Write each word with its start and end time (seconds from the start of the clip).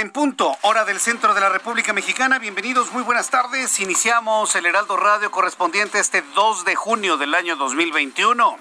En 0.00 0.10
punto, 0.10 0.54
hora 0.62 0.84
del 0.84 1.00
centro 1.00 1.32
de 1.32 1.40
la 1.40 1.48
República 1.48 1.94
Mexicana. 1.94 2.38
Bienvenidos, 2.38 2.92
muy 2.92 3.02
buenas 3.02 3.30
tardes. 3.30 3.80
Iniciamos 3.80 4.54
el 4.54 4.66
Heraldo 4.66 4.96
Radio 4.96 5.30
correspondiente 5.30 5.98
este 5.98 6.22
2 6.34 6.66
de 6.66 6.74
junio 6.74 7.16
del 7.16 7.34
año 7.34 7.56
2021. 7.56 8.58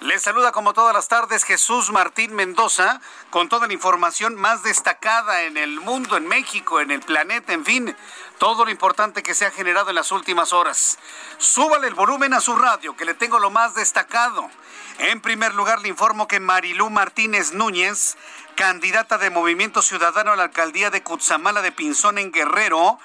Les 0.00 0.22
saluda 0.22 0.52
como 0.52 0.74
todas 0.74 0.94
las 0.94 1.08
tardes 1.08 1.44
Jesús 1.44 1.90
Martín 1.90 2.34
Mendoza 2.34 3.00
con 3.30 3.48
toda 3.48 3.66
la 3.66 3.72
información 3.72 4.34
más 4.34 4.62
destacada 4.62 5.44
en 5.44 5.56
el 5.56 5.80
mundo, 5.80 6.18
en 6.18 6.28
México, 6.28 6.80
en 6.80 6.90
el 6.90 7.00
planeta, 7.00 7.54
en 7.54 7.64
fin, 7.64 7.96
todo 8.38 8.66
lo 8.66 8.70
importante 8.70 9.22
que 9.22 9.32
se 9.32 9.46
ha 9.46 9.50
generado 9.50 9.88
en 9.88 9.96
las 9.96 10.12
últimas 10.12 10.52
horas. 10.52 10.98
Súbale 11.38 11.88
el 11.88 11.94
volumen 11.94 12.34
a 12.34 12.40
su 12.40 12.54
radio, 12.54 12.94
que 12.94 13.06
le 13.06 13.14
tengo 13.14 13.38
lo 13.38 13.50
más 13.50 13.74
destacado. 13.74 14.50
En 14.98 15.20
primer 15.20 15.54
lugar, 15.54 15.80
le 15.80 15.88
informo 15.88 16.28
que 16.28 16.40
Marilú 16.40 16.90
Martínez 16.90 17.52
Núñez, 17.52 18.16
candidata 18.56 19.18
de 19.18 19.28
Movimiento 19.28 19.82
Ciudadano 19.82 20.32
a 20.32 20.36
la 20.36 20.44
alcaldía 20.44 20.90
de 20.90 21.02
Cutzamala 21.02 21.60
de 21.60 21.72
Pinzón 21.72 22.16
en 22.16 22.32
Guerrero, 22.32 22.98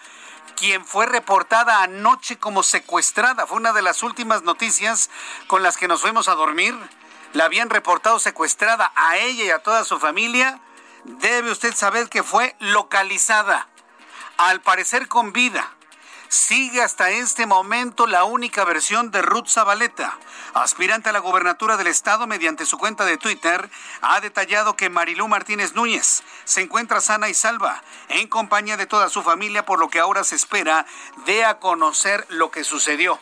quien 0.56 0.86
fue 0.86 1.06
reportada 1.06 1.84
anoche 1.84 2.38
como 2.38 2.64
secuestrada. 2.64 3.46
Fue 3.46 3.58
una 3.58 3.74
de 3.74 3.82
las 3.82 4.02
últimas 4.02 4.44
noticias 4.44 5.10
con 5.48 5.62
las 5.62 5.76
que 5.76 5.90
nos 5.90 6.02
fuimos 6.02 6.30
a 6.30 6.36
dormir. 6.36 6.74
La 7.34 7.46
habían 7.46 7.70
reportado 7.70 8.18
secuestrada 8.18 8.94
a 8.96 9.18
ella 9.18 9.44
y 9.44 9.50
a 9.50 9.60
toda 9.60 9.84
su 9.84 10.00
familia. 10.00 10.62
Debe 11.04 11.52
usted 11.52 11.76
saber 11.76 12.08
que 12.08 12.24
fue 12.24 12.56
localizada, 12.60 13.68
al 14.38 14.62
parecer 14.62 15.10
con 15.10 15.34
vida. 15.34 15.76
Sigue 16.32 16.82
hasta 16.82 17.10
este 17.10 17.46
momento 17.46 18.08
la 18.08 18.24
única 18.24 18.64
versión 18.64 19.12
de 19.12 19.22
Ruth 19.22 19.50
Zabaleta, 19.50 20.18
aspirante 20.54 21.10
a 21.10 21.12
la 21.12 21.20
gobernatura 21.20 21.76
del 21.76 21.88
estado 21.88 22.26
mediante 22.26 22.66
su 22.66 22.78
cuenta 22.78 23.04
de 23.04 23.18
Twitter, 23.18 23.70
ha 24.02 24.22
detallado 24.22 24.78
que 24.78 24.90
Marilú 24.90 25.28
Martínez 25.28 25.76
Núñez 25.76 26.24
se 26.46 26.62
encuentra 26.62 27.02
sana 27.02 27.28
y 27.28 27.34
salva 27.34 27.84
en 28.08 28.30
compañía 28.30 28.78
de 28.78 28.86
toda 28.86 29.10
su 29.10 29.24
familia, 29.24 29.66
por 29.66 29.78
lo 29.78 29.90
que 29.90 30.00
ahora 30.00 30.24
se 30.24 30.36
espera 30.36 30.86
de 31.26 31.44
a 31.44 31.60
conocer 31.60 32.26
lo 32.30 32.50
que 32.50 32.64
sucedió. 32.64 33.20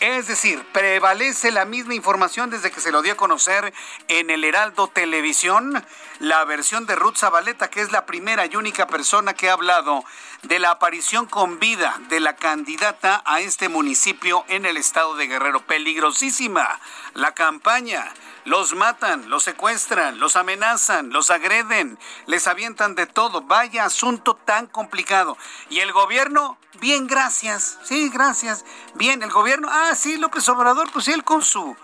Es 0.00 0.28
decir, 0.28 0.64
prevalece 0.72 1.50
la 1.50 1.66
misma 1.66 1.94
información 1.94 2.48
desde 2.48 2.70
que 2.70 2.80
se 2.80 2.90
lo 2.90 3.02
dio 3.02 3.12
a 3.12 3.16
conocer 3.16 3.74
en 4.08 4.30
el 4.30 4.44
Heraldo 4.44 4.88
Televisión, 4.88 5.84
la 6.20 6.42
versión 6.46 6.86
de 6.86 6.96
Ruth 6.96 7.18
Zabaleta, 7.18 7.68
que 7.68 7.82
es 7.82 7.92
la 7.92 8.06
primera 8.06 8.46
y 8.46 8.56
única 8.56 8.86
persona 8.86 9.34
que 9.34 9.50
ha 9.50 9.52
hablado 9.52 10.02
de 10.42 10.58
la 10.58 10.70
aparición 10.70 11.26
con 11.26 11.58
vida 11.58 12.00
de 12.08 12.18
la 12.18 12.34
candidata 12.34 13.22
a 13.26 13.40
este 13.40 13.68
municipio 13.68 14.46
en 14.48 14.64
el 14.64 14.78
estado 14.78 15.16
de 15.16 15.26
Guerrero. 15.26 15.60
Peligrosísima 15.66 16.80
la 17.12 17.34
campaña. 17.34 18.10
Los 18.44 18.74
matan, 18.74 19.28
los 19.28 19.44
secuestran, 19.44 20.18
los 20.18 20.36
amenazan, 20.36 21.10
los 21.10 21.30
agreden, 21.30 21.98
les 22.26 22.46
avientan 22.46 22.94
de 22.94 23.06
todo. 23.06 23.42
Vaya 23.42 23.84
asunto 23.84 24.34
tan 24.34 24.66
complicado. 24.66 25.36
Y 25.68 25.80
el 25.80 25.92
gobierno, 25.92 26.58
bien, 26.80 27.06
gracias. 27.06 27.78
Sí, 27.82 28.08
gracias. 28.08 28.64
Bien, 28.94 29.22
el 29.22 29.30
gobierno, 29.30 29.68
ah, 29.70 29.94
sí, 29.94 30.16
López 30.16 30.48
Obrador, 30.48 30.90
pues 30.92 31.08
él 31.08 31.22
con 31.24 31.42
su 31.42 31.76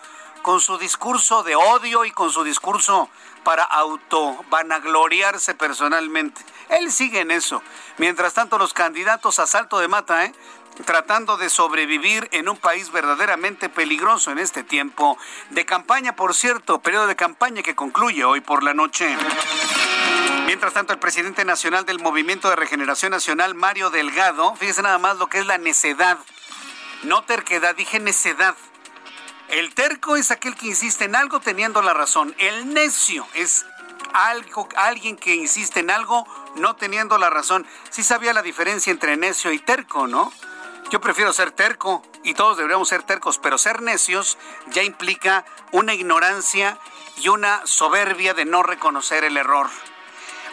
con 0.46 0.60
su 0.60 0.78
discurso 0.78 1.42
de 1.42 1.56
odio 1.56 2.04
y 2.04 2.12
con 2.12 2.30
su 2.30 2.44
discurso 2.44 3.08
para 3.46 3.62
auto 3.62 4.44
vanagloriarse 4.50 5.54
personalmente. 5.54 6.44
Él 6.68 6.90
sigue 6.90 7.20
en 7.20 7.30
eso. 7.30 7.62
Mientras 7.96 8.34
tanto, 8.34 8.58
los 8.58 8.74
candidatos 8.74 9.38
a 9.38 9.46
salto 9.46 9.78
de 9.78 9.86
mata, 9.86 10.24
¿eh? 10.24 10.32
tratando 10.84 11.36
de 11.36 11.48
sobrevivir 11.48 12.28
en 12.32 12.48
un 12.48 12.56
país 12.56 12.90
verdaderamente 12.90 13.68
peligroso 13.68 14.32
en 14.32 14.40
este 14.40 14.64
tiempo 14.64 15.16
de 15.50 15.64
campaña, 15.64 16.16
por 16.16 16.34
cierto, 16.34 16.80
periodo 16.80 17.06
de 17.06 17.14
campaña 17.14 17.62
que 17.62 17.76
concluye 17.76 18.24
hoy 18.24 18.40
por 18.40 18.64
la 18.64 18.74
noche. 18.74 19.16
Mientras 20.46 20.72
tanto, 20.72 20.92
el 20.92 20.98
presidente 20.98 21.44
nacional 21.44 21.86
del 21.86 22.00
Movimiento 22.00 22.50
de 22.50 22.56
Regeneración 22.56 23.12
Nacional, 23.12 23.54
Mario 23.54 23.90
Delgado, 23.90 24.56
fíjese 24.56 24.82
nada 24.82 24.98
más 24.98 25.18
lo 25.18 25.28
que 25.28 25.38
es 25.38 25.46
la 25.46 25.58
necedad, 25.58 26.18
no 27.04 27.22
terquedad, 27.22 27.76
dije 27.76 28.00
necedad. 28.00 28.56
El 29.48 29.74
terco 29.74 30.16
es 30.16 30.30
aquel 30.30 30.54
que 30.54 30.66
insiste 30.66 31.04
en 31.04 31.14
algo 31.14 31.40
teniendo 31.40 31.80
la 31.82 31.94
razón. 31.94 32.34
El 32.38 32.74
necio 32.74 33.26
es 33.34 33.64
algo, 34.12 34.68
alguien 34.76 35.16
que 35.16 35.34
insiste 35.34 35.80
en 35.80 35.90
algo 35.90 36.26
no 36.56 36.76
teniendo 36.76 37.16
la 37.18 37.30
razón. 37.30 37.66
Sí 37.90 38.02
sabía 38.02 38.32
la 38.32 38.42
diferencia 38.42 38.90
entre 38.90 39.16
necio 39.16 39.52
y 39.52 39.58
terco, 39.58 40.06
¿no? 40.06 40.32
Yo 40.90 41.00
prefiero 41.00 41.32
ser 41.32 41.50
terco 41.50 42.02
y 42.22 42.34
todos 42.34 42.56
deberíamos 42.56 42.88
ser 42.88 43.02
tercos, 43.02 43.38
pero 43.38 43.58
ser 43.58 43.82
necios 43.82 44.38
ya 44.68 44.82
implica 44.82 45.44
una 45.72 45.94
ignorancia 45.94 46.78
y 47.16 47.28
una 47.28 47.66
soberbia 47.66 48.34
de 48.34 48.44
no 48.44 48.62
reconocer 48.62 49.24
el 49.24 49.36
error. 49.36 49.68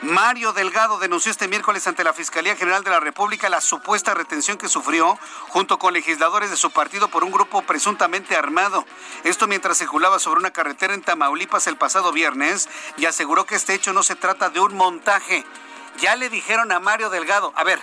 Mario 0.03 0.51
Delgado 0.51 0.99
denunció 0.99 1.31
este 1.31 1.47
miércoles 1.47 1.87
ante 1.87 2.03
la 2.03 2.11
Fiscalía 2.11 2.57
General 2.57 2.83
de 2.83 2.89
la 2.89 2.99
República 2.99 3.47
la 3.47 3.61
supuesta 3.61 4.13
retención 4.13 4.57
que 4.57 4.67
sufrió 4.67 5.17
junto 5.47 5.79
con 5.79 5.93
legisladores 5.93 6.49
de 6.49 6.57
su 6.57 6.71
partido 6.71 7.07
por 7.07 7.23
un 7.23 7.31
grupo 7.31 7.61
presuntamente 7.61 8.35
armado. 8.35 8.85
Esto 9.23 9.47
mientras 9.47 9.77
circulaba 9.77 10.19
sobre 10.19 10.41
una 10.41 10.51
carretera 10.51 10.93
en 10.93 11.03
Tamaulipas 11.03 11.67
el 11.67 11.77
pasado 11.77 12.11
viernes 12.11 12.67
y 12.97 13.05
aseguró 13.05 13.45
que 13.45 13.55
este 13.55 13.75
hecho 13.75 13.93
no 13.93 14.03
se 14.03 14.15
trata 14.15 14.49
de 14.49 14.59
un 14.59 14.75
montaje. 14.75 15.45
Ya 16.01 16.17
le 16.17 16.29
dijeron 16.29 16.73
a 16.73 16.81
Mario 16.81 17.09
Delgado, 17.09 17.53
a 17.55 17.63
ver, 17.63 17.79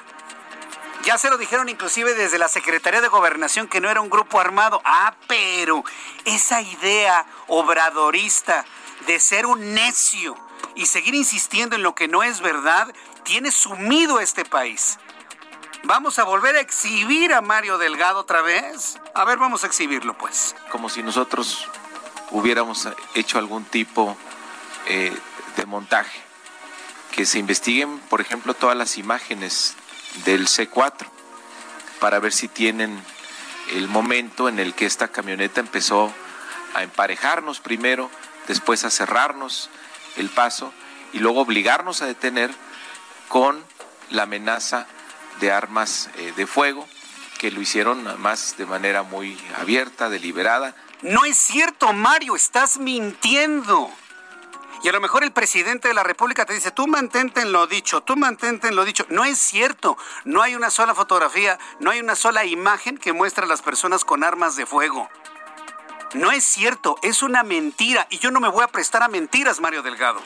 ya 1.04 1.16
se 1.16 1.30
lo 1.30 1.38
dijeron 1.38 1.70
inclusive 1.70 2.12
desde 2.12 2.36
la 2.36 2.48
Secretaría 2.48 3.00
de 3.00 3.08
Gobernación 3.08 3.66
que 3.66 3.80
no 3.80 3.88
era 3.88 4.02
un 4.02 4.10
grupo 4.10 4.38
armado. 4.38 4.82
Ah, 4.84 5.14
pero 5.26 5.84
esa 6.26 6.60
idea 6.60 7.24
obradorista 7.46 8.66
de 9.06 9.18
ser 9.18 9.46
un 9.46 9.72
necio 9.72 10.36
y 10.74 10.86
seguir 10.86 11.14
insistiendo 11.14 11.76
en 11.76 11.82
lo 11.82 11.94
que 11.94 12.08
no 12.08 12.22
es 12.22 12.40
verdad 12.40 12.92
tiene 13.24 13.50
sumido 13.50 14.18
a 14.18 14.22
este 14.22 14.44
país. 14.44 14.98
¿Vamos 15.84 16.18
a 16.18 16.24
volver 16.24 16.56
a 16.56 16.60
exhibir 16.60 17.32
a 17.32 17.40
Mario 17.40 17.78
Delgado 17.78 18.20
otra 18.20 18.42
vez? 18.42 18.98
A 19.14 19.24
ver, 19.24 19.38
vamos 19.38 19.64
a 19.64 19.66
exhibirlo 19.66 20.16
pues. 20.16 20.54
Como 20.70 20.88
si 20.88 21.02
nosotros 21.02 21.66
hubiéramos 22.30 22.88
hecho 23.14 23.38
algún 23.38 23.64
tipo 23.64 24.16
eh, 24.86 25.16
de 25.56 25.66
montaje. 25.66 26.20
Que 27.12 27.26
se 27.26 27.38
investiguen, 27.38 27.98
por 28.10 28.20
ejemplo, 28.20 28.54
todas 28.54 28.76
las 28.76 28.98
imágenes 28.98 29.74
del 30.24 30.46
C4 30.46 31.06
para 31.98 32.18
ver 32.18 32.32
si 32.32 32.48
tienen 32.48 33.02
el 33.72 33.88
momento 33.88 34.48
en 34.48 34.58
el 34.58 34.74
que 34.74 34.86
esta 34.86 35.08
camioneta 35.08 35.60
empezó 35.60 36.12
a 36.74 36.82
emparejarnos 36.82 37.60
primero, 37.60 38.10
después 38.48 38.84
a 38.84 38.90
cerrarnos 38.90 39.70
el 40.16 40.28
paso 40.28 40.72
y 41.12 41.18
luego 41.18 41.40
obligarnos 41.40 42.02
a 42.02 42.06
detener 42.06 42.50
con 43.28 43.62
la 44.10 44.24
amenaza 44.24 44.86
de 45.40 45.52
armas 45.52 46.10
eh, 46.16 46.32
de 46.36 46.46
fuego, 46.46 46.86
que 47.38 47.50
lo 47.50 47.60
hicieron 47.60 48.20
más 48.20 48.56
de 48.56 48.66
manera 48.66 49.02
muy 49.02 49.38
abierta, 49.58 50.10
deliberada. 50.10 50.74
No 51.02 51.24
es 51.24 51.38
cierto, 51.38 51.92
Mario, 51.92 52.36
estás 52.36 52.78
mintiendo. 52.78 53.90
Y 54.82 54.88
a 54.88 54.92
lo 54.92 55.00
mejor 55.00 55.24
el 55.24 55.32
presidente 55.32 55.88
de 55.88 55.94
la 55.94 56.02
República 56.02 56.46
te 56.46 56.54
dice, 56.54 56.70
tú 56.70 56.86
mantente 56.86 57.42
en 57.42 57.52
lo 57.52 57.66
dicho, 57.66 58.02
tú 58.02 58.16
mantente 58.16 58.68
en 58.68 58.76
lo 58.76 58.84
dicho. 58.84 59.06
No 59.10 59.24
es 59.24 59.38
cierto. 59.38 59.98
No 60.24 60.42
hay 60.42 60.54
una 60.54 60.70
sola 60.70 60.94
fotografía, 60.94 61.58
no 61.80 61.90
hay 61.90 62.00
una 62.00 62.16
sola 62.16 62.46
imagen 62.46 62.96
que 62.96 63.12
muestre 63.12 63.44
a 63.44 63.48
las 63.48 63.60
personas 63.60 64.04
con 64.04 64.24
armas 64.24 64.56
de 64.56 64.64
fuego. 64.64 65.08
No 66.14 66.32
es 66.32 66.44
cierto, 66.44 66.96
es 67.02 67.22
una 67.22 67.44
mentira. 67.44 68.06
Y 68.10 68.18
yo 68.18 68.30
no 68.30 68.40
me 68.40 68.48
voy 68.48 68.64
a 68.64 68.68
prestar 68.68 69.02
a 69.02 69.08
mentiras, 69.08 69.60
Mario 69.60 69.82
Delgado. 69.82 70.20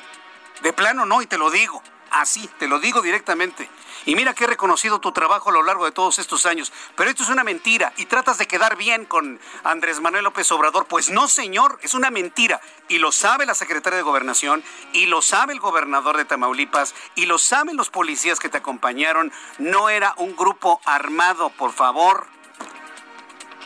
De 0.63 0.73
plano 0.73 1.05
no, 1.05 1.21
y 1.21 1.27
te 1.27 1.37
lo 1.37 1.51
digo. 1.51 1.83
Así, 2.11 2.49
te 2.59 2.69
lo 2.69 2.79
digo 2.79 3.03
directamente. 3.03 3.69
Y 4.07 4.15
mira 4.15 4.35
que 4.35 4.45
he 4.45 4.47
reconocido 4.47 4.99
tu 5.01 5.13
trabajo 5.13 5.51
a 5.51 5.53
lo 5.53 5.63
largo 5.63 5.85
de 5.85 5.93
todos 5.93 6.19
estos 6.19 6.47
años. 6.47 6.73
Pero 6.95 7.11
esto 7.11 7.23
es 7.23 7.29
una 7.29 7.45
mentira 7.45 7.93
y 7.97 8.07
tratas 8.07 8.39
de 8.39 8.47
quedar 8.47 8.77
bien 8.77 9.05
con 9.05 9.41
Andrés 9.63 10.01
Manuel 10.01 10.25
López 10.25 10.51
Obrador. 10.53 10.87
Pues 10.87 11.11
no, 11.11 11.29
señor, 11.29 11.79
es 11.83 11.93
una 11.93 12.11
mentira. 12.11 12.61
Y 12.89 12.99
lo 12.99 13.13
sabe 13.13 13.47
la 13.47 13.55
secretaria 13.55 13.97
de 13.97 14.03
Gobernación, 14.03 14.63
y 14.93 15.07
lo 15.07 15.23
sabe 15.23 15.55
el 15.55 15.61
gobernador 15.61 16.17
de 16.17 16.25
Tamaulipas, 16.25 16.95
y 17.15 17.27
lo 17.27 17.39
saben 17.39 17.77
los 17.77 17.91
policías 17.91 18.39
que 18.39 18.49
te 18.49 18.59
acompañaron. 18.59 19.33
No 19.59 19.89
era 19.89 20.15
un 20.17 20.37
grupo 20.37 20.81
armado, 20.85 21.51
por 21.51 21.73
favor. 21.73 22.34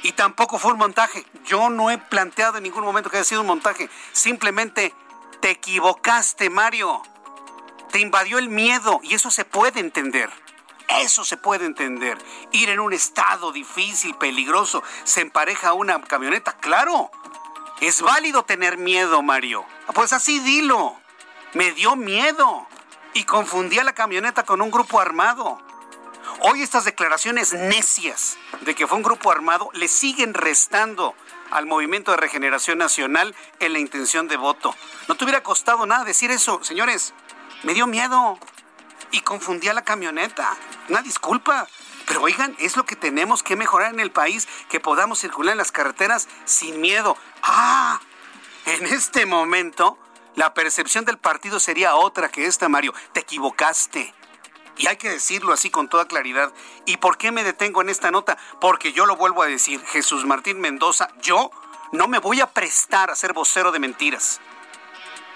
Y 0.03 0.13
tampoco 0.13 0.59
fue 0.59 0.73
un 0.73 0.79
montaje. 0.79 1.25
Yo 1.45 1.71
no 1.71 1.91
he 1.91 1.99
planteado 1.99 2.59
en 2.59 2.65
ningún 2.65 2.85
momento 2.85 3.11
que 3.11 3.17
haya 3.17 3.25
sido 3.25 3.41
un 3.41 3.47
montaje. 3.47 3.91
Simplemente 4.13 4.95
te 5.41 5.51
equivocaste, 5.51 6.51
Mario 6.51 7.03
te 7.91 8.01
invadió 8.01 8.39
el 8.39 8.49
miedo 8.49 9.01
y 9.03 9.15
eso 9.15 9.31
se 9.31 9.45
puede 9.45 9.81
entender. 9.81 10.31
Eso 10.89 11.25
se 11.25 11.37
puede 11.37 11.67
entender. 11.67 12.17
Ir 12.53 12.71
en 12.71 12.81
un 12.81 12.93
estado 12.93 13.53
difícil, 13.53 14.15
peligroso, 14.15 14.83
se 15.05 15.21
empareja 15.21 15.69
a 15.69 15.73
una 15.75 16.01
camioneta, 16.01 16.57
claro. 16.57 17.11
Es 17.81 18.01
válido 18.01 18.45
tener 18.45 18.79
miedo, 18.79 19.23
Mario. 19.23 19.65
Pues 19.95 20.13
así 20.13 20.39
dilo. 20.41 20.97
Me 21.55 21.73
dio 21.73 21.97
miedo 21.97 22.67
y 23.15 23.25
confundí 23.25 23.79
a 23.79 23.85
la 23.85 23.95
camioneta 23.95 24.45
con 24.45 24.61
un 24.63 24.71
grupo 24.71 25.01
armado. 25.01 25.61
Hoy 26.41 26.63
estas 26.63 26.85
declaraciones 26.85 27.53
necias 27.53 28.37
de 28.61 28.75
que 28.75 28.87
fue 28.87 28.97
un 28.97 29.03
grupo 29.03 29.31
armado 29.31 29.71
le 29.73 29.89
siguen 29.89 30.35
restando 30.35 31.15
al 31.51 31.67
Movimiento 31.67 32.11
de 32.11 32.17
Regeneración 32.17 32.79
Nacional 32.79 33.35
en 33.61 33.73
la 33.73 33.79
intención 33.79 34.29
de 34.29 34.37
voto. 34.37 34.75
No 35.09 35.17
te 35.17 35.25
hubiera 35.25 35.43
costado 35.43 35.87
nada 35.87 36.05
decir 36.05 36.31
eso, 36.31 36.63
señores. 36.63 37.15
Me 37.63 37.75
dio 37.75 37.87
miedo 37.87 38.39
y 39.11 39.21
confundí 39.21 39.69
a 39.69 39.75
la 39.75 39.83
camioneta. 39.83 40.57
Una 40.89 41.03
disculpa. 41.03 41.67
Pero 42.07 42.23
oigan, 42.23 42.57
es 42.59 42.77
lo 42.77 42.87
que 42.87 42.97
tenemos 42.97 43.43
que 43.43 43.57
mejorar 43.57 43.93
en 43.93 44.01
el 44.01 44.11
país, 44.11 44.49
que 44.71 44.81
podamos 44.81 45.19
circular 45.19 45.53
en 45.53 45.59
las 45.59 45.73
carreteras 45.73 46.29
sin 46.47 46.81
miedo. 46.81 47.17
Ah, 47.43 48.01
en 48.65 48.87
este 48.87 49.27
momento 49.27 49.99
la 50.37 50.55
percepción 50.55 51.05
del 51.05 51.19
partido 51.19 51.59
sería 51.59 51.97
otra 51.97 52.29
que 52.29 52.47
esta, 52.47 52.69
Mario. 52.69 52.95
Te 53.13 53.21
equivocaste. 53.21 54.15
Y 54.79 54.87
hay 54.87 54.97
que 54.97 55.11
decirlo 55.11 55.53
así 55.53 55.71
con 55.71 55.89
toda 55.89 56.07
claridad. 56.07 56.53
¿Y 56.87 56.97
por 56.97 57.19
qué 57.19 57.33
me 57.33 57.45
detengo 57.45 57.83
en 57.83 57.89
esta 57.89 58.11
nota? 58.11 58.39
Porque 58.61 58.93
yo 58.93 59.07
lo 59.07 59.17
vuelvo 59.17 59.43
a 59.43 59.47
decir, 59.47 59.85
Jesús 59.87 60.25
Martín 60.25 60.61
Mendoza, 60.61 61.11
yo 61.21 61.51
no 61.93 62.09
me 62.09 62.19
voy 62.19 62.41
a 62.41 62.47
prestar 62.47 63.11
a 63.11 63.17
ser 63.17 63.33
vocero 63.33 63.73
de 63.73 63.81
mentiras. 63.81 64.41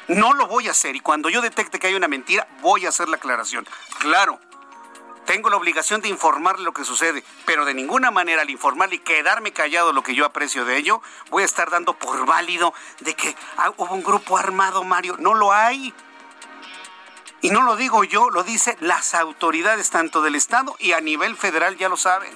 No 0.08 0.32
lo 0.32 0.46
voy 0.46 0.68
a 0.68 0.72
hacer 0.72 0.96
y 0.96 1.00
cuando 1.00 1.28
yo 1.28 1.40
detecte 1.40 1.78
que 1.78 1.88
hay 1.88 1.94
una 1.94 2.08
mentira, 2.08 2.46
voy 2.60 2.86
a 2.86 2.90
hacer 2.90 3.08
la 3.08 3.16
aclaración. 3.16 3.66
Claro, 3.98 4.40
tengo 5.24 5.48
la 5.50 5.56
obligación 5.56 6.00
de 6.00 6.08
informarle 6.08 6.64
lo 6.64 6.72
que 6.72 6.84
sucede, 6.84 7.24
pero 7.46 7.64
de 7.64 7.74
ninguna 7.74 8.10
manera 8.10 8.42
al 8.42 8.50
informarle 8.50 8.96
y 8.96 8.98
quedarme 8.98 9.52
callado 9.52 9.92
lo 9.92 10.02
que 10.02 10.14
yo 10.14 10.24
aprecio 10.24 10.64
de 10.64 10.76
ello, 10.76 11.00
voy 11.30 11.44
a 11.44 11.46
estar 11.46 11.70
dando 11.70 11.94
por 11.94 12.26
válido 12.26 12.74
de 13.00 13.14
que 13.14 13.34
ah, 13.56 13.72
hubo 13.76 13.94
un 13.94 14.02
grupo 14.02 14.36
armado, 14.36 14.82
Mario. 14.82 15.16
No 15.18 15.34
lo 15.34 15.52
hay. 15.52 15.94
Y 17.42 17.50
no 17.50 17.62
lo 17.62 17.76
digo 17.76 18.04
yo, 18.04 18.30
lo 18.30 18.44
dicen 18.44 18.76
las 18.80 19.14
autoridades 19.14 19.90
tanto 19.90 20.22
del 20.22 20.36
Estado 20.36 20.76
y 20.78 20.92
a 20.92 21.00
nivel 21.00 21.36
federal 21.36 21.76
ya 21.76 21.88
lo 21.88 21.96
saben. 21.96 22.32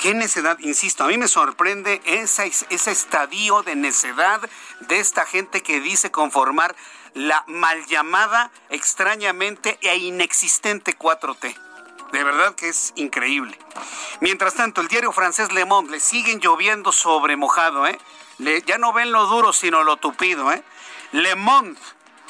¿Qué 0.00 0.14
necedad? 0.14 0.58
Insisto, 0.60 1.04
a 1.04 1.06
mí 1.08 1.16
me 1.16 1.28
sorprende 1.28 2.02
ese, 2.04 2.52
ese 2.70 2.90
estadio 2.90 3.62
de 3.62 3.74
necedad 3.74 4.40
de 4.80 5.00
esta 5.00 5.24
gente 5.24 5.62
que 5.62 5.80
dice 5.80 6.10
conformar 6.10 6.76
la 7.14 7.44
mal 7.46 7.86
llamada, 7.86 8.50
extrañamente 8.68 9.78
e 9.80 9.96
inexistente 9.96 10.98
4T. 10.98 11.56
De 12.12 12.24
verdad 12.24 12.54
que 12.54 12.68
es 12.68 12.92
increíble. 12.96 13.58
Mientras 14.20 14.54
tanto, 14.54 14.82
el 14.82 14.88
diario 14.88 15.12
francés 15.12 15.52
Le 15.52 15.64
Monde 15.64 15.92
le 15.92 16.00
siguen 16.00 16.40
lloviendo 16.40 16.92
sobre 16.92 17.36
mojado, 17.36 17.86
¿eh? 17.86 17.98
ya 18.66 18.76
no 18.76 18.92
ven 18.92 19.12
lo 19.12 19.26
duro, 19.26 19.52
sino 19.52 19.84
lo 19.84 19.96
tupido, 19.96 20.52
¿eh? 20.52 20.62
Le 21.12 21.34
Monde, 21.36 21.80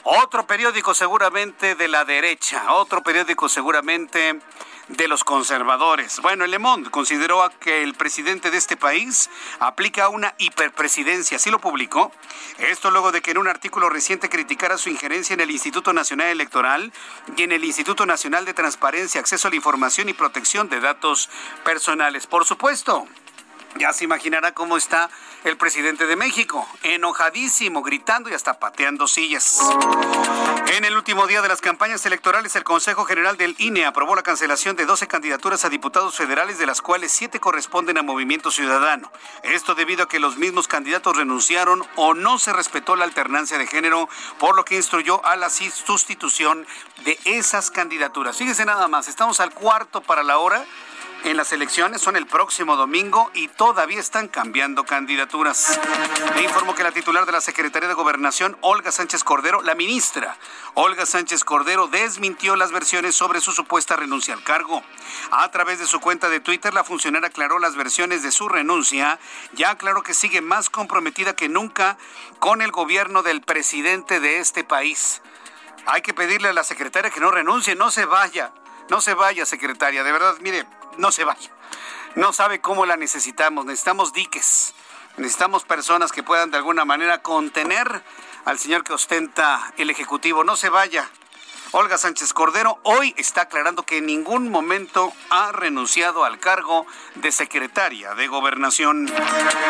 otro 0.05 0.47
periódico 0.47 0.95
seguramente 0.95 1.75
de 1.75 1.89
la 1.89 2.05
derecha, 2.05 2.73
otro 2.73 3.03
periódico 3.03 3.49
seguramente 3.49 4.39
de 4.89 5.09
los 5.09 5.25
conservadores. 5.25 6.21
Bueno, 6.21 6.47
Le 6.47 6.59
Monde 6.59 6.91
consideró 6.91 7.49
que 7.61 7.83
el 7.83 7.95
presidente 7.95 8.51
de 8.51 8.59
este 8.59 8.77
país 8.77 9.31
aplica 9.61 10.09
una 10.09 10.35
hiperpresidencia, 10.39 11.37
así 11.37 11.51
lo 11.51 11.61
publicó. 11.61 12.13
Esto 12.59 12.91
luego 12.91 13.13
de 13.13 13.23
que 13.23 13.31
en 13.31 13.39
un 13.39 13.49
artículo 13.49 13.89
reciente 13.89 14.29
criticara 14.29 14.79
su 14.79 14.91
injerencia 14.91 15.35
en 15.35 15.41
el 15.41 15.51
Instituto 15.51 15.93
Nacional 15.93 16.29
Electoral 16.29 16.93
y 17.37 17.43
en 17.43 17.53
el 17.53 17.65
Instituto 17.65 18.07
Nacional 18.07 18.45
de 18.45 18.55
Transparencia, 18.55 19.21
Acceso 19.21 19.49
a 19.49 19.51
la 19.51 19.57
Información 19.57 20.09
y 20.09 20.15
Protección 20.15 20.69
de 20.69 20.81
Datos 20.81 21.31
Personales. 21.65 22.27
Por 22.27 22.45
supuesto, 22.45 23.07
ya 23.79 23.93
se 23.93 24.05
imaginará 24.05 24.53
cómo 24.53 24.77
está 24.77 25.11
el 25.45 25.57
presidente 25.57 26.07
de 26.07 26.17
México, 26.17 26.67
enojadísimo, 26.83 27.83
gritando 27.83 28.31
y 28.31 28.35
hasta 28.35 28.59
pateando 28.59 29.09
sillas. 29.09 29.61
En 30.69 30.85
el 30.85 30.97
último 30.97 31.27
día 31.27 31.43
de 31.43 31.49
las 31.49 31.61
campañas 31.61 32.07
electorales, 32.07 32.55
el 32.57 32.65
Consejo 32.65 33.05
General 33.05 33.37
del 33.37 33.57
INE 33.59 33.85
aprobó 33.85 34.15
la 34.15 34.23
cancelación 34.23 34.77
de 34.77 34.87
12 34.87 35.07
candidaturas 35.07 35.65
a 35.65 35.69
diputados 35.69 36.17
federales, 36.17 36.59
de 36.59 36.67
las 36.67 36.81
cuales 36.81 37.13
7 37.13 37.41
corresponden 37.41 37.99
a 37.99 38.03
Movimiento 38.03 38.51
Ciudadano. 38.51 39.13
Esto 39.43 39.75
debido 39.75 40.05
a 40.05 40.09
que 40.09 40.21
los 40.21 40.37
mismos 40.37 40.69
candidatos 40.69 41.17
renunciaron 41.17 41.85
o 41.97 42.15
no 42.15 42.39
se 42.39 42.53
respetó 42.53 42.97
la 42.97 43.05
alternancia 43.05 43.59
de 43.59 43.67
género, 43.67 44.09
por 44.39 44.55
lo 44.55 44.65
que 44.65 44.77
instruyó 44.77 45.25
a 45.27 45.37
la 45.37 45.51
sustitución 45.51 46.67
de 47.05 47.19
esas 47.25 47.71
candidaturas. 47.71 48.37
Fíjese 48.37 48.65
nada 48.65 48.89
más, 48.89 49.09
estamos 49.09 49.41
al 49.41 49.53
cuarto 49.53 50.01
para 50.01 50.23
la 50.23 50.39
hora 50.39 50.65
en 51.25 51.37
las 51.37 51.53
elecciones 51.53 52.01
son 52.01 52.17
el 52.17 52.27
próximo 52.27 52.77
domingo 52.77 53.31
y 53.35 53.49
todavía 53.49 54.01
están 54.01 54.29
cambiando 54.29 54.85
candidaturas. 54.85 55.81
Le 56.35 56.43
informo 56.43 56.75
que 56.75 56.82
la 56.82 56.93
titular 56.93 57.27
de 57.27 57.32
la 57.32 57.41
Secretaría 57.41 57.89
de 57.89 57.94
Gobernación, 57.94 58.56
Olga 58.61 58.93
Sánchez 58.93 59.25
Cordero, 59.25 59.63
la 59.63 59.75
ministra 59.75 60.37
Olga 60.75 61.06
Sánchez 61.06 61.44
Cordero, 61.44 61.87
desmintió 61.89 62.56
las 62.56 62.73
versiones 62.73 63.15
sobre 63.15 63.41
su 63.41 63.53
supuesta 63.53 63.96
renuncia 63.96 64.35
al 64.35 64.43
cargo. 64.43 64.82
A 65.31 65.51
través 65.51 65.79
de 65.79 65.87
su 65.87 66.01
cuenta 66.01 66.29
de 66.29 66.41
Twitter, 66.41 66.75
la 66.75 66.85
funcionaria 66.85 67.29
aclaró 67.29 67.58
las 67.58 67.77
versiones 67.77 68.23
de 68.23 68.32
su 68.32 68.49
renuncia. 68.49 69.19
Ya 69.53 69.70
aclaró 69.70 70.03
que 70.03 70.15
sigue 70.15 70.41
más 70.41 70.70
comprometida 70.70 71.37
que 71.37 71.49
nunca 71.49 71.99
con 72.39 72.63
el 72.63 72.70
gobierno 72.70 73.23
del 73.23 73.43
presidente 73.43 74.20
de 74.20 74.39
este 74.39 74.65
país. 74.65 75.23
Hay 75.87 76.03
que 76.03 76.15
pedirle 76.15 76.49
a 76.49 76.53
la 76.53 76.65
secretaria 76.65 77.11
que 77.11 77.20
no 77.20 77.31
renuncie, 77.31 77.75
no 77.75 77.91
se 77.91 78.05
vaya. 78.05 78.53
No 78.89 79.01
se 79.01 79.15
vaya, 79.15 79.46
secretaria. 79.46 80.05
De 80.05 80.13
verdad, 80.13 80.37
mire, 80.41 80.67
no 80.99 81.13
se 81.13 81.25
vaya. 81.25 81.51
No 82.15 82.32
sabe 82.32 82.61
cómo 82.61 82.87
la 82.87 82.96
necesitamos. 82.96 83.65
Necesitamos 83.65 84.13
diques. 84.13 84.75
Necesitamos 85.17 85.65
personas 85.65 86.13
que 86.13 86.22
puedan 86.22 86.51
de 86.51 86.58
alguna 86.58 86.84
manera 86.84 87.22
contener 87.22 88.03
al 88.44 88.58
señor 88.58 88.84
que 88.84 88.93
ostenta 88.93 89.72
el 89.77 89.91
Ejecutivo. 89.91 90.44
No 90.44 90.56
se 90.56 90.69
vaya. 90.69 91.08
Olga 91.74 91.96
Sánchez 91.96 92.34
Cordero 92.34 92.79
hoy 92.82 93.14
está 93.17 93.43
aclarando 93.43 93.82
que 93.84 93.96
en 93.96 94.05
ningún 94.05 94.50
momento 94.50 95.10
ha 95.31 95.52
renunciado 95.52 96.22
al 96.26 96.38
cargo 96.38 96.86
de 97.14 97.32
secretaria 97.32 98.12
de 98.12 98.26
Gobernación. 98.26 99.10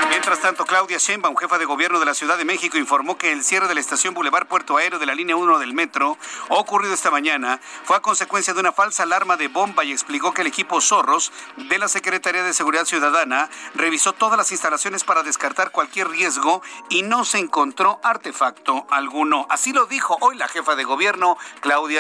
Mientras 0.09 0.41
tanto, 0.41 0.65
Claudia 0.67 0.99
Sheinbaum, 0.99 1.37
jefa 1.37 1.59
de 1.59 1.65
gobierno 1.65 2.01
de 2.01 2.07
la 2.07 2.15
Ciudad 2.15 2.37
de 2.37 2.45
México, 2.45 2.77
informó 2.77 3.17
que 3.17 3.31
el 3.31 3.45
cierre 3.45 3.69
de 3.69 3.77
la 3.77 3.81
estación 3.81 4.15
Boulevard 4.15 4.49
Puerto 4.49 4.77
Aéreo 4.79 4.99
de 4.99 5.07
la 5.07 5.15
línea 5.15 5.37
1 5.37 5.61
del 5.61 5.75
metro, 5.75 6.19
ocurrido 6.49 6.93
esta 6.93 7.13
mañana, 7.13 7.61
fue 7.85 7.97
a 7.97 8.03
consecuencia 8.03 8.53
de 8.53 8.59
una 8.59 8.73
falsa 8.73 9.05
alarma 9.05 9.37
de 9.37 9.47
bomba 9.47 9.85
y 9.85 9.93
explicó 9.93 10.35
que 10.35 10.41
el 10.41 10.49
equipo 10.49 10.81
Zorros 10.81 11.31
de 11.57 11.79
la 11.79 11.87
Secretaría 11.87 12.43
de 12.43 12.53
Seguridad 12.53 12.85
Ciudadana 12.85 13.49
revisó 13.77 14.13
todas 14.13 14.37
las 14.37 14.51
instalaciones 14.51 15.05
para 15.05 15.23
descartar 15.23 15.71
cualquier 15.71 16.09
riesgo 16.09 16.63
y 16.89 17.03
no 17.03 17.25
se 17.25 17.39
encontró 17.39 18.01
artefacto 18.03 18.89
alguno. 18.91 19.47
Así 19.51 19.73
lo 19.73 19.87
dijo 19.87 20.19
hoy 20.21 20.37
la 20.37 20.49
jefa 20.49 20.75
de 20.75 20.83
gobierno, 20.83 21.39
Claudia 21.61 21.92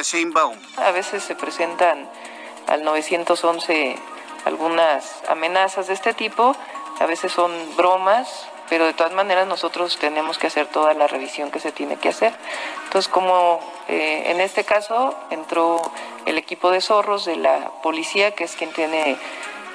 a 0.77 0.91
veces 0.93 1.23
se 1.23 1.35
presentan 1.35 2.09
al 2.67 2.85
911 2.85 3.97
algunas 4.45 5.23
amenazas 5.29 5.87
de 5.87 5.95
este 5.95 6.15
tipo, 6.15 6.57
a 7.01 7.07
veces 7.07 7.33
son 7.33 7.53
bromas, 7.77 8.47
pero 8.69 8.87
de 8.87 8.95
todas 8.95 9.13
maneras 9.13 9.47
nosotros 9.47 9.99
tenemos 9.99 10.39
que 10.39 10.47
hacer 10.47 10.67
toda 10.67 10.95
la 10.95 11.07
revisión 11.07 11.51
que 11.51 11.61
se 11.61 11.73
tiene 11.73 11.97
que 11.97 12.09
hacer. 12.09 12.33
Entonces, 12.85 13.09
como 13.09 13.61
eh, 13.89 14.25
en 14.27 14.41
este 14.41 14.65
caso 14.65 15.15
entró 15.31 15.83
el 16.25 16.39
equipo 16.39 16.71
de 16.71 16.81
zorros 16.81 17.25
de 17.25 17.37
la 17.37 17.71
policía, 17.83 18.35
que 18.35 18.45
es 18.45 18.57
quien 18.57 18.73
tiene 18.73 19.19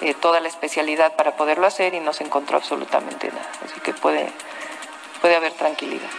eh, 0.01 0.13
toda 0.15 0.39
la 0.39 0.47
especialidad 0.47 1.15
para 1.15 1.35
poderlo 1.35 1.67
hacer 1.67 1.93
y 1.93 1.99
no 1.99 2.13
se 2.13 2.23
encontró 2.23 2.57
absolutamente 2.57 3.27
nada. 3.29 3.51
Así 3.63 3.79
que 3.81 3.93
puede, 3.93 4.31
puede 5.21 5.35
haber 5.35 5.53
tranquilidad. 5.53 6.09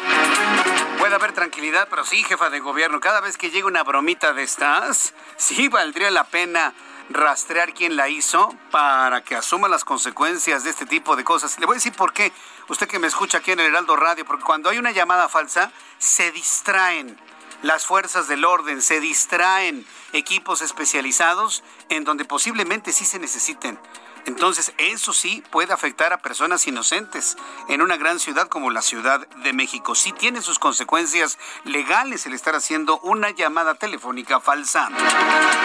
Puede 1.08 1.16
haber 1.16 1.32
tranquilidad, 1.32 1.88
pero 1.88 2.04
sí, 2.04 2.22
jefa 2.22 2.50
de 2.50 2.60
gobierno, 2.60 3.00
cada 3.00 3.22
vez 3.22 3.38
que 3.38 3.50
llega 3.50 3.66
una 3.66 3.82
bromita 3.82 4.34
de 4.34 4.42
estas, 4.42 5.14
sí 5.38 5.68
valdría 5.68 6.10
la 6.10 6.24
pena 6.24 6.74
rastrear 7.08 7.72
quién 7.72 7.96
la 7.96 8.10
hizo 8.10 8.54
para 8.70 9.22
que 9.22 9.34
asuma 9.34 9.68
las 9.68 9.86
consecuencias 9.86 10.64
de 10.64 10.70
este 10.70 10.84
tipo 10.84 11.16
de 11.16 11.24
cosas. 11.24 11.58
Le 11.58 11.64
voy 11.64 11.76
a 11.76 11.78
decir 11.78 11.94
por 11.94 12.12
qué, 12.12 12.30
usted 12.68 12.86
que 12.86 12.98
me 12.98 13.06
escucha 13.06 13.38
aquí 13.38 13.52
en 13.52 13.60
el 13.60 13.68
Heraldo 13.68 13.96
Radio, 13.96 14.26
porque 14.26 14.44
cuando 14.44 14.68
hay 14.68 14.76
una 14.76 14.90
llamada 14.90 15.30
falsa, 15.30 15.72
se 15.96 16.30
distraen 16.30 17.18
las 17.62 17.86
fuerzas 17.86 18.28
del 18.28 18.44
orden, 18.44 18.82
se 18.82 19.00
distraen 19.00 19.86
equipos 20.12 20.60
especializados 20.60 21.64
en 21.88 22.04
donde 22.04 22.26
posiblemente 22.26 22.92
sí 22.92 23.06
se 23.06 23.18
necesiten. 23.18 23.80
Entonces, 24.26 24.72
eso 24.78 25.12
sí 25.12 25.42
puede 25.50 25.72
afectar 25.72 26.12
a 26.12 26.18
personas 26.18 26.66
inocentes 26.66 27.36
en 27.68 27.82
una 27.82 27.96
gran 27.96 28.18
ciudad 28.18 28.48
como 28.48 28.70
la 28.70 28.82
Ciudad 28.82 29.26
de 29.28 29.52
México. 29.52 29.94
Sí 29.94 30.12
tiene 30.12 30.42
sus 30.42 30.58
consecuencias 30.58 31.38
legales 31.64 32.26
el 32.26 32.34
estar 32.34 32.54
haciendo 32.54 32.98
una 33.00 33.30
llamada 33.30 33.74
telefónica 33.74 34.40
falsa. 34.40 34.90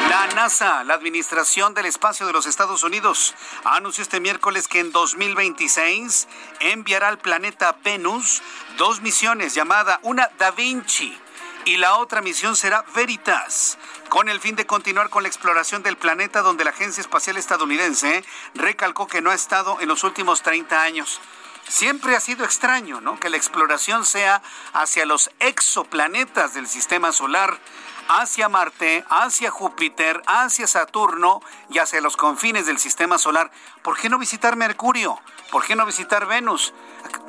La 0.09 0.27
NASA, 0.35 0.83
la 0.83 0.93
Administración 0.93 1.73
del 1.73 1.85
Espacio 1.85 2.25
de 2.25 2.33
los 2.33 2.45
Estados 2.45 2.83
Unidos, 2.83 3.35
anunció 3.63 4.01
este 4.01 4.19
miércoles 4.19 4.67
que 4.67 4.79
en 4.79 4.91
2026 4.91 6.27
enviará 6.59 7.09
al 7.09 7.17
planeta 7.17 7.77
Venus 7.83 8.41
dos 8.77 9.01
misiones 9.01 9.53
llamadas 9.53 9.99
una 10.03 10.29
Da 10.37 10.51
Vinci 10.51 11.22
y 11.65 11.77
la 11.77 11.97
otra 11.97 12.21
misión 12.21 12.55
será 12.55 12.83
Veritas, 12.95 13.77
con 14.09 14.29
el 14.29 14.39
fin 14.39 14.55
de 14.55 14.65
continuar 14.65 15.09
con 15.09 15.23
la 15.23 15.29
exploración 15.29 15.83
del 15.83 15.97
planeta 15.97 16.41
donde 16.41 16.63
la 16.63 16.71
Agencia 16.71 17.01
Espacial 17.01 17.37
Estadounidense 17.37 18.23
recalcó 18.53 19.07
que 19.07 19.21
no 19.21 19.31
ha 19.31 19.35
estado 19.35 19.79
en 19.79 19.87
los 19.87 20.03
últimos 20.03 20.41
30 20.41 20.81
años. 20.81 21.21
Siempre 21.67 22.15
ha 22.15 22.19
sido 22.19 22.43
extraño, 22.43 22.99
¿no? 22.99 23.19
Que 23.19 23.29
la 23.29 23.37
exploración 23.37 24.05
sea 24.05 24.41
hacia 24.73 25.05
los 25.05 25.31
exoplanetas 25.39 26.53
del 26.53 26.67
sistema 26.67 27.13
solar, 27.13 27.57
hacia 28.09 28.49
Marte, 28.49 29.05
hacia 29.09 29.49
Júpiter, 29.49 30.21
hacia 30.27 30.67
Saturno 30.67 31.41
y 31.69 31.79
hacia 31.79 32.01
los 32.01 32.17
confines 32.17 32.65
del 32.65 32.79
sistema 32.79 33.17
solar. 33.17 33.49
¿Por 33.81 33.97
qué 33.97 34.09
no 34.09 34.19
visitar 34.19 34.57
Mercurio? 34.57 35.19
¿Por 35.51 35.65
qué 35.65 35.75
no 35.75 35.85
visitar 35.85 36.25
Venus? 36.25 36.73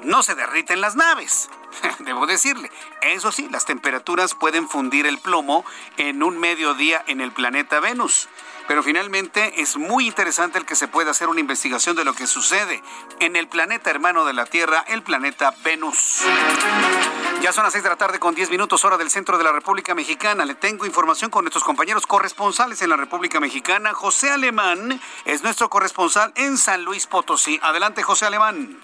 No 0.02 0.22
se 0.24 0.34
derriten 0.34 0.80
las 0.80 0.96
naves. 0.96 1.48
debo 2.00 2.26
decirle. 2.26 2.70
Eso 3.02 3.32
sí, 3.32 3.48
las 3.50 3.66
temperaturas 3.66 4.34
pueden 4.34 4.68
fundir 4.68 5.06
el 5.06 5.18
plomo 5.18 5.64
en 5.96 6.22
un 6.22 6.38
mediodía 6.38 7.02
en 7.06 7.20
el 7.20 7.32
planeta 7.32 7.80
Venus. 7.80 8.28
Pero 8.66 8.82
finalmente 8.82 9.60
es 9.60 9.76
muy 9.76 10.06
interesante 10.06 10.58
el 10.58 10.64
que 10.64 10.74
se 10.74 10.88
pueda 10.88 11.10
hacer 11.10 11.28
una 11.28 11.40
investigación 11.40 11.96
de 11.96 12.04
lo 12.04 12.14
que 12.14 12.26
sucede 12.26 12.82
en 13.20 13.36
el 13.36 13.46
planeta 13.46 13.90
hermano 13.90 14.24
de 14.24 14.32
la 14.32 14.46
Tierra, 14.46 14.84
el 14.88 15.02
planeta 15.02 15.54
Venus. 15.62 16.22
Ya 17.42 17.52
son 17.52 17.64
las 17.64 17.74
6 17.74 17.84
de 17.84 17.90
la 17.90 17.96
tarde 17.96 18.18
con 18.18 18.34
10 18.34 18.48
minutos 18.48 18.82
hora 18.86 18.96
del 18.96 19.10
centro 19.10 19.36
de 19.36 19.44
la 19.44 19.52
República 19.52 19.94
Mexicana. 19.94 20.46
Le 20.46 20.54
tengo 20.54 20.86
información 20.86 21.30
con 21.30 21.44
nuestros 21.44 21.62
compañeros 21.62 22.06
corresponsales 22.06 22.80
en 22.80 22.88
la 22.88 22.96
República 22.96 23.38
Mexicana. 23.38 23.92
José 23.92 24.30
Alemán 24.30 24.98
es 25.26 25.42
nuestro 25.42 25.68
corresponsal 25.68 26.32
en 26.36 26.56
San 26.56 26.84
Luis 26.84 27.06
Potosí. 27.06 27.60
Adelante, 27.62 28.02
José 28.02 28.24
Alemán. 28.24 28.80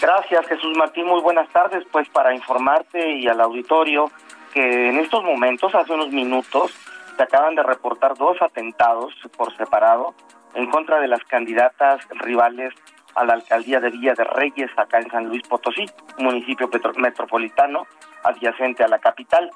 Gracias, 0.00 0.46
Jesús 0.46 0.76
Martín. 0.76 1.06
Muy 1.06 1.20
buenas 1.20 1.48
tardes. 1.50 1.84
Pues 1.90 2.08
para 2.10 2.34
informarte 2.34 3.16
y 3.16 3.26
al 3.26 3.40
auditorio 3.40 4.10
que 4.52 4.88
en 4.88 4.98
estos 4.98 5.24
momentos, 5.24 5.74
hace 5.74 5.92
unos 5.92 6.10
minutos, 6.10 6.72
se 7.16 7.22
acaban 7.22 7.54
de 7.56 7.62
reportar 7.62 8.14
dos 8.14 8.40
atentados 8.40 9.12
por 9.36 9.54
separado 9.56 10.14
en 10.54 10.70
contra 10.70 11.00
de 11.00 11.08
las 11.08 11.22
candidatas 11.24 12.00
rivales 12.10 12.72
a 13.14 13.24
la 13.24 13.34
alcaldía 13.34 13.80
de 13.80 13.90
Villa 13.90 14.14
de 14.14 14.24
Reyes, 14.24 14.70
acá 14.76 14.98
en 15.00 15.10
San 15.10 15.26
Luis 15.26 15.42
Potosí, 15.48 15.84
municipio 16.18 16.70
metropolitano 16.96 17.86
adyacente 18.22 18.84
a 18.84 18.88
la 18.88 19.00
capital. 19.00 19.50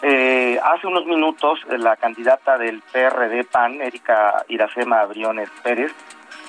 Eh, 0.00 0.58
hace 0.64 0.86
unos 0.86 1.04
minutos, 1.04 1.60
la 1.68 1.96
candidata 1.96 2.56
del 2.56 2.82
PRD 2.92 3.44
PAN, 3.44 3.80
Erika 3.80 4.44
Iracema 4.48 5.04
Briones 5.04 5.50
Pérez, 5.62 5.92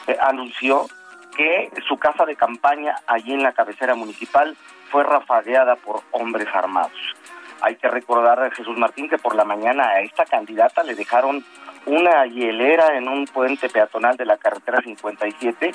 eh, 0.07 0.17
anunció 0.19 0.87
que 1.35 1.71
su 1.87 1.97
casa 1.97 2.25
de 2.25 2.35
campaña 2.35 2.95
allí 3.07 3.33
en 3.33 3.43
la 3.43 3.53
cabecera 3.53 3.95
municipal 3.95 4.55
fue 4.89 5.03
rafagueada 5.03 5.75
por 5.75 6.01
hombres 6.11 6.47
armados. 6.53 7.15
Hay 7.61 7.75
que 7.77 7.87
recordar 7.87 8.43
a 8.43 8.51
Jesús 8.51 8.77
Martín 8.77 9.09
que 9.09 9.17
por 9.17 9.35
la 9.35 9.45
mañana 9.45 9.87
a 9.87 10.01
esta 10.01 10.25
candidata 10.25 10.83
le 10.83 10.95
dejaron 10.95 11.43
una 11.85 12.25
hielera 12.25 12.97
en 12.97 13.07
un 13.07 13.25
puente 13.25 13.69
peatonal 13.69 14.15
de 14.17 14.25
la 14.25 14.37
carretera 14.37 14.81
57, 14.81 15.71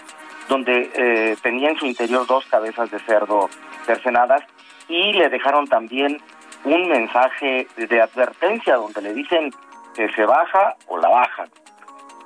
donde 0.49 0.91
eh, 0.95 1.37
tenía 1.43 1.71
en 1.71 1.79
su 1.79 1.87
interior 1.87 2.27
dos 2.27 2.45
cabezas 2.47 2.91
de 2.91 2.99
cerdo 3.01 3.49
cercenadas 3.85 4.43
y 4.89 5.13
le 5.13 5.29
dejaron 5.29 5.67
también 5.67 6.21
un 6.65 6.89
mensaje 6.89 7.67
de 7.77 8.01
advertencia 8.01 8.77
donde 8.77 9.03
le 9.03 9.15
dicen 9.15 9.51
que 9.95 10.09
se 10.13 10.25
baja 10.25 10.77
o 10.87 10.99
la 10.99 11.09
bajan. 11.09 11.49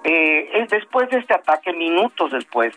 Eh, 0.04 0.66
después 0.68 1.08
de 1.10 1.18
este 1.18 1.34
ataque, 1.34 1.72
minutos 1.72 2.32
después, 2.32 2.74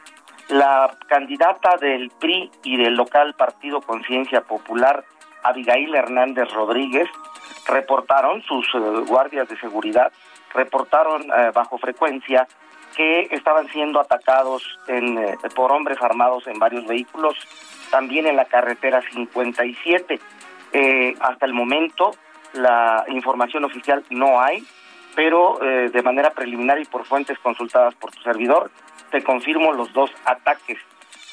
la 0.50 0.96
candidata 1.08 1.78
del 1.78 2.12
PRI 2.20 2.52
y 2.64 2.78
del 2.78 2.96
local 2.96 3.34
Partido 3.34 3.82
Conciencia 3.82 4.42
Popular, 4.42 5.04
Abigail 5.44 5.94
Hernández 5.96 6.52
Rodríguez, 6.54 7.10
reportaron, 7.68 8.42
sus 8.44 8.68
eh, 8.76 8.80
guardias 9.08 9.48
de 9.48 9.58
seguridad, 9.60 10.12
reportaron 10.54 11.24
eh, 11.24 11.52
bajo 11.54 11.78
frecuencia 11.78 12.48
que 12.96 13.28
estaban 13.32 13.68
siendo 13.70 14.00
atacados 14.00 14.64
eh, 14.88 15.36
por 15.56 15.72
hombres 15.72 16.02
armados 16.02 16.48
en 16.48 16.60
varios 16.60 16.86
vehículos, 16.86 17.36
también 17.90 18.28
en 18.28 18.36
la 18.36 18.46
carretera 18.46 19.02
57. 19.02 20.20
hasta 21.20 21.46
el 21.46 21.54
momento 21.54 22.12
la 22.54 23.04
información 23.10 23.66
oficial 23.66 24.04
no 24.10 24.42
hay, 24.42 24.66
pero 25.16 25.60
de 25.62 26.02
manera 26.04 26.32
preliminar 26.32 26.80
y 26.80 26.86
por 26.86 27.06
fuentes 27.06 27.38
consultadas 27.40 27.96
por 27.96 28.12
tu 28.12 28.22
servidor, 28.22 28.72
te 29.16 29.24
confirmo 29.24 29.72
los 29.72 29.94
dos 29.94 30.12
ataques. 30.26 30.78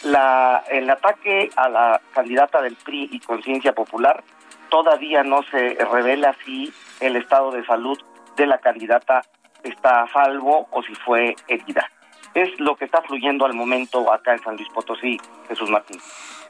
La, 0.05 0.62
el 0.71 0.89
ataque 0.89 1.51
a 1.57 1.69
la 1.69 2.01
candidata 2.15 2.62
del 2.62 2.77
PRI 2.77 3.09
y 3.11 3.19
Conciencia 3.19 3.73
Popular 3.73 4.23
todavía 4.69 5.25
no 5.25 5.43
se 5.51 5.77
revela 5.93 6.33
si 6.45 6.73
el 7.01 7.17
estado 7.17 7.51
de 7.51 7.67
salud 7.67 8.01
de 8.37 8.47
la 8.47 8.59
candidata 8.59 9.23
está 9.65 10.03
a 10.03 10.12
salvo 10.12 10.69
o 10.71 10.83
si 10.85 10.95
fue 10.95 11.35
herida. 11.49 11.91
Es 12.35 12.49
lo 12.61 12.77
que 12.77 12.85
está 12.85 13.03
fluyendo 13.03 13.47
al 13.47 13.55
momento 13.55 14.12
acá 14.12 14.35
en 14.35 14.43
San 14.45 14.57
Luis 14.57 14.69
Potosí, 14.69 15.21
Jesús 15.49 15.69
Martín. 15.69 16.01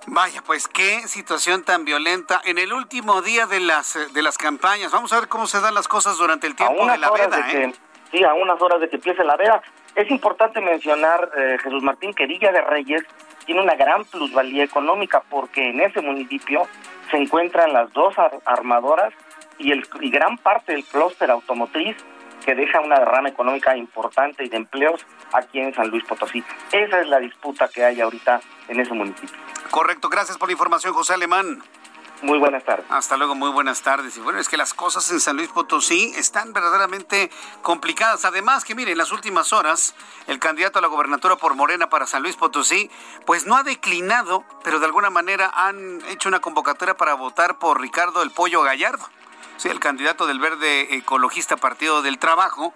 Vaya, 0.09 0.43
pues 0.45 0.69
qué 0.69 1.09
situación 1.09 1.65
tan 1.65 1.87
violenta 1.87 2.43
en 2.45 2.59
el 2.59 2.75
último 2.75 3.23
día 3.23 3.47
de 3.47 3.61
las 3.61 3.97
de 4.13 4.21
las 4.21 4.37
campañas. 4.37 4.93
Vamos 4.93 5.15
a 5.15 5.21
ver 5.21 5.29
cómo 5.29 5.47
se 5.47 5.63
dan 5.63 5.75
las 5.75 5.89
cosas 5.89 6.19
durante 6.19 6.47
el 6.47 6.55
tiempo 6.55 6.87
de 6.87 6.99
la 6.99 7.11
veda, 7.11 7.51
¿eh? 7.53 7.73
sí, 8.11 8.23
a 8.23 8.35
unas 8.35 8.61
horas 8.61 8.81
de 8.81 8.91
que 8.91 8.97
empiece 8.97 9.25
la 9.25 9.37
veda. 9.37 9.63
Es 9.95 10.11
importante 10.11 10.61
mencionar, 10.61 11.31
eh, 11.37 11.59
Jesús 11.63 11.83
Martín, 11.83 12.15
que 12.15 12.27
Villa 12.27 12.51
de 12.51 12.63
Reyes 12.63 13.03
tiene 13.45 13.61
una 13.61 13.75
gran 13.75 14.05
plusvalía 14.05 14.65
económica 14.65 15.23
porque 15.29 15.71
en 15.71 15.81
ese 15.81 16.01
municipio 16.01 16.67
se 17.11 17.19
encuentran 17.19 17.73
las 17.73 17.93
dos 17.93 18.15
armadoras 18.45 19.13
y, 19.59 19.73
el, 19.73 19.87
y 20.01 20.11
gran 20.11 20.39
parte 20.39 20.73
del 20.73 20.85
clúster 20.85 21.31
automotriz 21.31 21.97
que 22.45 22.55
deja 22.55 22.81
una 22.81 22.99
derrama 22.99 23.29
económica 23.29 23.77
importante 23.77 24.45
y 24.45 24.49
de 24.49 24.57
empleos 24.57 25.05
aquí 25.33 25.61
en 25.61 25.75
San 25.75 25.89
Luis 25.89 26.05
Potosí. 26.05 26.43
Esa 26.73 27.01
es 27.01 27.07
la 27.09 27.19
disputa 27.19 27.69
que 27.69 27.85
hay 27.85 28.01
ahorita 28.01 28.41
en 28.69 28.81
ese 28.81 28.93
municipio. 28.93 29.39
Correcto, 29.71 30.09
gracias 30.09 30.39
por 30.39 30.49
la 30.49 30.53
información, 30.53 30.93
José 30.93 31.15
Alemán. 31.15 31.63
Muy 32.23 32.39
buenas 32.39 32.65
tardes. 32.65 32.87
Hasta 32.89 33.17
luego, 33.17 33.35
muy 33.35 33.51
buenas 33.51 33.83
tardes. 33.83 34.17
Y 34.17 34.21
bueno, 34.21 34.39
es 34.39 34.49
que 34.49 34.57
las 34.57 34.75
cosas 34.75 35.11
en 35.11 35.19
San 35.19 35.37
Luis 35.37 35.49
Potosí 35.49 36.13
están 36.17 36.53
verdaderamente 36.53 37.31
complicadas. 37.63 38.25
Además 38.25 38.65
que, 38.65 38.77
mire, 38.77 38.93
en 38.93 38.99
las 38.99 39.11
últimas 39.11 39.53
horas, 39.53 39.97
el 40.29 40.39
candidato 40.39 40.79
a 40.79 40.83
la 40.83 40.89
gobernatura 40.89 41.35
por 41.35 41.57
Morena 41.57 41.89
para 41.89 42.07
San 42.07 42.23
Luis 42.23 42.37
Potosí, 42.37 42.91
pues 43.27 43.45
no 43.47 43.57
ha 43.57 43.65
declinado, 43.65 44.45
pero 44.63 44.79
de 44.79 44.87
alguna 44.87 45.11
manera 45.11 45.51
han 45.53 46.01
hecho 46.11 46.29
una 46.29 46.39
convocatoria 46.39 46.97
para 46.97 47.15
votar 47.15 47.59
por 47.59 47.81
Ricardo 47.81 48.23
el 48.23 48.31
Pollo 48.31 48.63
Gallardo. 48.63 49.05
Sí, 49.57 49.69
el 49.69 49.81
candidato 49.81 50.27
del 50.27 50.41
Verde 50.41 50.97
Ecologista 50.97 51.57
Partido 51.57 52.03
del 52.03 52.19
Trabajo, 52.19 52.75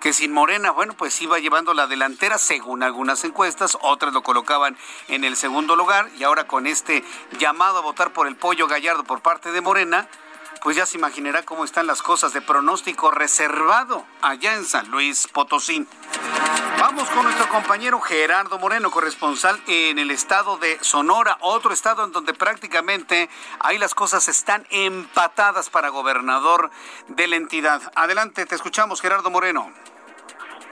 que 0.00 0.12
sin 0.12 0.32
Morena, 0.32 0.70
bueno, 0.70 0.94
pues 0.94 1.20
iba 1.20 1.38
llevando 1.38 1.74
la 1.74 1.86
delantera 1.86 2.38
según 2.38 2.82
algunas 2.82 3.24
encuestas, 3.24 3.76
otras 3.80 4.14
lo 4.14 4.22
colocaban 4.22 4.76
en 5.08 5.24
el 5.24 5.36
segundo 5.36 5.74
lugar 5.74 6.08
y 6.16 6.22
ahora 6.22 6.46
con 6.46 6.66
este 6.66 7.04
llamado 7.38 7.78
a 7.78 7.82
votar 7.82 8.12
por 8.12 8.28
el 8.28 8.36
pollo 8.36 8.68
gallardo 8.68 9.04
por 9.04 9.20
parte 9.20 9.50
de 9.50 9.60
Morena, 9.60 10.08
pues 10.62 10.76
ya 10.76 10.86
se 10.86 10.98
imaginará 10.98 11.44
cómo 11.44 11.64
están 11.64 11.86
las 11.86 12.02
cosas 12.02 12.32
de 12.32 12.40
pronóstico 12.40 13.10
reservado 13.10 14.04
allá 14.22 14.54
en 14.54 14.64
San 14.64 14.88
Luis 14.90 15.28
Potosí. 15.28 15.86
Vamos 16.78 17.08
con 17.10 17.24
nuestro 17.24 17.48
compañero 17.48 18.00
Gerardo 18.00 18.58
Moreno, 18.58 18.90
corresponsal 18.90 19.60
en 19.66 19.98
el 19.98 20.10
estado 20.10 20.56
de 20.58 20.78
Sonora, 20.80 21.36
otro 21.40 21.72
estado 21.72 22.04
en 22.04 22.12
donde 22.12 22.34
prácticamente 22.34 23.28
ahí 23.60 23.78
las 23.78 23.94
cosas 23.94 24.28
están 24.28 24.66
empatadas 24.70 25.70
para 25.70 25.88
gobernador 25.88 26.70
de 27.08 27.26
la 27.26 27.36
entidad. 27.36 27.82
Adelante, 27.94 28.46
te 28.46 28.54
escuchamos, 28.54 29.00
Gerardo 29.00 29.30
Moreno. 29.30 29.72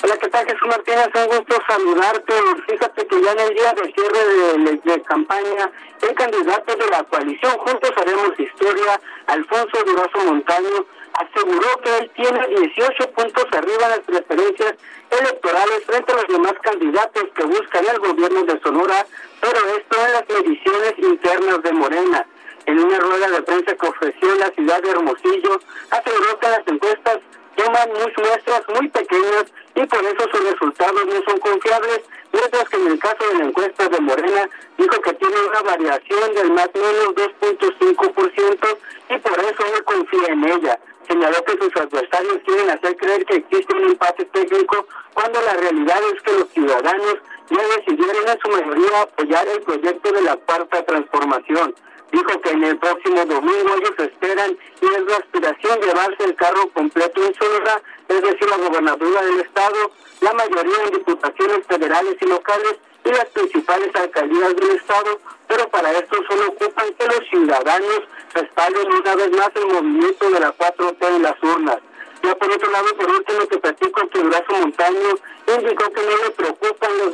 Hola, 0.02 0.14
¿qué 0.18 0.28
tal 0.28 0.44
Jesús 0.44 0.68
Martínez? 0.68 1.08
Un 1.14 1.38
gusto 1.38 1.56
saludarte. 1.66 2.34
Fíjate 2.68 3.06
que 3.06 3.22
ya 3.22 3.32
en 3.32 3.40
el 3.40 3.54
día 3.54 3.72
de 3.72 3.94
cierre 3.94 4.82
de, 4.84 5.02
campaña, 5.04 5.70
el 6.02 6.14
candidato 6.14 6.76
de 6.76 6.86
la 6.90 7.02
coalición 7.04 7.52
Juntos 7.58 7.90
Haremos 7.96 8.38
Historia, 8.38 9.00
Alfonso 9.26 9.84
Durazo 9.86 10.18
Montaño, 10.26 10.84
aseguró 11.14 11.80
que 11.82 11.98
él 11.98 12.10
tiene 12.14 12.46
18 12.46 13.10
puntos 13.12 13.46
arriba 13.52 13.84
en 13.84 13.90
las 13.90 14.00
preferencias 14.00 14.74
electorales 15.10 15.84
frente 15.86 16.12
a 16.12 16.16
los 16.16 16.28
demás 16.28 16.54
candidatos 16.60 17.24
que 17.34 17.44
buscan 17.44 17.84
el 17.86 17.98
gobierno 17.98 18.44
de 18.44 18.60
Sonora, 18.60 19.06
pero 19.40 19.58
esto 19.78 19.96
en 20.04 20.12
las 20.12 20.28
mediciones 20.28 20.94
internas 20.98 21.62
de 21.62 21.72
Morena. 21.72 22.26
En 22.66 22.80
una 22.80 22.98
rueda 22.98 23.30
de 23.30 23.42
prensa 23.42 23.74
que 23.74 23.88
ofreció 23.88 24.32
en 24.34 24.40
la 24.40 24.50
ciudad 24.50 24.82
de 24.82 24.90
Hermosillo, 24.90 25.58
aseguró 25.90 26.38
que 26.38 26.48
las 26.48 26.66
encuestas 26.66 27.18
toman 27.56 27.88
muestras 27.92 28.62
muy 28.74 28.88
pequeñas 28.88 29.46
y 29.76 29.86
por 29.86 30.02
eso 30.02 30.28
sus 30.32 30.50
resultados 30.50 31.06
no 31.06 31.22
son 31.28 31.38
confiables, 31.38 32.00
mientras 32.32 32.68
que 32.70 32.76
en 32.78 32.86
el 32.86 32.98
caso 32.98 33.28
de 33.30 33.38
la 33.38 33.44
encuesta 33.44 33.88
de 33.88 34.00
Morena 34.00 34.48
dijo 34.78 35.00
que 35.02 35.12
tiene 35.12 35.36
una 35.48 35.62
variación 35.62 36.34
del 36.34 36.50
más 36.52 36.70
o 36.74 36.78
menos 36.78 37.14
2.5% 37.14 38.78
y 39.10 39.18
por 39.18 39.38
eso 39.38 39.64
no 39.72 39.84
confía 39.84 40.28
en 40.28 40.44
ella. 40.44 40.80
Señaló 41.06 41.44
que 41.44 41.58
sus 41.58 41.76
adversarios 41.76 42.38
quieren 42.46 42.70
hacer 42.70 42.96
creer 42.96 43.24
que 43.26 43.36
existe 43.36 43.76
un 43.76 43.84
empate 43.84 44.24
técnico 44.24 44.86
cuando 45.12 45.40
la 45.42 45.52
realidad 45.52 46.00
es 46.14 46.22
que 46.22 46.32
los 46.32 46.48
ciudadanos 46.48 47.16
ya 47.50 47.62
decidieron 47.76 48.28
en 48.28 48.40
su 48.40 48.48
mayoría 48.48 49.02
apoyar 49.02 49.46
el 49.46 49.60
proyecto 49.60 50.10
de 50.10 50.22
la 50.22 50.36
cuarta 50.36 50.84
transformación 50.84 51.74
dijo 52.12 52.40
que 52.40 52.50
en 52.50 52.64
el 52.64 52.78
próximo 52.78 53.24
domingo 53.24 53.74
ellos 53.76 53.94
esperan 53.98 54.56
y 54.80 54.86
es 54.86 55.04
la 55.06 55.16
aspiración 55.16 55.80
llevarse 55.80 56.24
el 56.24 56.34
carro 56.36 56.68
completo 56.72 57.24
en 57.24 57.34
Sonora, 57.34 57.82
es 58.08 58.22
decir, 58.22 58.48
la 58.48 58.56
gobernatura 58.56 59.22
del 59.22 59.40
estado, 59.40 59.90
la 60.20 60.32
mayoría 60.32 60.84
en 60.84 60.92
diputaciones 60.92 61.66
federales 61.66 62.16
y 62.20 62.26
locales 62.26 62.76
y 63.04 63.08
las 63.10 63.26
principales 63.26 63.94
alcaldías 63.94 64.56
del 64.56 64.70
estado, 64.70 65.20
pero 65.46 65.68
para 65.68 65.92
esto 65.92 66.16
solo 66.28 66.48
ocupan 66.48 66.92
que 66.98 67.06
los 67.06 67.28
ciudadanos 67.30 68.00
respalden 68.34 68.92
una 68.92 69.14
vez 69.14 69.30
más 69.30 69.50
el 69.54 69.66
movimiento 69.66 70.30
de 70.30 70.40
la 70.40 70.56
4T 70.56 71.16
en 71.16 71.22
las 71.22 71.42
urnas. 71.42 71.78
Ya 72.22 72.34
por 72.34 72.50
otro 72.50 72.70
lado, 72.70 72.96
por 72.96 73.10
último, 73.10 73.46
que 73.46 73.58
platico 73.58 74.08
que 74.08 74.18
Brazo 74.20 74.52
Montaño 74.52 75.14
indicó 75.46 75.92
que 75.92 76.02
no 76.02 76.24
le 76.24 76.30
preocupan 76.30 76.90
los 76.98 77.12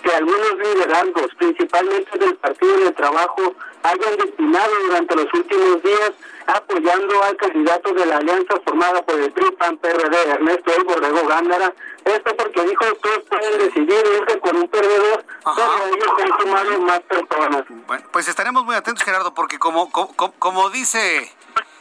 que 0.00 0.12
algunos 0.12 0.54
liderazgos, 0.58 1.34
principalmente 1.36 2.18
del 2.18 2.34
Partido 2.36 2.76
del 2.78 2.94
Trabajo, 2.94 3.54
hayan 3.82 4.16
destinado 4.16 4.70
durante 4.86 5.16
los 5.16 5.26
últimos 5.34 5.82
días 5.82 6.12
apoyando 6.46 7.22
al 7.22 7.36
candidato 7.36 7.92
de 7.92 8.06
la 8.06 8.16
alianza 8.16 8.54
formada 8.64 9.02
por 9.02 9.18
el 9.20 9.32
PRI, 9.32 9.50
PAN, 9.52 9.78
PRD, 9.78 10.30
Ernesto 10.30 10.72
El 10.76 10.84
Borrego 10.84 11.26
Gándara. 11.26 11.72
Esto 12.04 12.36
porque 12.36 12.64
dijo 12.64 12.84
todos 13.02 13.24
pueden 13.28 13.58
decidir 13.58 14.04
irse 14.20 14.40
con 14.40 14.56
un 14.56 14.68
perdedor, 14.68 15.24
pero 15.44 15.86
ellos 15.94 16.08
han 16.18 16.40
sumado 16.40 16.80
más 16.80 17.00
personas. 17.00 17.64
Bueno, 17.86 18.04
pues 18.10 18.26
estaremos 18.26 18.64
muy 18.64 18.74
atentos, 18.74 19.04
Gerardo, 19.04 19.34
porque 19.34 19.58
como, 19.58 19.90
como, 19.92 20.32
como 20.38 20.70
dice 20.70 21.30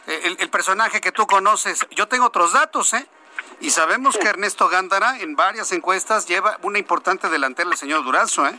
el, 0.08 0.38
el 0.40 0.50
personaje 0.50 1.02
que 1.02 1.12
tú 1.12 1.26
conoces, 1.26 1.86
yo 1.92 2.08
tengo 2.08 2.26
otros 2.26 2.54
datos, 2.54 2.94
¿eh? 2.94 3.08
Y 3.62 3.72
sabemos 3.72 4.18
que 4.18 4.28
Ernesto 4.28 4.70
Gándara 4.70 5.20
en 5.20 5.36
varias 5.36 5.72
encuestas 5.72 6.28
lleva 6.28 6.58
una 6.62 6.80
importante 6.80 7.30
delantera 7.30 7.70
el 7.70 7.78
señor 7.78 8.04
Durazo, 8.04 8.46
¿eh? 8.48 8.58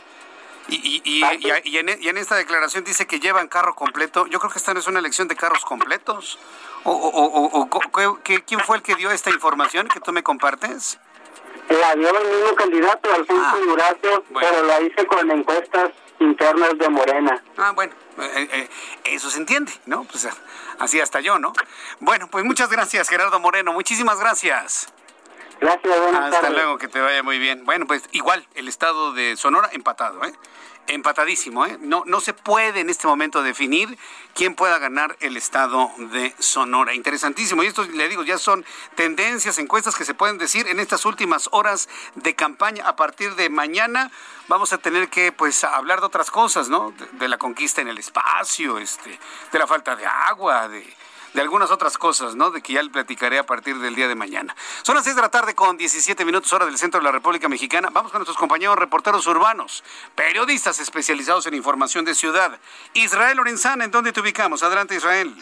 Y, 0.67 0.75
y, 0.75 1.01
y, 1.03 1.23
y, 1.65 1.77
en, 1.77 1.89
y, 2.01 2.07
en, 2.07 2.17
esta 2.17 2.35
declaración 2.35 2.83
dice 2.83 3.07
que 3.07 3.19
llevan 3.19 3.47
carro 3.47 3.75
completo. 3.75 4.27
Yo 4.27 4.39
creo 4.39 4.51
que 4.51 4.59
esta 4.59 4.73
no 4.73 4.79
es 4.79 4.87
una 4.87 4.99
elección 4.99 5.27
de 5.27 5.35
carros 5.35 5.65
completos. 5.65 6.39
¿O, 6.83 6.91
o, 6.91 7.61
o, 7.61 8.19
quién 8.23 8.59
fue 8.61 8.77
el 8.77 8.83
que 8.83 8.95
dio 8.95 9.11
esta 9.11 9.29
información 9.29 9.87
que 9.87 9.99
tú 9.99 10.11
me 10.11 10.23
compartes? 10.23 10.99
La 11.69 11.95
dio 11.95 12.09
el 12.09 12.27
mismo 12.27 12.55
candidato, 12.55 13.13
Alfonso 13.13 13.55
ah, 13.55 13.59
Durazo, 13.63 14.23
pero 14.33 14.63
la 14.65 14.81
hice 14.81 15.05
con 15.05 15.29
encuestas 15.31 15.91
internas 16.19 16.77
de 16.77 16.89
Morena. 16.89 17.43
Ah, 17.57 17.71
bueno, 17.71 17.93
eh, 18.19 18.49
eh, 18.51 18.69
eso 19.05 19.29
se 19.29 19.39
entiende, 19.39 19.71
¿no? 19.85 20.03
Pues 20.03 20.27
así 20.79 20.99
hasta 20.99 21.21
yo, 21.21 21.39
¿no? 21.39 21.53
Bueno, 21.99 22.27
pues 22.29 22.43
muchas 22.43 22.69
gracias, 22.69 23.07
Gerardo 23.09 23.39
Moreno, 23.39 23.73
muchísimas 23.73 24.19
gracias. 24.19 24.91
Gracias, 25.61 25.95
Hasta 26.15 26.49
luego, 26.49 26.79
que 26.79 26.87
te 26.87 26.99
vaya 26.99 27.21
muy 27.21 27.37
bien. 27.37 27.65
Bueno, 27.65 27.85
pues 27.85 28.01
igual, 28.13 28.47
el 28.55 28.67
estado 28.67 29.13
de 29.13 29.37
Sonora 29.37 29.69
empatado, 29.71 30.25
¿eh? 30.25 30.33
empatadísimo. 30.87 31.67
¿eh? 31.67 31.77
No, 31.79 32.01
no 32.07 32.19
se 32.19 32.33
puede 32.33 32.79
en 32.79 32.89
este 32.89 33.05
momento 33.05 33.43
definir 33.43 33.95
quién 34.33 34.55
pueda 34.55 34.79
ganar 34.79 35.15
el 35.19 35.37
estado 35.37 35.91
de 35.97 36.33
Sonora. 36.39 36.95
Interesantísimo. 36.95 37.61
Y 37.61 37.67
esto, 37.67 37.83
le 37.83 38.09
digo, 38.09 38.23
ya 38.23 38.39
son 38.39 38.65
tendencias, 38.95 39.59
encuestas 39.59 39.95
que 39.95 40.03
se 40.03 40.15
pueden 40.15 40.39
decir 40.39 40.67
en 40.67 40.79
estas 40.79 41.05
últimas 41.05 41.47
horas 41.51 41.89
de 42.15 42.35
campaña. 42.35 42.87
A 42.87 42.95
partir 42.95 43.35
de 43.35 43.49
mañana 43.49 44.09
vamos 44.47 44.73
a 44.73 44.79
tener 44.79 45.09
que 45.09 45.31
pues 45.31 45.63
hablar 45.63 45.99
de 45.99 46.07
otras 46.07 46.31
cosas, 46.31 46.69
¿no? 46.69 46.91
De, 46.91 47.05
de 47.05 47.27
la 47.27 47.37
conquista 47.37 47.81
en 47.81 47.87
el 47.87 47.99
espacio, 47.99 48.79
este, 48.79 49.19
de 49.51 49.59
la 49.59 49.67
falta 49.67 49.95
de 49.95 50.07
agua, 50.07 50.67
de 50.67 50.91
de 51.33 51.41
algunas 51.41 51.71
otras 51.71 51.97
cosas, 51.97 52.35
¿no? 52.35 52.51
De 52.51 52.61
que 52.61 52.73
ya 52.73 52.83
le 52.83 52.89
platicaré 52.89 53.39
a 53.39 53.45
partir 53.45 53.79
del 53.79 53.95
día 53.95 54.07
de 54.07 54.15
mañana. 54.15 54.55
Son 54.83 54.95
las 54.95 55.03
6 55.03 55.15
de 55.15 55.21
la 55.21 55.29
tarde 55.29 55.55
con 55.55 55.77
17 55.77 56.25
minutos 56.25 56.51
hora 56.53 56.65
del 56.65 56.77
centro 56.77 56.99
de 56.99 57.05
la 57.05 57.11
República 57.11 57.47
Mexicana. 57.47 57.89
Vamos 57.91 58.11
con 58.11 58.19
nuestros 58.19 58.37
compañeros 58.37 58.77
reporteros 58.77 59.25
urbanos, 59.27 59.83
periodistas 60.15 60.79
especializados 60.79 61.45
en 61.47 61.53
información 61.53 62.05
de 62.05 62.15
ciudad. 62.15 62.59
Israel 62.93 63.37
Lorenzana, 63.37 63.85
¿en 63.85 63.91
dónde 63.91 64.11
te 64.11 64.21
ubicamos? 64.21 64.63
Adelante, 64.63 64.95
Israel. 64.95 65.35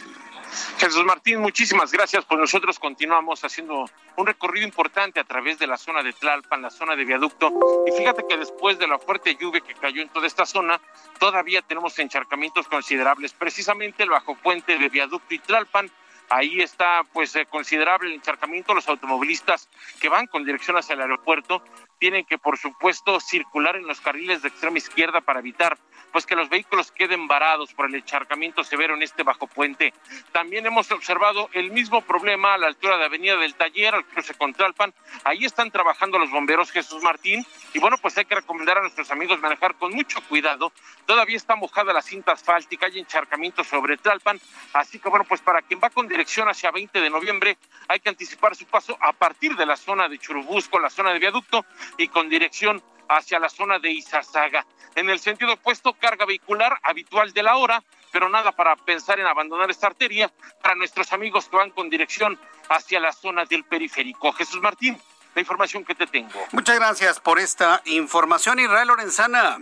Jesús 0.77 1.03
Martín, 1.05 1.39
muchísimas 1.39 1.91
gracias. 1.91 2.25
Pues 2.25 2.39
nosotros 2.39 2.79
continuamos 2.79 3.43
haciendo 3.43 3.85
un 4.15 4.25
recorrido 4.25 4.65
importante 4.65 5.19
a 5.19 5.23
través 5.23 5.59
de 5.59 5.67
la 5.67 5.77
zona 5.77 6.03
de 6.03 6.13
Tlalpan, 6.13 6.61
la 6.61 6.69
zona 6.69 6.95
de 6.95 7.05
viaducto. 7.05 7.51
Y 7.87 7.91
fíjate 7.91 8.25
que 8.27 8.37
después 8.37 8.79
de 8.79 8.87
la 8.87 8.99
fuerte 8.99 9.35
lluvia 9.35 9.61
que 9.61 9.73
cayó 9.75 10.01
en 10.01 10.09
toda 10.09 10.27
esta 10.27 10.45
zona, 10.45 10.79
todavía 11.19 11.61
tenemos 11.61 11.97
encharcamientos 11.99 12.67
considerables. 12.67 13.33
Precisamente 13.33 14.03
el 14.03 14.09
bajo 14.09 14.35
puente 14.35 14.77
de 14.77 14.89
viaducto 14.89 15.33
y 15.33 15.39
Tlalpan 15.39 15.91
Ahí 16.29 16.61
está 16.61 17.01
pues 17.11 17.35
eh, 17.35 17.47
considerable 17.47 18.09
el 18.09 18.15
encharcamiento. 18.15 18.75
Los 18.75 18.87
automovilistas 18.87 19.67
que 19.99 20.09
van 20.09 20.27
con 20.27 20.45
dirección 20.45 20.77
hacia 20.77 20.93
el 20.93 21.01
aeropuerto 21.01 21.63
tienen 21.99 22.25
que 22.25 22.37
por 22.37 22.57
supuesto 22.57 23.19
circular 23.19 23.75
en 23.75 23.85
los 23.85 24.01
carriles 24.01 24.41
de 24.41 24.47
extrema 24.47 24.77
izquierda 24.77 25.21
para 25.21 25.39
evitar 25.39 25.77
pues 26.11 26.25
que 26.25 26.35
los 26.35 26.49
vehículos 26.49 26.91
queden 26.91 27.27
varados 27.27 27.73
por 27.73 27.85
el 27.85 27.95
encharcamiento 27.95 28.63
severo 28.63 28.95
en 28.95 29.03
este 29.03 29.23
bajo 29.23 29.47
puente. 29.47 29.93
También 30.31 30.65
hemos 30.65 30.89
observado 30.91 31.49
el 31.53 31.71
mismo 31.71 32.01
problema 32.01 32.53
a 32.53 32.57
la 32.57 32.67
altura 32.67 32.97
de 32.97 33.05
Avenida 33.05 33.37
del 33.37 33.53
Taller, 33.55 33.93
al 33.93 34.05
cruce 34.05 34.33
con 34.33 34.53
Tlalpan. 34.53 34.93
Ahí 35.23 35.45
están 35.45 35.69
trabajando 35.71 36.17
los 36.17 36.31
bomberos 36.31 36.71
Jesús 36.71 37.03
Martín 37.03 37.45
y 37.73 37.79
bueno, 37.79 37.97
pues 38.01 38.17
hay 38.17 38.25
que 38.25 38.35
recomendar 38.35 38.77
a 38.77 38.81
nuestros 38.81 39.11
amigos 39.11 39.39
manejar 39.39 39.75
con 39.75 39.93
mucho 39.93 40.19
cuidado. 40.27 40.71
Todavía 41.05 41.37
está 41.37 41.55
mojada 41.55 41.93
la 41.93 42.01
cinta 42.01 42.31
asfáltica, 42.31 42.87
hay 42.87 42.99
encharcamiento 42.99 43.63
sobre 43.63 43.97
Tlalpan, 43.97 44.39
así 44.73 44.99
que 44.99 45.09
bueno, 45.09 45.25
pues 45.25 45.41
para 45.41 45.61
quien 45.61 45.79
va 45.83 45.89
con 45.89 46.07
dirección 46.07 46.49
hacia 46.49 46.71
20 46.71 47.01
de 47.01 47.09
noviembre, 47.09 47.57
hay 47.87 47.99
que 47.99 48.09
anticipar 48.09 48.55
su 48.55 48.65
paso 48.65 48.97
a 48.99 49.13
partir 49.13 49.55
de 49.55 49.65
la 49.65 49.75
zona 49.75 50.09
de 50.09 50.17
Churubusco, 50.17 50.79
la 50.79 50.89
zona 50.89 51.11
de 51.13 51.19
viaducto 51.19 51.65
y 51.97 52.07
con 52.07 52.29
dirección 52.29 52.81
hacia 53.07 53.39
la 53.39 53.49
zona 53.49 53.79
de 53.79 53.91
Izazaga. 53.91 54.65
En 54.95 55.09
el 55.09 55.19
sentido 55.19 55.53
opuesto, 55.53 55.93
carga 55.93 56.25
vehicular 56.25 56.77
habitual 56.83 57.31
de 57.33 57.43
la 57.43 57.55
hora, 57.57 57.83
pero 58.11 58.29
nada 58.29 58.51
para 58.51 58.75
pensar 58.75 59.19
en 59.19 59.27
abandonar 59.27 59.69
esta 59.69 59.87
arteria 59.87 60.31
para 60.61 60.75
nuestros 60.75 61.11
amigos 61.13 61.47
que 61.47 61.57
van 61.57 61.71
con 61.71 61.89
dirección 61.89 62.39
hacia 62.69 62.99
la 62.99 63.11
zona 63.11 63.45
del 63.45 63.63
periférico. 63.63 64.31
Jesús 64.33 64.61
Martín, 64.61 64.99
la 65.35 65.41
información 65.41 65.83
que 65.85 65.95
te 65.95 66.07
tengo. 66.07 66.39
Muchas 66.51 66.75
gracias 66.77 67.19
por 67.19 67.39
esta 67.39 67.81
información, 67.85 68.59
Israel 68.59 68.87
Lorenzana. 68.87 69.57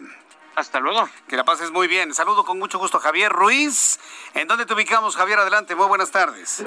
Hasta 0.58 0.80
luego. 0.80 1.08
Que 1.28 1.38
la 1.38 1.44
pases 1.44 1.70
muy 1.70 1.88
bien. 1.88 2.16
Saludo 2.16 2.44
con 2.44 2.58
mucho 2.58 2.80
gusto 2.80 3.00
Javier 3.00 3.32
Ruiz. 3.32 4.00
¿En 4.34 4.48
dónde 4.48 4.66
te 4.66 4.74
ubicamos, 4.74 5.16
Javier? 5.16 5.38
Adelante, 5.38 5.76
muy 5.76 5.86
buenas 5.86 6.10
tardes. 6.10 6.64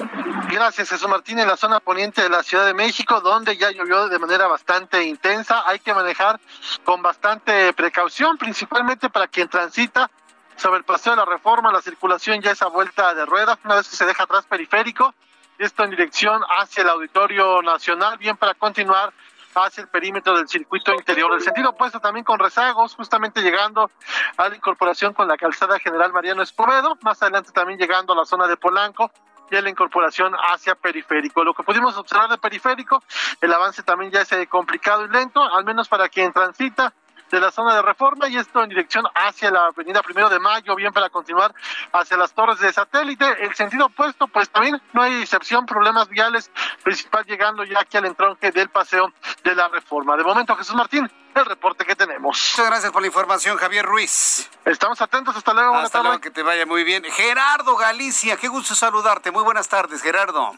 Gracias, 0.49 0.89
Jesús 0.89 1.09
Martín, 1.09 1.39
en 1.39 1.47
la 1.49 1.57
zona 1.57 1.81
poniente 1.81 2.21
de 2.21 2.29
la 2.29 2.41
Ciudad 2.41 2.65
de 2.65 2.73
México, 2.73 3.19
donde 3.19 3.57
ya 3.57 3.69
llovió 3.71 4.07
de 4.07 4.17
manera 4.17 4.47
bastante 4.47 5.03
intensa. 5.03 5.63
Hay 5.67 5.79
que 5.79 5.93
manejar 5.93 6.39
con 6.85 7.01
bastante 7.01 7.73
precaución, 7.73 8.37
principalmente 8.37 9.09
para 9.09 9.27
quien 9.27 9.49
transita 9.49 10.09
sobre 10.55 10.77
el 10.77 10.85
paseo 10.85 11.11
de 11.11 11.17
la 11.17 11.25
reforma, 11.25 11.69
la 11.69 11.81
circulación 11.81 12.41
ya 12.41 12.51
esa 12.51 12.67
vuelta 12.67 13.13
de 13.13 13.25
ruedas, 13.25 13.59
una 13.65 13.75
vez 13.75 13.89
que 13.89 13.97
se 13.97 14.05
deja 14.05 14.23
atrás 14.23 14.45
periférico, 14.45 15.13
esto 15.57 15.83
en 15.83 15.89
dirección 15.89 16.41
hacia 16.59 16.83
el 16.83 16.89
Auditorio 16.89 17.61
Nacional, 17.61 18.17
bien 18.17 18.37
para 18.37 18.53
continuar 18.53 19.11
hacia 19.55 19.81
el 19.81 19.87
perímetro 19.87 20.37
del 20.37 20.47
circuito 20.47 20.93
interior. 20.93 21.33
El 21.33 21.41
sentido 21.41 21.71
opuesto 21.71 21.99
también 21.99 22.23
con 22.23 22.39
rezagos, 22.39 22.95
justamente 22.95 23.41
llegando 23.41 23.89
a 24.37 24.49
la 24.49 24.55
incorporación 24.55 25.13
con 25.13 25.27
la 25.27 25.37
calzada 25.37 25.79
general 25.79 26.13
Mariano 26.13 26.41
Escobedo, 26.41 26.97
más 27.01 27.21
adelante 27.21 27.51
también 27.51 27.79
llegando 27.79 28.13
a 28.13 28.15
la 28.15 28.25
zona 28.25 28.47
de 28.47 28.57
Polanco, 28.57 29.11
de 29.49 29.61
la 29.61 29.69
incorporación 29.69 30.33
hacia 30.33 30.75
periférico. 30.75 31.43
Lo 31.43 31.53
que 31.53 31.63
pudimos 31.63 31.97
observar 31.97 32.29
de 32.29 32.37
periférico, 32.37 33.03
el 33.41 33.53
avance 33.53 33.83
también 33.83 34.11
ya 34.11 34.21
es 34.21 34.31
eh, 34.31 34.47
complicado 34.47 35.05
y 35.05 35.09
lento, 35.09 35.41
al 35.43 35.65
menos 35.65 35.89
para 35.89 36.07
quien 36.07 36.31
transita 36.31 36.93
de 37.31 37.39
la 37.39 37.51
zona 37.51 37.73
de 37.75 37.81
reforma 37.81 38.27
y 38.27 38.37
esto 38.37 38.61
en 38.61 38.69
dirección 38.69 39.05
hacia 39.15 39.49
la 39.49 39.67
avenida 39.67 40.01
Primero 40.03 40.29
de 40.29 40.39
Mayo, 40.39 40.75
bien 40.75 40.91
para 40.91 41.09
continuar 41.09 41.53
hacia 41.93 42.17
las 42.17 42.33
torres 42.33 42.59
de 42.59 42.71
satélite. 42.73 43.25
El 43.39 43.55
sentido 43.55 43.85
opuesto, 43.85 44.27
pues 44.27 44.49
también 44.49 44.81
no 44.93 45.01
hay 45.01 45.21
excepción, 45.21 45.65
problemas 45.65 46.09
viales, 46.09 46.51
principal 46.83 47.25
llegando 47.25 47.63
ya 47.63 47.79
aquí 47.79 47.97
al 47.97 48.05
entronque 48.05 48.51
del 48.51 48.69
paseo 48.69 49.11
de 49.43 49.55
la 49.55 49.69
reforma. 49.69 50.17
De 50.17 50.23
momento, 50.23 50.55
Jesús 50.55 50.75
Martín, 50.75 51.09
el 51.33 51.45
reporte 51.45 51.85
que 51.85 51.95
tenemos. 51.95 52.21
Muchas 52.21 52.67
gracias 52.67 52.91
por 52.91 53.01
la 53.01 53.07
información, 53.07 53.57
Javier 53.57 53.85
Ruiz. 53.85 54.49
Estamos 54.65 55.01
atentos, 55.01 55.35
hasta 55.35 55.53
luego. 55.53 55.75
Hasta 55.75 56.03
luego, 56.03 56.19
que 56.19 56.31
te 56.31 56.43
vaya 56.43 56.65
muy 56.65 56.83
bien. 56.83 57.03
Gerardo 57.03 57.77
Galicia, 57.77 58.35
qué 58.35 58.49
gusto 58.49 58.75
saludarte. 58.75 59.31
Muy 59.31 59.43
buenas 59.43 59.69
tardes, 59.69 60.01
Gerardo. 60.01 60.51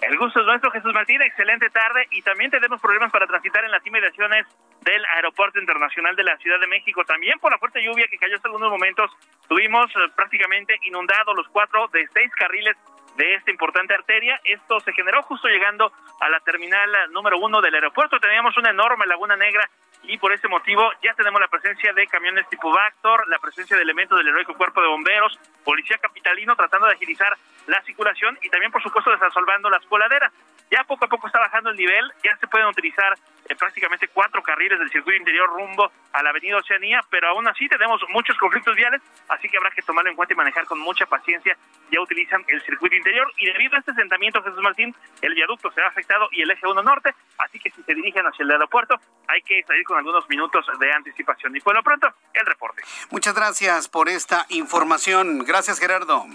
El 0.00 0.18
gusto 0.18 0.40
es 0.40 0.46
nuestro, 0.46 0.70
Jesús 0.70 0.92
Martín. 0.92 1.20
Excelente 1.22 1.70
tarde. 1.70 2.06
Y 2.10 2.22
también 2.22 2.50
tenemos 2.50 2.80
problemas 2.80 3.10
para 3.10 3.26
transitar 3.26 3.64
en 3.64 3.70
las 3.70 3.84
inmediaciones 3.86 4.46
del 4.84 5.04
Aeropuerto 5.16 5.58
Internacional 5.58 6.14
de 6.14 6.24
la 6.24 6.36
Ciudad 6.38 6.60
de 6.60 6.66
México. 6.66 7.04
También 7.04 7.38
por 7.38 7.50
la 7.50 7.58
fuerte 7.58 7.82
lluvia 7.82 8.06
que 8.08 8.18
cayó 8.18 8.36
hace 8.36 8.46
algunos 8.46 8.70
momentos, 8.70 9.10
tuvimos 9.48 9.90
eh, 9.90 10.10
prácticamente 10.14 10.78
inundados 10.82 11.34
los 11.34 11.48
cuatro 11.48 11.88
de 11.88 12.06
seis 12.12 12.30
carriles 12.36 12.76
de 13.16 13.34
esta 13.34 13.50
importante 13.50 13.94
arteria. 13.94 14.40
Esto 14.44 14.80
se 14.80 14.92
generó 14.92 15.22
justo 15.22 15.48
llegando 15.48 15.92
a 16.20 16.28
la 16.28 16.40
terminal 16.40 16.90
número 17.12 17.38
uno 17.38 17.60
del 17.60 17.74
aeropuerto. 17.74 18.20
Teníamos 18.20 18.56
una 18.58 18.70
enorme 18.70 19.06
laguna 19.06 19.36
negra 19.36 19.68
y 20.02 20.18
por 20.18 20.32
ese 20.32 20.48
motivo 20.48 20.90
ya 21.02 21.14
tenemos 21.14 21.40
la 21.40 21.48
presencia 21.48 21.92
de 21.92 22.06
camiones 22.06 22.48
tipo 22.48 22.70
Vactor, 22.70 23.26
la 23.28 23.38
presencia 23.38 23.76
de 23.76 23.82
elementos 23.82 24.18
del 24.18 24.28
heroico 24.28 24.54
cuerpo 24.54 24.82
de 24.82 24.88
bomberos, 24.88 25.38
policía 25.64 25.96
capitalino 25.98 26.54
tratando 26.56 26.86
de 26.86 26.94
agilizar 26.94 27.34
la 27.66 27.82
circulación 27.84 28.38
y 28.42 28.50
también 28.50 28.70
por 28.70 28.82
supuesto 28.82 29.10
desasolvando 29.10 29.70
las 29.70 29.84
coladeras. 29.86 30.32
Ya 30.70 30.82
poco 30.84 31.04
a 31.04 31.08
poco 31.08 31.26
está 31.26 31.38
bajando 31.38 31.70
el 31.70 31.76
nivel, 31.76 32.12
ya 32.22 32.36
se 32.38 32.46
pueden 32.46 32.66
utilizar 32.66 33.16
eh, 33.48 33.54
prácticamente 33.54 34.08
cuatro 34.08 34.42
carriles 34.42 34.78
del 34.78 34.90
circuito 34.90 35.18
interior 35.18 35.48
rumbo 35.50 35.90
a 36.12 36.22
la 36.22 36.30
avenida 36.30 36.56
Oceanía, 36.56 37.00
pero 37.10 37.28
aún 37.28 37.46
así 37.46 37.68
tenemos 37.68 38.00
muchos 38.08 38.36
conflictos 38.38 38.74
viales, 38.74 39.02
así 39.28 39.48
que 39.48 39.56
habrá 39.56 39.70
que 39.70 39.82
tomarlo 39.82 40.10
en 40.10 40.16
cuenta 40.16 40.34
y 40.34 40.36
manejar 40.36 40.64
con 40.64 40.78
mucha 40.80 41.06
paciencia. 41.06 41.56
Ya 41.90 42.00
utilizan 42.00 42.44
el 42.48 42.62
circuito 42.62 42.96
interior 42.96 43.30
y 43.38 43.46
debido 43.46 43.76
a 43.76 43.78
este 43.78 43.92
asentamiento, 43.92 44.42
Jesús 44.42 44.60
Martín, 44.62 44.94
el 45.20 45.34
viaducto 45.34 45.70
se 45.72 45.82
ha 45.82 45.86
afectado 45.86 46.28
y 46.32 46.42
el 46.42 46.50
eje 46.50 46.66
1 46.66 46.82
norte, 46.82 47.14
así 47.38 47.58
que 47.58 47.70
si 47.70 47.82
se 47.82 47.94
dirigen 47.94 48.26
hacia 48.26 48.42
el 48.42 48.50
aeropuerto 48.50 48.98
hay 49.28 49.42
que 49.42 49.62
salir 49.64 49.84
con 49.84 49.98
algunos 49.98 50.28
minutos 50.28 50.66
de 50.78 50.92
anticipación. 50.92 51.56
Y 51.56 51.60
por 51.60 51.74
lo 51.74 51.82
pronto, 51.82 52.08
el 52.32 52.46
reporte. 52.46 52.82
Muchas 53.10 53.34
gracias 53.34 53.88
por 53.88 54.08
esta 54.08 54.46
información. 54.48 55.44
Gracias, 55.44 55.78
Gerardo. 55.78 56.26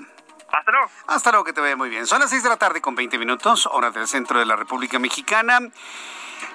Hasta 0.52 0.72
luego. 0.72 0.90
Hasta 1.08 1.32
luego, 1.32 1.44
que 1.44 1.54
te 1.54 1.62
vaya 1.62 1.76
muy 1.76 1.90
bien. 1.90 2.08
Son 2.08 2.20
las 2.20 2.30
6 2.30 2.44
de 2.44 2.50
la 2.50 2.58
tarde 2.58 2.82
con 2.82 2.96
20 2.96 3.18
minutos, 3.18 3.68
hora 3.72 3.92
del 3.92 4.08
centro 4.08 4.40
de 4.40 4.46
la 4.46 4.56
República 4.56 5.00
Mexicana. 5.00 5.60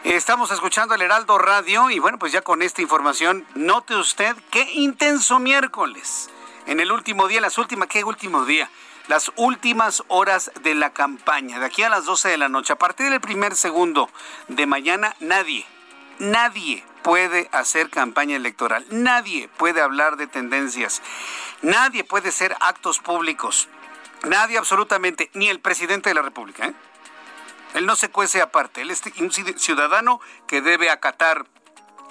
Estamos 0.02 0.50
escuchando 0.50 0.94
el 0.94 1.02
Heraldo 1.02 1.38
Radio 1.38 1.90
y 1.90 1.98
bueno, 1.98 2.18
pues 2.18 2.33
ya 2.33 2.42
con 2.42 2.62
esta 2.62 2.83
información, 2.83 3.46
note 3.54 3.96
usted 3.96 4.37
qué 4.50 4.70
intenso 4.72 5.38
miércoles. 5.38 6.30
En 6.66 6.80
el 6.80 6.90
último 6.90 7.28
día, 7.28 7.40
las 7.40 7.59
últimas, 7.59 7.88
¿qué 7.88 8.04
último 8.04 8.44
día? 8.44 8.70
Las 9.09 9.30
últimas 9.37 10.02
horas 10.09 10.50
de 10.62 10.74
la 10.74 10.90
campaña, 10.90 11.59
de 11.61 11.66
aquí 11.66 11.83
a 11.83 11.90
las 11.90 12.04
12 12.04 12.30
de 12.30 12.38
la 12.38 12.48
noche. 12.48 12.72
A 12.72 12.78
partir 12.78 13.11
del 13.11 13.20
primer 13.20 13.54
segundo 13.54 14.09
de 14.48 14.66
mañana, 14.66 15.14
nadie, 15.20 15.66
nadie 16.18 16.85
puede 17.02 17.50
hacer 17.52 17.90
campaña 17.90 18.37
electoral. 18.37 18.87
Nadie 18.90 19.48
puede 19.59 19.83
hablar 19.83 20.16
de 20.16 20.26
tendencias. 20.26 21.02
Nadie 21.61 22.02
puede 22.02 22.30
hacer 22.30 22.57
actos 22.61 22.98
públicos. 22.98 23.68
Nadie 24.25 24.59
absolutamente, 24.59 25.31
ni 25.35 25.49
el 25.49 25.61
presidente 25.61 26.11
de 26.11 26.15
la 26.15 26.23
República. 26.23 26.67
¿eh? 26.67 26.75
Él 27.75 27.87
no 27.87 27.97
se 27.97 28.09
cuece 28.09 28.41
aparte. 28.41 28.83
Él 28.83 28.91
es 28.91 29.03
un 29.19 29.31
ciudadano 29.33 30.21
que 30.47 30.61
debe 30.61 30.91
acatar 30.91 31.47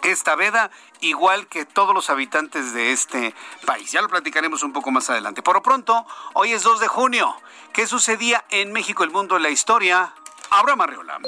esta 0.03 0.35
veda 0.35 0.69
igual 0.99 1.47
que 1.47 1.65
todos 1.65 1.93
los 1.93 2.09
habitantes 2.09 2.73
de 2.73 2.91
este 2.91 3.33
país. 3.65 3.91
Ya 3.91 4.01
lo 4.01 4.09
platicaremos 4.09 4.63
un 4.63 4.73
poco 4.73 4.91
más 4.91 5.09
adelante. 5.09 5.41
Por 5.41 5.55
lo 5.55 5.63
pronto, 5.63 6.05
hoy 6.33 6.53
es 6.53 6.63
2 6.63 6.81
de 6.81 6.87
junio. 6.87 7.35
¿Qué 7.71 7.87
sucedía 7.87 8.43
en 8.49 8.71
México, 8.73 9.03
el 9.03 9.11
mundo, 9.11 9.39
la 9.39 9.49
historia? 9.49 10.13
Abraham 10.49 10.81
Arreola. 10.81 11.19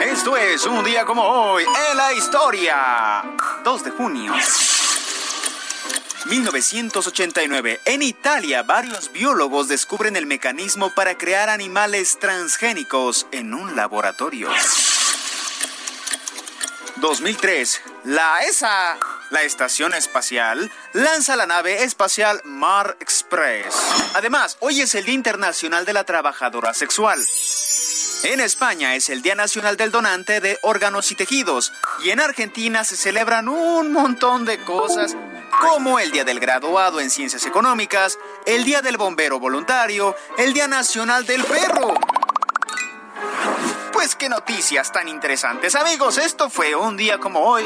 Esto 0.00 0.36
es 0.36 0.64
un 0.66 0.84
día 0.84 1.04
como 1.04 1.22
hoy 1.22 1.64
en 1.90 1.96
la 1.96 2.12
historia. 2.12 3.24
2 3.64 3.84
de 3.84 3.90
junio. 3.90 4.34
1989. 6.26 7.80
En 7.84 8.02
Italia, 8.02 8.62
varios 8.62 9.12
biólogos 9.12 9.68
descubren 9.68 10.16
el 10.16 10.26
mecanismo 10.26 10.94
para 10.94 11.18
crear 11.18 11.48
animales 11.48 12.18
transgénicos 12.18 13.26
en 13.32 13.54
un 13.54 13.76
laboratorio. 13.76 14.48
2003. 16.96 17.82
La 18.04 18.42
ESA, 18.44 18.96
la 19.30 19.42
Estación 19.42 19.92
Espacial, 19.94 20.70
lanza 20.92 21.34
la 21.34 21.46
nave 21.46 21.82
espacial 21.82 22.40
Mar 22.44 22.96
Express. 23.00 23.74
Además, 24.14 24.56
hoy 24.60 24.80
es 24.80 24.94
el 24.94 25.04
Día 25.04 25.14
Internacional 25.14 25.84
de 25.84 25.92
la 25.92 26.04
Trabajadora 26.04 26.74
Sexual. 26.74 27.18
En 28.24 28.40
España 28.40 28.94
es 28.94 29.08
el 29.08 29.20
Día 29.20 29.34
Nacional 29.34 29.76
del 29.76 29.90
Donante 29.90 30.40
de 30.40 30.58
Órganos 30.62 31.10
y 31.10 31.16
Tejidos. 31.16 31.72
Y 32.04 32.10
en 32.10 32.20
Argentina 32.20 32.84
se 32.84 32.96
celebran 32.96 33.48
un 33.48 33.92
montón 33.92 34.44
de 34.44 34.62
cosas, 34.62 35.16
como 35.62 36.00
el 36.00 36.10
Día 36.10 36.24
del 36.24 36.40
Graduado 36.40 36.98
en 36.98 37.08
Ciencias 37.08 37.46
Económicas, 37.46 38.18
el 38.46 38.64
Día 38.64 38.82
del 38.82 38.96
Bombero 38.96 39.38
Voluntario, 39.38 40.16
el 40.36 40.52
Día 40.52 40.66
Nacional 40.66 41.24
del 41.24 41.44
Perro. 41.44 41.94
Pues 43.92 44.16
qué 44.16 44.28
noticias 44.28 44.90
tan 44.90 45.06
interesantes, 45.06 45.76
amigos. 45.76 46.18
Esto 46.18 46.50
fue 46.50 46.74
un 46.74 46.96
día 46.96 47.18
como 47.18 47.40
hoy 47.40 47.62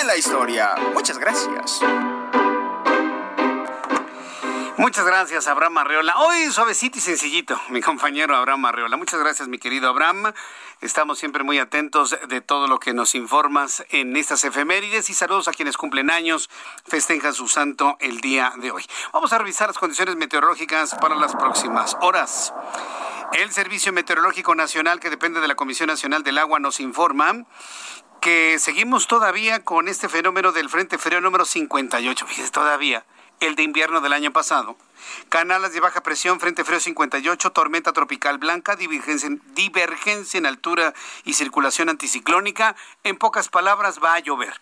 en 0.00 0.06
la 0.06 0.16
historia. 0.16 0.76
Muchas 0.94 1.18
gracias. 1.18 1.80
Muchas 4.80 5.04
gracias, 5.04 5.46
Abraham 5.46 5.76
Arreola. 5.76 6.16
Hoy 6.16 6.50
suavecito 6.50 6.96
y 6.96 7.02
sencillito, 7.02 7.60
mi 7.68 7.82
compañero 7.82 8.34
Abraham 8.34 8.64
Arreola. 8.64 8.96
Muchas 8.96 9.20
gracias, 9.20 9.46
mi 9.46 9.58
querido 9.58 9.90
Abraham. 9.90 10.32
Estamos 10.80 11.18
siempre 11.18 11.44
muy 11.44 11.58
atentos 11.58 12.16
de 12.28 12.40
todo 12.40 12.66
lo 12.66 12.78
que 12.80 12.94
nos 12.94 13.14
informas 13.14 13.84
en 13.90 14.16
estas 14.16 14.42
efemérides 14.42 15.10
y 15.10 15.12
saludos 15.12 15.48
a 15.48 15.52
quienes 15.52 15.76
cumplen 15.76 16.10
años, 16.10 16.48
festejan 16.86 17.34
su 17.34 17.46
santo 17.46 17.98
el 18.00 18.22
día 18.22 18.54
de 18.56 18.70
hoy. 18.70 18.86
Vamos 19.12 19.34
a 19.34 19.38
revisar 19.38 19.68
las 19.68 19.76
condiciones 19.76 20.16
meteorológicas 20.16 20.94
para 20.94 21.14
las 21.14 21.36
próximas 21.36 21.98
horas. 22.00 22.54
El 23.34 23.52
Servicio 23.52 23.92
Meteorológico 23.92 24.54
Nacional, 24.54 24.98
que 24.98 25.10
depende 25.10 25.40
de 25.40 25.48
la 25.48 25.56
Comisión 25.56 25.88
Nacional 25.88 26.22
del 26.22 26.38
Agua, 26.38 26.58
nos 26.58 26.80
informa 26.80 27.44
que 28.22 28.58
seguimos 28.58 29.08
todavía 29.08 29.62
con 29.62 29.88
este 29.88 30.08
fenómeno 30.08 30.52
del 30.52 30.70
Frente 30.70 30.96
Frío 30.96 31.20
número 31.20 31.44
58. 31.44 32.26
Fíjese, 32.26 32.50
todavía 32.50 33.04
el 33.40 33.56
de 33.56 33.62
invierno 33.62 34.00
del 34.00 34.12
año 34.12 34.32
pasado. 34.32 34.76
Canales 35.28 35.72
de 35.72 35.80
baja 35.80 36.02
presión, 36.02 36.40
frente 36.40 36.64
frío 36.64 36.78
58, 36.78 37.50
tormenta 37.50 37.92
tropical 37.92 38.38
blanca, 38.38 38.76
divergencia, 38.76 40.38
en 40.38 40.46
altura 40.46 40.92
y 41.24 41.32
circulación 41.32 41.88
anticiclónica. 41.88 42.76
En 43.02 43.16
pocas 43.16 43.48
palabras, 43.48 43.98
va 44.02 44.14
a 44.14 44.18
llover. 44.18 44.60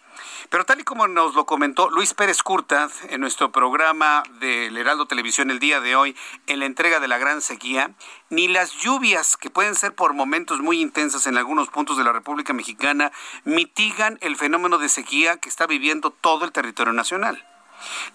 Pero 0.51 0.65
tal 0.65 0.81
y 0.81 0.85
como 0.85 1.09
nos 1.09 1.35
lo 1.35 1.45
comentó 1.47 1.91
Luis 1.91 2.15
Pérez 2.15 2.43
Curtaz 2.43 3.05
en 3.11 3.21
nuestro 3.21 3.53
programa 3.53 4.23
del 4.41 4.77
Heraldo 4.77 5.07
Televisión 5.07 5.51
el 5.51 5.59
día 5.59 5.81
de 5.81 5.97
hoy, 5.97 6.17
en 6.47 6.61
la 6.61 6.67
entrega 6.67 7.01
de 7.01 7.09
la 7.09 7.19
gran 7.19 7.41
sequía, 7.41 7.93
ni 8.31 8.49
las 8.49 8.73
lluvias, 8.73 9.37
que 9.37 9.51
pueden 9.51 9.75
ser 9.75 9.95
por 9.95 10.15
momentos 10.15 10.61
muy 10.61 10.81
intensas 10.81 11.27
en 11.27 11.37
algunos 11.37 11.69
puntos 11.69 11.97
de 11.97 12.05
la 12.05 12.13
República 12.13 12.53
Mexicana, 12.53 13.13
mitigan 13.45 14.19
el 14.21 14.37
fenómeno 14.37 14.79
de 14.79 14.89
sequía 14.89 15.37
que 15.37 15.49
está 15.49 15.67
viviendo 15.67 16.11
todo 16.11 16.45
el 16.45 16.53
territorio 16.53 16.93
nacional. 16.93 17.45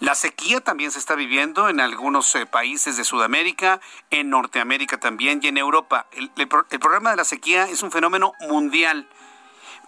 La 0.00 0.14
sequía 0.14 0.60
también 0.60 0.90
se 0.90 0.98
está 0.98 1.14
viviendo 1.14 1.68
en 1.68 1.80
algunos 1.80 2.34
eh, 2.34 2.46
países 2.46 2.96
de 2.96 3.04
Sudamérica, 3.04 3.80
en 4.10 4.30
Norteamérica 4.30 4.98
también 4.98 5.40
y 5.42 5.48
en 5.48 5.58
Europa. 5.58 6.06
El, 6.12 6.48
problema 6.48 7.10
de 7.10 7.16
la 7.16 7.24
sequía 7.24 7.64
es 7.64 7.82
un 7.82 7.90
fenómeno 7.90 8.32
mundial 8.48 9.08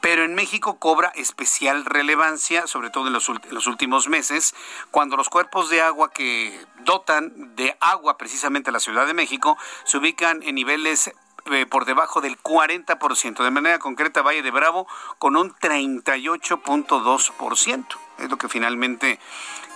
pero 0.03 0.25
en 0.25 0.35
México 0.35 0.79
cobra 0.79 1.09
especial 1.17 1.87
relevancia, 1.87 2.67
sobre 2.67 2.91
todo 2.91 3.07
en 3.07 3.15
los, 3.15 3.31
últimos 3.67 4.09
meses, 4.09 4.55
cuando 4.91 5.17
los 5.17 5.31
cuerpos 5.31 5.71
de 5.71 5.81
agua 5.81 6.13
que 6.13 6.61
dotan 6.85 7.57
de 7.57 7.75
agua 7.81 8.19
precisamente 8.19 8.69
a 8.71 8.75
la 8.75 8.81
Ciudad 8.81 9.07
de 9.07 9.15
México 9.15 9.57
se 9.85 9.97
ubican 9.97 10.43
en 10.43 10.55
niveles 10.55 11.11
eh, 11.51 11.65
por 11.65 11.87
debajo 11.87 12.21
del 12.21 12.39
40%, 12.39 13.43
de 13.43 13.51
manera 13.51 13.79
concreta 13.79 14.21
Valle 14.21 14.43
de 14.43 14.51
Bravo 14.51 14.87
con 15.19 15.37
un 15.37 15.55
38.2%. 15.55 17.87
Es 18.19 18.31
lo 18.31 18.37
que 18.37 18.49
finalmente 18.49 19.21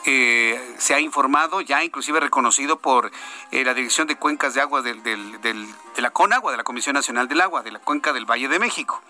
eh, 0.06 0.74
se 0.78 0.94
ha 0.94 1.00
informado, 1.00 1.60
ya 1.60 1.84
inclusive 1.84 2.20
reconocido 2.20 2.78
por 2.78 3.10
eh, 3.50 3.64
la 3.64 3.74
Dirección 3.74 4.06
de 4.06 4.16
Cuencas 4.16 4.54
de 4.54 4.60
Agua 4.60 4.82
del, 4.82 5.02
de 5.02 5.66
la 5.96 6.10
CONAGUA, 6.10 6.52
de 6.52 6.56
la 6.56 6.64
Comisión 6.64 6.94
Nacional 6.94 7.28
del 7.28 7.40
Agua, 7.40 7.62
de 7.62 7.72
la 7.72 7.78
Cuenca 7.78 8.12
del 8.12 8.24
Valle 8.24 8.48
de 8.48 8.58
México. 8.58 9.02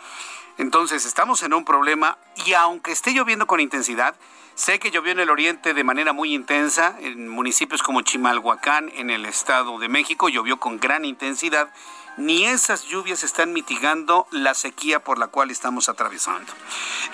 Entonces, 0.58 1.06
estamos 1.06 1.42
en 1.42 1.54
un 1.54 1.64
problema 1.64 2.18
y 2.44 2.52
aunque 2.52 2.92
esté 2.92 3.12
lloviendo 3.12 3.46
con 3.46 3.60
intensidad, 3.60 4.14
sé 4.54 4.78
que 4.78 4.90
llovió 4.90 5.12
en 5.12 5.20
el 5.20 5.30
oriente 5.30 5.72
de 5.72 5.84
manera 5.84 6.12
muy 6.12 6.34
intensa, 6.34 6.96
en 7.00 7.28
municipios 7.28 7.82
como 7.82 8.02
Chimalhuacán, 8.02 8.90
en 8.94 9.10
el 9.10 9.24
Estado 9.24 9.78
de 9.78 9.88
México, 9.88 10.28
llovió 10.28 10.58
con 10.58 10.78
gran 10.78 11.04
intensidad 11.04 11.72
ni 12.20 12.46
esas 12.46 12.84
lluvias 12.84 13.24
están 13.24 13.52
mitigando 13.52 14.26
la 14.30 14.54
sequía 14.54 15.02
por 15.02 15.18
la 15.18 15.28
cual 15.28 15.50
estamos 15.50 15.88
atravesando. 15.88 16.52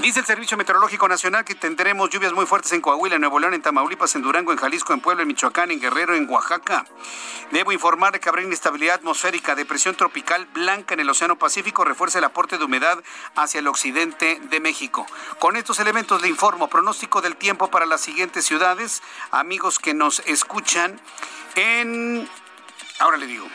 Dice 0.00 0.20
el 0.20 0.26
Servicio 0.26 0.56
Meteorológico 0.56 1.08
Nacional 1.08 1.44
que 1.44 1.54
tendremos 1.54 2.10
lluvias 2.10 2.32
muy 2.32 2.44
fuertes 2.44 2.72
en 2.72 2.80
Coahuila, 2.80 3.14
en 3.14 3.20
Nuevo 3.20 3.38
León, 3.38 3.54
en 3.54 3.62
Tamaulipas, 3.62 4.14
en 4.16 4.22
Durango, 4.22 4.52
en 4.52 4.58
Jalisco, 4.58 4.92
en 4.92 5.00
Puebla, 5.00 5.22
en 5.22 5.28
Michoacán, 5.28 5.70
en 5.70 5.80
Guerrero, 5.80 6.14
en 6.14 6.28
Oaxaca. 6.28 6.84
Debo 7.52 7.72
informar 7.72 8.18
que 8.18 8.28
habrá 8.28 8.42
inestabilidad 8.42 8.96
atmosférica, 8.96 9.54
depresión 9.54 9.94
tropical 9.94 10.46
blanca 10.46 10.94
en 10.94 11.00
el 11.00 11.08
Océano 11.08 11.36
Pacífico, 11.38 11.84
refuerza 11.84 12.18
el 12.18 12.24
aporte 12.24 12.58
de 12.58 12.64
humedad 12.64 13.02
hacia 13.36 13.60
el 13.60 13.68
occidente 13.68 14.40
de 14.50 14.60
México. 14.60 15.06
Con 15.38 15.56
estos 15.56 15.78
elementos 15.78 16.20
le 16.20 16.28
informo 16.28 16.68
pronóstico 16.68 17.20
del 17.20 17.36
tiempo 17.36 17.70
para 17.70 17.86
las 17.86 18.00
siguientes 18.00 18.44
ciudades. 18.44 19.02
Amigos 19.30 19.78
que 19.78 19.94
nos 19.94 20.20
escuchan 20.26 21.00
en... 21.54 22.28
Ahora 22.98 23.18
le 23.18 23.26
digo. 23.26 23.46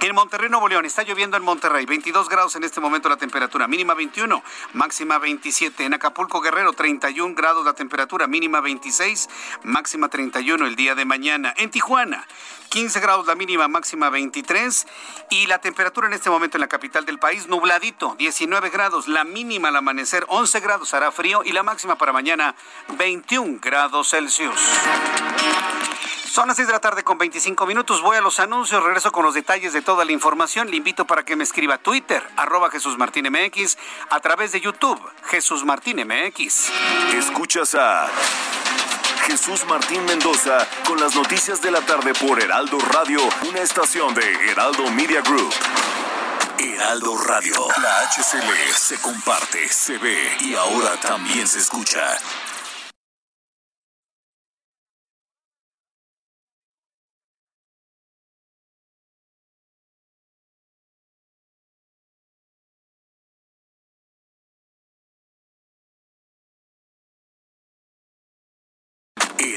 En 0.00 0.14
Monterrey, 0.14 0.50
Nuevo 0.50 0.68
León, 0.68 0.84
está 0.84 1.02
lloviendo 1.02 1.36
en 1.36 1.42
Monterrey, 1.42 1.86
22 1.86 2.28
grados 2.28 2.54
en 2.56 2.64
este 2.64 2.80
momento 2.80 3.08
la 3.08 3.16
temperatura, 3.16 3.66
mínima 3.66 3.94
21, 3.94 4.42
máxima 4.74 5.18
27. 5.18 5.84
En 5.84 5.94
Acapulco, 5.94 6.40
Guerrero, 6.40 6.72
31 6.72 7.34
grados 7.34 7.64
la 7.64 7.72
temperatura, 7.72 8.26
mínima 8.26 8.60
26, 8.60 9.28
máxima 9.62 10.08
31 10.08 10.66
el 10.66 10.76
día 10.76 10.94
de 10.94 11.04
mañana. 11.04 11.54
En 11.56 11.70
Tijuana, 11.70 12.26
15 12.68 13.00
grados 13.00 13.26
la 13.26 13.34
mínima, 13.34 13.66
máxima 13.68 14.10
23. 14.10 14.86
Y 15.30 15.46
la 15.46 15.58
temperatura 15.60 16.06
en 16.06 16.12
este 16.12 16.28
momento 16.28 16.58
en 16.58 16.60
la 16.60 16.68
capital 16.68 17.06
del 17.06 17.18
país, 17.18 17.46
nubladito, 17.46 18.14
19 18.18 18.70
grados, 18.70 19.08
la 19.08 19.24
mínima 19.24 19.68
al 19.68 19.76
amanecer, 19.76 20.26
11 20.28 20.60
grados 20.60 20.92
hará 20.92 21.12
frío 21.12 21.42
y 21.44 21.52
la 21.52 21.62
máxima 21.62 21.96
para 21.96 22.12
mañana, 22.12 22.54
21 22.98 23.58
grados 23.62 24.10
Celsius. 24.10 24.60
Son 26.34 26.48
las 26.48 26.56
6 26.56 26.66
de 26.66 26.72
la 26.72 26.80
tarde 26.80 27.04
con 27.04 27.16
25 27.16 27.64
minutos. 27.64 28.02
Voy 28.02 28.16
a 28.16 28.20
los 28.20 28.40
anuncios, 28.40 28.82
regreso 28.82 29.12
con 29.12 29.24
los 29.24 29.34
detalles 29.34 29.72
de 29.72 29.82
toda 29.82 30.04
la 30.04 30.10
información. 30.10 30.68
Le 30.68 30.76
invito 30.76 31.06
para 31.06 31.24
que 31.24 31.36
me 31.36 31.44
escriba 31.44 31.76
a 31.76 31.78
Twitter, 31.78 32.28
arroba 32.36 32.72
Jesús 32.72 32.98
Martín 32.98 33.28
MX, 33.30 33.78
a 34.10 34.18
través 34.18 34.50
de 34.50 34.60
YouTube, 34.60 35.00
Jesús 35.26 35.64
Martín 35.64 35.98
MX. 36.04 36.72
Escuchas 37.14 37.76
a 37.76 38.08
Jesús 39.28 39.64
Martín 39.68 40.04
Mendoza 40.06 40.66
con 40.88 40.98
las 40.98 41.14
noticias 41.14 41.62
de 41.62 41.70
la 41.70 41.82
tarde 41.82 42.12
por 42.14 42.42
Heraldo 42.42 42.80
Radio, 42.80 43.20
una 43.48 43.60
estación 43.60 44.12
de 44.14 44.50
Heraldo 44.50 44.90
Media 44.90 45.20
Group. 45.20 45.54
Heraldo 46.58 47.16
Radio, 47.16 47.54
la 47.80 48.08
HCL 48.08 48.74
se 48.74 49.00
comparte, 49.00 49.68
se 49.68 49.98
ve 49.98 50.36
y 50.40 50.56
ahora 50.56 50.96
también 51.00 51.46
se 51.46 51.60
escucha. 51.60 52.18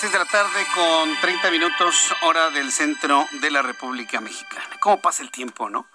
Las 0.00 0.10
seis 0.10 0.12
de 0.12 0.18
la 0.18 0.24
tarde 0.24 0.66
con 0.74 1.14
30 1.20 1.50
minutos, 1.50 2.14
hora 2.22 2.48
del 2.48 2.72
centro 2.72 3.26
de 3.42 3.50
la 3.50 3.60
República 3.60 4.18
Mexicana. 4.22 4.64
¿Cómo 4.80 5.02
pasa 5.02 5.22
el 5.22 5.30
tiempo, 5.30 5.68
no? 5.68 5.88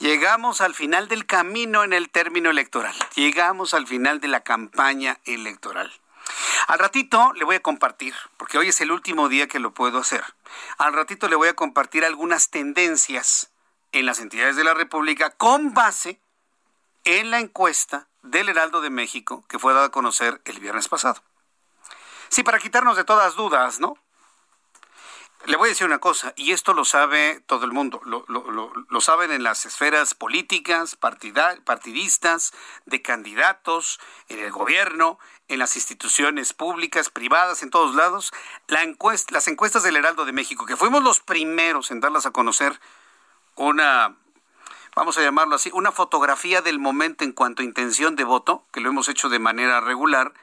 Llegamos 0.00 0.60
al 0.60 0.74
final 0.74 1.06
del 1.06 1.26
camino 1.26 1.84
en 1.84 1.92
el 1.92 2.10
término 2.10 2.50
electoral. 2.50 2.92
Llegamos 3.14 3.72
al 3.72 3.86
final 3.86 4.18
de 4.18 4.26
la 4.26 4.40
campaña 4.40 5.20
electoral. 5.26 5.92
Al 6.66 6.80
ratito 6.80 7.32
le 7.34 7.44
voy 7.44 7.54
a 7.54 7.62
compartir, 7.62 8.14
porque 8.36 8.58
hoy 8.58 8.70
es 8.70 8.80
el 8.80 8.90
último 8.90 9.28
día 9.28 9.46
que 9.46 9.60
lo 9.60 9.72
puedo 9.72 9.98
hacer. 10.00 10.24
Al 10.78 10.92
ratito 10.92 11.28
le 11.28 11.36
voy 11.36 11.46
a 11.46 11.54
compartir 11.54 12.04
algunas 12.04 12.50
tendencias 12.50 13.52
en 13.92 14.06
las 14.06 14.18
entidades 14.18 14.56
de 14.56 14.64
la 14.64 14.74
República 14.74 15.30
con 15.30 15.72
base 15.72 16.20
en 17.04 17.30
la 17.30 17.38
encuesta 17.38 18.08
del 18.22 18.48
Heraldo 18.48 18.80
de 18.80 18.90
México 18.90 19.44
que 19.48 19.60
fue 19.60 19.72
dada 19.72 19.86
a 19.86 19.90
conocer 19.90 20.40
el 20.46 20.58
viernes 20.58 20.88
pasado. 20.88 21.22
Sí, 22.28 22.42
para 22.42 22.58
quitarnos 22.58 22.96
de 22.96 23.04
todas 23.04 23.34
dudas, 23.36 23.80
¿no? 23.80 23.96
Le 25.46 25.56
voy 25.56 25.68
a 25.68 25.70
decir 25.70 25.86
una 25.86 26.00
cosa, 26.00 26.32
y 26.34 26.50
esto 26.50 26.74
lo 26.74 26.84
sabe 26.84 27.40
todo 27.46 27.66
el 27.66 27.72
mundo, 27.72 28.00
lo, 28.04 28.24
lo, 28.26 28.72
lo, 28.88 29.00
saben 29.00 29.30
en 29.30 29.44
las 29.44 29.64
esferas 29.64 30.12
políticas, 30.14 30.96
partida, 30.96 31.56
partidistas, 31.64 32.52
de 32.84 33.00
candidatos, 33.00 34.00
en 34.28 34.40
el 34.40 34.50
gobierno, 34.50 35.20
en 35.46 35.60
las 35.60 35.76
instituciones 35.76 36.52
públicas, 36.52 37.10
privadas, 37.10 37.62
en 37.62 37.70
todos 37.70 37.94
lados. 37.94 38.32
La 38.66 38.82
encuesta, 38.82 39.32
las 39.32 39.46
encuestas 39.46 39.84
del 39.84 39.94
Heraldo 39.94 40.24
de 40.24 40.32
México, 40.32 40.66
que 40.66 40.76
fuimos 40.76 41.04
los 41.04 41.20
primeros 41.20 41.92
en 41.92 42.00
darlas 42.00 42.26
a 42.26 42.32
conocer, 42.32 42.80
una, 43.54 44.16
vamos 44.96 45.16
a 45.16 45.22
llamarlo 45.22 45.54
así, 45.54 45.70
una 45.72 45.92
fotografía 45.92 46.60
del 46.60 46.80
momento 46.80 47.22
en 47.22 47.30
cuanto 47.30 47.62
a 47.62 47.64
intención 47.64 48.16
de 48.16 48.24
voto, 48.24 48.64
que 48.72 48.80
lo 48.80 48.88
hemos 48.88 49.08
hecho 49.08 49.28
de 49.28 49.38
manera 49.38 49.80
regular, 49.80 50.34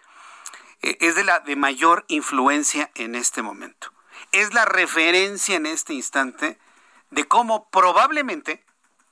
es 0.84 1.15
de 1.15 1.24
la 1.24 1.39
de 1.39 1.56
mayor 1.56 2.06
influencia 2.08 2.91
en 2.96 3.15
este 3.15 3.41
momento. 3.41 3.91
Es 4.32 4.54
la 4.54 4.65
referencia 4.65 5.56
en 5.56 5.65
este 5.65 5.93
instante 5.93 6.60
de 7.10 7.26
cómo 7.26 7.69
probablemente 7.69 8.63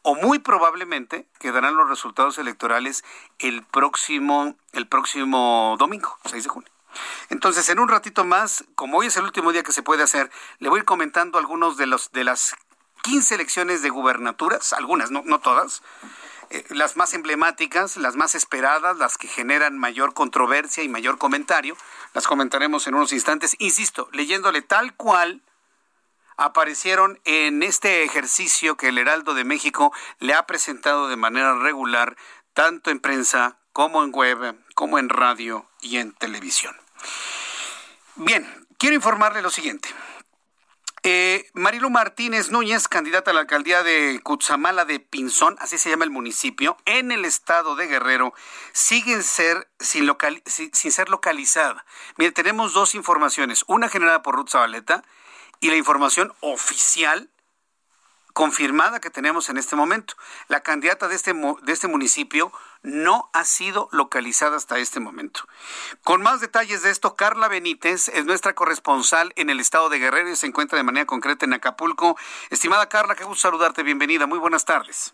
o 0.03 0.15
muy 0.15 0.39
probablemente 0.39 1.27
quedarán 1.39 1.75
los 1.75 1.87
resultados 1.87 2.37
electorales 2.37 3.03
el 3.39 3.63
próximo 3.63 4.55
el 4.73 4.87
próximo 4.87 5.75
domingo, 5.79 6.17
6 6.25 6.43
de 6.43 6.49
junio. 6.49 6.71
Entonces, 7.29 7.69
en 7.69 7.79
un 7.79 7.87
ratito 7.87 8.25
más, 8.25 8.65
como 8.75 8.97
hoy 8.97 9.07
es 9.07 9.17
el 9.17 9.23
último 9.23 9.51
día 9.51 9.63
que 9.63 9.71
se 9.71 9.83
puede 9.83 10.03
hacer, 10.03 10.29
le 10.59 10.69
voy 10.69 10.79
a 10.79 10.81
ir 10.81 10.85
comentando 10.85 11.37
algunos 11.37 11.77
de 11.77 11.85
los 11.85 12.11
de 12.11 12.23
las 12.23 12.55
15 13.03 13.35
elecciones 13.35 13.81
de 13.81 13.89
gubernaturas, 13.89 14.73
algunas, 14.73 15.11
no, 15.11 15.23
no 15.25 15.39
todas, 15.39 15.81
eh, 16.51 16.65
las 16.69 16.97
más 16.97 17.13
emblemáticas, 17.13 17.95
las 17.95 18.15
más 18.15 18.35
esperadas, 18.35 18.97
las 18.97 19.17
que 19.17 19.27
generan 19.27 19.77
mayor 19.77 20.13
controversia 20.13 20.83
y 20.83 20.89
mayor 20.89 21.17
comentario, 21.17 21.77
las 22.13 22.27
comentaremos 22.27 22.87
en 22.87 22.95
unos 22.95 23.13
instantes. 23.13 23.55
Insisto, 23.59 24.09
leyéndole 24.11 24.61
tal 24.61 24.93
cual 24.95 25.41
aparecieron 26.35 27.19
en 27.23 27.63
este 27.63 28.03
ejercicio 28.03 28.75
que 28.75 28.89
el 28.89 28.97
Heraldo 28.97 29.33
de 29.33 29.45
México 29.45 29.93
le 30.19 30.33
ha 30.33 30.45
presentado 30.45 31.07
de 31.07 31.15
manera 31.15 31.57
regular, 31.57 32.17
tanto 32.53 32.91
en 32.91 32.99
prensa 32.99 33.57
como 33.71 34.03
en 34.03 34.11
web, 34.11 34.55
como 34.75 34.99
en 34.99 35.07
radio 35.07 35.65
y 35.79 35.97
en 35.97 36.11
televisión. 36.11 36.75
Bien, 38.15 38.67
quiero 38.77 38.95
informarle 38.95 39.41
lo 39.41 39.49
siguiente. 39.49 39.87
Eh, 41.03 41.49
Marilu 41.53 41.89
Martínez 41.89 42.51
Núñez, 42.51 42.87
candidata 42.87 43.31
a 43.31 43.33
la 43.33 43.39
alcaldía 43.39 43.81
de 43.81 44.19
Cutzamala 44.21 44.85
de 44.85 44.99
Pinzón, 44.99 45.55
así 45.59 45.79
se 45.79 45.89
llama 45.89 46.05
el 46.05 46.11
municipio, 46.11 46.77
en 46.85 47.11
el 47.11 47.25
estado 47.25 47.75
de 47.75 47.87
Guerrero, 47.87 48.35
sigue 48.71 49.23
ser, 49.23 49.67
sin, 49.79 50.05
local, 50.05 50.43
sin, 50.45 50.71
sin, 50.75 50.91
ser 50.91 51.09
localizada. 51.09 51.85
Mire, 52.17 52.31
tenemos 52.31 52.73
dos 52.73 52.93
informaciones, 52.93 53.65
una 53.65 53.89
generada 53.89 54.21
por 54.21 54.35
Ruth 54.35 54.49
Zabaleta 54.49 55.03
y 55.59 55.71
la 55.71 55.75
información 55.75 56.33
oficial 56.39 57.30
confirmada 58.33 58.99
que 58.99 59.09
tenemos 59.09 59.49
en 59.49 59.57
este 59.57 59.75
momento. 59.75 60.15
La 60.47 60.61
candidata 60.61 61.07
de 61.07 61.15
este, 61.15 61.33
de 61.33 61.71
este 61.71 61.87
municipio 61.87 62.51
no 62.83 63.29
ha 63.33 63.45
sido 63.45 63.89
localizada 63.91 64.57
hasta 64.57 64.79
este 64.79 64.99
momento. 64.99 65.41
Con 66.03 66.21
más 66.21 66.41
detalles 66.41 66.81
de 66.81 66.89
esto, 66.89 67.15
Carla 67.15 67.47
Benítez 67.47 68.07
es 68.09 68.25
nuestra 68.25 68.53
corresponsal 68.53 69.33
en 69.35 69.49
el 69.49 69.59
estado 69.59 69.89
de 69.89 69.99
Guerrero 69.99 70.29
y 70.29 70.35
se 70.35 70.47
encuentra 70.47 70.77
de 70.77 70.83
manera 70.83 71.05
concreta 71.05 71.45
en 71.45 71.53
Acapulco. 71.53 72.17
Estimada 72.49 72.89
Carla, 72.89 73.15
qué 73.15 73.23
gusto 73.23 73.41
saludarte, 73.41 73.83
bienvenida, 73.83 74.25
muy 74.25 74.39
buenas 74.39 74.65
tardes. 74.65 75.13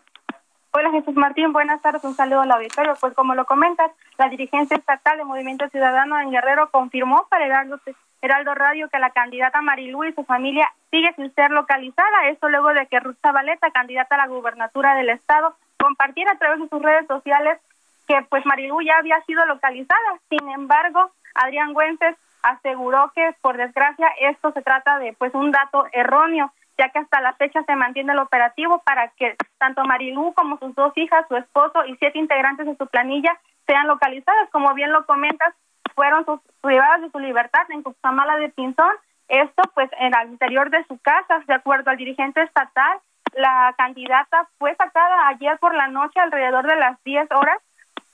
Hola 0.70 0.90
Jesús 0.90 1.16
Martín, 1.16 1.52
buenas 1.52 1.80
tardes, 1.80 2.04
un 2.04 2.14
saludo 2.14 2.42
al 2.42 2.52
auditorio. 2.52 2.94
Pues 3.00 3.14
como 3.14 3.34
lo 3.34 3.46
comentas, 3.46 3.90
la 4.18 4.28
dirigencia 4.28 4.76
estatal 4.76 5.16
de 5.16 5.24
Movimiento 5.24 5.66
Ciudadano 5.70 6.20
en 6.20 6.30
Guerrero 6.30 6.70
confirmó 6.70 7.26
para 7.30 7.46
Heraldo, 7.46 7.80
Heraldo 8.20 8.54
Radio 8.54 8.90
que 8.90 8.98
la 8.98 9.10
candidata 9.10 9.62
Marilu 9.62 10.04
y 10.04 10.12
su 10.12 10.24
familia 10.24 10.70
sigue 10.90 11.10
sin 11.14 11.34
ser 11.34 11.50
localizada. 11.52 12.28
Esto 12.28 12.50
luego 12.50 12.74
de 12.74 12.86
que 12.86 13.00
Ruth 13.00 13.16
Zabaleta, 13.22 13.70
candidata 13.70 14.16
a 14.16 14.18
la 14.18 14.26
gubernatura 14.26 14.94
del 14.94 15.08
estado, 15.08 15.56
compartiera 15.78 16.32
a 16.32 16.38
través 16.38 16.60
de 16.60 16.68
sus 16.68 16.82
redes 16.82 17.06
sociales 17.06 17.58
que 18.06 18.20
pues 18.28 18.44
Marilu 18.44 18.82
ya 18.82 18.98
había 18.98 19.22
sido 19.22 19.46
localizada. 19.46 20.18
Sin 20.28 20.50
embargo, 20.50 21.10
Adrián 21.34 21.72
Güences 21.72 22.14
aseguró 22.42 23.10
que 23.14 23.34
por 23.40 23.56
desgracia 23.56 24.08
esto 24.20 24.52
se 24.52 24.60
trata 24.60 24.98
de 24.98 25.14
pues 25.14 25.34
un 25.34 25.50
dato 25.50 25.86
erróneo 25.92 26.52
ya 26.78 26.88
que 26.90 27.00
hasta 27.00 27.20
la 27.20 27.34
fecha 27.34 27.62
se 27.64 27.76
mantiene 27.76 28.12
el 28.12 28.20
operativo 28.20 28.80
para 28.84 29.08
que 29.08 29.36
tanto 29.58 29.84
Marilú 29.84 30.32
como 30.34 30.58
sus 30.58 30.74
dos 30.74 30.92
hijas, 30.96 31.26
su 31.28 31.36
esposo 31.36 31.84
y 31.86 31.96
siete 31.96 32.18
integrantes 32.18 32.66
de 32.66 32.76
su 32.76 32.86
planilla 32.86 33.36
sean 33.66 33.88
localizadas. 33.88 34.48
Como 34.50 34.72
bien 34.74 34.92
lo 34.92 35.04
comentas, 35.04 35.54
fueron 35.94 36.24
sus, 36.24 36.40
privadas 36.60 37.02
de 37.02 37.10
su 37.10 37.18
libertad 37.18 37.62
en 37.70 37.82
Cuxamala 37.82 38.36
de 38.36 38.50
Pinzón. 38.50 38.94
Esto, 39.26 39.62
pues, 39.74 39.90
en 39.98 40.12
el 40.14 40.30
interior 40.30 40.70
de 40.70 40.84
su 40.84 40.98
casa, 40.98 41.42
de 41.46 41.54
acuerdo 41.54 41.90
al 41.90 41.96
dirigente 41.96 42.40
estatal, 42.42 42.98
la 43.34 43.74
candidata 43.76 44.48
fue 44.58 44.74
sacada 44.76 45.28
ayer 45.28 45.58
por 45.58 45.74
la 45.74 45.88
noche 45.88 46.18
alrededor 46.20 46.66
de 46.66 46.76
las 46.76 47.02
10 47.04 47.28
horas 47.32 47.58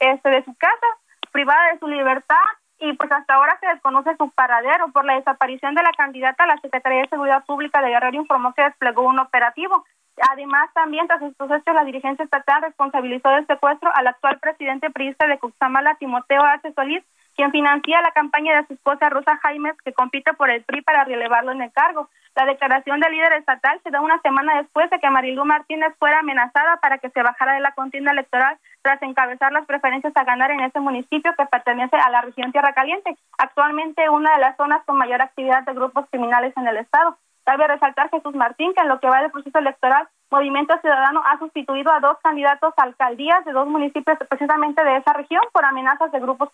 este, 0.01 0.29
de 0.31 0.45
su 0.45 0.55
casa, 0.57 0.87
privada 1.31 1.73
de 1.73 1.79
su 1.79 1.87
libertad 1.87 2.37
y 2.85 2.93
pues 2.95 3.11
hasta 3.11 3.35
ahora 3.35 3.57
se 3.61 3.67
desconoce 3.67 4.15
su 4.17 4.31
paradero. 4.31 4.89
Por 4.93 5.05
la 5.05 5.15
desaparición 5.15 5.75
de 5.75 5.83
la 5.83 5.93
candidata, 5.97 6.47
la 6.47 6.59
Secretaría 6.61 7.03
de 7.03 7.09
Seguridad 7.09 7.45
Pública 7.45 7.81
de 7.81 7.89
Guerrero 7.89 8.17
informó 8.17 8.53
que 8.53 8.63
desplegó 8.63 9.03
un 9.03 9.19
operativo. 9.19 9.85
Además, 10.31 10.71
también 10.75 11.07
tras 11.07 11.23
estos 11.23 11.51
hechos, 11.51 11.75
la 11.75 11.85
dirigencia 11.85 12.25
estatal 12.25 12.63
responsabilizó 12.63 13.31
del 13.31 13.47
secuestro 13.47 13.91
al 13.95 14.07
actual 14.07 14.39
presidente 14.39 14.91
priista 14.91 15.27
de 15.27 15.39
Cuxamala, 15.39 15.97
Timoteo 15.97 16.43
H. 16.43 16.73
Solís, 16.75 17.03
quien 17.35 17.51
financia 17.51 18.01
la 18.01 18.13
campaña 18.13 18.57
de 18.57 18.67
su 18.67 18.75
esposa 18.75 19.11
Rosa 19.11 19.39
Jaimes, 19.43 19.77
que 19.85 19.93
compite 19.93 20.33
por 20.35 20.51
el 20.51 20.63
PRI 20.63 20.83
para 20.83 21.05
relevarlo 21.05 21.53
en 21.53 21.63
el 21.63 21.73
cargo. 21.73 22.09
La 22.35 22.47
declaración 22.47 22.99
del 23.01 23.13
líder 23.13 23.35
estatal 23.35 23.81
se 23.85 23.91
da 23.91 24.01
una 24.01 24.21
semana 24.21 24.57
después 24.57 24.91
de 24.91 24.99
que 24.99 25.11
Marilú 25.11 25.45
Martínez 25.45 25.95
fuera 25.99 26.19
amenazada 26.19 26.79
para 26.79 26.99
que 26.99 27.11
se 27.11 27.23
bajara 27.23 27.55
de 27.55 27.61
la 27.61 27.73
contienda 27.73 28.11
electoral 28.11 28.59
tras 28.83 29.01
encabezar 29.03 29.53
las 29.53 29.67
preferencias 29.67 30.13
a 30.17 30.25
ganar 30.25 30.51
en 30.51 30.61
ese 30.61 30.81
municipio 30.81 31.33
que 31.39 31.47
pertenece 31.47 31.97
a 31.97 32.11
la 32.11 32.23
región 32.23 32.51
Tierra 32.51 32.73
Caliente, 32.73 33.17
actualmente 33.39 34.09
una 34.09 34.35
de 34.35 34.41
las 34.41 34.57
zonas 34.57 34.83
con 34.85 34.97
mayor 34.97 35.23
actividad 35.23 35.63
de 35.63 35.75
grupos 35.75 36.07
criminales 36.11 36.53
en 36.57 36.67
el 36.67 36.79
estado. 36.79 37.17
Cabe 37.45 37.67
resaltar 37.69 38.11
Jesús 38.11 38.35
Martín 38.35 38.73
que 38.75 38.83
en 38.83 38.89
lo 38.89 39.01
que 39.01 39.07
va 39.07 39.21
del 39.21 39.31
proceso 39.31 39.59
electoral, 39.59 40.09
Movimiento 40.31 40.75
Ciudadano 40.81 41.23
ha 41.25 41.39
sustituido 41.39 41.93
a 41.93 42.01
dos 42.01 42.17
candidatos 42.23 42.73
a 42.77 42.83
alcaldías 42.83 43.45
de 43.45 43.53
dos 43.53 43.69
municipios 43.69 44.19
precisamente 44.29 44.83
de 44.83 44.97
esa 44.97 45.13
región 45.13 45.43
por 45.53 45.65
amenazas 45.65 46.11
de 46.11 46.21
grupos 46.21 46.49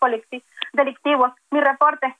delictivos. 0.73 1.33
Mi 1.51 1.61
reporte. 1.61 2.17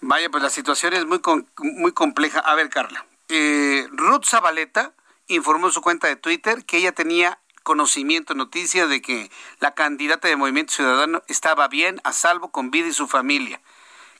Vaya, 0.00 0.30
pues 0.30 0.42
la 0.42 0.50
situación 0.50 0.94
es 0.94 1.04
muy, 1.06 1.20
muy 1.58 1.92
compleja. 1.92 2.40
A 2.40 2.54
ver, 2.54 2.70
Carla. 2.70 3.04
Eh, 3.28 3.86
Ruth 3.90 4.24
Zabaleta 4.24 4.92
informó 5.26 5.66
en 5.66 5.72
su 5.72 5.82
cuenta 5.82 6.06
de 6.06 6.16
Twitter 6.16 6.64
que 6.64 6.78
ella 6.78 6.92
tenía 6.92 7.38
conocimiento, 7.62 8.34
noticia 8.34 8.86
de 8.86 9.02
que 9.02 9.30
la 9.60 9.74
candidata 9.74 10.28
de 10.28 10.36
Movimiento 10.36 10.72
Ciudadano 10.72 11.22
estaba 11.26 11.68
bien, 11.68 12.00
a 12.04 12.12
salvo, 12.12 12.50
con 12.50 12.70
vida 12.70 12.86
y 12.86 12.92
su 12.92 13.06
familia. 13.06 13.60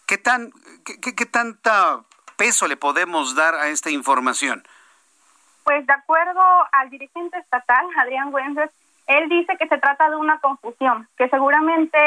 ¿Qué 0.05 0.19
tan, 0.19 0.53
qué, 0.85 1.01
qué, 1.01 1.27
tanta 1.27 2.05
peso 2.39 2.69
le 2.69 2.79
podemos 2.79 3.35
dar 3.35 3.55
a 3.55 3.69
esta 3.69 3.91
información? 3.91 4.63
Pues 5.65 5.87
de 5.87 5.93
acuerdo 5.93 6.41
al 6.73 6.89
dirigente 6.89 7.37
estatal, 7.37 7.85
Adrián 7.99 8.31
Güences, 8.31 8.71
él 9.07 9.29
dice 9.29 9.57
que 9.59 9.69
se 9.69 9.77
trata 9.79 10.09
de 10.09 10.17
una 10.17 10.39
confusión, 10.41 11.07
que 11.19 11.29
seguramente 11.29 11.99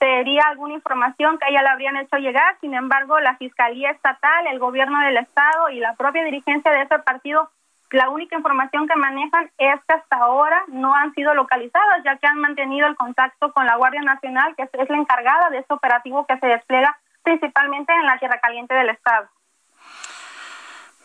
sería 0.00 0.42
alguna 0.48 0.74
información 0.74 1.38
que 1.38 1.48
ella 1.48 1.62
le 1.62 1.68
habrían 1.68 1.96
hecho 1.96 2.16
llegar. 2.16 2.56
Sin 2.60 2.74
embargo, 2.74 3.20
la 3.20 3.36
Fiscalía 3.36 3.90
Estatal, 3.90 4.46
el 4.46 4.58
Gobierno 4.58 4.98
del 5.00 5.18
Estado 5.18 5.68
y 5.70 5.78
la 5.78 5.94
propia 5.94 6.24
dirigencia 6.24 6.72
de 6.72 6.82
ese 6.82 6.98
partido, 7.00 7.50
la 7.90 8.10
única 8.10 8.36
información 8.36 8.88
que 8.88 8.96
manejan 8.96 9.50
es 9.58 9.80
que 9.86 9.94
hasta 9.94 10.16
ahora 10.16 10.64
no 10.68 10.94
han 10.94 11.14
sido 11.14 11.34
localizadas, 11.34 12.02
ya 12.04 12.16
que 12.16 12.26
han 12.26 12.40
mantenido 12.40 12.88
el 12.88 12.96
contacto 12.96 13.52
con 13.52 13.66
la 13.66 13.76
Guardia 13.76 14.02
Nacional, 14.02 14.56
que 14.56 14.64
es 14.64 14.90
la 14.90 14.96
encargada 14.96 15.50
de 15.50 15.58
este 15.58 15.74
operativo 15.74 16.26
que 16.26 16.38
se 16.38 16.46
despliega 16.46 16.98
principalmente 17.22 17.92
en 17.92 18.06
la 18.06 18.18
Tierra 18.18 18.40
Caliente 18.40 18.74
del 18.74 18.90
Estado. 18.90 19.28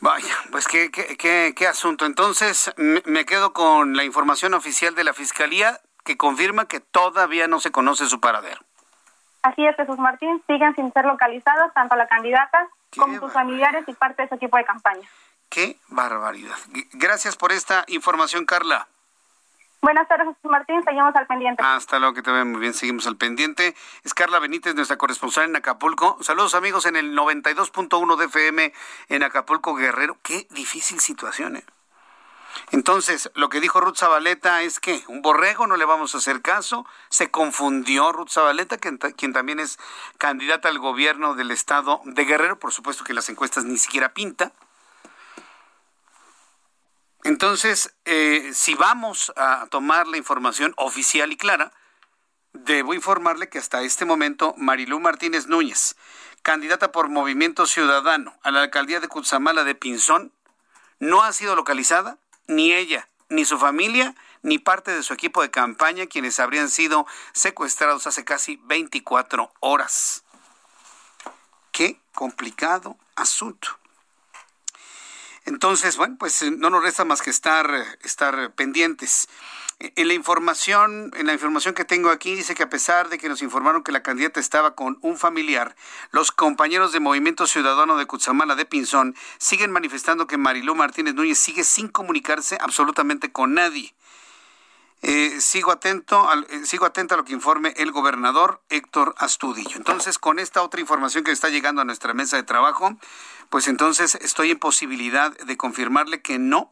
Vaya, 0.01 0.33
pues 0.51 0.67
qué, 0.67 0.91
qué, 0.91 1.53
qué, 1.55 1.67
asunto. 1.67 2.05
Entonces, 2.05 2.73
me 2.77 3.25
quedo 3.25 3.51
con 3.53 3.97
la 3.97 4.03
información 4.03 4.53
oficial 4.53 4.95
de 4.95 5.03
la 5.03 5.13
Fiscalía 5.13 5.79
que 6.05 6.17
confirma 6.17 6.67
que 6.67 6.79
todavía 6.79 7.47
no 7.47 7.59
se 7.59 7.71
conoce 7.71 8.07
su 8.07 8.19
paradero. 8.19 8.61
Así 9.41 9.65
es, 9.65 9.75
Jesús 9.75 9.97
Martín, 9.97 10.41
siguen 10.47 10.75
sin 10.75 10.91
ser 10.93 11.05
localizados 11.05 11.73
tanto 11.73 11.95
la 11.95 12.07
candidata 12.07 12.67
como 12.97 13.19
sus 13.19 13.31
familiares 13.31 13.83
y 13.87 13.93
parte 13.93 14.23
de 14.23 14.29
su 14.29 14.35
equipo 14.35 14.57
de 14.57 14.65
campaña. 14.65 15.07
Qué 15.49 15.77
barbaridad. 15.87 16.55
Gracias 16.93 17.35
por 17.35 17.51
esta 17.51 17.83
información, 17.87 18.45
Carla. 18.45 18.87
Buenas 19.81 20.07
tardes, 20.07 20.35
Martín. 20.43 20.83
Seguimos 20.83 21.15
al 21.15 21.25
pendiente. 21.27 21.63
Hasta 21.63 21.99
luego, 21.99 22.13
que 22.13 22.21
te 22.21 22.31
vea 22.31 22.43
muy 22.43 22.59
bien. 22.59 22.73
Seguimos 22.73 23.07
al 23.07 23.15
pendiente. 23.15 23.75
Es 24.03 24.13
Carla 24.13 24.39
Benítez, 24.39 24.75
nuestra 24.75 24.97
corresponsal 24.97 25.45
en 25.45 25.55
Acapulco. 25.55 26.17
Saludos, 26.21 26.53
amigos, 26.53 26.85
en 26.85 26.95
el 26.95 27.15
92.1 27.15 28.17
de 28.17 28.25
FM 28.25 28.73
en 29.07 29.23
Acapulco, 29.23 29.75
Guerrero. 29.75 30.17
Qué 30.21 30.47
difícil 30.51 30.99
situación, 30.99 31.55
¿eh? 31.55 31.65
Entonces, 32.71 33.31
lo 33.35 33.49
que 33.49 33.61
dijo 33.61 33.79
Ruth 33.79 33.97
Zabaleta 33.97 34.61
es 34.61 34.79
que 34.79 35.03
un 35.07 35.21
borrego 35.21 35.67
no 35.67 35.77
le 35.77 35.85
vamos 35.85 36.13
a 36.13 36.17
hacer 36.19 36.41
caso. 36.41 36.85
Se 37.09 37.31
confundió 37.31 38.11
Ruth 38.11 38.29
Zabaleta, 38.29 38.77
quien, 38.77 38.97
también 39.33 39.59
es 39.59 39.79
candidata 40.17 40.69
al 40.69 40.79
gobierno 40.79 41.35
del 41.35 41.51
estado 41.51 42.01
de 42.05 42.25
Guerrero. 42.25 42.59
Por 42.59 42.73
supuesto 42.73 43.03
que 43.03 43.13
las 43.13 43.29
encuestas 43.29 43.65
ni 43.65 43.77
siquiera 43.77 44.13
pinta. 44.13 44.51
Entonces, 47.29 47.93
eh, 48.05 48.49
si 48.55 48.73
vamos 48.73 49.31
a 49.35 49.67
tomar 49.69 50.07
la 50.07 50.17
información 50.17 50.73
oficial 50.77 51.31
y 51.31 51.37
clara, 51.37 51.71
debo 52.53 52.95
informarle 52.95 53.49
que 53.49 53.59
hasta 53.59 53.83
este 53.83 54.03
momento 54.03 54.55
Marilú 54.57 54.99
Martínez 54.99 55.45
Núñez, 55.45 55.95
candidata 56.41 56.91
por 56.91 57.07
Movimiento 57.07 57.67
Ciudadano 57.67 58.35
a 58.41 58.49
la 58.49 58.63
alcaldía 58.63 58.99
de 58.99 59.07
Cutzamala 59.07 59.63
de 59.63 59.75
Pinzón, 59.75 60.33
no 60.97 61.21
ha 61.21 61.31
sido 61.31 61.55
localizada 61.55 62.17
ni 62.47 62.73
ella, 62.73 63.07
ni 63.29 63.45
su 63.45 63.59
familia, 63.59 64.15
ni 64.41 64.57
parte 64.57 64.89
de 64.89 65.03
su 65.03 65.13
equipo 65.13 65.43
de 65.43 65.51
campaña, 65.51 66.07
quienes 66.07 66.39
habrían 66.39 66.67
sido 66.67 67.05
secuestrados 67.33 68.07
hace 68.07 68.25
casi 68.25 68.59
24 68.63 69.53
horas. 69.59 70.23
Qué 71.71 72.01
complicado 72.15 72.97
asunto. 73.15 73.78
Entonces, 75.49 75.97
bueno, 75.97 76.15
pues 76.19 76.43
eh, 76.43 76.51
no 76.51 76.69
nos 76.69 76.83
resta 76.83 77.05
más 77.05 77.23
que 77.23 77.31
estar, 77.31 77.73
estar 78.03 78.53
pendientes. 78.53 79.27
En 79.79 80.07
la 80.07 80.13
información, 80.13 81.11
en 81.15 81.25
la 81.25 81.33
información 81.33 81.73
que 81.73 81.85
tengo 81.85 82.11
aquí 82.11 82.35
dice 82.35 82.53
que 82.53 82.61
a 82.61 82.69
pesar 82.69 83.09
de 83.09 83.17
que 83.17 83.27
nos 83.29 83.41
informaron 83.41 83.81
que 83.81 83.91
la 83.91 84.03
candidata 84.03 84.39
estaba 84.39 84.75
con 84.75 84.99
un 85.01 85.17
familiar, 85.17 85.75
los 86.11 86.31
compañeros 86.31 86.91
de 86.91 86.99
Movimiento 86.99 87.47
Ciudadano 87.47 87.97
de 87.97 88.05
Cutzamala 88.05 88.53
de 88.53 88.65
Pinzón 88.65 89.15
siguen 89.39 89.71
manifestando 89.71 90.27
que 90.27 90.37
Marilú 90.37 90.75
Martínez 90.75 91.15
Núñez 91.15 91.39
sigue 91.39 91.63
sin 91.63 91.87
comunicarse 91.87 92.59
absolutamente 92.61 93.31
con 93.31 93.55
nadie. 93.55 93.95
Eh, 95.01 95.39
sigo 95.39 95.71
atento, 95.71 96.29
al, 96.29 96.45
eh, 96.49 96.65
sigo 96.65 96.85
atento 96.85 97.13
a 97.13 97.17
lo 97.17 97.23
que 97.23 97.31
informe 97.31 97.73
el 97.77 97.91
gobernador 97.91 98.61
Héctor 98.69 99.15
Astudillo. 99.17 99.77
Entonces, 99.77 100.19
con 100.19 100.39
esta 100.39 100.61
otra 100.61 100.81
información 100.81 101.23
que 101.23 101.31
está 101.31 101.47
llegando 101.47 101.81
a 101.81 101.85
nuestra 101.85 102.13
mesa 102.13 102.35
de 102.35 102.43
trabajo, 102.43 102.97
pues 103.49 103.67
entonces 103.67 104.15
estoy 104.15 104.51
en 104.51 104.59
posibilidad 104.59 105.35
de 105.37 105.57
confirmarle 105.57 106.21
que 106.21 106.39
no, 106.39 106.71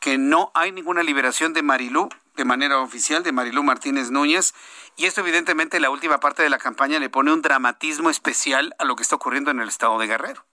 que 0.00 0.18
no 0.18 0.50
hay 0.54 0.72
ninguna 0.72 1.02
liberación 1.02 1.52
de 1.52 1.62
Marilú 1.62 2.08
de 2.36 2.44
manera 2.44 2.80
oficial, 2.80 3.22
de 3.22 3.32
Marilú 3.32 3.62
Martínez 3.62 4.10
Núñez. 4.10 4.54
Y 4.96 5.06
esto 5.06 5.20
evidentemente 5.20 5.80
la 5.80 5.90
última 5.90 6.18
parte 6.18 6.42
de 6.42 6.50
la 6.50 6.58
campaña 6.58 6.98
le 6.98 7.08
pone 7.08 7.32
un 7.32 7.42
dramatismo 7.42 8.10
especial 8.10 8.74
a 8.78 8.84
lo 8.84 8.96
que 8.96 9.02
está 9.02 9.16
ocurriendo 9.16 9.50
en 9.50 9.60
el 9.60 9.68
estado 9.68 9.98
de 9.98 10.06
Guerrero. 10.06 10.44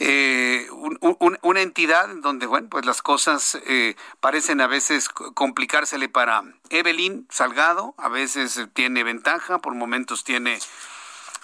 Eh, 0.00 0.66
una 0.70 1.60
entidad 1.60 2.10
en 2.10 2.20
donde, 2.20 2.46
bueno, 2.46 2.68
pues 2.68 2.84
las 2.84 3.00
cosas 3.00 3.56
eh, 3.66 3.94
parecen 4.18 4.60
a 4.60 4.66
veces 4.66 5.08
complicársele 5.08 6.08
para 6.08 6.42
Evelyn 6.70 7.28
Salgado, 7.30 7.94
a 7.96 8.08
veces 8.08 8.60
tiene 8.74 9.04
ventaja, 9.04 9.60
por 9.60 9.74
momentos 9.74 10.24
tiene 10.24 10.58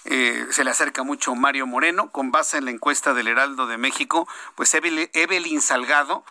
eh, 0.04 0.46
se 0.50 0.64
le 0.64 0.70
acerca 0.70 1.02
mucho 1.02 1.34
Mario 1.34 1.66
Moreno, 1.66 2.10
con 2.10 2.30
base 2.30 2.58
en 2.58 2.64
la 2.64 2.70
encuesta 2.70 3.14
del 3.14 3.28
Heraldo 3.28 3.66
de 3.66 3.78
México, 3.78 4.28
pues 4.54 4.74
Evelyn 4.74 5.60
Salgado 5.60 6.25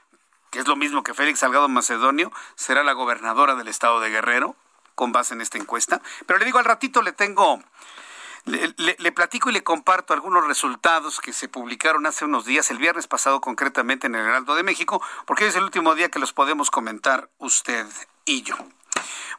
que 0.49 0.59
es 0.59 0.67
lo 0.67 0.75
mismo 0.75 1.03
que 1.03 1.13
Félix 1.13 1.39
Salgado 1.39 1.67
Macedonio, 1.69 2.31
será 2.55 2.83
la 2.83 2.93
gobernadora 2.93 3.55
del 3.55 3.67
estado 3.67 3.99
de 3.99 4.09
Guerrero, 4.09 4.55
con 4.95 5.11
base 5.11 5.33
en 5.33 5.41
esta 5.41 5.57
encuesta. 5.57 6.01
Pero 6.25 6.39
le 6.39 6.45
digo, 6.45 6.59
al 6.59 6.65
ratito 6.65 7.01
le 7.01 7.11
tengo, 7.11 7.61
Le, 8.45 9.11
platico 9.11 9.49
y 9.49 9.53
le 9.53 9.63
comparto 9.63 10.13
algunos 10.13 10.47
resultados 10.47 11.19
que 11.19 11.33
se 11.33 11.49
publicaron 11.49 12.07
hace 12.07 12.25
unos 12.25 12.45
días, 12.45 12.71
el 12.71 12.77
viernes 12.77 13.07
pasado 13.07 13.41
concretamente 13.41 14.07
en 14.07 14.15
el 14.15 14.25
Heraldo 14.25 14.55
de 14.55 14.63
México, 14.63 15.01
porque 15.27 15.45
es 15.45 15.55
el 15.55 15.63
último 15.63 15.93
día 15.93 16.09
que 16.09 16.19
los 16.19 16.33
podemos 16.33 16.71
comentar 16.71 17.29
usted 17.37 17.85
y 18.25 18.41
yo. 18.41 18.55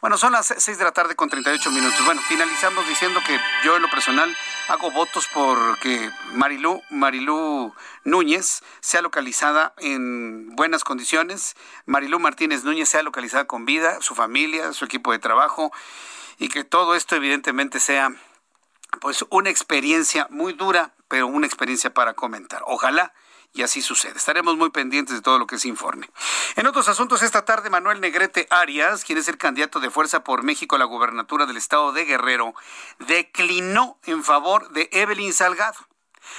Bueno, 0.00 0.16
son 0.16 0.32
las 0.32 0.54
6 0.56 0.78
de 0.78 0.84
la 0.84 0.92
tarde 0.92 1.14
con 1.14 1.28
38 1.28 1.70
minutos. 1.72 2.02
Bueno, 2.06 2.22
finalizamos 2.22 2.88
diciendo 2.88 3.20
que 3.26 3.38
yo 3.64 3.76
en 3.76 3.82
lo 3.82 3.90
personal 3.90 4.34
hago 4.68 4.90
votos 4.90 5.28
por 5.28 5.78
que 5.78 6.10
Marilú, 6.32 6.82
Marilú 6.88 7.74
Núñez 8.04 8.62
sea 8.80 9.02
localizada 9.02 9.74
en 9.76 10.56
buenas 10.56 10.84
condiciones, 10.84 11.54
Marilú 11.84 12.18
Martínez 12.18 12.64
Núñez 12.64 12.88
sea 12.88 13.02
localizada 13.02 13.44
con 13.46 13.66
vida, 13.66 14.00
su 14.00 14.14
familia, 14.14 14.72
su 14.72 14.86
equipo 14.86 15.12
de 15.12 15.18
trabajo 15.18 15.70
y 16.38 16.48
que 16.48 16.64
todo 16.64 16.94
esto 16.94 17.14
evidentemente 17.14 17.78
sea 17.78 18.10
pues 19.02 19.26
una 19.28 19.50
experiencia 19.50 20.26
muy 20.30 20.54
dura, 20.54 20.94
pero 21.08 21.26
una 21.26 21.46
experiencia 21.46 21.92
para 21.92 22.14
comentar. 22.14 22.62
Ojalá 22.66 23.12
y 23.52 23.62
así 23.62 23.82
sucede. 23.82 24.16
Estaremos 24.16 24.56
muy 24.56 24.70
pendientes 24.70 25.16
de 25.16 25.22
todo 25.22 25.38
lo 25.38 25.46
que 25.46 25.58
se 25.58 25.68
informe. 25.68 26.08
En 26.56 26.66
otros 26.66 26.88
asuntos, 26.88 27.22
esta 27.22 27.44
tarde 27.44 27.70
Manuel 27.70 28.00
Negrete 28.00 28.46
Arias, 28.50 29.04
quien 29.04 29.18
es 29.18 29.28
el 29.28 29.38
candidato 29.38 29.80
de 29.80 29.90
Fuerza 29.90 30.22
por 30.22 30.42
México 30.42 30.76
a 30.76 30.78
la 30.78 30.84
gubernatura 30.84 31.46
del 31.46 31.56
estado 31.56 31.92
de 31.92 32.04
Guerrero, 32.04 32.54
declinó 32.98 33.98
en 34.04 34.22
favor 34.22 34.70
de 34.70 34.88
Evelyn 34.92 35.32
Salgado. 35.32 35.78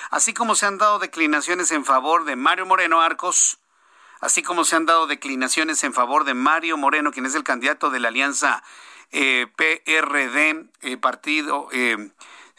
Así 0.09 0.33
como 0.33 0.55
se 0.55 0.65
han 0.65 0.77
dado 0.77 0.99
declinaciones 0.99 1.71
en 1.71 1.83
favor 1.83 2.23
de 2.23 2.35
Mario 2.35 2.65
Moreno 2.65 3.01
Arcos, 3.01 3.59
así 4.21 4.41
como 4.41 4.63
se 4.63 4.75
han 4.75 4.85
dado 4.85 5.07
declinaciones 5.07 5.83
en 5.83 5.93
favor 5.93 6.23
de 6.23 6.33
Mario 6.33 6.77
Moreno, 6.77 7.11
quien 7.11 7.25
es 7.25 7.35
el 7.35 7.43
candidato 7.43 7.89
de 7.89 7.99
la 7.99 8.07
alianza 8.07 8.63
eh, 9.11 9.47
PRD, 9.57 10.69
eh, 10.81 10.97
partido 10.97 11.67
eh, 11.73 12.11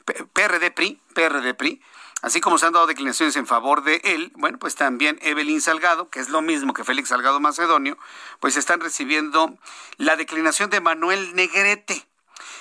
PRD 0.05 0.71
PRI, 0.73 1.01
PRD 1.15 1.55
PRI, 1.55 1.81
Así 2.23 2.41
como 2.41 2.57
se 2.57 2.67
han 2.67 2.73
dado 2.73 2.87
declinaciones 2.87 3.35
en 3.37 3.49
favor 3.49 3.83
de 3.83 4.01
él, 4.05 4.33
bueno, 4.37 4.59
pues 4.59 4.77
también 4.77 5.19
Evelyn 5.23 5.61
Salgado, 5.61 6.09
que 6.09 6.21
es 6.21 6.29
lo 6.29 6.41
mismo 6.41 6.73
que 6.73 6.85
Félix 6.85 7.09
Salgado 7.09 7.41
Macedonio, 7.41 7.99
pues 8.39 8.57
están 8.57 8.81
recibiendo 8.81 9.59
la 9.97 10.15
declinación 10.15 10.71
de 10.71 10.81
Manuel 10.81 11.35
Negrete. 11.35 12.07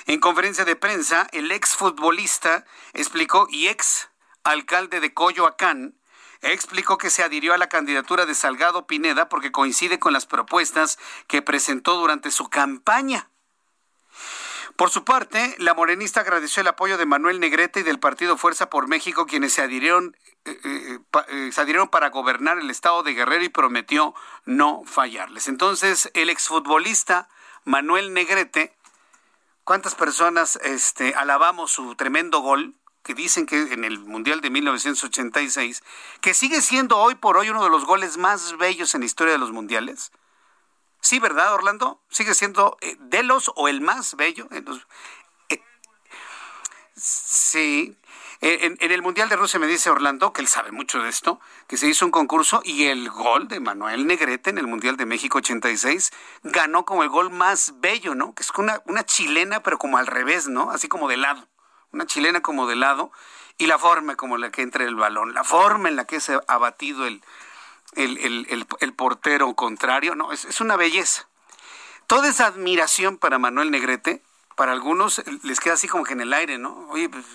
En 0.07 0.20
conferencia 0.20 0.66
de 0.66 0.76
prensa, 0.76 1.28
el 1.32 1.51
ex 1.51 1.76
futbolista 1.76 2.66
explicó 2.93 3.47
y 3.51 3.68
ex 3.68 4.09
alcalde 4.43 4.99
de 4.99 5.14
Coyoacán 5.14 5.95
explicó 6.41 6.97
que 6.97 7.09
se 7.09 7.24
adhirió 7.24 7.53
a 7.53 7.57
la 7.57 7.70
candidatura 7.70 8.26
de 8.26 8.34
Salgado 8.34 8.88
Pineda 8.88 9.30
porque 9.30 9.51
coincide 9.51 9.99
con 9.99 10.14
las 10.14 10.26
propuestas 10.26 10.97
que 11.28 11.41
presentó 11.41 11.97
durante 11.97 12.32
su 12.32 12.49
campaña. 12.49 13.31
Por 14.82 14.90
su 14.90 15.04
parte, 15.04 15.56
la 15.60 15.76
morenista 15.76 16.22
agradeció 16.22 16.62
el 16.62 16.68
apoyo 16.68 16.98
de 16.98 17.06
Manuel 17.06 17.40
Negrete 17.40 17.82
y 17.82 17.84
del 17.84 18.00
partido 18.00 18.36
Fuerza 18.36 18.72
por 18.72 18.88
México, 18.88 19.28
quienes 19.28 19.54
se 19.54 19.62
adhirieron, 19.62 20.18
eh, 20.44 20.60
eh, 20.64 21.00
eh, 21.28 21.52
se 21.52 21.62
adhirieron 21.62 21.88
para 21.88 22.10
gobernar 22.10 22.58
el 22.58 22.68
estado 22.72 23.04
de 23.04 23.14
Guerrero 23.14 23.44
y 23.44 23.50
prometió 23.50 24.16
no 24.46 24.82
fallarles. 24.88 25.48
Entonces, 25.48 26.10
el 26.16 26.32
exfutbolista 26.32 27.30
Manuel 27.64 28.12
Negrete, 28.12 28.76
¿cuántas 29.66 29.94
personas 29.94 30.56
este, 30.64 31.14
alabamos 31.14 31.72
su 31.72 31.94
tremendo 31.94 32.40
gol? 32.40 32.74
que 33.04 33.14
dicen 33.14 33.46
que 33.46 33.74
en 33.74 33.84
el 33.84 34.00
Mundial 34.00 34.42
de 34.42 34.50
1986, 34.50 35.84
que 36.22 36.34
sigue 36.34 36.60
siendo 36.62 36.98
hoy 36.98 37.14
por 37.14 37.38
hoy 37.38 37.50
uno 37.50 37.64
de 37.64 37.70
los 37.70 37.86
goles 37.86 38.18
más 38.18 38.58
bellos 38.58 38.96
en 38.96 39.02
la 39.02 39.06
historia 39.06 39.34
de 39.34 39.40
los 39.40 39.52
mundiales. 39.52 40.12
Sí, 41.02 41.20
¿verdad, 41.20 41.54
Orlando? 41.54 41.99
Sigue 42.10 42.34
siendo 42.36 42.78
eh, 42.82 42.95
de 42.99 43.24
los 43.24 43.52
o 43.56 43.68
el 43.68 43.82
más 43.82 44.16
bello. 44.16 44.47
Eh, 44.52 44.64
sí. 46.95 47.97
En, 48.43 48.78
el 48.80 49.02
Mundial 49.04 49.30
de 49.30 49.36
Rusia 49.36 49.60
me 49.60 49.68
dice 49.68 49.91
Orlando, 49.91 50.34
que 50.34 50.41
él 50.41 50.47
sabe 50.47 50.72
mucho 50.72 51.02
de 51.04 51.10
esto, 51.10 51.39
que 51.68 51.78
se 51.78 51.88
hizo 51.88 52.06
un 52.06 52.12
concurso 52.12 52.62
y 52.64 52.86
el 52.86 53.08
gol 53.10 53.47
de 53.47 53.60
Manuel 53.60 54.08
Negrete 54.08 54.49
en 54.49 54.58
el 54.58 54.66
Mundial 54.66 54.97
de 54.97 55.06
México 55.06 55.38
86 55.38 56.12
ganó 56.43 56.84
como 56.84 57.04
el 57.04 57.10
gol 57.10 57.30
más 57.30 57.74
bello, 57.82 58.16
¿no? 58.16 58.34
Que 58.34 58.41
es 58.41 58.49
una, 58.58 58.82
una 58.86 59.06
chilena, 59.06 59.62
pero 59.62 59.78
como 59.78 59.97
al 59.97 60.08
revés, 60.08 60.47
¿no? 60.47 60.72
Así 60.72 60.88
como 60.88 61.08
de 61.08 61.18
lado. 61.18 61.47
Una 61.91 62.08
chilena 62.08 62.41
como 62.41 62.68
de 62.68 62.76
lado 62.76 63.12
y 63.60 63.68
la 63.68 63.78
forma 63.78 64.16
como 64.16 64.38
la 64.38 64.49
que 64.49 64.64
entra 64.64 64.86
el 64.86 64.95
balón, 64.95 65.36
la 65.36 65.43
forma 65.43 65.89
en 65.89 65.95
la 65.95 66.06
que 66.06 66.20
se 66.20 66.39
ha 66.47 66.58
batido 66.58 67.06
el, 67.96 68.66
el, 68.80 68.94
portero 68.94 69.54
contrario. 69.56 70.16
No, 70.16 70.32
es, 70.32 70.62
una 70.62 70.76
belleza. 70.76 71.28
Toda 72.08 72.30
esa 72.30 72.48
admiración 72.48 73.18
para 73.18 73.39
Manuel 73.39 73.72
Negrete, 73.72 74.22
para 74.56 74.72
algunos 74.72 75.24
les 75.44 75.60
queda 75.60 75.76
así 75.76 75.88
como 75.88 76.04
que 76.04 76.14
en 76.14 76.22
el 76.22 76.34
aire, 76.34 76.58
¿no? 76.58 76.88
Oye, 76.89 77.10
pues, 77.10 77.26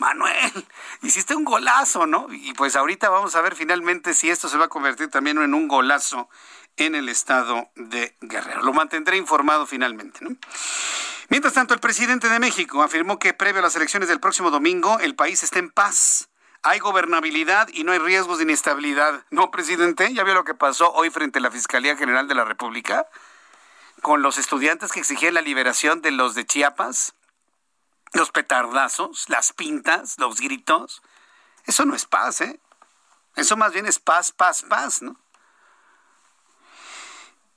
Manuel, 0.00 0.66
hiciste 1.02 1.34
un 1.34 1.44
golazo, 1.44 2.06
¿no? 2.06 2.26
Y 2.30 2.52
pues 2.54 2.76
ahorita 2.76 3.08
vamos 3.08 3.34
a 3.36 3.40
ver 3.40 3.54
finalmente 3.54 4.14
si 4.14 4.30
esto 4.30 4.48
se 4.48 4.58
va 4.58 4.66
a 4.66 4.68
convertir 4.68 5.08
también 5.08 5.38
en 5.38 5.54
un 5.54 5.68
golazo 5.68 6.28
en 6.76 6.94
el 6.94 7.08
estado 7.08 7.70
de 7.74 8.16
Guerrero. 8.20 8.62
Lo 8.62 8.72
mantendré 8.72 9.16
informado 9.16 9.66
finalmente, 9.66 10.20
¿no? 10.22 10.36
Mientras 11.28 11.52
tanto, 11.52 11.74
el 11.74 11.80
presidente 11.80 12.28
de 12.28 12.38
México 12.38 12.82
afirmó 12.82 13.18
que 13.18 13.34
previo 13.34 13.58
a 13.60 13.62
las 13.62 13.76
elecciones 13.76 14.08
del 14.08 14.20
próximo 14.20 14.50
domingo, 14.50 14.98
el 15.00 15.14
país 15.14 15.42
está 15.42 15.58
en 15.58 15.70
paz 15.70 16.30
hay 16.62 16.78
gobernabilidad 16.78 17.68
y 17.72 17.84
no 17.84 17.92
hay 17.92 17.98
riesgos 17.98 18.38
de 18.38 18.44
inestabilidad. 18.44 19.24
No, 19.30 19.50
presidente, 19.50 20.12
ya 20.12 20.24
vio 20.24 20.34
lo 20.34 20.44
que 20.44 20.54
pasó 20.54 20.92
hoy 20.92 21.10
frente 21.10 21.38
a 21.38 21.42
la 21.42 21.50
Fiscalía 21.50 21.96
General 21.96 22.28
de 22.28 22.34
la 22.34 22.44
República 22.44 23.06
con 24.02 24.22
los 24.22 24.38
estudiantes 24.38 24.92
que 24.92 25.00
exigían 25.00 25.34
la 25.34 25.40
liberación 25.40 26.02
de 26.02 26.10
los 26.10 26.34
de 26.34 26.46
Chiapas, 26.46 27.14
los 28.12 28.30
petardazos, 28.30 29.28
las 29.28 29.52
pintas, 29.52 30.18
los 30.18 30.40
gritos. 30.40 31.02
Eso 31.66 31.84
no 31.84 31.94
es 31.94 32.06
paz, 32.06 32.40
¿eh? 32.40 32.60
Eso 33.36 33.56
más 33.56 33.72
bien 33.72 33.86
es 33.86 33.98
paz, 33.98 34.32
paz, 34.32 34.62
paz, 34.62 35.02
¿no? 35.02 35.16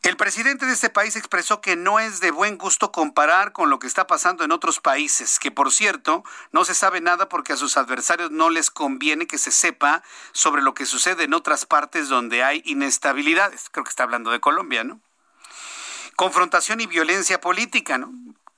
El 0.03 0.17
presidente 0.17 0.65
de 0.65 0.73
este 0.73 0.89
país 0.89 1.15
expresó 1.15 1.61
que 1.61 1.75
no 1.75 1.99
es 1.99 2.21
de 2.21 2.31
buen 2.31 2.57
gusto 2.57 2.91
comparar 2.91 3.51
con 3.51 3.69
lo 3.69 3.77
que 3.77 3.85
está 3.85 4.07
pasando 4.07 4.43
en 4.43 4.51
otros 4.51 4.79
países, 4.79 5.37
que 5.37 5.51
por 5.51 5.71
cierto 5.71 6.23
no 6.51 6.65
se 6.65 6.73
sabe 6.73 7.01
nada 7.01 7.29
porque 7.29 7.53
a 7.53 7.57
sus 7.57 7.77
adversarios 7.77 8.31
no 8.31 8.49
les 8.49 8.71
conviene 8.71 9.27
que 9.27 9.37
se 9.37 9.51
sepa 9.51 10.01
sobre 10.31 10.63
lo 10.63 10.73
que 10.73 10.87
sucede 10.87 11.25
en 11.25 11.35
otras 11.35 11.67
partes 11.67 12.09
donde 12.09 12.41
hay 12.41 12.63
inestabilidades. 12.65 13.69
Creo 13.69 13.83
que 13.83 13.91
está 13.91 14.01
hablando 14.01 14.31
de 14.31 14.39
Colombia, 14.39 14.83
¿no? 14.83 14.99
Confrontación 16.15 16.81
y 16.81 16.87
violencia 16.87 17.39
política, 17.39 17.99
¿no? 17.99 18.11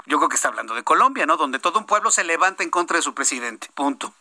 Yo 0.06 0.20
creo 0.20 0.30
que 0.30 0.38
está 0.38 0.48
hablando 0.48 0.76
de 0.76 0.84
Colombia, 0.84 1.26
¿no? 1.26 1.36
Donde 1.36 1.60
todo 1.60 1.78
un 1.78 1.86
pueblo 1.86 2.10
se 2.10 2.24
levanta 2.24 2.64
en 2.64 2.70
contra 2.70 2.96
de 2.96 3.04
su 3.04 3.14
presidente, 3.14 3.68
punto 3.76 4.14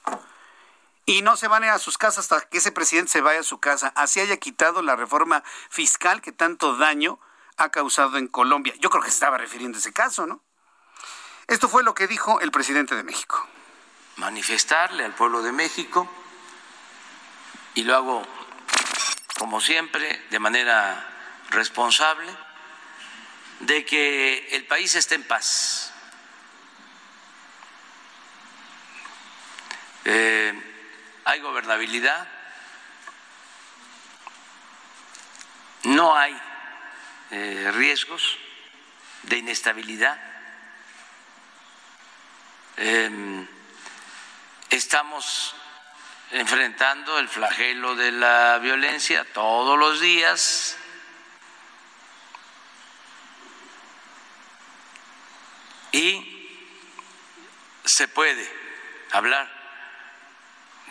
y 1.04 1.22
no 1.22 1.36
se 1.36 1.48
van 1.48 1.62
a 1.62 1.66
ir 1.66 1.72
a 1.72 1.78
sus 1.78 1.98
casas 1.98 2.30
hasta 2.30 2.48
que 2.48 2.58
ese 2.58 2.72
presidente 2.72 3.10
se 3.10 3.20
vaya 3.20 3.40
a 3.40 3.44
su 3.44 3.58
casa. 3.58 3.92
Así 3.96 4.20
haya 4.20 4.36
quitado 4.36 4.82
la 4.82 4.96
reforma 4.96 5.42
fiscal 5.68 6.20
que 6.20 6.32
tanto 6.32 6.76
daño 6.76 7.18
ha 7.56 7.70
causado 7.70 8.18
en 8.18 8.28
Colombia. 8.28 8.74
Yo 8.78 8.90
creo 8.90 9.02
que 9.02 9.10
se 9.10 9.14
estaba 9.14 9.38
refiriendo 9.38 9.78
a 9.78 9.80
ese 9.80 9.92
caso, 9.92 10.26
¿no? 10.26 10.42
Esto 11.48 11.68
fue 11.68 11.82
lo 11.82 11.94
que 11.94 12.06
dijo 12.06 12.40
el 12.40 12.50
presidente 12.50 12.94
de 12.94 13.02
México. 13.02 13.46
Manifestarle 14.16 15.04
al 15.04 15.14
pueblo 15.14 15.42
de 15.42 15.52
México, 15.52 16.08
y 17.74 17.82
lo 17.82 17.96
hago 17.96 18.22
como 19.38 19.60
siempre, 19.60 20.24
de 20.30 20.38
manera 20.38 21.08
responsable, 21.50 22.30
de 23.60 23.84
que 23.84 24.48
el 24.52 24.66
país 24.66 24.94
esté 24.94 25.16
en 25.16 25.24
paz. 25.24 25.92
Eh, 30.04 30.71
hay 31.24 31.40
gobernabilidad, 31.40 32.26
no 35.84 36.16
hay 36.16 36.36
eh, 37.30 37.70
riesgos 37.74 38.38
de 39.22 39.38
inestabilidad. 39.38 40.20
Em, 42.76 43.46
estamos 44.70 45.54
enfrentando 46.30 47.18
el 47.18 47.28
flagelo 47.28 47.94
de 47.94 48.10
la 48.12 48.58
violencia 48.58 49.24
todos 49.32 49.78
los 49.78 50.00
días. 50.00 50.76
Y 55.92 56.58
se 57.84 58.08
puede 58.08 58.50
hablar 59.10 59.61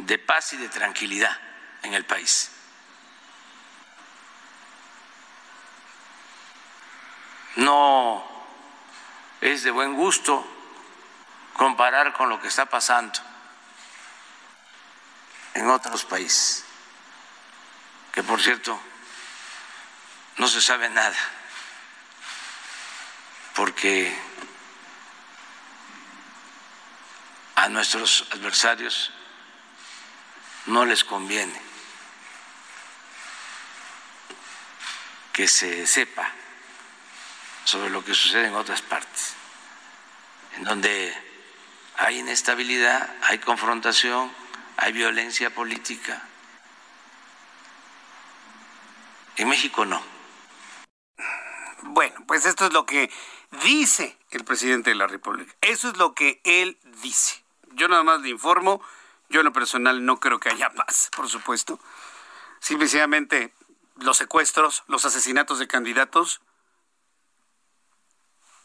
de 0.06 0.18
paz 0.18 0.54
y 0.54 0.58
de 0.58 0.70
tranquilidad 0.70 1.38
en 1.84 1.94
el 1.94 2.06
país. 2.06 2.52
No 7.56 8.26
es 9.42 9.64
de 9.64 9.72
buen 9.72 9.94
gusto 9.94 10.46
comparar 11.54 12.14
con 12.14 12.30
lo 12.30 12.40
que 12.40 12.48
está 12.48 12.66
pasando 12.66 13.20
en 15.54 15.70
otros 15.70 16.06
países, 16.06 16.64
que 18.12 18.24
por 18.24 18.42
cierto 18.42 18.80
no 20.38 20.48
se 20.48 20.62
sabe 20.62 20.90
nada, 20.90 21.18
porque 23.54 24.18
a 27.56 27.68
nuestros 27.68 28.28
adversarios 28.32 29.12
no 30.68 30.86
les 30.86 31.04
conviene 31.04 31.60
que 35.34 35.48
se 35.48 35.88
sepa 35.88 36.30
sobre 37.64 37.90
lo 37.90 38.04
que 38.04 38.14
sucede 38.14 38.48
en 38.48 38.56
otras 38.56 38.82
partes, 38.82 39.34
en 40.58 40.64
donde 40.64 41.14
hay 41.98 42.20
inestabilidad, 42.20 43.16
hay 43.24 43.40
confrontación, 43.40 44.32
hay 44.78 44.92
violencia 44.92 45.54
política. 45.54 46.22
En 49.38 49.50
México 49.50 49.86
no. 49.86 50.02
Bueno, 51.84 52.16
pues 52.28 52.46
esto 52.46 52.66
es 52.68 52.74
lo 52.74 52.86
que 52.86 53.12
dice 53.64 54.18
el 54.32 54.44
presidente 54.44 54.92
de 54.92 54.96
la 54.96 55.08
República. 55.08 55.54
Eso 55.62 55.90
es 55.90 55.98
lo 55.98 56.14
que 56.14 56.42
él 56.44 56.78
dice. 57.02 57.44
Yo 57.74 57.88
nada 57.88 58.04
más 58.04 58.22
le 58.22 58.30
informo, 58.30 58.82
yo 59.32 59.42
en 59.42 59.46
lo 59.46 59.54
personal 59.54 60.06
no 60.06 60.20
creo 60.20 60.40
que 60.40 60.50
haya 60.50 60.70
paz, 60.70 61.10
por 61.16 61.28
supuesto. 61.28 61.80
Simplemente 62.60 63.54
los 63.96 64.18
secuestros, 64.18 64.84
los 64.88 65.06
asesinatos 65.06 65.60
de 65.60 65.68
candidatos, 65.68 66.42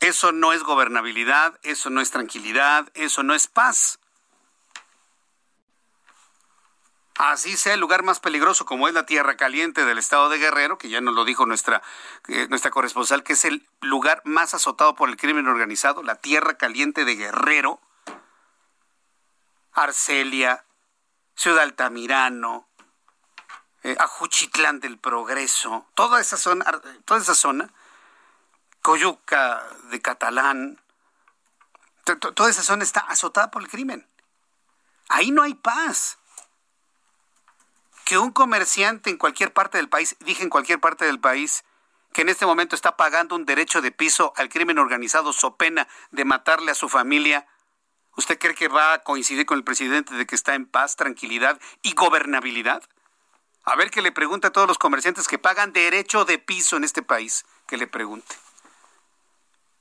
eso 0.00 0.32
no 0.32 0.52
es 0.52 0.62
gobernabilidad, 0.62 1.58
eso 1.62 1.88
no 1.88 2.00
es 2.00 2.10
tranquilidad, 2.10 2.90
eso 2.94 3.22
no 3.22 3.34
es 3.34 3.46
paz. 3.46 3.98
Así 7.18 7.56
sea 7.56 7.72
el 7.72 7.80
lugar 7.80 8.02
más 8.02 8.20
peligroso 8.20 8.66
como 8.66 8.88
es 8.88 8.94
la 8.94 9.06
Tierra 9.06 9.38
Caliente 9.38 9.86
del 9.86 9.96
estado 9.96 10.28
de 10.28 10.36
Guerrero, 10.36 10.76
que 10.76 10.90
ya 10.90 11.00
nos 11.00 11.14
lo 11.14 11.24
dijo 11.24 11.46
nuestra, 11.46 11.82
eh, 12.28 12.46
nuestra 12.50 12.70
corresponsal, 12.70 13.22
que 13.22 13.32
es 13.32 13.46
el 13.46 13.66
lugar 13.80 14.20
más 14.24 14.52
azotado 14.52 14.94
por 14.94 15.08
el 15.08 15.16
crimen 15.16 15.48
organizado, 15.48 16.02
la 16.02 16.16
Tierra 16.16 16.58
Caliente 16.58 17.06
de 17.06 17.16
Guerrero, 17.16 17.80
Arcelia, 19.76 20.64
Ciudad 21.34 21.62
Altamirano, 21.62 22.68
eh, 23.82 23.94
Ajuchitlán 23.98 24.80
del 24.80 24.98
Progreso, 24.98 25.86
toda 25.94 26.20
esa 26.20 26.36
zona, 26.36 26.64
toda 27.04 27.20
esa 27.20 27.34
zona, 27.34 27.72
Coyuca 28.82 29.62
de 29.90 30.00
Catalán, 30.00 30.80
toda 32.04 32.50
esa 32.50 32.62
zona 32.62 32.84
está 32.84 33.00
azotada 33.00 33.50
por 33.50 33.62
el 33.62 33.68
crimen. 33.68 34.08
Ahí 35.08 35.30
no 35.30 35.42
hay 35.42 35.54
paz 35.54 36.18
que 38.04 38.18
un 38.18 38.30
comerciante 38.30 39.10
en 39.10 39.18
cualquier 39.18 39.52
parte 39.52 39.78
del 39.78 39.88
país, 39.88 40.16
dije 40.20 40.42
en 40.42 40.50
cualquier 40.50 40.80
parte 40.80 41.04
del 41.04 41.20
país, 41.20 41.64
que 42.12 42.22
en 42.22 42.28
este 42.28 42.46
momento 42.46 42.74
está 42.74 42.96
pagando 42.96 43.34
un 43.34 43.44
derecho 43.44 43.82
de 43.82 43.92
piso 43.92 44.32
al 44.36 44.48
crimen 44.48 44.78
organizado 44.78 45.32
so 45.32 45.56
pena 45.56 45.86
de 46.12 46.24
matarle 46.24 46.70
a 46.70 46.74
su 46.74 46.88
familia, 46.88 47.46
¿usted 48.16 48.38
cree 48.38 48.54
que 48.54 48.68
va 48.68 48.94
a 48.94 49.02
coincidir 49.02 49.46
con 49.46 49.58
el 49.58 49.64
presidente 49.64 50.14
de 50.14 50.26
que 50.26 50.34
está 50.34 50.54
en 50.54 50.66
paz, 50.66 50.96
tranquilidad 50.96 51.60
y 51.82 51.94
gobernabilidad? 51.94 52.82
A 53.64 53.76
ver 53.76 53.90
que 53.90 54.02
le 54.02 54.12
pregunte 54.12 54.48
a 54.48 54.52
todos 54.52 54.68
los 54.68 54.78
comerciantes 54.78 55.28
que 55.28 55.38
pagan 55.38 55.72
derecho 55.72 56.24
de 56.24 56.38
piso 56.38 56.76
en 56.76 56.84
este 56.84 57.02
país, 57.02 57.44
que 57.66 57.76
le 57.76 57.86
pregunte. 57.86 58.34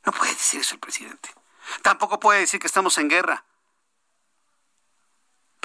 No 0.06 0.12
puede 0.12 0.34
decir 0.34 0.62
eso 0.62 0.76
el 0.76 0.80
presidente. 0.80 1.30
Tampoco 1.82 2.20
puede 2.20 2.42
decir 2.42 2.60
que 2.60 2.68
estamos 2.68 2.98
en 2.98 3.10
guerra 3.10 3.44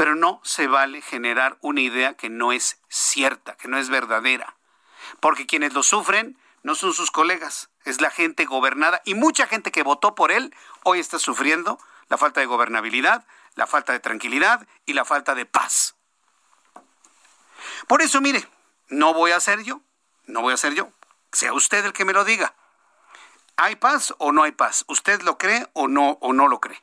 pero 0.00 0.14
no 0.14 0.40
se 0.42 0.66
vale 0.66 1.02
generar 1.02 1.58
una 1.60 1.82
idea 1.82 2.14
que 2.14 2.30
no 2.30 2.52
es 2.52 2.80
cierta, 2.88 3.54
que 3.58 3.68
no 3.68 3.76
es 3.76 3.90
verdadera, 3.90 4.56
porque 5.20 5.44
quienes 5.44 5.74
lo 5.74 5.82
sufren 5.82 6.38
no 6.62 6.74
son 6.74 6.94
sus 6.94 7.10
colegas, 7.10 7.68
es 7.84 8.00
la 8.00 8.08
gente 8.08 8.46
gobernada 8.46 9.02
y 9.04 9.12
mucha 9.12 9.46
gente 9.46 9.70
que 9.70 9.82
votó 9.82 10.14
por 10.14 10.32
él 10.32 10.54
hoy 10.84 11.00
está 11.00 11.18
sufriendo 11.18 11.78
la 12.10 12.18
falta 12.18 12.40
de 12.40 12.46
gobernabilidad, 12.46 13.24
la 13.54 13.66
falta 13.66 13.94
de 13.94 14.00
tranquilidad 14.00 14.66
y 14.84 14.92
la 14.92 15.06
falta 15.06 15.34
de 15.34 15.46
paz. 15.46 15.94
Por 17.86 18.02
eso, 18.02 18.20
mire, 18.20 18.46
no 18.88 19.14
voy 19.14 19.30
a 19.30 19.40
ser 19.40 19.62
yo, 19.62 19.80
no 20.26 20.42
voy 20.42 20.52
a 20.52 20.58
ser 20.58 20.74
yo, 20.74 20.90
sea 21.32 21.54
usted 21.54 21.84
el 21.86 21.92
que 21.92 22.04
me 22.04 22.12
lo 22.12 22.24
diga. 22.24 22.54
¿Hay 23.56 23.76
paz 23.76 24.14
o 24.18 24.32
no 24.32 24.42
hay 24.42 24.52
paz? 24.52 24.84
¿Usted 24.88 25.22
lo 25.22 25.38
cree 25.38 25.66
o 25.72 25.86
no 25.86 26.18
o 26.20 26.32
no 26.32 26.48
lo 26.48 26.60
cree? 26.60 26.82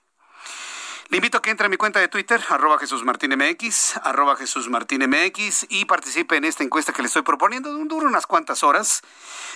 Le 1.09 1.17
invito 1.17 1.37
a 1.37 1.41
que 1.41 1.49
entre 1.49 1.65
a 1.65 1.69
mi 1.69 1.77
cuenta 1.77 1.99
de 1.99 2.09
Twitter, 2.09 2.43
arroba 2.49 2.77
Jesús 2.79 3.03
MX, 3.03 3.97
arroba 4.03 4.35
Jesús 4.35 4.69
MX, 4.69 5.65
y 5.69 5.85
participe 5.85 6.35
en 6.35 6.43
esta 6.43 6.63
encuesta 6.63 6.91
que 6.91 7.01
le 7.01 7.07
estoy 7.07 7.21
proponiendo. 7.21 7.73
Dura 7.85 8.07
unas 8.07 8.27
cuantas 8.27 8.61
horas. 8.61 9.01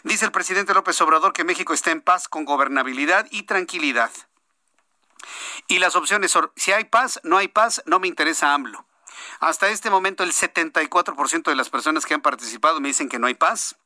Dice 0.03 0.25
el 0.25 0.31
presidente 0.31 0.73
López 0.73 0.99
Obrador 1.01 1.33
que 1.33 1.43
México 1.43 1.73
está 1.73 1.91
en 1.91 2.01
paz 2.01 2.29
con 2.29 2.45
gobernabilidad 2.45 3.27
y 3.31 3.43
tranquilidad. 3.43 4.11
Y 5.71 5.79
las 5.79 5.95
opciones 5.95 6.31
son, 6.31 6.51
si 6.57 6.73
hay 6.73 6.83
paz, 6.83 7.21
no 7.23 7.37
hay 7.37 7.47
paz, 7.47 7.81
no 7.85 7.97
me 8.01 8.09
interesa 8.09 8.53
AMLO. 8.53 8.85
Hasta 9.39 9.69
este 9.69 9.89
momento 9.89 10.21
el 10.21 10.33
74% 10.33 11.43
de 11.43 11.55
las 11.55 11.69
personas 11.69 12.05
que 12.05 12.13
han 12.13 12.19
participado 12.19 12.81
me 12.81 12.89
dicen 12.89 13.07
que 13.07 13.19
no 13.19 13.27
hay 13.27 13.35
paz 13.35 13.77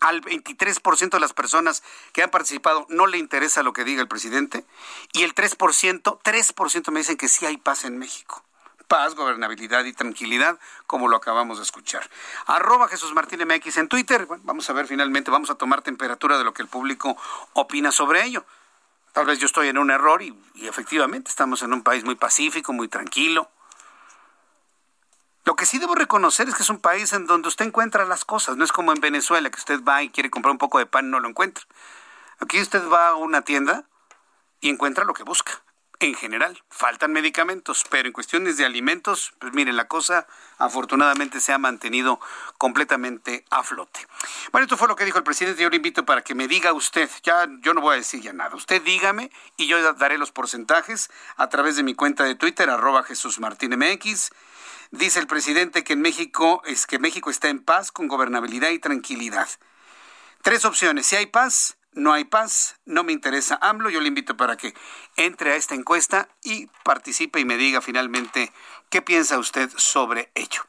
al 0.00 0.20
23% 0.20 1.08
de 1.08 1.20
las 1.20 1.32
personas 1.32 1.82
que 2.12 2.22
han 2.22 2.28
participado 2.28 2.84
no 2.90 3.06
le 3.06 3.16
interesa 3.16 3.62
lo 3.62 3.72
que 3.72 3.82
diga 3.82 4.02
el 4.02 4.08
presidente 4.08 4.66
y 5.14 5.22
el 5.22 5.34
3%, 5.34 6.20
3% 6.22 6.90
me 6.90 7.00
dicen 7.00 7.16
que 7.16 7.28
sí 7.28 7.46
hay 7.46 7.56
paz 7.56 7.86
en 7.86 7.96
México. 7.96 8.44
Paz, 8.86 9.14
gobernabilidad 9.14 9.86
y 9.86 9.94
tranquilidad, 9.94 10.58
como 10.86 11.08
lo 11.08 11.16
acabamos 11.16 11.56
de 11.56 11.62
escuchar. 11.62 12.10
Arroba 12.44 12.88
Jesús 12.88 13.14
Martín 13.14 13.40
MX 13.48 13.78
en 13.78 13.88
Twitter. 13.88 14.26
vamos 14.42 14.68
a 14.68 14.74
ver 14.74 14.86
finalmente, 14.86 15.30
vamos 15.30 15.48
a 15.48 15.54
tomar 15.54 15.80
temperatura 15.80 16.36
de 16.36 16.44
lo 16.44 16.52
que 16.52 16.60
el 16.60 16.68
público 16.68 17.16
opina 17.54 17.90
sobre 17.90 18.22
ello. 18.22 18.44
Tal 19.12 19.26
vez 19.26 19.38
yo 19.38 19.46
estoy 19.46 19.68
en 19.68 19.78
un 19.78 19.90
error 19.90 20.22
y, 20.22 20.34
efectivamente 20.62 21.30
estamos 21.30 21.62
en 21.62 21.72
un 21.72 21.82
país 21.82 22.04
muy 22.04 22.14
pacífico, 22.14 22.72
muy 22.72 22.88
tranquilo 22.88 23.50
lo 25.44 25.56
que 25.56 25.66
sí 25.66 25.78
debo 25.78 25.94
reconocer 25.94 26.48
es 26.48 26.54
que 26.54 26.62
es 26.62 26.70
un 26.70 26.78
país 26.78 27.12
en 27.12 27.26
donde 27.26 27.48
usted 27.48 27.66
encuentra 27.66 28.04
las 28.04 28.24
cosas, 28.24 28.56
no 28.56 28.64
es 28.64 28.70
como 28.70 28.92
en 28.92 29.00
Venezuela, 29.00 29.50
que 29.50 29.58
usted 29.58 29.82
va 29.82 30.02
y 30.02 30.10
quiere 30.10 30.30
comprar 30.30 30.52
un 30.52 30.58
poco 30.58 30.78
de 30.78 30.86
pan 30.86 31.06
y 31.06 31.10
no 31.10 31.18
lo 31.18 31.28
encuentra. 31.28 31.64
Aquí 32.38 32.60
usted 32.60 32.88
va 32.88 33.08
a 33.08 33.14
una 33.16 33.42
tienda 33.42 33.84
y 34.60 34.70
encuentra 34.70 35.04
lo 35.04 35.14
que 35.14 35.24
busca. 35.24 35.52
En 36.02 36.16
general, 36.16 36.60
faltan 36.68 37.12
medicamentos, 37.12 37.84
pero 37.88 38.08
en 38.08 38.12
cuestiones 38.12 38.56
de 38.56 38.64
alimentos, 38.64 39.34
pues 39.38 39.52
miren, 39.52 39.76
la 39.76 39.86
cosa 39.86 40.26
afortunadamente 40.58 41.40
se 41.40 41.52
ha 41.52 41.58
mantenido 41.58 42.18
completamente 42.58 43.44
a 43.50 43.62
flote. 43.62 44.04
Bueno, 44.50 44.64
esto 44.64 44.76
fue 44.76 44.88
lo 44.88 44.96
que 44.96 45.04
dijo 45.04 45.18
el 45.18 45.22
presidente. 45.22 45.62
Yo 45.62 45.70
le 45.70 45.76
invito 45.76 46.04
para 46.04 46.22
que 46.22 46.34
me 46.34 46.48
diga 46.48 46.72
usted, 46.72 47.08
ya 47.22 47.48
yo 47.60 47.72
no 47.72 47.80
voy 47.82 47.94
a 47.94 47.98
decir 47.98 48.20
ya 48.20 48.32
nada. 48.32 48.56
Usted 48.56 48.82
dígame 48.82 49.30
y 49.56 49.68
yo 49.68 49.92
daré 49.92 50.18
los 50.18 50.32
porcentajes 50.32 51.08
a 51.36 51.48
través 51.48 51.76
de 51.76 51.84
mi 51.84 51.94
cuenta 51.94 52.24
de 52.24 52.34
Twitter, 52.34 52.68
arroba 52.68 53.04
Jesús 53.04 53.38
Martín 53.38 53.78
MX 53.78 54.32
Dice 54.90 55.20
el 55.20 55.28
presidente 55.28 55.84
que 55.84 55.92
en 55.92 56.00
México 56.00 56.62
es 56.66 56.88
que 56.88 56.98
México 56.98 57.30
está 57.30 57.48
en 57.48 57.62
paz, 57.62 57.92
con 57.92 58.08
gobernabilidad 58.08 58.70
y 58.70 58.80
tranquilidad. 58.80 59.48
Tres 60.42 60.64
opciones. 60.64 61.06
Si 61.06 61.14
hay 61.14 61.26
paz, 61.26 61.78
no 61.94 62.12
hay 62.12 62.24
paz, 62.24 62.80
no 62.84 63.04
me 63.04 63.12
interesa 63.12 63.58
AMLO. 63.60 63.90
Yo 63.90 64.00
le 64.00 64.08
invito 64.08 64.36
para 64.36 64.56
que 64.56 64.74
entre 65.16 65.52
a 65.52 65.56
esta 65.56 65.74
encuesta 65.74 66.28
y 66.42 66.66
participe 66.84 67.40
y 67.40 67.44
me 67.44 67.56
diga 67.56 67.80
finalmente 67.80 68.52
qué 68.88 69.02
piensa 69.02 69.38
usted 69.38 69.70
sobre 69.76 70.30
ello. 70.34 70.62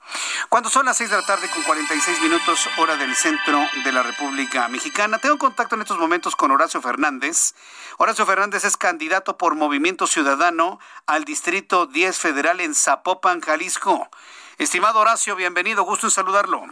Cuando 0.49 0.69
son 0.69 0.86
las 0.86 0.97
seis 0.97 1.09
de 1.09 1.17
la 1.17 1.26
tarde 1.26 1.49
con 1.49 1.63
46 1.63 2.21
minutos, 2.21 2.69
hora 2.78 2.95
del 2.95 3.15
centro 3.15 3.65
de 3.84 3.91
la 3.91 4.03
República 4.03 4.67
Mexicana, 4.67 5.17
tengo 5.17 5.38
contacto 5.38 5.76
en 5.76 5.82
estos 5.82 5.97
momentos 5.97 6.36
con 6.36 6.51
Horacio 6.51 6.82
Fernández. 6.82 7.55
Horacio 7.97 8.26
Fernández 8.26 8.63
es 8.65 8.78
candidato 8.78 9.38
por 9.38 9.55
Movimiento 9.55 10.07
Ciudadano 10.07 10.80
al 11.05 11.26
Distrito 11.26 11.86
10 11.86 12.17
Federal 12.17 12.59
en 12.61 12.76
Zapopan, 12.76 13.41
Jalisco. 13.41 14.09
Estimado 14.57 14.99
Horacio, 14.99 15.36
bienvenido, 15.36 15.84
gusto 15.84 16.07
en 16.07 16.11
saludarlo. 16.11 16.63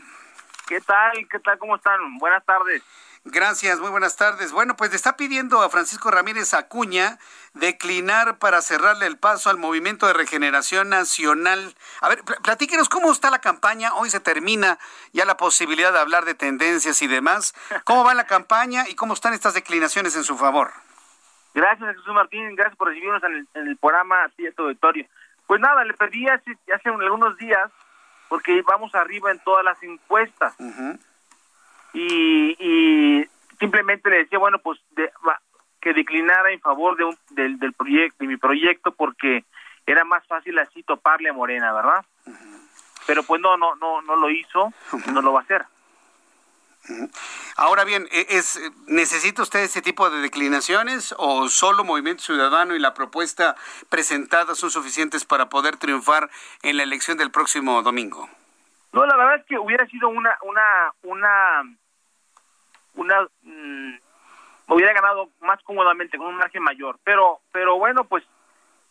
¿Qué 0.67 0.79
tal? 0.79 1.27
¿Qué 1.29 1.39
tal? 1.39 1.57
¿Cómo 1.57 1.75
están? 1.75 2.17
Buenas 2.17 2.45
tardes. 2.45 2.81
Gracias, 3.23 3.79
muy 3.79 3.91
buenas 3.91 4.17
tardes. 4.17 4.51
Bueno, 4.51 4.75
pues 4.75 4.89
le 4.89 4.95
está 4.95 5.15
pidiendo 5.15 5.61
a 5.61 5.69
Francisco 5.69 6.09
Ramírez 6.09 6.55
Acuña 6.55 7.19
declinar 7.53 8.39
para 8.39 8.61
cerrarle 8.61 9.05
el 9.05 9.19
paso 9.19 9.51
al 9.51 9.59
Movimiento 9.59 10.07
de 10.07 10.13
Regeneración 10.13 10.89
Nacional. 10.89 11.75
A 12.01 12.09
ver, 12.09 12.23
platíquenos 12.41 12.89
cómo 12.89 13.11
está 13.11 13.29
la 13.29 13.39
campaña. 13.39 13.93
Hoy 13.93 14.09
se 14.09 14.19
termina 14.19 14.79
ya 15.13 15.25
la 15.25 15.37
posibilidad 15.37 15.93
de 15.93 15.99
hablar 15.99 16.25
de 16.25 16.33
tendencias 16.33 16.99
y 17.03 17.07
demás. 17.07 17.53
¿Cómo 17.83 18.03
va 18.03 18.15
la 18.15 18.25
campaña 18.25 18.89
y 18.89 18.95
cómo 18.95 19.13
están 19.13 19.33
estas 19.33 19.53
declinaciones 19.53 20.15
en 20.15 20.23
su 20.23 20.35
favor? 20.35 20.71
Gracias, 21.53 21.95
Jesús 21.95 22.13
Martín. 22.15 22.55
Gracias 22.55 22.75
por 22.75 22.87
recibirnos 22.87 23.21
en 23.23 23.67
el, 23.67 23.77
programa 23.77 24.27
Cierto 24.35 24.63
Auditorio. 24.63 25.05
Pues 25.45 25.61
nada, 25.61 25.83
le 25.83 25.93
pedí 25.93 26.27
hace, 26.27 26.57
hace 26.73 26.89
algunos 26.89 27.37
días, 27.37 27.69
porque 28.29 28.63
vamos 28.63 28.95
arriba 28.95 29.29
en 29.29 29.37
todas 29.39 29.63
las 29.63 29.81
encuestas 29.83 30.55
y, 31.93 33.27
simplemente 33.59 34.09
le 34.09 34.17
decía, 34.19 34.39
bueno, 34.39 34.59
pues 34.59 34.79
que 35.79 35.93
declinara 35.93 36.51
en 36.51 36.59
favor 36.61 36.95
de, 36.95 37.03
un, 37.05 37.17
del, 37.31 37.57
del 37.59 37.73
proyecto, 37.73 38.17
de 38.19 38.27
mi 38.27 38.37
proyecto, 38.37 38.91
porque 38.91 39.45
era 39.85 40.03
más 40.03 40.25
fácil 40.27 40.57
así 40.59 40.83
toparle 40.83 41.29
a 41.29 41.33
Morena, 41.33 41.73
¿verdad? 41.73 42.05
Pero 43.07 43.23
pues 43.23 43.41
no, 43.41 43.57
no, 43.57 43.75
no, 43.75 44.01
no 44.01 44.15
lo 44.15 44.29
hizo, 44.29 44.71
no 45.11 45.21
lo 45.21 45.33
va 45.33 45.41
a 45.41 45.43
hacer. 45.43 45.65
Ahora 47.57 47.83
bien, 47.83 48.07
e, 48.11 48.25
es, 48.29 48.59
¿necesita 48.87 49.43
usted 49.43 49.59
ese 49.59 49.81
tipo 49.81 50.09
de 50.09 50.21
declinaciones 50.21 51.13
o 51.17 51.47
solo 51.47 51.83
Movimiento 51.83 52.23
Ciudadano 52.23 52.75
y 52.75 52.79
la 52.79 52.93
propuesta 52.93 53.55
presentada 53.89 54.55
son 54.55 54.71
suficientes 54.71 55.25
para 55.25 55.49
poder 55.49 55.77
triunfar 55.77 56.29
en 56.63 56.77
la 56.77 56.83
elección 56.83 57.17
del 57.17 57.31
próximo 57.31 57.81
domingo? 57.83 58.29
No, 58.93 59.05
la 59.05 59.15
verdad 59.15 59.35
es 59.37 59.45
que 59.45 59.57
hubiera 59.57 59.85
sido 59.87 60.09
una, 60.09 60.37
una, 60.41 60.93
una, 61.03 61.63
una, 62.95 63.27
mm, 63.43 63.93
hubiera 64.67 64.93
ganado 64.93 65.29
más 65.41 65.61
cómodamente 65.63 66.17
con 66.17 66.27
un 66.27 66.35
margen 66.35 66.63
mayor, 66.63 66.97
pero, 67.03 67.39
pero 67.51 67.77
bueno, 67.77 68.03
pues 68.05 68.23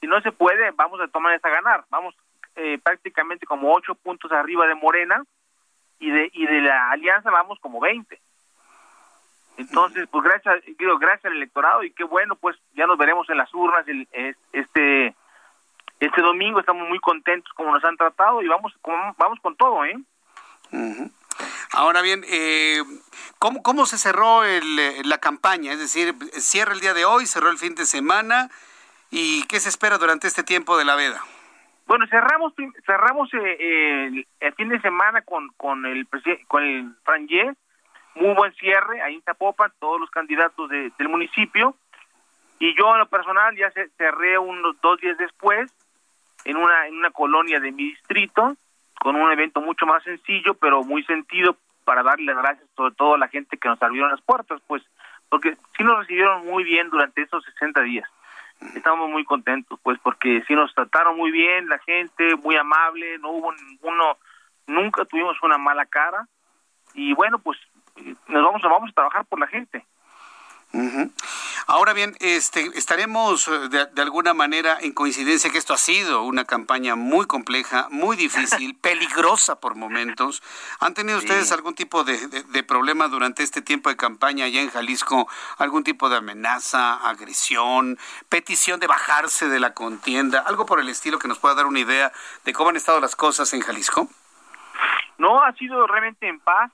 si 0.01 0.07
no 0.07 0.21
se 0.23 0.33
puede, 0.33 0.71
vamos 0.73 1.01
a 1.01 1.09
tomar 1.09 1.35
esa 1.35 1.49
ganar, 1.49 1.85
vamos 1.91 2.15
eh, 2.57 2.79
prácticamente 2.83 3.47
como 3.47 3.73
ocho 3.73 3.95
puntos 3.95 4.33
arriba 4.33 4.67
de 4.67 4.75
Morena 4.75 5.23
y 5.99 6.11
de 6.11 6.31
y 6.33 6.47
de 6.47 6.61
la 6.63 6.91
alianza 6.91 7.31
vamos 7.31 7.59
como 7.61 7.81
20. 7.81 8.21
Entonces, 9.59 10.09
pues 10.11 10.25
gracias, 10.25 10.65
digo, 10.79 10.99
gracias 10.99 11.27
al 11.27 11.37
electorado 11.37 11.85
y 11.85 11.93
qué 11.93 12.05
bueno, 12.05 12.35
pues 12.37 12.57
ya 12.73 12.87
nos 12.87 12.97
veremos 12.97 13.29
en 13.29 13.37
las 13.37 13.53
urnas 13.53 13.87
el, 13.89 14.09
este 14.53 15.15
este 16.01 16.23
domingo. 16.23 16.61
Estamos 16.61 16.89
muy 16.89 16.99
contentos 16.99 17.53
como 17.53 17.73
nos 17.73 17.85
han 17.85 17.97
tratado 17.97 18.43
y 18.43 18.49
vamos 18.49 18.73
con, 18.81 18.95
vamos 19.19 19.39
con 19.41 19.55
todo, 19.57 19.85
¿eh? 19.85 19.97
Ahora 21.73 22.03
bien, 22.03 22.25
eh, 22.29 22.83
¿cómo, 23.39 23.63
¿cómo 23.63 23.87
se 23.87 23.97
cerró 23.97 24.45
el, 24.45 24.77
la 25.09 25.19
campaña? 25.19 25.73
Es 25.73 25.79
decir, 25.79 26.15
cierra 26.33 26.73
el 26.73 26.81
día 26.81 26.95
de 26.95 27.05
hoy, 27.05 27.27
cerró 27.27 27.49
el 27.49 27.59
fin 27.59 27.77
de 27.77 27.87
semana 27.87 28.49
y 29.11 29.45
¿qué 29.47 29.61
se 29.61 29.69
espera 29.69 29.99
durante 29.99 30.27
este 30.27 30.43
tiempo 30.43 30.77
de 30.77 30.85
la 30.85 30.97
veda? 30.97 31.23
Bueno, 31.87 32.07
cerramos 32.09 32.55
cerramos 32.87 33.29
eh, 33.35 34.25
el, 34.41 34.55
fin 34.55 34.69
de 34.69 34.81
semana 34.81 35.23
con 35.23 35.49
con 35.57 35.87
el 35.87 36.07
con 36.49 36.63
el 36.63 36.95
Franje, 37.05 37.53
muy 38.15 38.35
buen 38.35 38.53
cierre 38.55 39.03
ahí 39.03 39.17
en 39.17 39.23
Zapopan, 39.23 39.73
todos 39.79 40.01
los 40.01 40.11
candidatos 40.11 40.71
del 40.71 41.09
municipio 41.09 41.77
y 42.59 42.77
yo 42.77 42.93
en 42.93 43.01
lo 43.01 43.07
personal 43.09 43.57
ya 43.57 43.73
cerré 43.97 44.39
unos 44.39 44.77
dos 44.81 45.01
días 45.01 45.19
después 45.19 45.73
en 46.45 46.57
una 46.57 46.87
en 46.87 46.97
una 46.97 47.11
colonia 47.11 47.59
de 47.59 47.73
mi 47.73 47.85
distrito 47.85 48.57
con 49.01 49.17
un 49.17 49.33
evento 49.33 49.61
mucho 49.61 49.87
más 49.87 50.03
sencillo 50.05 50.55
pero 50.55 50.85
muy 50.85 51.03
sentido 51.05 51.57
para 51.85 52.03
darle 52.03 52.35
gracias 52.35 52.69
sobre 52.77 52.95
todo 52.95 53.15
a 53.15 53.19
la 53.19 53.29
gente 53.29 53.57
que 53.57 53.69
nos 53.69 53.83
abrieron 53.83 54.11
las 54.11 54.21
puertas, 54.21 54.61
pues 54.67 54.83
porque 55.29 55.57
sí 55.77 55.85
nos 55.85 55.99
recibieron 55.99 56.47
muy 56.47 56.65
bien 56.65 56.91
durante 56.91 57.23
esos 57.23 57.45
60 57.45 57.81
días 57.83 58.09
estamos 58.75 59.09
muy 59.11 59.25
contentos, 59.25 59.79
pues, 59.83 59.99
porque 60.03 60.43
sí 60.47 60.55
nos 60.55 60.75
trataron 60.75 61.17
muy 61.17 61.31
bien, 61.31 61.69
la 61.69 61.79
gente 61.79 62.37
muy 62.37 62.57
amable, 62.57 63.19
no 63.19 63.31
hubo 63.31 63.53
ninguno, 63.53 64.19
nunca 64.67 65.05
tuvimos 65.05 65.37
una 65.43 65.59
mala 65.59 65.87
cara 65.87 66.27
y 66.95 67.15
bueno, 67.15 67.39
pues 67.39 67.59
nos 68.29 68.45
vamos, 68.45 68.63
vamos 68.63 68.91
a 68.91 68.95
trabajar 68.95 69.25
por 69.27 69.39
la 69.39 69.47
gente. 69.47 69.85
Ahora 71.67 71.93
bien, 71.93 72.15
este, 72.21 72.63
estaremos 72.75 73.49
eh, 73.49 73.69
de, 73.69 74.03
alguna 74.03 74.35
manera 74.35 74.79
en 74.81 74.93
coincidencia 74.93 75.51
que 75.51 75.59
esto 75.59 75.75
ha 75.75 75.79
sido 75.79 76.23
una 76.23 76.45
campaña 76.45 76.95
muy 76.95 77.27
compleja, 77.27 77.89
muy 77.91 78.17
difícil, 78.17 78.77
peligrosa 78.81 79.61
por 79.61 79.75
momentos. 79.75 80.43
¿Han 80.79 80.95
tenido 80.95 81.19
ustedes 81.19 81.51
algún 81.51 81.75
tipo 81.75 82.05
de, 82.05 82.17
de, 82.29 82.63
problema 82.63 83.09
durante 83.09 83.43
este 83.43 83.63
tiempo 83.63 83.89
de 83.89 83.97
campaña 83.97 84.45
allá 84.45 84.61
en 84.61 84.71
Jalisco? 84.71 85.29
¿Algún 85.59 85.83
tipo 85.83 86.09
de 86.09 86.17
amenaza, 86.17 86.95
agresión, 87.09 87.99
petición 88.29 88.79
de 88.79 88.87
bajarse 88.87 89.49
de 89.49 89.59
la 89.59 89.75
contienda? 89.75 90.41
¿Algo 90.41 90.67
por 90.67 90.79
el 90.81 90.89
estilo 90.89 91.19
que 91.19 91.29
nos 91.29 91.39
pueda 91.39 91.57
dar 91.57 91.67
una 91.67 91.81
idea 91.81 92.13
de 92.45 92.53
cómo 92.53 92.71
han 92.71 92.77
estado 92.77 93.01
las 93.01 93.17
cosas 93.17 93.53
en 93.55 93.61
Jalisco? 93.61 94.09
No, 95.19 95.43
ha 95.43 95.53
sido 95.55 95.87
realmente 95.87 96.29
en 96.29 96.39
paz, 96.41 96.71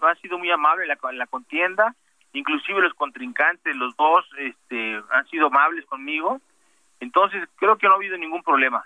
no 0.00 0.06
ha 0.06 0.14
sido 0.16 0.38
muy 0.38 0.50
amable 0.50 0.86
la, 0.86 0.96
la 1.12 1.26
contienda 1.26 1.94
inclusive 2.34 2.82
los 2.82 2.94
contrincantes, 2.94 3.74
los 3.76 3.96
dos, 3.96 4.24
este, 4.38 5.00
han 5.10 5.26
sido 5.28 5.46
amables 5.46 5.86
conmigo, 5.86 6.40
entonces 7.00 7.48
creo 7.56 7.78
que 7.78 7.86
no 7.86 7.94
ha 7.94 7.96
habido 7.96 8.18
ningún 8.18 8.42
problema. 8.42 8.84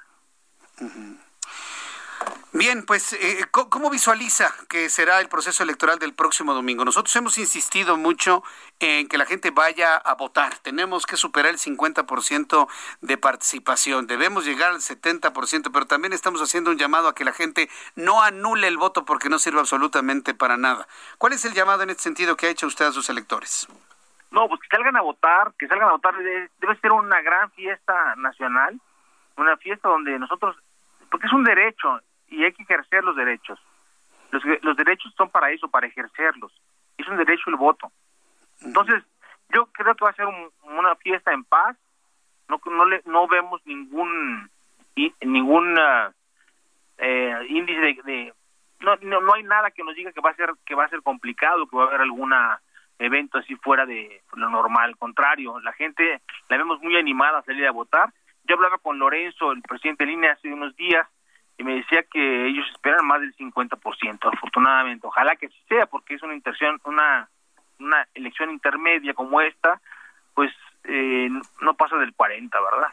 Bien, 2.59 2.85
pues, 2.85 3.13
eh, 3.13 3.47
¿cómo 3.53 3.89
visualiza 3.89 4.53
que 4.69 4.89
será 4.89 5.21
el 5.21 5.29
proceso 5.29 5.63
electoral 5.63 6.01
del 6.01 6.13
próximo 6.13 6.55
domingo? 6.55 6.85
Nosotros 6.85 7.15
hemos 7.15 7.39
insistido 7.39 7.97
mucho 7.97 8.43
en 8.81 9.07
que 9.07 9.17
la 9.17 9.27
gente 9.27 9.53
vaya 9.53 9.95
a 9.95 10.17
votar. 10.17 10.59
Tenemos 10.59 11.07
que 11.07 11.17
superar 11.17 11.53
el 11.53 11.59
50% 11.59 12.67
de 13.01 13.17
participación. 13.17 14.09
Debemos 14.09 14.45
llegar 14.45 14.73
al 14.73 14.81
70%, 14.81 15.71
pero 15.73 15.87
también 15.87 16.13
estamos 16.13 16.43
haciendo 16.43 16.73
un 16.73 16.79
llamado 16.79 17.07
a 17.07 17.15
que 17.15 17.25
la 17.25 17.33
gente 17.33 17.69
no 17.95 18.25
anule 18.25 18.67
el 18.67 18.77
voto 18.77 19.05
porque 19.05 19.29
no 19.29 19.39
sirve 19.39 19.61
absolutamente 19.61 20.35
para 20.35 20.57
nada. 20.57 20.89
¿Cuál 21.17 21.35
es 21.35 21.45
el 21.45 21.55
llamado 21.55 21.85
en 21.85 21.91
este 21.91 22.03
sentido 22.03 22.37
que 22.37 22.47
ha 22.47 22.51
hecho 22.51 22.67
usted 22.67 22.87
a 22.87 22.93
sus 22.93 23.09
electores? 23.09 23.69
No, 24.33 24.49
pues 24.49 24.61
que 24.63 24.77
salgan 24.77 24.97
a 24.97 25.03
votar, 25.03 25.53
que 25.57 25.69
salgan 25.69 25.91
a 25.91 25.93
votar. 25.93 26.17
Debe 26.17 26.77
ser 26.81 26.91
una 26.91 27.23
gran 27.23 27.53
fiesta 27.53 28.17
nacional, 28.17 28.81
una 29.37 29.57
fiesta 29.59 29.89
donde 29.89 30.19
nosotros, 30.19 30.57
porque 31.09 31.29
es 31.29 31.33
un 31.33 31.45
derecho, 31.45 32.01
y 32.29 32.45
hay 32.45 32.53
que 32.53 32.62
ejercer 32.62 33.05
los 33.05 33.16
derechos. 33.16 33.59
Los, 34.31 34.43
los 34.62 34.76
derechos 34.76 35.12
son 35.16 35.31
para 35.31 35.51
eso, 35.51 35.68
para 35.68 35.87
ejercerlos. 35.87 36.53
Es 36.97 37.07
un 37.09 37.16
derecho 37.16 37.49
el 37.49 37.57
voto. 37.57 37.91
Entonces, 38.61 39.03
yo 39.51 39.66
creo 39.66 39.95
que 39.95 40.05
va 40.05 40.11
a 40.11 40.14
ser 40.14 40.26
una 40.62 40.95
fiesta 40.97 41.33
en 41.33 41.45
paz. 41.45 41.76
No, 42.49 42.61
no, 42.66 42.85
le, 42.85 43.03
no 43.07 43.26
vemos 43.29 43.61
ningún 43.66 44.51
ningún 45.20 45.79
eh, 46.99 47.47
índice 47.49 48.03
de, 48.05 48.33
no, 48.81 48.97
no, 48.97 49.35
hay 49.35 49.43
nada 49.43 49.70
que 49.70 49.85
nos 49.85 49.95
diga 49.95 50.12
que 50.12 50.20
va 50.20 50.31
a 50.31 50.37
ser 50.37 50.51
que 50.64 50.74
va 50.74 50.85
a 50.85 50.89
ser 50.89 51.03
complicado, 51.03 51.66
que 51.68 51.76
va 51.76 51.85
a 51.85 51.87
haber 51.89 52.01
alguna 52.01 52.61
evento 52.99 53.39
así 53.39 53.55
fuera 53.57 53.87
de 53.87 54.22
lo 54.35 54.51
normal. 54.51 54.91
Al 54.91 54.97
contrario, 54.97 55.61
la 55.61 55.72
gente 55.72 56.20
la 56.49 56.57
vemos 56.57 56.81
muy 56.81 56.97
animada 56.97 57.39
a 57.39 57.45
salir 57.45 57.66
a 57.66 57.72
votar. 57.72 58.12
Yo 58.45 58.57
hablaba 58.57 58.79
con 58.79 58.99
Lorenzo, 58.99 59.53
el 59.53 59.62
presidente 59.62 60.05
de 60.05 60.12
línea, 60.12 60.33
hace 60.33 60.53
unos 60.53 60.74
días, 60.76 61.07
y 61.59 61.65
me 61.65 61.75
decía 61.75 62.05
que 62.05 62.47
ellos 62.47 62.65
esperan 62.71 63.05
más 63.05 63.21
del 63.21 63.37
50%, 63.37 64.33
afortunadamente. 64.33 65.07
Ojalá 65.07 65.35
que 65.37 65.47
así 65.47 65.61
sea, 65.69 65.87
porque 65.87 66.15
es 66.15 66.23
una 66.23 66.35
interción, 66.35 66.81
una, 66.85 67.29
una 67.81 68.07
elección 68.15 68.51
intermedia 68.51 69.13
como 69.13 69.41
esta, 69.41 69.81
pues 70.35 70.53
eh, 70.85 71.29
no 71.61 71.75
pasa 71.75 71.97
del 71.97 72.15
40, 72.15 72.57
¿verdad? 72.61 72.89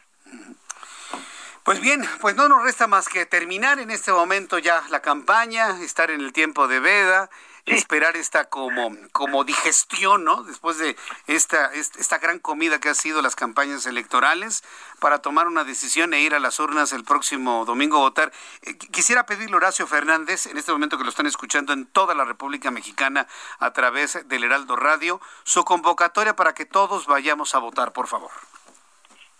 Pues 1.62 1.80
bien, 1.80 2.02
pues 2.20 2.34
no 2.34 2.48
nos 2.48 2.64
resta 2.64 2.88
más 2.88 3.08
que 3.08 3.24
terminar 3.24 3.78
en 3.78 3.90
este 3.90 4.10
momento 4.10 4.58
ya 4.58 4.82
la 4.90 5.00
campaña, 5.00 5.80
estar 5.82 6.10
en 6.10 6.20
el 6.20 6.32
tiempo 6.32 6.66
de 6.66 6.80
veda 6.80 7.30
esperar 7.66 8.16
esta 8.16 8.48
como, 8.48 8.92
como 9.12 9.44
digestión, 9.44 10.24
¿no? 10.24 10.44
Después 10.44 10.78
de 10.78 10.96
esta, 11.26 11.72
esta 11.74 12.18
gran 12.18 12.38
comida 12.38 12.80
que 12.80 12.88
ha 12.88 12.94
sido 12.94 13.22
las 13.22 13.34
campañas 13.34 13.86
electorales, 13.86 14.62
para 15.00 15.20
tomar 15.20 15.46
una 15.46 15.64
decisión 15.64 16.14
e 16.14 16.20
ir 16.20 16.34
a 16.34 16.40
las 16.40 16.58
urnas 16.60 16.92
el 16.92 17.04
próximo 17.04 17.64
domingo 17.64 17.98
a 17.98 18.00
votar. 18.00 18.32
Eh, 18.62 18.78
quisiera 18.78 19.26
pedirle 19.26 19.56
Horacio 19.56 19.86
Fernández, 19.86 20.46
en 20.46 20.56
este 20.56 20.72
momento 20.72 20.96
que 20.96 21.04
lo 21.04 21.10
están 21.10 21.26
escuchando 21.26 21.72
en 21.72 21.86
toda 21.86 22.14
la 22.14 22.24
República 22.24 22.70
Mexicana 22.70 23.26
a 23.58 23.72
través 23.72 24.26
del 24.28 24.44
Heraldo 24.44 24.76
Radio, 24.76 25.20
su 25.44 25.64
convocatoria 25.64 26.36
para 26.36 26.54
que 26.54 26.66
todos 26.66 27.06
vayamos 27.06 27.54
a 27.54 27.58
votar, 27.58 27.92
por 27.92 28.06
favor. 28.06 28.30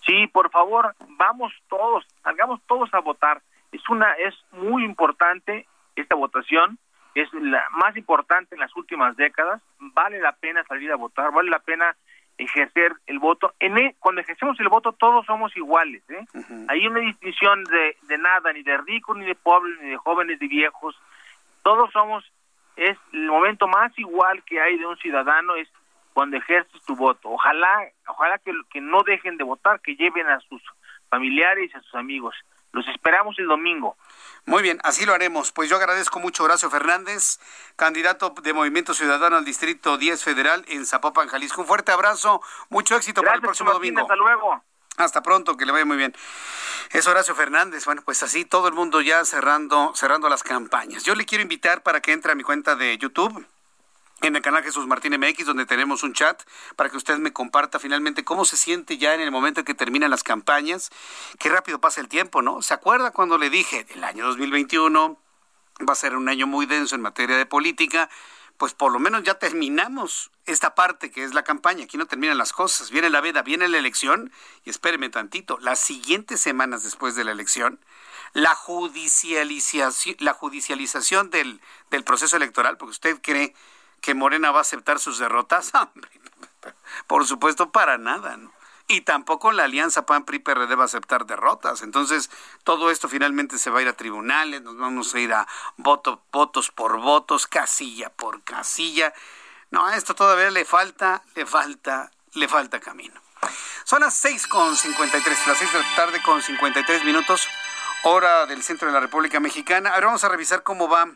Sí, 0.04 0.26
por 0.28 0.50
favor, 0.50 0.94
vamos 1.08 1.52
todos, 1.68 2.04
salgamos 2.22 2.60
todos 2.66 2.92
a 2.92 3.00
votar. 3.00 3.42
Es 3.72 3.88
una 3.88 4.12
es 4.12 4.34
muy 4.52 4.84
importante 4.84 5.66
esta 5.96 6.14
votación 6.14 6.78
es 7.22 7.32
la 7.32 7.64
más 7.70 7.96
importante 7.96 8.54
en 8.54 8.60
las 8.60 8.74
últimas 8.76 9.16
décadas, 9.16 9.62
vale 9.78 10.20
la 10.20 10.32
pena 10.32 10.64
salir 10.64 10.92
a 10.92 10.96
votar, 10.96 11.32
vale 11.32 11.50
la 11.50 11.60
pena 11.60 11.96
ejercer 12.38 12.92
el 13.06 13.18
voto. 13.18 13.54
En 13.58 13.78
e, 13.78 13.96
cuando 13.98 14.20
ejercemos 14.20 14.58
el 14.60 14.68
voto 14.68 14.92
todos 14.92 15.24
somos 15.24 15.56
iguales, 15.56 16.02
¿eh? 16.10 16.24
Hay 16.68 16.86
una 16.86 17.00
distinción 17.00 17.64
de, 17.64 17.96
de 18.02 18.18
nada, 18.18 18.52
ni 18.52 18.62
de 18.62 18.76
ricos, 18.78 19.16
ni 19.16 19.24
de 19.24 19.34
pobres, 19.34 19.80
ni 19.80 19.90
de 19.90 19.96
jóvenes, 19.96 20.38
ni 20.40 20.46
de 20.48 20.54
viejos. 20.54 20.94
Todos 21.62 21.90
somos, 21.92 22.30
es 22.76 22.98
el 23.12 23.26
momento 23.28 23.66
más 23.66 23.98
igual 23.98 24.42
que 24.44 24.60
hay 24.60 24.76
de 24.76 24.86
un 24.86 24.98
ciudadano 24.98 25.56
es 25.56 25.68
cuando 26.12 26.36
ejerces 26.36 26.82
tu 26.84 26.96
voto. 26.96 27.30
Ojalá, 27.30 27.88
ojalá 28.06 28.38
que, 28.38 28.52
que 28.70 28.80
no 28.80 29.02
dejen 29.02 29.36
de 29.36 29.44
votar, 29.44 29.80
que 29.80 29.96
lleven 29.96 30.26
a 30.26 30.40
sus 30.40 30.62
familiares 31.08 31.70
y 31.72 31.76
a 31.76 31.80
sus 31.80 31.94
amigos. 31.94 32.34
Los 32.76 32.86
esperamos 32.88 33.38
el 33.38 33.46
domingo. 33.46 33.96
Muy 34.44 34.62
bien, 34.62 34.78
así 34.84 35.06
lo 35.06 35.14
haremos. 35.14 35.50
Pues 35.50 35.70
yo 35.70 35.76
agradezco 35.76 36.20
mucho 36.20 36.42
a 36.42 36.44
Horacio 36.44 36.68
Fernández, 36.68 37.40
candidato 37.74 38.34
de 38.42 38.52
Movimiento 38.52 38.92
Ciudadano 38.92 39.36
al 39.36 39.46
Distrito 39.46 39.96
10 39.96 40.22
Federal 40.22 40.62
en 40.68 40.84
Zapopan, 40.84 41.26
Jalisco. 41.26 41.62
Un 41.62 41.66
fuerte 41.66 41.90
abrazo, 41.90 42.42
mucho 42.68 42.94
éxito 42.94 43.22
para 43.22 43.36
el 43.36 43.40
próximo 43.40 43.72
domingo. 43.72 44.02
Hasta 44.02 44.16
luego. 44.16 44.62
Hasta 44.98 45.22
pronto, 45.22 45.56
que 45.56 45.64
le 45.64 45.72
vaya 45.72 45.86
muy 45.86 45.96
bien. 45.96 46.14
Es 46.90 47.06
Horacio 47.06 47.34
Fernández. 47.34 47.86
Bueno, 47.86 48.02
pues 48.04 48.22
así 48.22 48.44
todo 48.44 48.68
el 48.68 48.74
mundo 48.74 49.00
ya 49.00 49.24
cerrando, 49.24 49.94
cerrando 49.94 50.28
las 50.28 50.42
campañas. 50.42 51.02
Yo 51.02 51.14
le 51.14 51.24
quiero 51.24 51.40
invitar 51.40 51.82
para 51.82 52.02
que 52.02 52.12
entre 52.12 52.32
a 52.32 52.34
mi 52.34 52.42
cuenta 52.42 52.76
de 52.76 52.98
YouTube 52.98 53.46
en 54.22 54.34
el 54.34 54.42
canal 54.42 54.62
Jesús 54.62 54.86
Martín 54.86 55.18
MX, 55.18 55.46
donde 55.46 55.66
tenemos 55.66 56.02
un 56.02 56.12
chat 56.12 56.42
para 56.74 56.90
que 56.90 56.96
usted 56.96 57.18
me 57.18 57.32
comparta 57.32 57.78
finalmente 57.78 58.24
cómo 58.24 58.44
se 58.44 58.56
siente 58.56 58.98
ya 58.98 59.14
en 59.14 59.20
el 59.20 59.30
momento 59.30 59.60
en 59.60 59.66
que 59.66 59.74
terminan 59.74 60.10
las 60.10 60.22
campañas. 60.22 60.90
Qué 61.38 61.48
rápido 61.48 61.80
pasa 61.80 62.00
el 62.00 62.08
tiempo, 62.08 62.42
¿no? 62.42 62.62
¿Se 62.62 62.74
acuerda 62.74 63.10
cuando 63.10 63.38
le 63.38 63.50
dije 63.50 63.86
el 63.94 64.04
año 64.04 64.26
2021 64.26 65.18
va 65.88 65.92
a 65.92 65.96
ser 65.96 66.16
un 66.16 66.28
año 66.28 66.46
muy 66.46 66.66
denso 66.66 66.94
en 66.94 67.02
materia 67.02 67.36
de 67.36 67.46
política? 67.46 68.08
pues 68.56 68.72
por 68.72 68.92
lo 68.92 68.98
menos 68.98 69.22
ya 69.22 69.34
terminamos 69.34 70.30
esta 70.46 70.74
parte 70.74 71.10
que 71.10 71.24
es 71.24 71.34
la 71.34 71.44
campaña. 71.44 71.84
Aquí 71.84 71.98
no 71.98 72.06
terminan 72.06 72.38
las 72.38 72.52
cosas. 72.52 72.90
Viene 72.90 73.10
la 73.10 73.20
veda, 73.20 73.42
viene 73.42 73.68
la 73.68 73.78
elección 73.78 74.32
y 74.64 74.70
espéreme 74.70 75.08
tantito. 75.10 75.58
Las 75.60 75.78
siguientes 75.78 76.40
semanas 76.40 76.82
después 76.82 77.14
de 77.14 77.24
la 77.24 77.32
elección, 77.32 77.78
la 78.32 78.54
judicialización, 78.54 80.16
la 80.20 80.32
judicialización 80.32 81.30
del, 81.30 81.60
del 81.90 82.04
proceso 82.04 82.36
electoral, 82.36 82.76
porque 82.76 82.92
usted 82.92 83.18
cree 83.20 83.54
que 84.06 84.14
Morena 84.14 84.52
va 84.52 84.58
a 84.58 84.62
aceptar 84.62 85.00
sus 85.00 85.18
derrotas, 85.18 85.72
por 87.08 87.26
supuesto 87.26 87.72
para 87.72 87.98
nada, 87.98 88.36
¿no? 88.36 88.52
y 88.86 89.00
tampoco 89.00 89.50
la 89.50 89.64
alianza 89.64 90.06
PAN-PRI-PRD 90.06 90.76
va 90.76 90.82
a 90.82 90.84
aceptar 90.84 91.26
derrotas. 91.26 91.82
Entonces, 91.82 92.30
todo 92.62 92.92
esto 92.92 93.08
finalmente 93.08 93.58
se 93.58 93.68
va 93.68 93.80
a 93.80 93.82
ir 93.82 93.88
a 93.88 93.94
tribunales, 93.94 94.62
nos 94.62 94.78
vamos 94.78 95.12
a 95.12 95.18
ir 95.18 95.32
a 95.32 95.48
voto, 95.76 96.22
votos 96.30 96.70
por 96.70 97.00
votos, 97.00 97.48
casilla 97.48 98.10
por 98.10 98.44
casilla. 98.44 99.12
No, 99.72 99.84
a 99.84 99.96
esto 99.96 100.14
todavía 100.14 100.52
le 100.52 100.64
falta, 100.64 101.24
le 101.34 101.44
falta, 101.44 102.12
le 102.34 102.46
falta 102.46 102.78
camino. 102.78 103.20
Son 103.82 104.02
las 104.02 104.14
seis 104.14 104.46
con 104.46 104.76
53, 104.76 105.46
las 105.48 105.58
seis 105.58 105.72
de 105.72 105.80
la 105.80 105.96
tarde 105.96 106.22
con 106.22 106.40
53 106.40 107.02
minutos, 107.02 107.48
hora 108.04 108.46
del 108.46 108.62
centro 108.62 108.86
de 108.86 108.94
la 108.94 109.00
República 109.00 109.40
Mexicana. 109.40 109.90
Ahora 109.90 110.06
vamos 110.06 110.22
a 110.22 110.28
revisar 110.28 110.62
cómo 110.62 110.88
va 110.88 111.08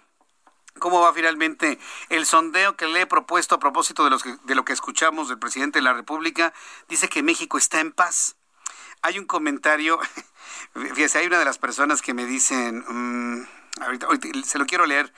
cómo 0.79 1.01
va 1.01 1.12
finalmente 1.12 1.79
el 2.09 2.27
sondeo 2.27 2.77
que 2.77 2.87
le 2.87 3.03
he 3.03 3.07
propuesto 3.07 3.55
a 3.55 3.59
propósito 3.59 4.05
de, 4.05 4.11
los 4.11 4.23
de 4.23 4.55
lo 4.55 4.64
que 4.64 4.73
escuchamos 4.73 5.29
del 5.29 5.39
presidente 5.39 5.79
de 5.79 5.83
la 5.83 5.93
República. 5.93 6.53
Dice 6.89 7.09
que 7.09 7.23
México 7.23 7.59
está 7.59 7.81
en 7.81 7.93
paz. 7.93 8.37
Hay 9.03 9.18
un 9.18 9.25
comentario, 9.25 9.99
fíjese, 10.75 11.18
hay 11.18 11.27
una 11.27 11.39
de 11.39 11.45
las 11.45 11.59
personas 11.59 12.03
que 12.03 12.14
me 12.14 12.27
dicen, 12.27 12.85
mm, 12.87 13.49
ahorita, 13.81 14.09
se 14.45 14.59
lo 14.59 14.66
quiero 14.66 14.87
leer. 14.87 15.12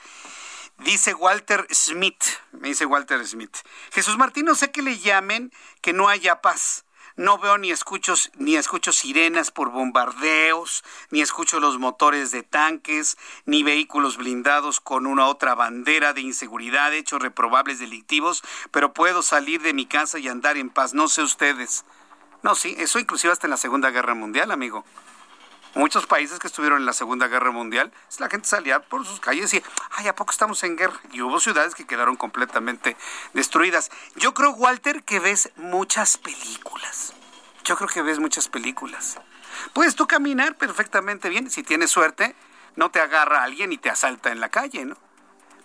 Dice 0.79 1.13
Walter 1.13 1.67
Smith, 1.71 2.23
me 2.51 2.69
dice 2.69 2.85
Walter 2.85 3.25
Smith, 3.27 3.57
Jesús 3.91 4.17
Martín, 4.17 4.45
no 4.45 4.55
sé 4.55 4.71
que 4.71 4.81
le 4.81 4.97
llamen 4.97 5.51
que 5.81 5.93
no 5.93 6.09
haya 6.09 6.41
paz 6.41 6.85
no 7.15 7.37
veo 7.37 7.57
ni 7.57 7.71
escucho, 7.71 8.13
ni 8.35 8.55
escucho 8.55 8.91
sirenas 8.91 9.51
por 9.51 9.71
bombardeos, 9.71 10.83
ni 11.11 11.21
escucho 11.21 11.59
los 11.59 11.79
motores 11.79 12.31
de 12.31 12.43
tanques, 12.43 13.17
ni 13.45 13.63
vehículos 13.63 14.17
blindados 14.17 14.79
con 14.79 15.05
una 15.05 15.27
otra 15.27 15.55
bandera 15.55 16.13
de 16.13 16.21
inseguridad, 16.21 16.93
hechos 16.93 17.21
reprobables 17.21 17.79
delictivos, 17.79 18.43
pero 18.71 18.93
puedo 18.93 19.21
salir 19.21 19.61
de 19.61 19.73
mi 19.73 19.85
casa 19.85 20.19
y 20.19 20.27
andar 20.27 20.57
en 20.57 20.69
paz. 20.69 20.93
No 20.93 21.07
sé 21.07 21.21
ustedes. 21.21 21.85
No, 22.41 22.55
sí, 22.55 22.75
eso 22.77 22.99
inclusive 22.99 23.31
hasta 23.31 23.47
en 23.47 23.51
la 23.51 23.57
Segunda 23.57 23.91
Guerra 23.91 24.15
Mundial, 24.15 24.51
amigo 24.51 24.83
muchos 25.75 26.05
países 26.05 26.39
que 26.39 26.47
estuvieron 26.47 26.79
en 26.79 26.85
la 26.85 26.93
Segunda 26.93 27.27
Guerra 27.27 27.51
Mundial, 27.51 27.91
la 28.19 28.29
gente 28.29 28.47
salía 28.47 28.79
por 28.79 29.05
sus 29.05 29.19
calles 29.19 29.53
y, 29.53 29.63
ay, 29.91 30.07
¿a 30.07 30.15
poco 30.15 30.31
estamos 30.31 30.63
en 30.63 30.75
guerra? 30.75 30.99
Y 31.11 31.21
hubo 31.21 31.39
ciudades 31.39 31.75
que 31.75 31.85
quedaron 31.85 32.15
completamente 32.15 32.95
destruidas. 33.33 33.91
Yo 34.15 34.33
creo, 34.33 34.51
Walter, 34.51 35.03
que 35.03 35.19
ves 35.19 35.51
muchas 35.55 36.17
películas. 36.17 37.13
Yo 37.63 37.75
creo 37.75 37.89
que 37.89 38.01
ves 38.01 38.19
muchas 38.19 38.49
películas. 38.49 39.19
Puedes 39.73 39.95
tú 39.95 40.07
caminar 40.07 40.55
perfectamente 40.55 41.29
bien. 41.29 41.49
Si 41.49 41.63
tienes 41.63 41.91
suerte, 41.91 42.35
no 42.75 42.91
te 42.91 42.99
agarra 42.99 43.43
alguien 43.43 43.71
y 43.71 43.77
te 43.77 43.89
asalta 43.89 44.31
en 44.31 44.39
la 44.39 44.49
calle, 44.49 44.85
¿no? 44.85 44.97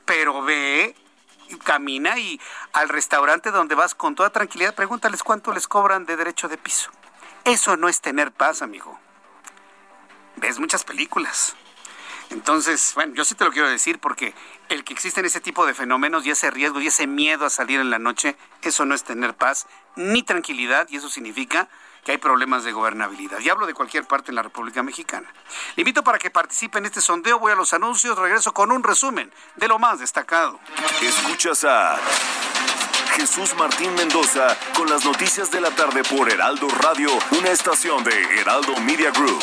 Pero 0.04 0.42
ve, 0.42 0.94
camina 1.64 2.18
y 2.18 2.40
al 2.72 2.88
restaurante 2.88 3.50
donde 3.50 3.74
vas 3.74 3.94
con 3.94 4.14
toda 4.14 4.30
tranquilidad, 4.30 4.74
pregúntales 4.74 5.22
cuánto 5.22 5.52
les 5.52 5.66
cobran 5.66 6.06
de 6.06 6.16
derecho 6.16 6.48
de 6.48 6.56
piso. 6.56 6.90
Eso 7.44 7.76
no 7.76 7.88
es 7.88 8.00
tener 8.00 8.32
paz, 8.32 8.62
amigo 8.62 8.98
ves 10.40 10.58
muchas 10.58 10.84
películas. 10.84 11.54
Entonces, 12.30 12.92
bueno, 12.94 13.14
yo 13.14 13.24
sí 13.24 13.34
te 13.34 13.44
lo 13.44 13.50
quiero 13.50 13.68
decir 13.68 13.98
porque 13.98 14.34
el 14.68 14.84
que 14.84 14.92
existen 14.92 15.24
ese 15.24 15.40
tipo 15.40 15.64
de 15.64 15.74
fenómenos 15.74 16.26
y 16.26 16.30
ese 16.30 16.50
riesgo 16.50 16.80
y 16.80 16.88
ese 16.88 17.06
miedo 17.06 17.46
a 17.46 17.50
salir 17.50 17.80
en 17.80 17.90
la 17.90 17.98
noche, 17.98 18.36
eso 18.62 18.84
no 18.84 18.94
es 18.94 19.02
tener 19.04 19.34
paz 19.34 19.66
ni 19.96 20.22
tranquilidad 20.22 20.86
y 20.90 20.96
eso 20.96 21.08
significa 21.08 21.68
que 22.04 22.12
hay 22.12 22.18
problemas 22.18 22.64
de 22.64 22.72
gobernabilidad. 22.72 23.40
Y 23.40 23.48
hablo 23.48 23.66
de 23.66 23.74
cualquier 23.74 24.04
parte 24.04 24.30
en 24.30 24.36
la 24.36 24.42
República 24.42 24.82
Mexicana. 24.82 25.28
Le 25.76 25.82
invito 25.82 26.04
para 26.04 26.18
que 26.18 26.30
participe 26.30 26.78
en 26.78 26.86
este 26.86 27.00
sondeo, 27.00 27.38
voy 27.38 27.52
a 27.52 27.56
los 27.56 27.72
anuncios, 27.72 28.18
regreso 28.18 28.52
con 28.52 28.72
un 28.72 28.82
resumen 28.82 29.32
de 29.56 29.68
lo 29.68 29.78
más 29.78 29.98
destacado. 29.98 30.60
Escuchas 31.00 31.64
a 31.64 31.98
Jesús 33.16 33.54
Martín 33.56 33.94
Mendoza 33.94 34.56
con 34.76 34.88
las 34.88 35.04
noticias 35.04 35.50
de 35.50 35.60
la 35.60 35.70
tarde 35.70 36.02
por 36.04 36.30
Heraldo 36.30 36.68
Radio, 36.80 37.10
una 37.38 37.50
estación 37.50 38.04
de 38.04 38.40
Heraldo 38.40 38.76
Media 38.76 39.10
Group. 39.10 39.42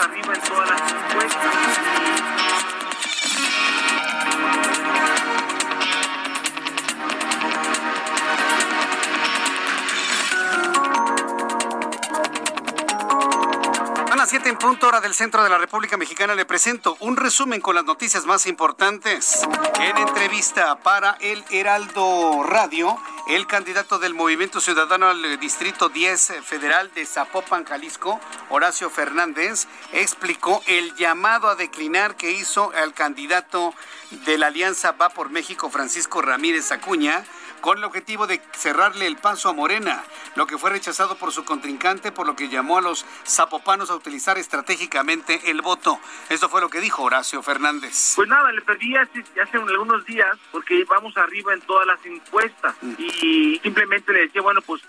Arriba 0.00 0.34
en 0.34 0.40
todas 0.40 0.70
las 0.70 0.92
encuestas. 0.92 1.79
En 14.50 14.58
punto 14.58 14.88
hora 14.88 15.00
del 15.00 15.14
centro 15.14 15.44
de 15.44 15.48
la 15.48 15.58
República 15.58 15.96
Mexicana 15.96 16.34
le 16.34 16.44
presento 16.44 16.96
un 16.98 17.16
resumen 17.16 17.60
con 17.60 17.76
las 17.76 17.84
noticias 17.84 18.26
más 18.26 18.48
importantes. 18.48 19.46
En 19.78 19.96
entrevista 19.96 20.80
para 20.80 21.16
el 21.20 21.44
Heraldo 21.50 22.42
Radio, 22.42 22.98
el 23.28 23.46
candidato 23.46 24.00
del 24.00 24.12
Movimiento 24.12 24.60
Ciudadano 24.60 25.08
al 25.08 25.38
Distrito 25.38 25.88
10 25.88 26.42
Federal 26.42 26.90
de 26.92 27.06
Zapopan, 27.06 27.64
Jalisco, 27.64 28.18
Horacio 28.48 28.90
Fernández, 28.90 29.68
explicó 29.92 30.64
el 30.66 30.96
llamado 30.96 31.48
a 31.48 31.54
declinar 31.54 32.16
que 32.16 32.32
hizo 32.32 32.72
al 32.74 32.92
candidato 32.92 33.72
de 34.10 34.36
la 34.36 34.48
Alianza 34.48 34.90
Va 34.90 35.10
por 35.10 35.30
México, 35.30 35.70
Francisco 35.70 36.22
Ramírez 36.22 36.72
Acuña, 36.72 37.24
con 37.60 37.78
el 37.78 37.84
objetivo 37.84 38.26
de 38.26 38.40
cerrarle 38.52 39.06
el 39.06 39.16
paso 39.16 39.48
a 39.48 39.52
Morena, 39.52 40.02
lo 40.36 40.46
que 40.46 40.58
fue 40.58 40.70
rechazado 40.70 41.16
por 41.16 41.32
su 41.32 41.44
contrincante, 41.44 42.12
por 42.12 42.26
lo 42.26 42.36
que 42.36 42.48
llamó 42.48 42.78
a 42.78 42.82
los 42.82 43.04
zapopanos 43.26 43.90
a 43.90 43.94
utilizar 43.94 44.38
estratégicamente 44.38 45.50
el 45.50 45.62
voto. 45.62 45.98
Esto 46.28 46.48
fue 46.48 46.60
lo 46.60 46.70
que 46.70 46.80
dijo 46.80 47.02
Horacio 47.02 47.42
Fernández. 47.42 48.14
Pues 48.16 48.28
nada, 48.28 48.52
le 48.52 48.62
perdí 48.62 48.96
hace, 48.96 49.24
hace 49.42 49.56
algunos 49.56 50.04
días 50.06 50.36
porque 50.52 50.84
vamos 50.84 51.16
arriba 51.16 51.52
en 51.52 51.60
todas 51.62 51.86
las 51.86 52.04
encuestas 52.04 52.74
mm. 52.80 52.94
y 52.98 53.60
simplemente 53.62 54.12
le 54.12 54.22
decía, 54.22 54.42
bueno, 54.42 54.60
pues 54.62 54.82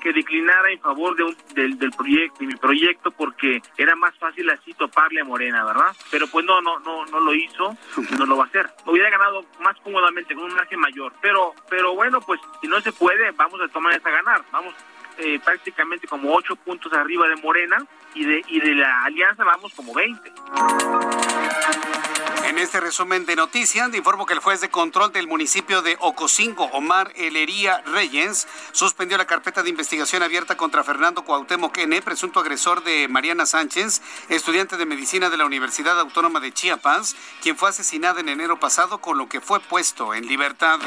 que 0.00 0.12
declinara 0.12 0.70
en 0.70 0.80
favor 0.80 1.16
de 1.16 1.24
un, 1.24 1.36
del, 1.54 1.78
del 1.78 1.90
proyecto 1.92 2.44
y 2.44 2.46
mi 2.46 2.56
proyecto 2.56 3.10
porque 3.10 3.62
era 3.76 3.94
más 3.96 4.14
fácil 4.18 4.48
así 4.50 4.74
toparle 4.74 5.20
a 5.20 5.24
Morena, 5.24 5.64
¿verdad? 5.64 5.94
Pero 6.10 6.26
pues 6.26 6.44
no, 6.44 6.60
no, 6.60 6.78
no, 6.80 7.06
no 7.06 7.20
lo 7.20 7.34
hizo, 7.34 7.76
no 8.18 8.26
lo 8.26 8.36
va 8.36 8.44
a 8.44 8.46
hacer. 8.46 8.68
Hubiera 8.86 9.10
ganado 9.10 9.44
más 9.60 9.76
cómodamente 9.82 10.34
con 10.34 10.44
un 10.44 10.54
margen 10.54 10.80
mayor, 10.80 11.12
pero, 11.20 11.54
pero 11.68 11.94
bueno, 11.94 12.01
pues 12.20 12.40
si 12.60 12.68
no 12.68 12.80
se 12.80 12.92
puede, 12.92 13.30
vamos 13.32 13.60
a 13.60 13.68
tomar 13.68 13.94
esa 13.94 14.10
ganar. 14.10 14.42
Vamos 14.50 14.74
eh, 15.18 15.40
prácticamente 15.44 16.06
como 16.06 16.34
ocho 16.34 16.56
puntos 16.56 16.92
arriba 16.92 17.28
de 17.28 17.36
Morena 17.36 17.78
y 18.14 18.24
de, 18.24 18.42
y 18.48 18.60
de 18.60 18.74
la 18.74 19.04
alianza 19.04 19.44
vamos 19.44 19.72
como 19.74 19.94
20. 19.94 20.32
En 22.52 22.58
este 22.58 22.80
resumen 22.80 23.24
de 23.24 23.34
noticias, 23.34 23.90
te 23.90 23.96
informo 23.96 24.26
que 24.26 24.34
el 24.34 24.40
juez 24.40 24.60
de 24.60 24.68
control 24.68 25.10
del 25.10 25.26
municipio 25.26 25.80
de 25.80 25.96
Ocosingo, 26.00 26.64
Omar 26.66 27.10
Elería 27.16 27.80
Reyes, 27.86 28.46
suspendió 28.72 29.16
la 29.16 29.24
carpeta 29.24 29.62
de 29.62 29.70
investigación 29.70 30.22
abierta 30.22 30.54
contra 30.54 30.84
Fernando 30.84 31.24
Cuauhtémoc 31.24 31.78
N., 31.78 32.02
presunto 32.02 32.40
agresor 32.40 32.84
de 32.84 33.08
Mariana 33.08 33.46
Sánchez, 33.46 34.02
estudiante 34.28 34.76
de 34.76 34.84
medicina 34.84 35.30
de 35.30 35.38
la 35.38 35.46
Universidad 35.46 35.98
Autónoma 35.98 36.40
de 36.40 36.52
Chiapas, 36.52 37.16
quien 37.40 37.56
fue 37.56 37.70
asesinada 37.70 38.20
en 38.20 38.28
enero 38.28 38.60
pasado, 38.60 39.00
con 39.00 39.16
lo 39.16 39.30
que 39.30 39.40
fue 39.40 39.60
puesto 39.60 40.12
en 40.12 40.26
libertad. 40.26 40.78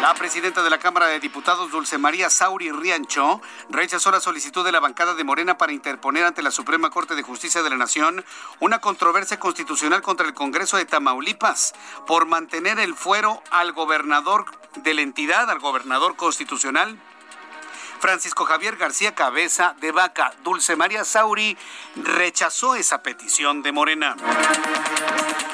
La 0.00 0.14
presidenta 0.14 0.62
de 0.62 0.70
la 0.70 0.78
Cámara 0.78 1.08
de 1.08 1.20
Diputados, 1.20 1.70
Dulce 1.70 1.98
María 1.98 2.30
Sauri 2.30 2.72
Riancho, 2.72 3.29
rechazó 3.68 4.10
la 4.10 4.20
solicitud 4.20 4.64
de 4.64 4.72
la 4.72 4.80
bancada 4.80 5.14
de 5.14 5.24
Morena 5.24 5.58
para 5.58 5.72
interponer 5.72 6.24
ante 6.24 6.42
la 6.42 6.50
Suprema 6.50 6.90
Corte 6.90 7.14
de 7.14 7.22
Justicia 7.22 7.62
de 7.62 7.70
la 7.70 7.76
Nación 7.76 8.24
una 8.60 8.80
controversia 8.80 9.38
constitucional 9.38 10.02
contra 10.02 10.26
el 10.26 10.34
Congreso 10.34 10.76
de 10.76 10.84
Tamaulipas 10.84 11.74
por 12.06 12.26
mantener 12.26 12.78
el 12.78 12.94
fuero 12.94 13.42
al 13.50 13.72
gobernador 13.72 14.46
de 14.76 14.94
la 14.94 15.02
entidad, 15.02 15.50
al 15.50 15.58
gobernador 15.58 16.16
constitucional. 16.16 16.98
Francisco 18.00 18.46
Javier 18.46 18.76
García 18.76 19.14
Cabeza 19.14 19.74
de 19.80 19.92
Vaca, 19.92 20.32
Dulce 20.42 20.74
María 20.74 21.04
Sauri, 21.04 21.56
rechazó 21.96 22.74
esa 22.74 23.02
petición 23.02 23.62
de 23.62 23.72
Morena. 23.72 24.16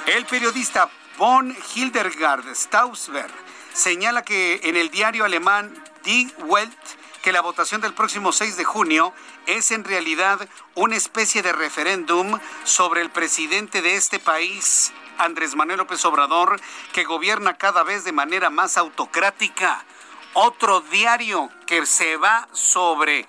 El 0.06 0.24
periodista 0.26 0.88
von 1.18 1.56
Hildegard 1.74 2.54
Stausberg 2.54 3.32
señala 3.72 4.22
que 4.22 4.60
en 4.62 4.76
el 4.76 4.90
diario 4.90 5.24
alemán 5.24 5.74
Die 6.04 6.32
Welt 6.44 6.78
que 7.26 7.32
la 7.32 7.40
votación 7.40 7.80
del 7.80 7.92
próximo 7.92 8.30
6 8.30 8.56
de 8.56 8.62
junio 8.62 9.12
es 9.46 9.72
en 9.72 9.82
realidad 9.82 10.48
una 10.76 10.94
especie 10.94 11.42
de 11.42 11.52
referéndum 11.52 12.38
sobre 12.62 13.00
el 13.00 13.10
presidente 13.10 13.82
de 13.82 13.96
este 13.96 14.20
país, 14.20 14.92
Andrés 15.18 15.56
Manuel 15.56 15.78
López 15.78 16.04
Obrador, 16.04 16.60
que 16.92 17.02
gobierna 17.02 17.58
cada 17.58 17.82
vez 17.82 18.04
de 18.04 18.12
manera 18.12 18.48
más 18.48 18.76
autocrática. 18.76 19.84
Otro 20.34 20.82
diario 20.82 21.50
que 21.66 21.84
se 21.84 22.16
va 22.16 22.46
sobre, 22.52 23.26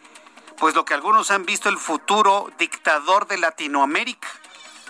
pues 0.59 0.75
lo 0.75 0.85
que 0.85 0.93
algunos 0.93 1.31
han 1.31 1.47
visto, 1.47 1.67
el 1.67 1.79
futuro 1.79 2.51
dictador 2.59 3.25
de 3.25 3.39
Latinoamérica. 3.39 4.27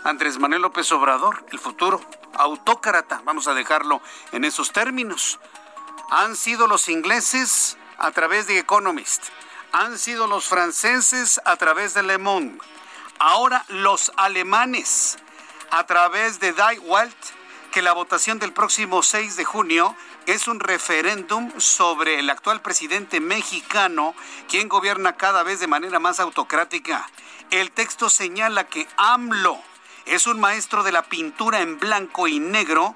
Andrés 0.03 0.37
Manuel 0.37 0.63
López 0.63 0.91
Obrador, 0.91 1.45
el 1.53 1.59
futuro 1.59 2.01
autócrata, 2.33 3.21
vamos 3.23 3.47
a 3.47 3.53
dejarlo 3.53 4.01
en 4.33 4.43
esos 4.43 4.73
términos. 4.73 5.39
Han 6.09 6.35
sido 6.35 6.67
los 6.67 6.89
ingleses 6.89 7.77
a 7.97 8.11
través 8.11 8.47
de 8.47 8.59
Economist. 8.59 9.23
Han 9.71 9.97
sido 9.97 10.27
los 10.27 10.45
franceses 10.45 11.41
a 11.45 11.55
través 11.57 11.93
de 11.93 12.03
Le 12.03 12.17
Monde. 12.17 12.59
Ahora 13.19 13.65
los 13.69 14.11
alemanes 14.15 15.17
a 15.71 15.85
través 15.85 16.39
de 16.39 16.53
Die 16.53 16.79
Welt, 16.79 17.17
que 17.71 17.81
la 17.81 17.93
votación 17.93 18.39
del 18.39 18.53
próximo 18.53 19.03
6 19.03 19.35
de 19.35 19.45
junio 19.45 19.95
es 20.25 20.47
un 20.47 20.59
referéndum 20.59 21.51
sobre 21.57 22.19
el 22.19 22.29
actual 22.29 22.61
presidente 22.61 23.19
mexicano, 23.19 24.13
quien 24.47 24.69
gobierna 24.69 25.15
cada 25.15 25.43
vez 25.43 25.59
de 25.59 25.67
manera 25.67 25.99
más 25.99 26.19
autocrática. 26.19 27.09
El 27.49 27.71
texto 27.71 28.09
señala 28.09 28.67
que 28.67 28.87
AMLO 28.97 29.61
es 30.05 30.27
un 30.27 30.39
maestro 30.39 30.83
de 30.83 30.91
la 30.91 31.03
pintura 31.03 31.61
en 31.61 31.79
blanco 31.79 32.27
y 32.27 32.39
negro, 32.39 32.95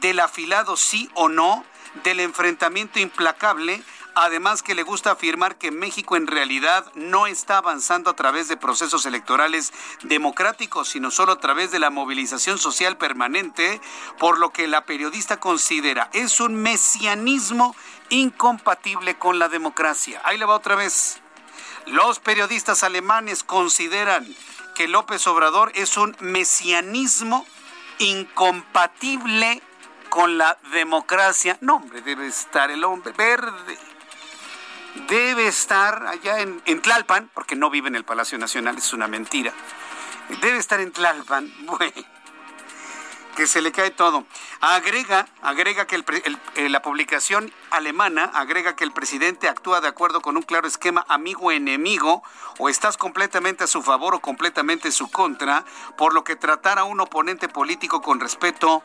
del 0.00 0.20
afilado 0.20 0.76
sí 0.76 1.10
o 1.14 1.28
no, 1.28 1.64
del 2.02 2.20
enfrentamiento 2.20 2.98
implacable, 2.98 3.82
además 4.14 4.62
que 4.62 4.74
le 4.74 4.82
gusta 4.82 5.12
afirmar 5.12 5.56
que 5.56 5.70
México 5.70 6.16
en 6.16 6.26
realidad 6.26 6.90
no 6.94 7.26
está 7.26 7.58
avanzando 7.58 8.10
a 8.10 8.16
través 8.16 8.48
de 8.48 8.56
procesos 8.56 9.06
electorales 9.06 9.72
democráticos, 10.02 10.88
sino 10.88 11.10
solo 11.10 11.32
a 11.32 11.40
través 11.40 11.70
de 11.70 11.78
la 11.78 11.90
movilización 11.90 12.58
social 12.58 12.96
permanente, 12.96 13.80
por 14.18 14.38
lo 14.38 14.50
que 14.50 14.68
la 14.68 14.84
periodista 14.84 15.38
considera 15.38 16.10
es 16.12 16.40
un 16.40 16.54
mesianismo 16.54 17.74
incompatible 18.08 19.18
con 19.18 19.38
la 19.38 19.48
democracia. 19.48 20.20
Ahí 20.24 20.38
le 20.38 20.44
va 20.44 20.54
otra 20.56 20.74
vez. 20.74 21.20
Los 21.86 22.18
periodistas 22.18 22.82
alemanes 22.82 23.42
consideran 23.42 24.26
que 24.74 24.88
López 24.88 25.26
Obrador 25.26 25.72
es 25.74 25.96
un 25.96 26.16
mesianismo 26.20 27.46
incompatible 27.98 29.62
con 30.08 30.38
la 30.38 30.58
democracia. 30.72 31.56
No, 31.60 31.76
hombre, 31.76 32.02
debe 32.02 32.26
estar 32.26 32.70
el 32.70 32.84
hombre 32.84 33.12
verde. 33.12 33.78
Debe 35.08 35.46
estar 35.46 36.06
allá 36.06 36.40
en, 36.40 36.82
Tlalpan, 36.82 37.30
porque 37.32 37.56
no 37.56 37.70
vive 37.70 37.88
en 37.88 37.96
el 37.96 38.04
Palacio 38.04 38.38
Nacional, 38.38 38.78
es 38.78 38.92
una 38.92 39.06
mentira. 39.06 39.52
Debe 40.40 40.58
estar 40.58 40.80
en 40.80 40.92
Tlalpan, 40.92 41.52
que 43.36 43.46
se 43.46 43.62
le 43.62 43.72
cae 43.72 43.90
todo. 43.90 44.24
Agrega, 44.60 45.26
agrega 45.42 45.86
que 45.86 46.02
eh, 46.56 46.68
la 46.68 46.82
publicación 46.82 47.52
alemana 47.70 48.24
agrega 48.34 48.74
que 48.74 48.84
el 48.84 48.92
presidente 48.92 49.48
actúa 49.48 49.80
de 49.80 49.88
acuerdo 49.88 50.20
con 50.20 50.36
un 50.36 50.42
claro 50.42 50.66
esquema 50.66 51.04
amigo-enemigo, 51.08 52.22
o 52.58 52.68
estás 52.68 52.96
completamente 52.96 53.64
a 53.64 53.68
su 53.68 53.82
favor 53.82 54.14
o 54.14 54.20
completamente 54.20 54.88
en 54.88 54.92
su 54.92 55.10
contra, 55.10 55.64
por 55.96 56.14
lo 56.14 56.24
que 56.24 56.36
tratar 56.36 56.78
a 56.78 56.84
un 56.84 57.00
oponente 57.00 57.48
político 57.48 58.02
con 58.02 58.20
respeto 58.20 58.82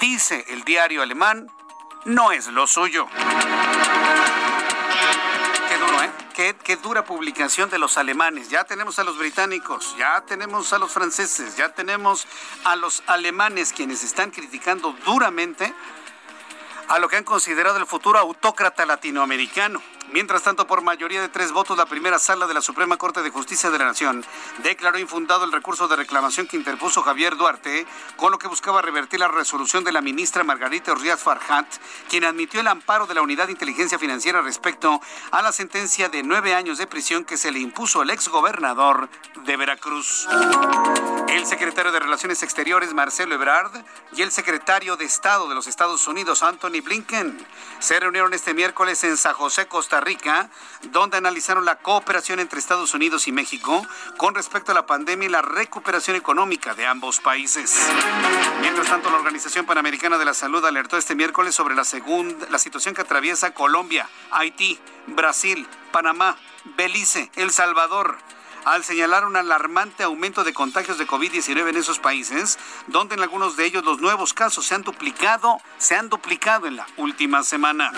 dice 0.00 0.44
el 0.48 0.64
diario 0.64 1.02
alemán, 1.02 1.48
no 2.04 2.32
es 2.32 2.48
lo 2.48 2.66
suyo. 2.66 3.06
Qué 6.36 6.76
dura 6.82 7.02
publicación 7.06 7.70
de 7.70 7.78
los 7.78 7.96
alemanes. 7.96 8.50
Ya 8.50 8.64
tenemos 8.64 8.98
a 8.98 9.04
los 9.04 9.16
británicos, 9.16 9.96
ya 9.96 10.20
tenemos 10.20 10.74
a 10.74 10.78
los 10.78 10.92
franceses, 10.92 11.56
ya 11.56 11.72
tenemos 11.72 12.28
a 12.64 12.76
los 12.76 13.02
alemanes 13.06 13.72
quienes 13.72 14.04
están 14.04 14.30
criticando 14.30 14.94
duramente 15.06 15.72
a 16.88 16.98
lo 16.98 17.08
que 17.08 17.16
han 17.16 17.24
considerado 17.24 17.78
el 17.78 17.86
futuro 17.86 18.18
autócrata 18.18 18.84
latinoamericano. 18.84 19.80
Mientras 20.12 20.42
tanto, 20.42 20.66
por 20.66 20.82
mayoría 20.82 21.20
de 21.20 21.28
tres 21.28 21.52
votos, 21.52 21.76
la 21.76 21.86
primera 21.86 22.18
sala 22.18 22.46
de 22.46 22.54
la 22.54 22.62
Suprema 22.62 22.96
Corte 22.96 23.22
de 23.22 23.30
Justicia 23.30 23.70
de 23.70 23.78
la 23.78 23.86
Nación 23.86 24.24
declaró 24.62 24.98
infundado 24.98 25.44
el 25.44 25.52
recurso 25.52 25.88
de 25.88 25.96
reclamación 25.96 26.46
que 26.46 26.56
interpuso 26.56 27.02
Javier 27.02 27.36
Duarte, 27.36 27.86
con 28.16 28.30
lo 28.30 28.38
que 28.38 28.48
buscaba 28.48 28.80
revertir 28.82 29.20
la 29.20 29.28
resolución 29.28 29.84
de 29.84 29.92
la 29.92 30.00
ministra 30.00 30.44
Margarita 30.44 30.92
Orriaz 30.92 31.22
Farhat, 31.22 31.66
quien 32.08 32.24
admitió 32.24 32.60
el 32.60 32.68
amparo 32.68 33.06
de 33.06 33.14
la 33.14 33.22
Unidad 33.22 33.46
de 33.46 33.52
Inteligencia 33.52 33.98
Financiera 33.98 34.42
respecto 34.42 35.00
a 35.32 35.42
la 35.42 35.52
sentencia 35.52 36.08
de 36.08 36.22
nueve 36.22 36.54
años 36.54 36.78
de 36.78 36.86
prisión 36.86 37.24
que 37.24 37.36
se 37.36 37.50
le 37.50 37.58
impuso 37.58 38.00
al 38.00 38.10
exgobernador 38.10 39.08
de 39.44 39.56
Veracruz. 39.56 40.28
El 41.28 41.44
secretario 41.44 41.90
de 41.92 42.00
Relaciones 42.00 42.42
Exteriores, 42.42 42.94
Marcelo 42.94 43.34
Ebrard, 43.34 43.72
y 44.12 44.22
el 44.22 44.30
secretario 44.30 44.96
de 44.96 45.04
Estado 45.04 45.48
de 45.48 45.54
los 45.54 45.66
Estados 45.66 46.06
Unidos, 46.06 46.42
Anthony 46.42 46.80
Blinken, 46.82 47.44
se 47.80 47.98
reunieron 47.98 48.32
este 48.32 48.54
miércoles 48.54 49.02
en 49.04 49.16
San 49.16 49.34
José, 49.34 49.66
Costa 49.66 49.95
Rica, 50.00 50.50
donde 50.90 51.16
analizaron 51.16 51.64
la 51.64 51.76
cooperación 51.76 52.40
entre 52.40 52.58
Estados 52.58 52.94
Unidos 52.94 53.26
y 53.28 53.32
México 53.32 53.86
con 54.16 54.34
respecto 54.34 54.72
a 54.72 54.74
la 54.74 54.86
pandemia 54.86 55.26
y 55.26 55.30
la 55.30 55.42
recuperación 55.42 56.16
económica 56.16 56.74
de 56.74 56.86
ambos 56.86 57.20
países. 57.20 57.88
Mientras 58.60 58.88
tanto, 58.88 59.10
la 59.10 59.16
Organización 59.16 59.66
Panamericana 59.66 60.18
de 60.18 60.24
la 60.24 60.34
Salud 60.34 60.64
alertó 60.64 60.96
este 60.96 61.14
miércoles 61.14 61.54
sobre 61.54 61.74
la, 61.74 61.84
segunda, 61.84 62.46
la 62.50 62.58
situación 62.58 62.94
que 62.94 63.02
atraviesa 63.02 63.54
Colombia, 63.54 64.08
Haití, 64.30 64.78
Brasil, 65.06 65.66
Panamá, 65.92 66.36
Belice, 66.76 67.30
El 67.36 67.50
Salvador 67.50 68.18
al 68.66 68.82
señalar 68.82 69.24
un 69.24 69.36
alarmante 69.36 70.02
aumento 70.02 70.42
de 70.42 70.52
contagios 70.52 70.98
de 70.98 71.06
COVID-19 71.06 71.68
en 71.68 71.76
esos 71.76 72.00
países, 72.00 72.58
donde 72.88 73.14
en 73.14 73.22
algunos 73.22 73.56
de 73.56 73.64
ellos 73.64 73.84
los 73.84 74.00
nuevos 74.00 74.34
casos 74.34 74.66
se 74.66 74.74
han 74.74 74.82
duplicado, 74.82 75.58
se 75.78 75.94
han 75.94 76.08
duplicado 76.08 76.66
en 76.66 76.74
la 76.74 76.86
última 76.96 77.44
semana. 77.44 77.92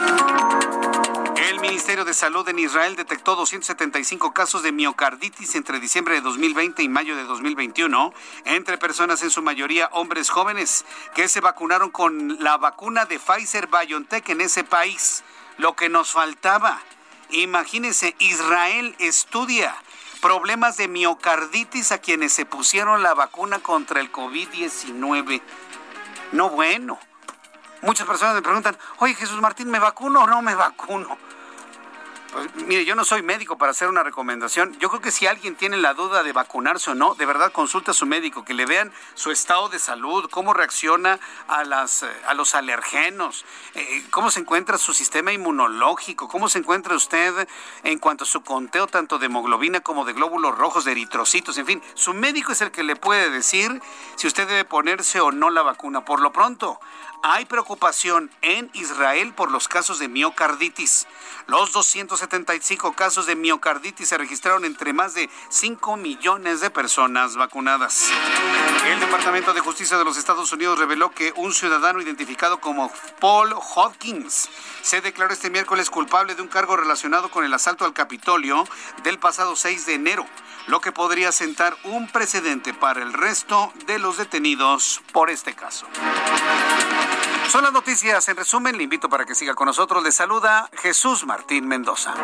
El 1.47 1.61
Ministerio 1.61 2.05
de 2.05 2.15
Salud 2.15 2.49
en 2.49 2.59
Israel 2.59 2.97
detectó 2.97 3.37
275 3.37 4.33
casos 4.33 4.65
de 4.65 4.73
miocarditis 4.73 5.55
entre 5.55 5.79
diciembre 5.79 6.15
de 6.15 6.21
2020 6.21 6.83
y 6.83 6.89
mayo 6.89 7.15
de 7.15 7.23
2021 7.23 8.13
entre 8.45 8.77
personas 8.77 9.23
en 9.23 9.31
su 9.31 9.41
mayoría 9.41 9.89
hombres 9.93 10.31
jóvenes 10.31 10.85
que 11.15 11.29
se 11.29 11.41
vacunaron 11.41 11.91
con 11.91 12.43
la 12.43 12.57
vacuna 12.57 13.05
de 13.05 13.21
Pfizer 13.21 13.69
BioNTech 13.69 14.29
en 14.31 14.41
ese 14.41 14.65
país. 14.65 15.23
Lo 15.59 15.77
que 15.77 15.89
nos 15.89 16.11
faltaba. 16.11 16.81
Imagínense, 17.31 18.17
Israel 18.19 18.97
estudia 18.99 19.77
problemas 20.21 20.77
de 20.77 20.89
miocarditis 20.89 21.93
a 21.93 21.99
quienes 21.99 22.33
se 22.33 22.47
pusieron 22.47 23.05
la 23.05 23.15
vacuna 23.15 23.61
contra 23.61 24.01
el 24.01 24.11
COVID-19. 24.11 25.41
No 26.33 26.51
bueno. 26.51 26.99
Muchas 27.83 28.07
personas 28.07 28.35
me 28.35 28.43
preguntan, 28.43 28.77
oye 28.99 29.15
Jesús 29.15 29.41
Martín, 29.41 29.71
¿me 29.71 29.79
vacuno 29.79 30.23
o 30.23 30.27
no 30.27 30.43
me 30.43 30.55
vacuno? 30.55 31.17
Pues, 32.33 32.55
mire, 32.67 32.85
yo 32.85 32.95
no 32.95 33.05
soy 33.05 33.23
médico 33.23 33.57
para 33.57 33.71
hacer 33.71 33.89
una 33.89 34.03
recomendación. 34.03 34.79
Yo 34.79 34.91
creo 34.91 35.01
que 35.01 35.11
si 35.11 35.27
alguien 35.27 35.57
tiene 35.57 35.79
la 35.79 35.95
duda 35.95 36.23
de 36.23 36.33
vacunarse 36.33 36.91
o 36.91 36.95
no, 36.95 37.15
de 37.15 37.25
verdad 37.25 37.53
consulta 37.53 37.93
a 37.93 37.95
su 37.95 38.05
médico, 38.05 38.45
que 38.45 38.53
le 38.53 38.67
vean 38.67 38.93
su 39.15 39.31
estado 39.31 39.71
de 39.71 39.79
salud, 39.79 40.29
cómo 40.31 40.53
reacciona 40.53 41.19
a, 41.47 41.65
las, 41.65 42.05
a 42.27 42.35
los 42.35 42.55
alergenos, 42.55 43.47
eh, 43.75 44.05
cómo 44.11 44.31
se 44.31 44.41
encuentra 44.41 44.77
su 44.77 44.93
sistema 44.93 45.33
inmunológico, 45.33 46.29
cómo 46.29 46.51
se 46.51 46.59
encuentra 46.59 46.95
usted 46.95 47.49
en 47.83 47.99
cuanto 47.99 48.25
a 48.25 48.27
su 48.27 48.43
conteo 48.43 48.87
tanto 48.87 49.19
de 49.19 49.27
hemoglobina 49.27 49.81
como 49.81 50.05
de 50.05 50.13
glóbulos 50.13 50.57
rojos, 50.57 50.85
de 50.85 50.93
eritrocitos, 50.93 51.57
en 51.57 51.65
fin. 51.65 51.83
Su 51.95 52.13
médico 52.13 52.53
es 52.53 52.61
el 52.61 52.71
que 52.71 52.83
le 52.83 52.97
puede 52.97 53.31
decir 53.31 53.81
si 54.17 54.27
usted 54.27 54.47
debe 54.47 54.67
ponerse 54.67 55.21
o 55.21 55.33
no 55.33 55.49
la 55.49 55.63
vacuna. 55.63 56.05
Por 56.05 56.21
lo 56.21 56.31
pronto, 56.31 56.79
hay 57.23 57.45
preocupación 57.45 58.31
en 58.43 58.71
Israel 58.75 59.35
por 59.35 59.51
los 59.51 59.69
casos 59.69 59.99
de 59.99 60.09
miocarditis. 60.09 61.07
Los 61.47 61.73
200 61.73 61.99
175 62.09 62.93
casos 62.93 63.27
de 63.27 63.35
miocarditis 63.35 64.09
se 64.09 64.19
registraron 64.19 64.65
entre 64.65 64.93
más 64.93 65.15
de 65.15 65.29
5 65.49 65.97
millones 65.97 66.61
de 66.61 66.71
personas 66.71 67.37
vacunadas. 67.37 68.11
El 68.87 69.01
Departamento 69.01 69.53
de 69.53 69.61
Justicia 69.61 69.99
de 69.99 70.05
los 70.05 70.17
Estados 70.17 70.53
Unidos 70.53 70.79
reveló 70.79 71.11
que 71.11 71.33
un 71.37 71.53
ciudadano 71.53 72.01
identificado 72.01 72.61
como 72.61 72.93
Paul 73.21 73.53
Hopkins 73.53 74.49
se 74.83 75.01
declaró 75.01 75.33
este 75.33 75.51
miércoles 75.51 75.91
culpable 75.91 76.35
de 76.35 76.43
un 76.43 76.49
cargo 76.49 76.77
relacionado 76.77 77.31
con 77.31 77.45
el 77.45 77.53
asalto 77.53 77.85
al 77.85 77.93
Capitolio 77.93 78.65
del 79.03 79.19
pasado 79.19 79.57
6 79.57 79.87
de 79.87 79.95
enero, 79.95 80.27
lo 80.69 80.81
que 80.81 80.93
podría 80.93 81.33
sentar 81.33 81.77
un 81.85 82.07
precedente 82.09 82.75
para 82.75 83.03
el 83.03 83.13
resto 83.13 83.73
de 83.87 83.99
los 83.99 84.19
detenidos 84.19 85.03
por 85.13 85.31
este 85.31 85.55
caso. 85.55 85.87
Son 87.49 87.65
las 87.65 87.73
noticias. 87.73 88.29
En 88.29 88.37
resumen, 88.37 88.77
le 88.77 88.85
invito 88.85 89.09
para 89.09 89.25
que 89.25 89.35
siga 89.35 89.55
con 89.55 89.67
nosotros. 89.67 90.03
Le 90.03 90.13
saluda 90.13 90.69
Jesús 90.75 91.25
Martín 91.25 91.67
Mendoza. 91.67 92.15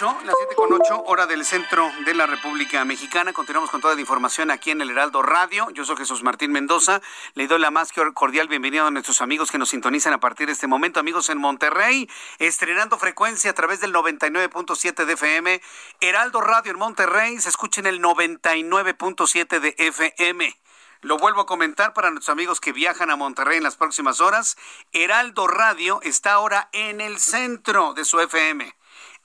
8, 0.00 0.18
las 0.26 0.36
7 0.38 0.54
con 0.54 0.72
8, 0.72 1.02
hora 1.06 1.26
del 1.26 1.44
centro 1.44 1.90
de 2.04 2.14
la 2.14 2.26
República 2.26 2.84
Mexicana. 2.84 3.32
Continuamos 3.32 3.68
con 3.68 3.80
toda 3.80 3.96
la 3.96 4.00
información 4.00 4.52
aquí 4.52 4.70
en 4.70 4.80
el 4.80 4.90
Heraldo 4.90 5.22
Radio. 5.22 5.68
Yo 5.70 5.84
soy 5.84 5.96
Jesús 5.96 6.22
Martín 6.22 6.52
Mendoza. 6.52 7.00
Le 7.34 7.48
doy 7.48 7.58
la 7.58 7.72
más 7.72 7.92
cordial 8.14 8.46
bienvenida 8.46 8.86
a 8.86 8.92
nuestros 8.92 9.20
amigos 9.22 9.50
que 9.50 9.58
nos 9.58 9.70
sintonizan 9.70 10.12
a 10.12 10.20
partir 10.20 10.46
de 10.46 10.52
este 10.52 10.68
momento. 10.68 11.00
Amigos 11.00 11.30
en 11.30 11.38
Monterrey, 11.38 12.08
estrenando 12.38 12.96
frecuencia 12.96 13.50
a 13.50 13.54
través 13.54 13.80
del 13.80 13.92
99.7 13.92 15.04
de 15.04 15.12
FM. 15.14 15.60
Heraldo 16.00 16.42
Radio 16.42 16.70
en 16.70 16.78
Monterrey 16.78 17.40
se 17.40 17.48
escucha 17.48 17.80
en 17.80 17.88
el 17.88 18.00
99.7 18.00 19.58
de 19.58 19.74
FM. 19.78 20.56
Lo 21.00 21.18
vuelvo 21.18 21.40
a 21.40 21.46
comentar 21.46 21.92
para 21.92 22.10
nuestros 22.10 22.32
amigos 22.32 22.60
que 22.60 22.70
viajan 22.70 23.10
a 23.10 23.16
Monterrey 23.16 23.56
en 23.56 23.64
las 23.64 23.74
próximas 23.74 24.20
horas. 24.20 24.56
Heraldo 24.92 25.48
Radio 25.48 25.98
está 26.02 26.34
ahora 26.34 26.68
en 26.70 27.00
el 27.00 27.18
centro 27.18 27.94
de 27.94 28.04
su 28.04 28.20
FM 28.20 28.77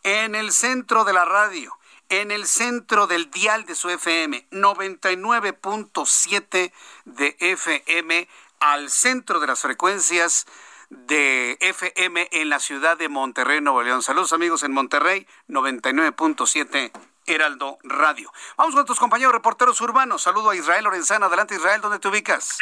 en 0.04 0.36
el 0.36 0.52
centro 0.52 1.06
de 1.06 1.14
la 1.14 1.26
radio, 1.26 1.76
en 2.10 2.30
el 2.32 2.46
centro 2.46 3.08
del 3.08 3.32
dial 3.32 3.66
de 3.66 3.74
su 3.76 3.90
FM, 3.90 4.46
99.7 4.52 6.72
de 7.06 7.36
FM, 7.40 8.28
al 8.60 8.90
centro 8.90 9.40
de 9.40 9.48
las 9.48 9.62
frecuencias 9.62 10.46
de 10.90 11.58
FM 11.60 12.28
en 12.32 12.50
la 12.50 12.60
ciudad 12.60 12.98
de 12.98 13.08
Monterrey, 13.10 13.62
Nuevo 13.62 13.82
León. 13.82 14.04
Saludos 14.04 14.34
amigos 14.34 14.64
en 14.64 14.74
Monterrey, 14.74 15.26
99.7 15.48 16.92
Heraldo 17.26 17.78
Radio. 17.84 18.30
Vamos 18.58 18.76
con 18.76 18.86
tus 18.86 19.00
compañeros 19.00 19.34
reporteros 19.34 19.80
urbanos. 19.82 20.22
Saludo 20.22 20.50
a 20.50 20.56
Israel 20.56 20.84
Lorenzana. 20.84 21.28
Adelante 21.28 21.56
Israel, 21.56 21.80
¿dónde 21.82 22.00
te 22.00 22.10
ubicas? 22.10 22.60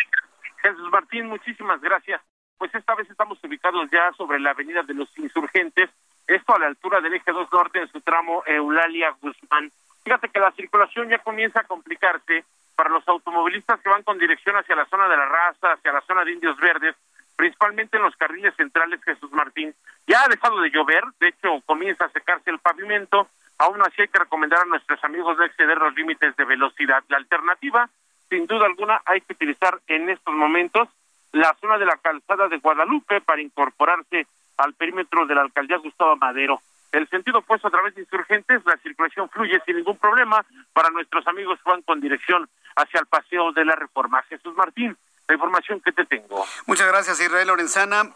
Jesús 0.61 0.91
Martín, 0.91 1.25
muchísimas 1.25 1.81
gracias. 1.81 2.21
Pues 2.57 2.73
esta 2.75 2.93
vez 2.93 3.09
estamos 3.09 3.39
ubicados 3.43 3.89
ya 3.91 4.11
sobre 4.13 4.39
la 4.39 4.51
avenida 4.51 4.83
de 4.83 4.93
los 4.93 5.09
insurgentes 5.17 5.89
esto 6.35 6.55
a 6.55 6.59
la 6.59 6.67
altura 6.67 7.01
del 7.01 7.13
eje 7.13 7.31
2 7.31 7.51
norte 7.51 7.79
en 7.79 7.91
su 7.91 8.01
tramo 8.01 8.43
Eulalia 8.45 9.15
Guzmán. 9.21 9.71
Fíjate 10.03 10.29
que 10.29 10.39
la 10.39 10.51
circulación 10.51 11.09
ya 11.09 11.19
comienza 11.19 11.61
a 11.61 11.65
complicarse 11.65 12.43
para 12.75 12.89
los 12.89 13.07
automovilistas 13.07 13.79
que 13.81 13.89
van 13.89 14.03
con 14.03 14.17
dirección 14.17 14.55
hacia 14.55 14.75
la 14.75 14.85
zona 14.85 15.07
de 15.07 15.17
la 15.17 15.25
raza, 15.25 15.73
hacia 15.73 15.91
la 15.91 16.01
zona 16.01 16.23
de 16.23 16.31
Indios 16.31 16.57
Verdes, 16.57 16.95
principalmente 17.35 17.97
en 17.97 18.03
los 18.03 18.15
carriles 18.15 18.55
centrales 18.55 19.03
Jesús 19.03 19.31
Martín. 19.31 19.73
Ya 20.07 20.23
ha 20.23 20.27
dejado 20.27 20.59
de 20.61 20.71
llover, 20.71 21.03
de 21.19 21.27
hecho 21.27 21.61
comienza 21.65 22.05
a 22.05 22.09
secarse 22.09 22.49
el 22.49 22.59
pavimento, 22.59 23.27
aún 23.57 23.81
así 23.81 24.01
hay 24.01 24.07
que 24.07 24.19
recomendar 24.19 24.61
a 24.61 24.65
nuestros 24.65 25.03
amigos 25.03 25.37
de 25.37 25.45
exceder 25.45 25.77
los 25.77 25.93
límites 25.95 26.35
de 26.35 26.45
velocidad. 26.45 27.03
La 27.09 27.17
alternativa, 27.17 27.89
sin 28.29 28.47
duda 28.47 28.65
alguna, 28.65 29.01
hay 29.05 29.21
que 29.21 29.33
utilizar 29.33 29.79
en 29.87 30.09
estos 30.09 30.33
momentos 30.33 30.87
la 31.33 31.55
zona 31.61 31.77
de 31.77 31.85
la 31.85 31.97
calzada 31.97 32.47
de 32.47 32.57
Guadalupe 32.57 33.21
para 33.21 33.41
incorporarse 33.41 34.27
al 34.57 34.73
perímetro 34.73 35.25
de 35.25 35.35
la 35.35 35.41
alcaldía 35.41 35.77
Gustavo 35.77 36.15
Madero. 36.17 36.61
El 36.91 37.07
sentido 37.09 37.39
opuesto 37.39 37.69
a 37.69 37.71
través 37.71 37.95
de 37.95 38.01
insurgentes, 38.01 38.61
la 38.65 38.77
circulación 38.77 39.29
fluye 39.29 39.61
sin 39.65 39.77
ningún 39.77 39.97
problema 39.97 40.45
para 40.73 40.89
nuestros 40.89 41.25
amigos 41.27 41.57
que 41.63 41.69
van 41.69 41.81
con 41.83 42.01
dirección 42.01 42.49
hacia 42.75 42.99
el 42.99 43.05
paseo 43.05 43.53
de 43.53 43.63
la 43.63 43.75
reforma. 43.75 44.21
Jesús 44.23 44.53
Martín, 44.55 44.97
la 45.27 45.35
información 45.35 45.79
que 45.79 45.93
te 45.93 46.05
tengo. 46.05 46.45
Muchas 46.65 46.87
gracias, 46.87 47.21
Israel 47.21 47.47
Lorenzana. 47.47 48.11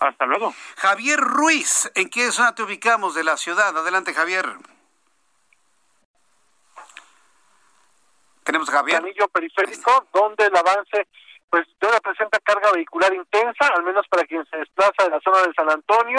Hasta 0.00 0.26
luego. 0.26 0.54
Javier 0.76 1.20
Ruiz, 1.20 1.90
¿en 1.94 2.08
qué 2.08 2.32
zona 2.32 2.54
te 2.54 2.62
ubicamos 2.62 3.14
de 3.14 3.24
la 3.24 3.36
ciudad? 3.36 3.76
Adelante, 3.76 4.14
Javier. 4.14 4.46
Tenemos 8.44 8.68
a 8.68 8.72
Javier. 8.72 8.98
Anillo 8.98 9.28
periférico, 9.28 10.06
donde 10.12 10.46
el 10.46 10.56
avance 10.56 11.06
pues 11.54 11.68
todavía 11.78 12.00
presenta 12.00 12.40
carga 12.40 12.72
vehicular 12.72 13.14
intensa, 13.14 13.70
al 13.76 13.84
menos 13.84 14.04
para 14.08 14.24
quien 14.24 14.44
se 14.50 14.56
desplaza 14.56 15.04
de 15.04 15.10
la 15.10 15.20
zona 15.20 15.38
de 15.46 15.54
San 15.54 15.70
Antonio, 15.70 16.18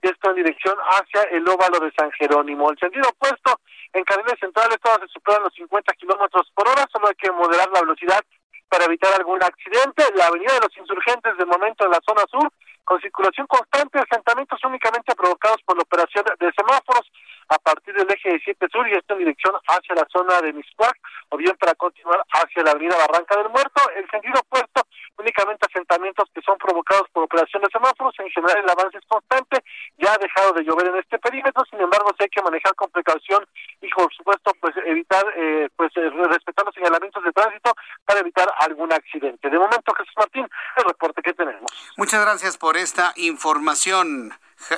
y 0.00 0.06
esto 0.06 0.30
en 0.30 0.36
dirección 0.36 0.78
hacia 0.78 1.22
el 1.34 1.42
óvalo 1.48 1.80
de 1.80 1.90
San 1.98 2.08
Jerónimo. 2.12 2.70
El 2.70 2.78
sentido 2.78 3.08
opuesto, 3.08 3.58
en 3.92 4.04
carriles 4.04 4.38
centrales 4.38 4.78
todas 4.80 5.00
se 5.00 5.08
superan 5.08 5.42
los 5.42 5.52
50 5.54 5.92
kilómetros 5.94 6.52
por 6.54 6.68
hora, 6.68 6.86
solo 6.92 7.08
hay 7.08 7.16
que 7.16 7.32
moderar 7.32 7.68
la 7.74 7.80
velocidad 7.80 8.22
para 8.68 8.84
evitar 8.84 9.12
algún 9.14 9.42
accidente. 9.42 10.06
La 10.14 10.26
avenida 10.26 10.54
de 10.54 10.60
los 10.60 10.76
insurgentes, 10.78 11.36
de 11.36 11.46
momento 11.46 11.84
en 11.84 11.90
la 11.90 12.00
zona 12.06 12.22
sur, 12.30 12.46
con 12.84 13.00
circulación 13.00 13.48
constante, 13.48 13.98
asentamientos 13.98 14.60
únicamente 14.62 15.16
provocados 15.16 15.58
por 15.66 15.74
la 15.76 15.82
operación 15.82 16.24
de 16.38 16.52
semáforos 16.52 17.10
a 17.48 17.58
partir 17.58 17.94
del 17.94 18.10
eje 18.10 18.30
17 18.30 18.66
sur 18.70 18.88
y 18.88 18.92
esto 18.92 19.14
en 19.14 19.20
dirección 19.20 19.54
hacia 19.68 19.94
la 19.94 20.06
zona 20.10 20.40
de 20.40 20.52
Miscuac 20.52 20.96
o 21.28 21.36
bien 21.36 21.56
para 21.58 21.74
continuar 21.74 22.22
hacia 22.30 22.62
la 22.62 22.72
avenida 22.72 22.96
Barranca 22.96 23.36
del 23.36 23.50
Muerto. 23.50 23.82
El 23.96 24.08
sentido 24.10 24.40
opuesto, 24.40 24.82
únicamente 25.18 25.66
asentamientos 25.68 26.28
que 26.34 26.42
son 26.42 26.58
provocados 26.58 27.08
por 27.12 27.24
operación 27.24 27.62
de 27.62 27.68
semáforos. 27.70 28.14
En 28.18 28.30
general 28.30 28.58
el 28.62 28.70
avance 28.70 28.98
es 28.98 29.06
constante, 29.06 29.62
ya 29.98 30.12
ha 30.12 30.18
dejado 30.18 30.52
de 30.52 30.64
llover 30.64 30.86
en 30.88 30.96
este 30.96 31.18
perímetro, 31.18 31.64
sin 31.70 31.80
embargo 31.80 32.10
sí 32.16 32.24
hay 32.24 32.28
que 32.28 32.42
manejar 32.42 32.74
con 32.74 32.90
precaución 32.90 33.46
y 33.80 33.88
por 33.88 34.12
supuesto 34.14 34.52
pues 34.60 34.74
evitar, 34.84 35.24
eh, 35.36 35.68
pues 35.76 35.90
eh, 35.96 36.10
respetar 36.10 36.64
los 36.64 36.74
señalamientos 36.74 37.22
de 37.22 37.32
tránsito 37.32 37.74
para 38.04 38.20
evitar 38.20 38.48
algún 38.60 38.92
accidente. 38.92 39.50
De 39.50 39.58
momento 39.58 39.94
Jesús 39.94 40.14
Martín, 40.16 40.48
el 40.76 40.84
reporte 40.84 41.22
que 41.22 41.32
tenemos. 41.32 41.70
Muchas 41.96 42.20
gracias 42.20 42.58
por 42.58 42.76
esta 42.76 43.12
información, 43.16 44.32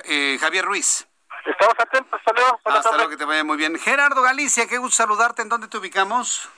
eh, 0.04 0.38
Javier 0.40 0.64
Ruiz. 0.64 1.08
Estamos 1.49 1.74
atentos, 1.78 2.20
hasta 2.20 2.32
luego. 2.34 2.61
Hasta 2.64 2.96
luego, 2.96 3.11
que 3.11 3.16
te 3.16 3.24
vaya 3.24 3.42
muy 3.42 3.57
bien. 3.57 3.78
Gerardo 3.78 4.20
Galicia, 4.22 4.68
qué 4.68 4.76
gusto 4.76 4.96
saludarte. 4.96 5.42
¿En 5.42 5.49
dónde 5.49 5.68
te 5.68 5.78
ubicamos? 5.78 6.49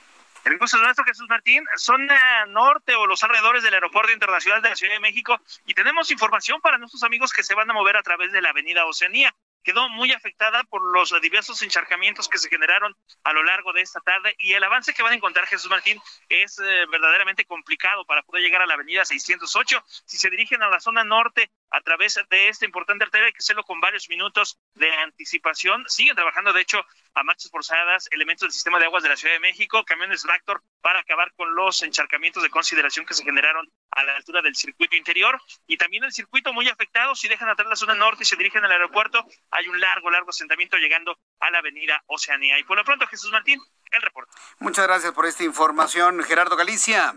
El 0.43 0.57
gusto 0.57 0.77
es 0.77 0.83
nuestro, 0.83 1.05
Jesús 1.05 1.27
Martín. 1.29 1.63
Zona 1.77 2.45
norte 2.47 2.95
o 2.95 3.07
los 3.07 3.23
alrededores 3.23 3.63
del 3.63 3.73
Aeropuerto 3.75 4.11
Internacional 4.11 4.61
de 4.61 4.69
la 4.69 4.75
Ciudad 4.75 4.93
de 4.93 4.99
México. 4.99 5.39
Y 5.65 5.73
tenemos 5.73 6.11
información 6.11 6.59
para 6.59 6.77
nuestros 6.77 7.03
amigos 7.03 7.31
que 7.31 7.43
se 7.43 7.55
van 7.55 7.69
a 7.69 7.73
mover 7.73 7.95
a 7.95 8.03
través 8.03 8.31
de 8.31 8.41
la 8.41 8.49
Avenida 8.49 8.85
Oceanía 8.85 9.33
quedó 9.63 9.89
muy 9.89 10.11
afectada 10.11 10.63
por 10.65 10.81
los 10.91 11.13
diversos 11.21 11.61
encharcamientos 11.61 12.27
que 12.27 12.37
se 12.37 12.49
generaron 12.49 12.95
a 13.23 13.33
lo 13.33 13.43
largo 13.43 13.73
de 13.73 13.81
esta 13.81 13.99
tarde 13.99 14.35
y 14.39 14.53
el 14.53 14.63
avance 14.63 14.93
que 14.93 15.03
van 15.03 15.13
a 15.13 15.15
encontrar 15.15 15.45
Jesús 15.47 15.69
Martín 15.69 15.99
es 16.29 16.59
eh, 16.59 16.85
verdaderamente 16.91 17.45
complicado 17.45 18.05
para 18.05 18.23
poder 18.23 18.43
llegar 18.43 18.61
a 18.61 18.65
la 18.65 18.73
avenida 18.73 19.05
608. 19.05 19.83
Si 20.05 20.17
se 20.17 20.29
dirigen 20.29 20.61
a 20.63 20.69
la 20.69 20.79
zona 20.79 21.03
norte 21.03 21.51
a 21.69 21.81
través 21.81 22.19
de 22.29 22.49
esta 22.49 22.65
importante 22.65 23.05
arteria, 23.05 23.27
hay 23.27 23.33
que 23.33 23.39
hacerlo 23.39 23.63
con 23.63 23.79
varios 23.79 24.09
minutos 24.09 24.59
de 24.73 24.91
anticipación. 24.91 25.83
Siguen 25.87 26.15
trabajando, 26.15 26.53
de 26.53 26.61
hecho, 26.61 26.83
a 27.13 27.23
marchas 27.23 27.51
forzadas, 27.51 28.07
elementos 28.11 28.47
del 28.47 28.51
sistema 28.51 28.79
de 28.79 28.85
aguas 28.85 29.03
de 29.03 29.09
la 29.09 29.15
Ciudad 29.15 29.33
de 29.33 29.39
México, 29.39 29.83
camiones 29.85 30.23
Tractor 30.23 30.63
para 30.81 30.99
acabar 30.99 31.31
con 31.33 31.53
los 31.55 31.83
encharcamientos 31.83 32.43
de 32.43 32.49
consideración 32.49 33.05
que 33.05 33.13
se 33.13 33.23
generaron 33.23 33.69
a 33.91 34.03
la 34.03 34.15
altura 34.15 34.41
del 34.41 34.55
circuito 34.55 34.95
interior 34.95 35.39
y 35.67 35.77
también 35.77 36.03
el 36.03 36.11
circuito 36.11 36.53
muy 36.53 36.67
afectado. 36.69 37.15
Si 37.15 37.27
dejan 37.27 37.49
atrás 37.49 37.67
la 37.67 37.75
zona 37.75 37.95
norte 37.95 38.23
y 38.23 38.25
se 38.25 38.35
dirigen 38.35 38.63
al 38.63 38.71
aeropuerto, 38.71 39.25
hay 39.51 39.67
un 39.67 39.79
largo, 39.79 40.09
largo 40.09 40.29
asentamiento 40.29 40.77
llegando 40.77 41.17
a 41.39 41.51
la 41.51 41.59
avenida 41.59 42.01
Oceanía. 42.07 42.57
Y 42.59 42.63
por 42.63 42.77
lo 42.77 42.83
pronto, 42.83 43.05
Jesús 43.07 43.31
Martín, 43.31 43.59
el 43.91 44.01
reporte. 44.01 44.31
Muchas 44.59 44.87
gracias 44.87 45.11
por 45.13 45.25
esta 45.25 45.43
información, 45.43 46.23
Gerardo 46.23 46.55
Galicia. 46.55 47.13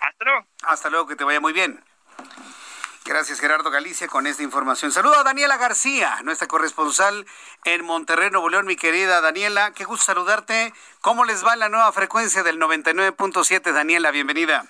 Hasta 0.00 0.24
luego. 0.24 0.46
Hasta 0.62 0.90
luego, 0.90 1.06
que 1.06 1.16
te 1.16 1.24
vaya 1.24 1.40
muy 1.40 1.52
bien. 1.52 1.82
Gracias, 3.04 3.38
Gerardo 3.38 3.70
Galicia, 3.70 4.08
con 4.08 4.26
esta 4.26 4.42
información. 4.42 4.90
Saludo 4.90 5.18
a 5.18 5.24
Daniela 5.24 5.58
García, 5.58 6.20
nuestra 6.22 6.48
corresponsal 6.48 7.26
en 7.64 7.84
Monterrey, 7.84 8.30
Nuevo 8.30 8.48
León, 8.48 8.64
mi 8.64 8.76
querida 8.76 9.20
Daniela. 9.20 9.72
Qué 9.72 9.84
gusto 9.84 10.06
saludarte. 10.06 10.72
¿Cómo 11.02 11.26
les 11.26 11.44
va 11.44 11.54
la 11.54 11.68
nueva 11.68 11.92
frecuencia 11.92 12.42
del 12.42 12.58
99.7? 12.58 13.72
Daniela, 13.72 14.10
bienvenida. 14.10 14.64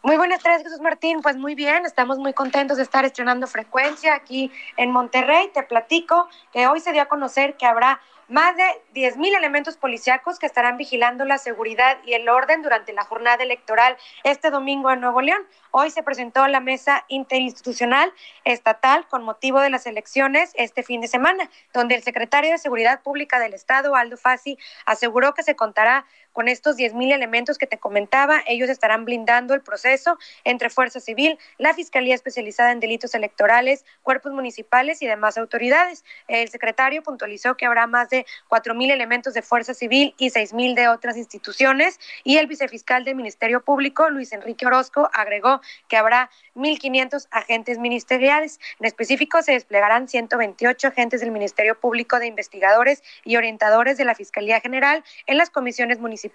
Muy 0.00 0.16
buenas 0.16 0.40
tardes, 0.40 0.62
Jesús 0.62 0.80
Martín. 0.80 1.22
Pues 1.22 1.36
muy 1.36 1.56
bien, 1.56 1.84
estamos 1.84 2.18
muy 2.18 2.32
contentos 2.32 2.76
de 2.76 2.84
estar 2.84 3.04
estrenando 3.04 3.48
frecuencia 3.48 4.14
aquí 4.14 4.48
en 4.76 4.92
Monterrey. 4.92 5.50
Te 5.52 5.64
platico 5.64 6.28
que 6.52 6.68
hoy 6.68 6.78
se 6.78 6.92
dio 6.92 7.02
a 7.02 7.06
conocer 7.06 7.56
que 7.56 7.66
habrá 7.66 8.00
más 8.28 8.56
de 8.56 8.62
10.000 8.94 9.36
elementos 9.36 9.76
policíacos 9.76 10.38
que 10.38 10.46
estarán 10.46 10.76
vigilando 10.76 11.24
la 11.24 11.38
seguridad 11.38 11.98
y 12.04 12.12
el 12.12 12.28
orden 12.28 12.62
durante 12.62 12.92
la 12.92 13.04
jornada 13.04 13.42
electoral 13.42 13.96
este 14.22 14.50
domingo 14.50 14.90
en 14.92 15.00
Nuevo 15.00 15.20
León. 15.20 15.42
Hoy 15.70 15.90
se 15.90 16.02
presentó 16.02 16.46
la 16.46 16.60
mesa 16.60 17.04
interinstitucional 17.08 18.12
estatal 18.44 19.06
con 19.08 19.24
motivo 19.24 19.60
de 19.60 19.70
las 19.70 19.86
elecciones 19.86 20.52
este 20.54 20.82
fin 20.82 21.00
de 21.00 21.08
semana, 21.08 21.50
donde 21.72 21.94
el 21.94 22.02
secretario 22.02 22.50
de 22.52 22.58
Seguridad 22.58 23.02
Pública 23.02 23.40
del 23.40 23.54
Estado, 23.54 23.96
Aldo 23.96 24.16
Fassi, 24.16 24.58
aseguró 24.84 25.34
que 25.34 25.42
se 25.42 25.56
contará 25.56 26.04
con 26.32 26.48
estos 26.48 26.76
10.000 26.76 27.12
elementos 27.12 27.58
que 27.58 27.66
te 27.66 27.78
comentaba. 27.78 28.42
Ellos 28.46 28.68
estarán 28.68 29.04
blindando 29.04 29.54
el 29.54 29.60
proceso 29.60 30.18
entre 30.44 30.70
Fuerza 30.70 31.00
Civil, 31.00 31.38
la 31.58 31.74
Fiscalía 31.74 32.14
Especializada 32.14 32.72
en 32.72 32.80
Delitos 32.80 33.14
Electorales, 33.14 33.84
cuerpos 34.02 34.32
municipales 34.32 35.02
y 35.02 35.06
demás 35.06 35.36
autoridades. 35.36 36.04
El 36.28 36.48
secretario 36.48 37.02
puntualizó 37.02 37.56
que 37.56 37.66
habrá 37.66 37.86
más 37.86 38.10
de 38.10 38.24
4.000 38.48 38.92
elementos 38.92 39.34
de 39.34 39.42
Fuerza 39.42 39.74
Civil 39.74 40.14
y 40.18 40.30
6.000 40.30 40.74
de 40.74 40.88
otras 40.88 41.16
instituciones. 41.16 41.98
Y 42.24 42.36
el 42.36 42.46
vicefiscal 42.46 43.04
del 43.04 43.16
Ministerio 43.16 43.62
Público, 43.62 44.08
Luis 44.08 44.32
Enrique 44.32 44.66
Orozco, 44.66 45.10
agregó 45.12 45.60
que 45.88 45.96
habrá 45.96 46.30
1.500 46.54 47.26
agentes 47.30 47.78
ministeriales. 47.78 48.60
En 48.78 48.86
específico, 48.86 49.42
se 49.42 49.52
desplegarán 49.52 50.08
128 50.08 50.88
agentes 50.88 51.20
del 51.20 51.30
Ministerio 51.30 51.78
Público 51.78 52.18
de 52.18 52.26
Investigadores 52.26 53.02
y 53.24 53.36
orientadores 53.36 53.96
de 53.96 54.04
la 54.04 54.14
Fiscalía 54.14 54.60
General 54.60 55.02
en 55.26 55.36
las 55.36 55.50
comisiones 55.50 55.98
municipales 55.98 56.27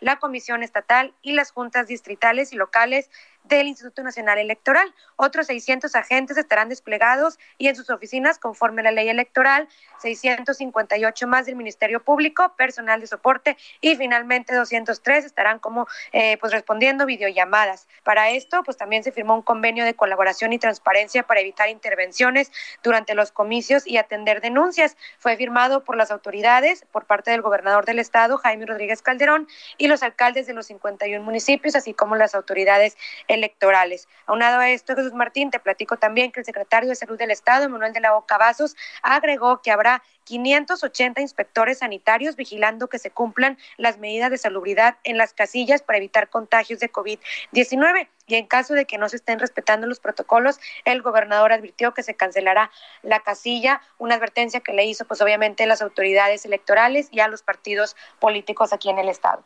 la 0.00 0.18
Comisión 0.18 0.62
Estatal 0.62 1.14
y 1.22 1.32
las 1.32 1.50
juntas 1.50 1.86
distritales 1.86 2.52
y 2.52 2.56
locales 2.56 3.10
del 3.48 3.66
Instituto 3.66 4.02
Nacional 4.02 4.38
Electoral. 4.38 4.92
Otros 5.16 5.46
600 5.46 5.94
agentes 5.94 6.36
estarán 6.36 6.68
desplegados 6.68 7.38
y 7.58 7.68
en 7.68 7.76
sus 7.76 7.90
oficinas 7.90 8.38
conforme 8.38 8.82
la 8.82 8.90
ley 8.90 9.08
electoral, 9.08 9.68
658 9.98 11.26
más 11.26 11.46
del 11.46 11.56
Ministerio 11.56 12.02
Público, 12.02 12.54
personal 12.56 13.00
de 13.00 13.06
soporte 13.06 13.56
y 13.80 13.96
finalmente 13.96 14.54
203 14.54 15.24
estarán 15.24 15.58
como 15.58 15.86
eh, 16.12 16.36
pues 16.38 16.52
respondiendo 16.52 17.06
videollamadas. 17.06 17.88
Para 18.02 18.30
esto, 18.30 18.62
pues 18.64 18.76
también 18.76 19.02
se 19.02 19.12
firmó 19.12 19.34
un 19.34 19.42
convenio 19.42 19.84
de 19.84 19.94
colaboración 19.94 20.52
y 20.52 20.58
transparencia 20.58 21.24
para 21.24 21.40
evitar 21.40 21.68
intervenciones 21.68 22.52
durante 22.82 23.14
los 23.14 23.32
comicios 23.32 23.86
y 23.86 23.96
atender 23.96 24.40
denuncias. 24.40 24.96
Fue 25.18 25.36
firmado 25.36 25.84
por 25.84 25.96
las 25.96 26.10
autoridades, 26.10 26.84
por 26.92 27.06
parte 27.06 27.30
del 27.30 27.42
gobernador 27.42 27.84
del 27.84 27.98
estado, 27.98 28.38
Jaime 28.38 28.66
Rodríguez 28.66 29.02
Calderón, 29.02 29.48
y 29.78 29.88
los 29.88 30.02
alcaldes 30.02 30.46
de 30.46 30.54
los 30.54 30.66
51 30.66 31.24
municipios, 31.24 31.76
así 31.76 31.94
como 31.94 32.16
las 32.16 32.34
autoridades 32.34 32.96
electorales. 33.36 34.08
Aunado 34.26 34.58
a 34.58 34.70
esto, 34.70 34.96
Jesús 34.96 35.12
Martín, 35.12 35.50
te 35.50 35.60
platico 35.60 35.96
también 35.96 36.32
que 36.32 36.40
el 36.40 36.46
secretario 36.46 36.88
de 36.88 36.96
Salud 36.96 37.16
del 37.16 37.30
Estado, 37.30 37.68
Manuel 37.68 37.92
de 37.92 38.00
la 38.00 38.12
Boca 38.12 38.38
Vasos, 38.38 38.76
agregó 39.02 39.62
que 39.62 39.70
habrá 39.70 40.02
580 40.24 41.20
inspectores 41.20 41.78
sanitarios 41.78 42.34
vigilando 42.34 42.88
que 42.88 42.98
se 42.98 43.10
cumplan 43.10 43.56
las 43.76 43.98
medidas 43.98 44.30
de 44.30 44.38
salubridad 44.38 44.96
en 45.04 45.16
las 45.16 45.32
casillas 45.32 45.82
para 45.82 45.98
evitar 45.98 46.28
contagios 46.28 46.80
de 46.80 46.90
COVID-19. 46.90 48.08
Y 48.26 48.34
en 48.34 48.46
caso 48.46 48.74
de 48.74 48.86
que 48.86 48.98
no 48.98 49.08
se 49.08 49.16
estén 49.16 49.38
respetando 49.38 49.86
los 49.86 50.00
protocolos, 50.00 50.58
el 50.84 51.00
gobernador 51.00 51.52
advirtió 51.52 51.94
que 51.94 52.02
se 52.02 52.16
cancelará 52.16 52.72
la 53.02 53.20
casilla, 53.20 53.80
una 53.98 54.16
advertencia 54.16 54.60
que 54.60 54.72
le 54.72 54.84
hizo 54.84 55.04
pues 55.04 55.20
obviamente 55.20 55.64
las 55.66 55.80
autoridades 55.80 56.44
electorales 56.44 57.08
y 57.12 57.20
a 57.20 57.28
los 57.28 57.42
partidos 57.42 57.94
políticos 58.18 58.72
aquí 58.72 58.90
en 58.90 58.98
el 58.98 59.08
estado. 59.08 59.44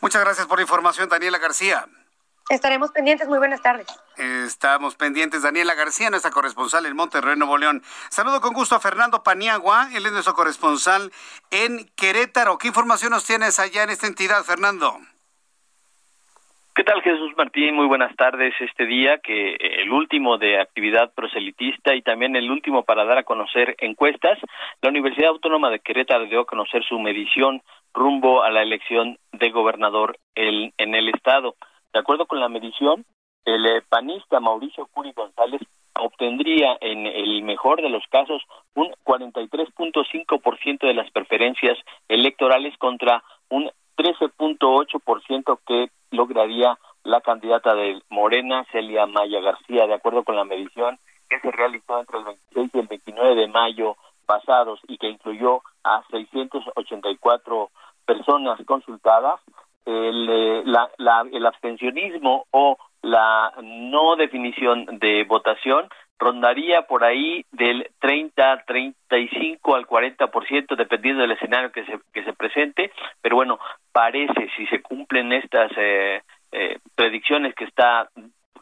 Muchas 0.00 0.22
gracias 0.22 0.46
por 0.46 0.58
la 0.58 0.62
información, 0.62 1.08
Daniela 1.08 1.38
García. 1.38 1.86
Estaremos 2.50 2.90
pendientes. 2.92 3.28
Muy 3.28 3.38
buenas 3.38 3.60
tardes. 3.60 3.86
Estamos 4.16 4.96
pendientes. 4.96 5.42
Daniela 5.42 5.74
García, 5.74 6.08
nuestra 6.08 6.30
corresponsal 6.30 6.86
en 6.86 6.96
Monterrey, 6.96 7.36
Nuevo 7.36 7.58
León. 7.58 7.82
Saludo 8.08 8.40
con 8.40 8.54
gusto 8.54 8.74
a 8.74 8.80
Fernando 8.80 9.22
Paniagua. 9.22 9.88
Él 9.94 10.06
es 10.06 10.12
nuestro 10.12 10.32
corresponsal 10.32 11.12
en 11.50 11.88
Querétaro. 11.94 12.56
¿Qué 12.56 12.68
información 12.68 13.10
nos 13.10 13.26
tienes 13.26 13.58
allá 13.58 13.82
en 13.82 13.90
esta 13.90 14.06
entidad, 14.06 14.42
Fernando? 14.44 14.96
¿Qué 16.74 16.84
tal 16.84 17.02
Jesús 17.02 17.32
Martín? 17.36 17.74
Muy 17.74 17.86
buenas 17.86 18.14
tardes. 18.16 18.54
Este 18.60 18.86
día 18.86 19.18
que 19.18 19.56
el 19.58 19.90
último 19.90 20.38
de 20.38 20.60
actividad 20.60 21.12
proselitista 21.12 21.94
y 21.94 22.02
también 22.02 22.34
el 22.34 22.50
último 22.50 22.84
para 22.84 23.04
dar 23.04 23.18
a 23.18 23.24
conocer 23.24 23.74
encuestas, 23.78 24.38
la 24.80 24.88
Universidad 24.88 25.30
Autónoma 25.30 25.70
de 25.70 25.80
Querétaro 25.80 26.26
dio 26.26 26.40
a 26.40 26.46
conocer 26.46 26.82
su 26.84 26.98
medición 26.98 27.62
rumbo 27.92 28.42
a 28.42 28.50
la 28.50 28.62
elección 28.62 29.18
de 29.32 29.50
gobernador 29.50 30.18
en 30.34 30.94
el 30.94 31.08
estado. 31.08 31.56
De 31.92 32.00
acuerdo 32.00 32.26
con 32.26 32.40
la 32.40 32.48
medición, 32.48 33.04
el 33.44 33.66
eh, 33.66 33.82
panista 33.88 34.40
Mauricio 34.40 34.86
Curi 34.86 35.12
González 35.12 35.62
obtendría 35.98 36.76
en 36.80 37.06
el 37.06 37.42
mejor 37.42 37.82
de 37.82 37.88
los 37.88 38.04
casos 38.10 38.42
un 38.74 38.92
43.5% 39.04 40.86
de 40.86 40.94
las 40.94 41.10
preferencias 41.10 41.78
electorales 42.08 42.76
contra 42.78 43.22
un 43.48 43.70
13.8% 43.96 45.58
que 45.66 45.90
lograría 46.10 46.78
la 47.04 47.20
candidata 47.20 47.74
de 47.74 48.00
Morena, 48.10 48.64
Celia 48.70 49.06
Maya 49.06 49.40
García, 49.40 49.86
de 49.86 49.94
acuerdo 49.94 50.24
con 50.24 50.36
la 50.36 50.44
medición 50.44 50.98
que 51.28 51.40
se 51.40 51.50
realizó 51.50 51.98
entre 51.98 52.18
el 52.18 52.24
26 52.24 52.70
y 52.74 52.78
el 52.78 52.86
29 52.86 53.34
de 53.34 53.48
mayo 53.48 53.96
pasados 54.26 54.80
y 54.88 54.98
que 54.98 55.08
incluyó 55.08 55.62
a 55.84 56.02
684 56.10 57.70
personas 58.04 58.58
consultadas, 58.66 59.40
el, 59.88 60.28
eh, 60.30 60.62
la, 60.64 61.24
el 61.32 61.46
abstencionismo 61.46 62.46
o 62.50 62.76
la 63.02 63.52
no 63.62 64.16
definición 64.16 64.98
de 64.98 65.24
votación 65.24 65.88
rondaría 66.18 66.82
por 66.82 67.04
ahí 67.04 67.44
del 67.52 67.88
30, 68.00 68.64
35 68.66 69.76
al 69.76 69.86
40%, 69.86 70.76
dependiendo 70.76 71.22
del 71.22 71.32
escenario 71.32 71.70
que 71.70 71.84
se, 71.84 71.98
que 72.12 72.24
se 72.24 72.32
presente, 72.32 72.90
pero 73.22 73.36
bueno, 73.36 73.58
parece, 73.92 74.48
si 74.56 74.66
se 74.66 74.82
cumplen 74.82 75.32
estas 75.32 75.70
eh, 75.76 76.22
eh, 76.52 76.78
predicciones 76.94 77.54
que 77.54 77.64
está 77.64 78.08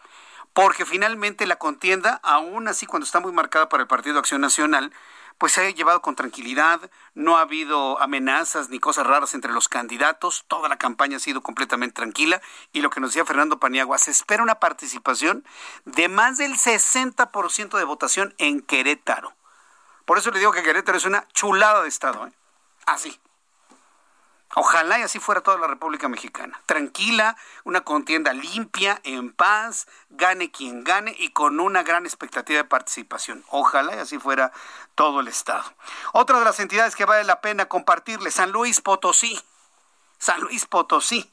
Porque 0.54 0.86
finalmente 0.86 1.46
la 1.46 1.58
contienda, 1.58 2.22
aún 2.24 2.70
así 2.70 2.86
cuando 2.86 3.04
está 3.04 3.20
muy 3.20 3.34
marcada 3.34 3.68
para 3.68 3.84
el 3.84 3.88
Partido 3.88 4.18
Acción 4.18 4.40
Nacional, 4.40 4.94
pues 5.38 5.54
se 5.54 5.66
ha 5.66 5.70
llevado 5.70 6.02
con 6.02 6.16
tranquilidad, 6.16 6.90
no 7.14 7.38
ha 7.38 7.42
habido 7.42 8.02
amenazas 8.02 8.70
ni 8.70 8.80
cosas 8.80 9.06
raras 9.06 9.34
entre 9.34 9.52
los 9.52 9.70
candidatos, 9.70 10.46
toda 10.48 10.70
la 10.70 10.78
campaña 10.78 11.18
ha 11.18 11.20
sido 11.20 11.42
completamente 11.42 11.96
tranquila 11.96 12.42
y 12.74 12.82
lo 12.82 12.90
que 12.90 13.00
nos 13.00 13.12
decía 13.12 13.26
Fernando 13.26 13.60
Paniagua, 13.60 13.98
se 13.98 14.12
espera 14.12 14.44
una 14.44 14.60
participación 14.60 15.46
de 15.86 16.10
más 16.10 16.38
del 16.38 16.54
60% 16.54 17.78
de 17.78 17.84
votación 17.84 18.34
en 18.38 18.62
Querétaro. 18.62 19.34
Por 20.06 20.18
eso 20.18 20.32
le 20.32 20.40
digo 20.40 20.52
que 20.52 20.64
Querétaro 20.64 20.98
es 20.98 21.06
una 21.06 21.28
chulada 21.34 21.84
de 21.84 21.90
estado, 21.90 22.28
¿eh? 22.28 22.32
así. 22.86 23.20
Ojalá 24.56 25.00
y 25.00 25.02
así 25.02 25.20
fuera 25.20 25.42
toda 25.42 25.58
la 25.58 25.68
República 25.68 26.08
Mexicana. 26.08 26.60
Tranquila, 26.66 27.36
una 27.64 27.82
contienda 27.82 28.34
limpia, 28.34 29.00
en 29.04 29.34
paz, 29.34 29.88
gane 30.10 30.52
quien 30.52 30.84
gane 30.84 31.14
y 31.18 31.30
con 31.30 31.60
una 31.60 31.84
gran 31.84 32.06
expectativa 32.06 32.58
de 32.58 32.64
participación. 32.64 33.44
Ojalá 33.50 33.96
y 33.96 34.00
así 34.00 34.18
fuera 34.18 34.52
todo 34.96 35.20
el 35.20 35.28
Estado. 35.28 35.66
Otra 36.14 36.40
de 36.40 36.46
las 36.46 36.60
entidades 36.60 36.96
que 36.96 37.06
vale 37.06 37.26
la 37.26 37.42
pena 37.42 37.68
compartirle, 37.68 38.32
San 38.32 38.52
Luis 38.52 38.82
Potosí. 38.82 39.40
San 40.18 40.40
Luis 40.42 40.66
Potosí. 40.66 41.32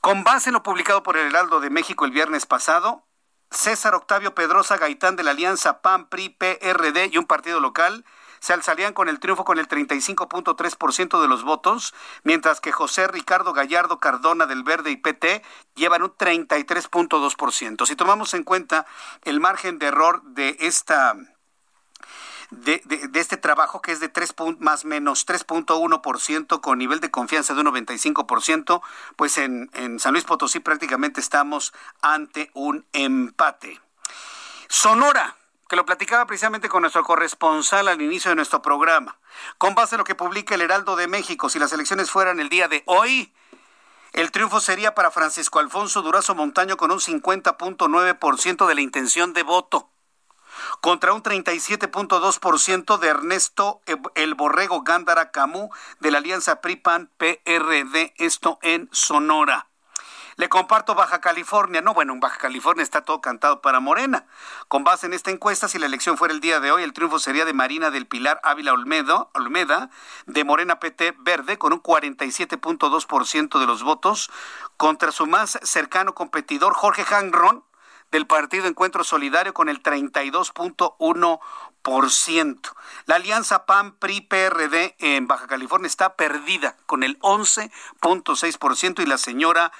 Con 0.00 0.24
base 0.24 0.48
en 0.48 0.54
lo 0.54 0.62
publicado 0.62 1.02
por 1.02 1.16
el 1.16 1.26
Heraldo 1.26 1.60
de 1.60 1.70
México 1.70 2.04
el 2.04 2.10
viernes 2.10 2.46
pasado, 2.46 3.04
César 3.50 3.94
Octavio 3.94 4.34
Pedrosa 4.34 4.76
Gaitán 4.76 5.16
de 5.16 5.22
la 5.22 5.32
Alianza 5.32 5.80
PAN, 5.80 6.08
PRI, 6.08 6.30
PRD 6.30 7.10
y 7.12 7.18
un 7.18 7.26
partido 7.26 7.60
local 7.60 8.04
se 8.40 8.52
alzarían 8.52 8.92
con 8.92 9.08
el 9.08 9.20
triunfo 9.20 9.44
con 9.44 9.58
el 9.58 9.68
35.3% 9.68 11.20
de 11.20 11.28
los 11.28 11.44
votos, 11.44 11.94
mientras 12.22 12.60
que 12.60 12.72
José 12.72 13.08
Ricardo 13.08 13.52
Gallardo 13.52 13.98
Cardona 13.98 14.46
del 14.46 14.62
Verde 14.62 14.90
y 14.90 14.96
PT 14.96 15.42
llevan 15.74 16.02
un 16.02 16.10
33.2%. 16.10 17.86
Si 17.86 17.96
tomamos 17.96 18.34
en 18.34 18.44
cuenta 18.44 18.86
el 19.24 19.40
margen 19.40 19.78
de 19.78 19.86
error 19.86 20.22
de 20.24 20.56
esta 20.60 21.16
de, 22.50 22.82
este 23.14 23.36
trabajo 23.36 23.82
que 23.82 23.92
es 23.92 24.00
de 24.00 24.08
3 24.08 24.34
más 24.58 24.84
menos 24.84 25.26
3.1% 25.26 26.60
con 26.60 26.78
nivel 26.78 27.00
de 27.00 27.10
confianza 27.10 27.54
de 27.54 27.60
un 27.60 27.66
95%, 27.66 28.80
pues 29.16 29.38
en, 29.38 29.70
en 29.74 29.98
San 29.98 30.12
Luis 30.12 30.24
Potosí 30.24 30.60
prácticamente 30.60 31.20
estamos 31.20 31.72
ante 32.00 32.50
un 32.54 32.86
empate. 32.92 33.80
Sonora, 34.68 35.37
que 35.68 35.76
lo 35.76 35.84
platicaba 35.84 36.26
precisamente 36.26 36.68
con 36.68 36.80
nuestro 36.80 37.04
corresponsal 37.04 37.88
al 37.88 38.00
inicio 38.00 38.30
de 38.30 38.36
nuestro 38.36 38.62
programa. 38.62 39.18
Con 39.58 39.74
base 39.74 39.94
en 39.94 39.98
lo 39.98 40.04
que 40.04 40.14
publica 40.14 40.54
el 40.54 40.62
Heraldo 40.62 40.96
de 40.96 41.08
México, 41.08 41.50
si 41.50 41.58
las 41.58 41.72
elecciones 41.72 42.10
fueran 42.10 42.40
el 42.40 42.48
día 42.48 42.68
de 42.68 42.82
hoy, 42.86 43.32
el 44.14 44.32
triunfo 44.32 44.60
sería 44.60 44.94
para 44.94 45.10
Francisco 45.10 45.58
Alfonso 45.58 46.00
Durazo 46.00 46.34
Montaño 46.34 46.78
con 46.78 46.90
un 46.90 47.00
50.9% 47.00 48.66
de 48.66 48.74
la 48.74 48.80
intención 48.80 49.34
de 49.34 49.42
voto, 49.42 49.90
contra 50.80 51.12
un 51.12 51.22
37.2% 51.22 52.98
de 52.98 53.08
Ernesto 53.08 53.82
El 54.14 54.34
Borrego 54.34 54.82
Gándara 54.82 55.30
Camú 55.30 55.70
de 56.00 56.10
la 56.10 56.18
Alianza 56.18 56.62
PRI-PAN-PRD, 56.62 58.14
esto 58.16 58.58
en 58.62 58.88
Sonora. 58.90 59.67
Le 60.38 60.48
comparto 60.48 60.94
Baja 60.94 61.20
California. 61.20 61.82
No, 61.82 61.94
bueno, 61.94 62.12
en 62.12 62.20
Baja 62.20 62.38
California 62.38 62.84
está 62.84 63.02
todo 63.02 63.20
cantado 63.20 63.60
para 63.60 63.80
Morena. 63.80 64.24
Con 64.68 64.84
base 64.84 65.06
en 65.06 65.12
esta 65.12 65.32
encuesta, 65.32 65.66
si 65.66 65.80
la 65.80 65.86
elección 65.86 66.16
fuera 66.16 66.32
el 66.32 66.40
día 66.40 66.60
de 66.60 66.70
hoy, 66.70 66.84
el 66.84 66.92
triunfo 66.92 67.18
sería 67.18 67.44
de 67.44 67.52
Marina 67.52 67.90
del 67.90 68.06
Pilar 68.06 68.40
Ávila 68.44 68.72
Olmedo, 68.72 69.32
Olmeda, 69.34 69.90
de 70.26 70.44
Morena 70.44 70.78
PT 70.78 71.16
Verde, 71.18 71.58
con 71.58 71.72
un 71.72 71.82
47.2% 71.82 73.58
de 73.58 73.66
los 73.66 73.82
votos, 73.82 74.30
contra 74.76 75.10
su 75.10 75.26
más 75.26 75.58
cercano 75.64 76.14
competidor, 76.14 76.72
Jorge 76.72 77.04
Hanron, 77.12 77.64
del 78.12 78.28
Partido 78.28 78.66
Encuentro 78.66 79.04
Solidario 79.04 79.54
con 79.54 79.68
el 79.68 79.82
32.1%. 79.82 82.74
La 83.06 83.16
alianza 83.16 83.66
PAN-PRI-PRD 83.66 84.94
en 84.98 85.26
Baja 85.26 85.46
California 85.46 85.88
está 85.88 86.14
perdida 86.14 86.76
con 86.86 87.02
el 87.02 87.18
11.6% 87.20 89.02
y 89.02 89.06
la 89.06 89.18
señora 89.18 89.72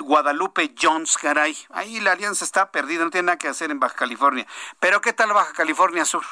Guadalupe 0.00 0.74
Jones, 0.80 1.16
caray. 1.18 1.56
Ahí 1.70 2.00
la 2.00 2.12
alianza 2.12 2.44
está 2.44 2.70
perdida, 2.70 3.04
no 3.04 3.10
tiene 3.10 3.26
nada 3.26 3.38
que 3.38 3.48
hacer 3.48 3.70
en 3.70 3.80
Baja 3.80 3.96
California. 3.96 4.46
Pero 4.78 5.00
¿qué 5.00 5.12
tal 5.12 5.32
Baja 5.32 5.52
California 5.52 6.04
Sur? 6.04 6.24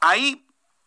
Ahí 0.00 0.44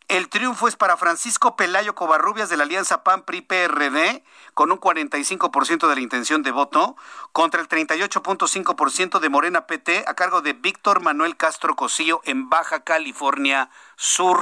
el 0.08 0.28
triunfo 0.30 0.68
es 0.68 0.76
para 0.76 0.98
Francisco 0.98 1.56
Pelayo 1.56 1.96
Covarrubias 1.96 2.50
de 2.50 2.58
la 2.58 2.64
Alianza 2.64 3.04
PAN-PRI-PRD 3.04 4.24
con 4.54 4.72
un 4.72 4.80
45% 4.80 5.88
de 5.88 5.96
la 5.96 6.02
intención 6.02 6.44
de 6.44 6.52
voto 6.52 6.98
contra 7.32 7.62
el 7.62 7.70
38.5% 7.70 9.20
de 9.20 9.30
Morena 9.30 9.68
PT 9.68 10.04
a 10.08 10.14
cargo 10.14 10.42
de 10.42 10.54
Víctor 10.54 11.02
Manuel 11.02 11.38
Castro 11.38 11.76
Cosío 11.76 12.22
en 12.26 12.50
Baja 12.50 12.84
California 12.84 13.70
Sur. 13.96 14.42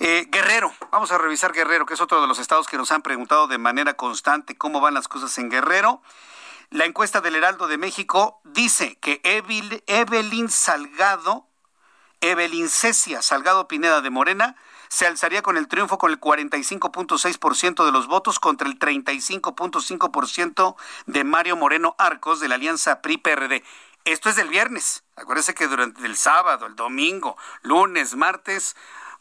Eh, 0.00 0.26
Guerrero, 0.28 0.72
vamos 0.90 1.12
a 1.12 1.18
revisar 1.18 1.52
Guerrero, 1.52 1.86
que 1.86 1.94
es 1.94 2.00
otro 2.00 2.20
de 2.20 2.26
los 2.26 2.40
estados 2.40 2.66
que 2.66 2.76
nos 2.76 2.90
han 2.90 3.02
preguntado 3.02 3.46
de 3.46 3.58
manera 3.58 3.94
constante 3.94 4.56
cómo 4.56 4.80
van 4.80 4.94
las 4.94 5.06
cosas 5.06 5.38
en 5.38 5.50
Guerrero. 5.50 6.02
La 6.70 6.84
encuesta 6.84 7.20
del 7.20 7.36
Heraldo 7.36 7.68
de 7.68 7.78
México 7.78 8.40
dice 8.42 8.96
que 8.96 9.20
Evelyn 9.22 10.50
Salgado, 10.50 11.46
Evelyn 12.20 12.68
Cecia 12.68 13.22
Salgado 13.22 13.68
Pineda 13.68 14.00
de 14.00 14.10
Morena, 14.10 14.56
se 14.88 15.06
alzaría 15.06 15.42
con 15.42 15.56
el 15.56 15.68
triunfo 15.68 15.98
con 15.98 16.10
el 16.10 16.20
45.6% 16.20 17.84
de 17.84 17.92
los 17.92 18.08
votos 18.08 18.40
contra 18.40 18.66
el 18.68 18.78
35.5% 18.78 20.74
de 21.06 21.24
Mario 21.24 21.56
Moreno 21.56 21.94
Arcos 21.98 22.40
de 22.40 22.48
la 22.48 22.56
Alianza 22.56 23.00
PRI-PRD. 23.00 23.62
Esto 24.04 24.28
es 24.28 24.36
del 24.36 24.48
viernes. 24.48 25.04
Acuérdense 25.16 25.54
que 25.54 25.68
durante 25.68 26.04
el 26.04 26.16
sábado, 26.16 26.66
el 26.66 26.76
domingo, 26.76 27.36
lunes, 27.62 28.16
martes, 28.16 28.76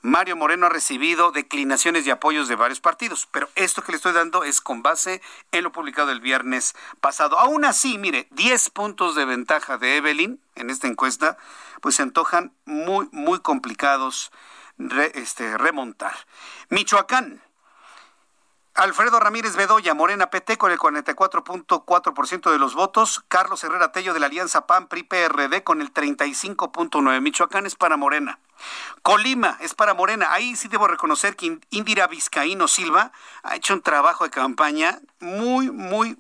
Mario 0.06 0.36
Moreno 0.36 0.66
ha 0.66 0.70
recibido 0.70 1.32
declinaciones 1.32 2.06
y 2.06 2.10
apoyos 2.10 2.50
de 2.50 2.58
varios 2.58 2.82
partidos, 2.82 3.26
pero 3.32 3.48
esto 3.56 3.82
que 3.82 3.94
le 3.94 3.96
estoy 3.96 4.12
dando 4.12 4.44
es 4.44 4.60
con 4.60 4.84
base 4.84 5.22
en 5.54 5.64
lo 5.64 5.72
publicado 5.72 6.12
el 6.12 6.20
viernes 6.20 6.76
pasado. 7.00 7.40
Aún 7.40 7.64
así, 7.64 7.98
mire, 7.98 8.28
10 8.32 8.70
puntos 8.72 9.16
de 9.16 9.24
ventaja 9.24 9.78
de 9.78 9.96
Evelyn 9.96 10.42
en 10.56 10.70
esta 10.70 10.88
encuesta, 10.88 11.38
pues 11.80 11.96
se 11.96 12.02
antojan 12.02 12.52
muy, 12.66 13.08
muy 13.14 13.40
complicados 13.40 14.34
este, 15.14 15.58
remontar. 15.58 16.14
Michoacán, 16.68 17.42
Alfredo 18.76 19.20
Ramírez 19.20 19.56
Bedoya, 19.56 19.94
Morena 19.94 20.32
PT 20.32 20.58
con 20.58 20.72
el 20.72 20.80
44.4% 20.80 22.52
de 22.52 22.58
los 22.58 22.74
votos. 22.74 23.24
Carlos 23.28 23.64
Herrera 23.64 23.92
Tello 23.92 24.16
de 24.16 24.20
la 24.20 24.26
Alianza 24.26 24.66
PAN 24.66 24.88
PRI 24.88 25.04
PRD 25.04 25.64
con 25.64 25.80
el 25.80 25.94
35.9%. 25.94 27.22
Michoacán 27.22 27.68
es 27.68 27.76
para 27.76 27.98
Morena. 27.98 28.40
Colima 29.04 29.58
es 29.62 29.76
para 29.76 29.94
Morena. 29.94 30.34
Ahí 30.34 30.56
sí 30.56 30.70
debo 30.70 30.88
reconocer 30.88 31.36
que 31.36 31.60
Indira 31.70 32.08
Vizcaíno 32.08 32.68
Silva 32.68 33.12
ha 33.44 33.56
hecho 33.56 33.76
un 33.76 33.84
trabajo 33.84 34.24
de 34.24 34.32
campaña 34.32 35.00
muy, 35.20 35.70
muy, 35.70 36.18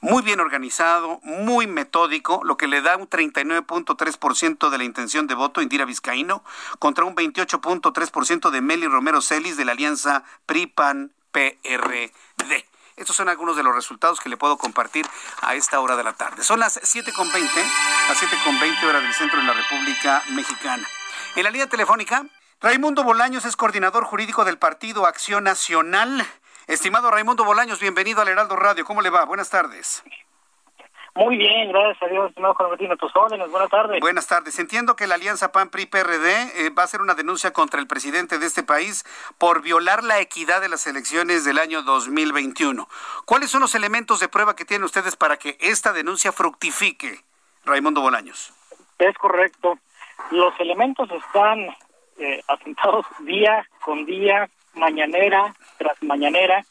muy 0.00 0.22
bien 0.22 0.38
organizado, 0.38 1.18
muy 1.24 1.66
metódico, 1.66 2.42
lo 2.44 2.56
que 2.56 2.68
le 2.68 2.80
da 2.80 2.96
un 2.96 3.10
39.3% 3.10 4.70
de 4.70 4.78
la 4.78 4.84
intención 4.84 5.26
de 5.26 5.34
voto 5.34 5.60
Indira 5.60 5.84
Vizcaíno 5.84 6.44
contra 6.78 7.04
un 7.04 7.16
28.3% 7.16 8.50
de 8.50 8.60
Meli 8.60 8.86
Romero 8.86 9.20
Celis 9.20 9.56
de 9.56 9.64
la 9.64 9.72
Alianza 9.72 10.22
PRI-PAN 10.46 11.10
PRD. 11.32 12.12
Estos 12.96 13.16
son 13.16 13.28
algunos 13.28 13.56
de 13.56 13.62
los 13.62 13.74
resultados 13.74 14.20
que 14.20 14.28
le 14.28 14.36
puedo 14.36 14.58
compartir 14.58 15.06
a 15.40 15.54
esta 15.54 15.80
hora 15.80 15.96
de 15.96 16.04
la 16.04 16.12
tarde. 16.12 16.44
Son 16.44 16.60
las 16.60 16.80
7.20, 16.80 17.42
las 18.08 18.22
7.20 18.22 18.84
horas 18.84 19.02
del 19.02 19.14
centro 19.14 19.40
de 19.40 19.46
la 19.46 19.54
República 19.54 20.22
Mexicana. 20.30 20.86
En 21.34 21.44
la 21.44 21.50
línea 21.50 21.66
telefónica, 21.66 22.24
Raimundo 22.60 23.02
Bolaños 23.02 23.44
es 23.44 23.56
coordinador 23.56 24.04
jurídico 24.04 24.44
del 24.44 24.58
Partido 24.58 25.06
Acción 25.06 25.44
Nacional. 25.44 26.24
Estimado 26.68 27.10
Raimundo 27.10 27.44
Bolaños, 27.44 27.80
bienvenido 27.80 28.20
al 28.22 28.28
Heraldo 28.28 28.54
Radio. 28.54 28.84
¿Cómo 28.84 29.02
le 29.02 29.10
va? 29.10 29.24
Buenas 29.24 29.50
tardes. 29.50 30.04
Muy 31.14 31.36
bien, 31.36 31.70
gracias 31.70 32.02
a 32.02 32.06
Dios, 32.06 32.30
estimado 32.30 32.54
Juan 32.54 32.70
Martín, 32.70 32.96
tus 32.96 33.14
órdenes. 33.14 33.50
Buenas 33.50 33.68
tardes. 33.68 34.00
Buenas 34.00 34.26
tardes. 34.26 34.58
Entiendo 34.58 34.96
que 34.96 35.06
la 35.06 35.16
alianza 35.16 35.52
PAN-PRI-PRD 35.52 36.66
eh, 36.66 36.70
va 36.70 36.82
a 36.82 36.84
hacer 36.86 37.02
una 37.02 37.12
denuncia 37.12 37.52
contra 37.52 37.80
el 37.80 37.86
presidente 37.86 38.38
de 38.38 38.46
este 38.46 38.62
país 38.62 39.04
por 39.36 39.60
violar 39.60 40.02
la 40.04 40.20
equidad 40.20 40.62
de 40.62 40.70
las 40.70 40.86
elecciones 40.86 41.44
del 41.44 41.58
año 41.58 41.82
2021. 41.82 42.88
¿Cuáles 43.26 43.50
son 43.50 43.60
los 43.60 43.74
elementos 43.74 44.20
de 44.20 44.28
prueba 44.28 44.56
que 44.56 44.64
tienen 44.64 44.84
ustedes 44.84 45.16
para 45.16 45.36
que 45.36 45.58
esta 45.60 45.92
denuncia 45.92 46.32
fructifique, 46.32 47.20
Raimundo 47.66 48.00
Bolaños? 48.00 48.54
Es 48.98 49.14
correcto. 49.18 49.78
Los 50.30 50.58
elementos 50.60 51.10
están 51.10 51.76
eh, 52.18 52.42
asentados 52.48 53.04
día 53.20 53.68
con 53.84 54.06
día, 54.06 54.48
mañanera 54.72 55.54
tras 55.76 56.02
mañanera, 56.02 56.64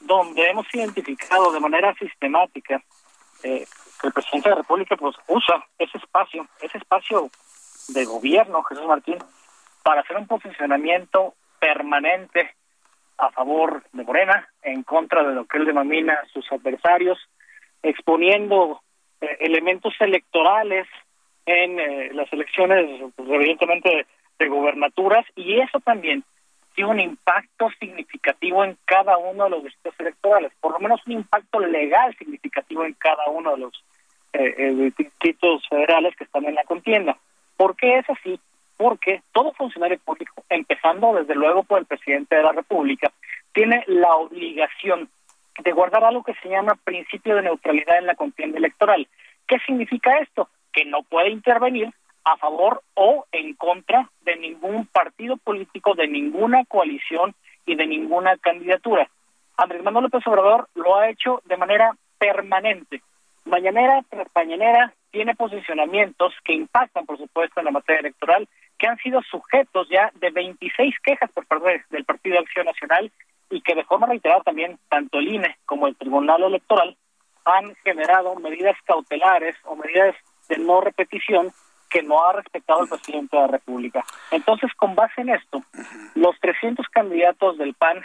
donde 0.00 0.48
hemos 0.48 0.66
identificado 0.72 1.52
de 1.52 1.60
manera 1.60 1.94
sistemática 1.96 2.82
eh, 3.42 3.66
el 4.02 4.12
presidente 4.12 4.48
de 4.48 4.54
la 4.54 4.62
República 4.62 4.96
pues 4.96 5.16
usa 5.28 5.64
ese 5.78 5.98
espacio, 5.98 6.46
ese 6.60 6.78
espacio 6.78 7.30
de 7.88 8.04
gobierno, 8.04 8.62
Jesús 8.64 8.86
Martín, 8.86 9.18
para 9.82 10.00
hacer 10.00 10.16
un 10.16 10.26
posicionamiento 10.26 11.34
permanente 11.58 12.54
a 13.18 13.30
favor 13.30 13.84
de 13.92 14.04
Morena, 14.04 14.48
en 14.62 14.82
contra 14.82 15.22
de 15.22 15.34
lo 15.34 15.44
que 15.44 15.58
él 15.58 15.66
denomina 15.66 16.18
sus 16.32 16.50
adversarios, 16.50 17.18
exponiendo 17.82 18.80
eh, 19.20 19.36
elementos 19.40 19.94
electorales 20.00 20.86
en 21.46 21.78
eh, 21.78 22.10
las 22.12 22.32
elecciones, 22.32 23.12
pues, 23.14 23.28
evidentemente, 23.28 24.06
de 24.38 24.48
gubernaturas, 24.48 25.24
y 25.36 25.60
eso 25.60 25.78
también 25.80 26.24
tiene 26.74 26.90
un 26.90 27.00
impacto 27.00 27.68
significativo 27.78 28.64
en 28.64 28.76
cada 28.84 29.18
uno 29.18 29.44
de 29.44 29.50
los 29.50 29.64
distritos 29.64 30.00
electorales, 30.00 30.52
por 30.60 30.72
lo 30.72 30.80
menos 30.80 31.00
un 31.06 31.12
impacto 31.12 31.60
legal 31.60 32.16
significativo 32.16 32.84
en 32.84 32.94
cada 32.94 33.26
uno 33.28 33.52
de 33.52 33.58
los 33.58 33.84
eh, 34.32 34.92
distritos 34.96 35.66
federales 35.68 36.14
que 36.16 36.24
están 36.24 36.44
en 36.44 36.54
la 36.54 36.64
contienda. 36.64 37.16
¿Por 37.56 37.76
qué 37.76 37.98
es 37.98 38.10
así? 38.10 38.40
Porque 38.76 39.22
todo 39.32 39.52
funcionario 39.52 39.98
público, 39.98 40.44
empezando 40.48 41.14
desde 41.14 41.34
luego 41.34 41.62
por 41.62 41.78
el 41.78 41.86
presidente 41.86 42.36
de 42.36 42.42
la 42.42 42.52
República, 42.52 43.12
tiene 43.52 43.84
la 43.86 44.14
obligación 44.16 45.08
de 45.62 45.72
guardar 45.72 46.04
algo 46.04 46.22
que 46.22 46.34
se 46.42 46.48
llama 46.48 46.78
principio 46.82 47.36
de 47.36 47.42
neutralidad 47.42 47.98
en 47.98 48.06
la 48.06 48.14
contienda 48.14 48.58
electoral. 48.58 49.06
¿Qué 49.46 49.58
significa 49.66 50.18
esto? 50.18 50.48
Que 50.72 50.84
no 50.84 51.02
puede 51.02 51.30
intervenir 51.30 51.92
a 52.24 52.36
favor 52.36 52.82
o 52.94 53.26
en 53.32 53.54
contra 53.54 54.08
de 54.22 54.36
ningún 54.36 54.86
partido 54.86 55.36
político, 55.36 55.94
de 55.94 56.08
ninguna 56.08 56.64
coalición 56.64 57.34
y 57.66 57.74
de 57.74 57.86
ninguna 57.86 58.36
candidatura. 58.38 59.08
Andrés 59.56 59.82
Manuel 59.82 60.04
López 60.04 60.26
Obrador 60.26 60.68
lo 60.74 60.96
ha 60.96 61.10
hecho 61.10 61.42
de 61.44 61.56
manera 61.56 61.96
permanente. 62.18 63.02
Mañanera 63.52 64.02
tras 64.08 64.28
mañanera 64.34 64.94
tiene 65.10 65.34
posicionamientos 65.34 66.32
que 66.42 66.54
impactan, 66.54 67.04
por 67.04 67.18
supuesto, 67.18 67.60
en 67.60 67.66
la 67.66 67.70
materia 67.70 68.00
electoral, 68.00 68.48
que 68.78 68.86
han 68.86 68.96
sido 68.96 69.20
sujetos 69.30 69.86
ya 69.90 70.10
de 70.14 70.30
26 70.30 70.94
quejas 71.04 71.30
por 71.32 71.46
parte 71.46 71.84
del 71.90 72.06
Partido 72.06 72.36
de 72.36 72.40
Acción 72.40 72.64
Nacional 72.64 73.12
y 73.50 73.60
que 73.60 73.74
de 73.74 73.84
forma 73.84 74.06
reiterada 74.06 74.40
también 74.40 74.78
tanto 74.88 75.18
el 75.18 75.34
INE 75.34 75.58
como 75.66 75.86
el 75.86 75.96
Tribunal 75.96 76.42
Electoral 76.42 76.96
han 77.44 77.74
generado 77.84 78.34
medidas 78.36 78.76
cautelares 78.86 79.54
o 79.64 79.76
medidas 79.76 80.16
de 80.48 80.56
no 80.56 80.80
repetición 80.80 81.52
que 81.90 82.02
no 82.02 82.24
ha 82.24 82.32
respetado 82.32 82.84
el 82.84 82.88
presidente 82.88 83.36
de 83.36 83.42
la 83.42 83.48
República. 83.48 84.02
Entonces, 84.30 84.72
con 84.78 84.94
base 84.94 85.20
en 85.20 85.28
esto, 85.28 85.62
los 86.14 86.40
300 86.40 86.86
candidatos 86.88 87.58
del 87.58 87.74
PAN, 87.74 88.02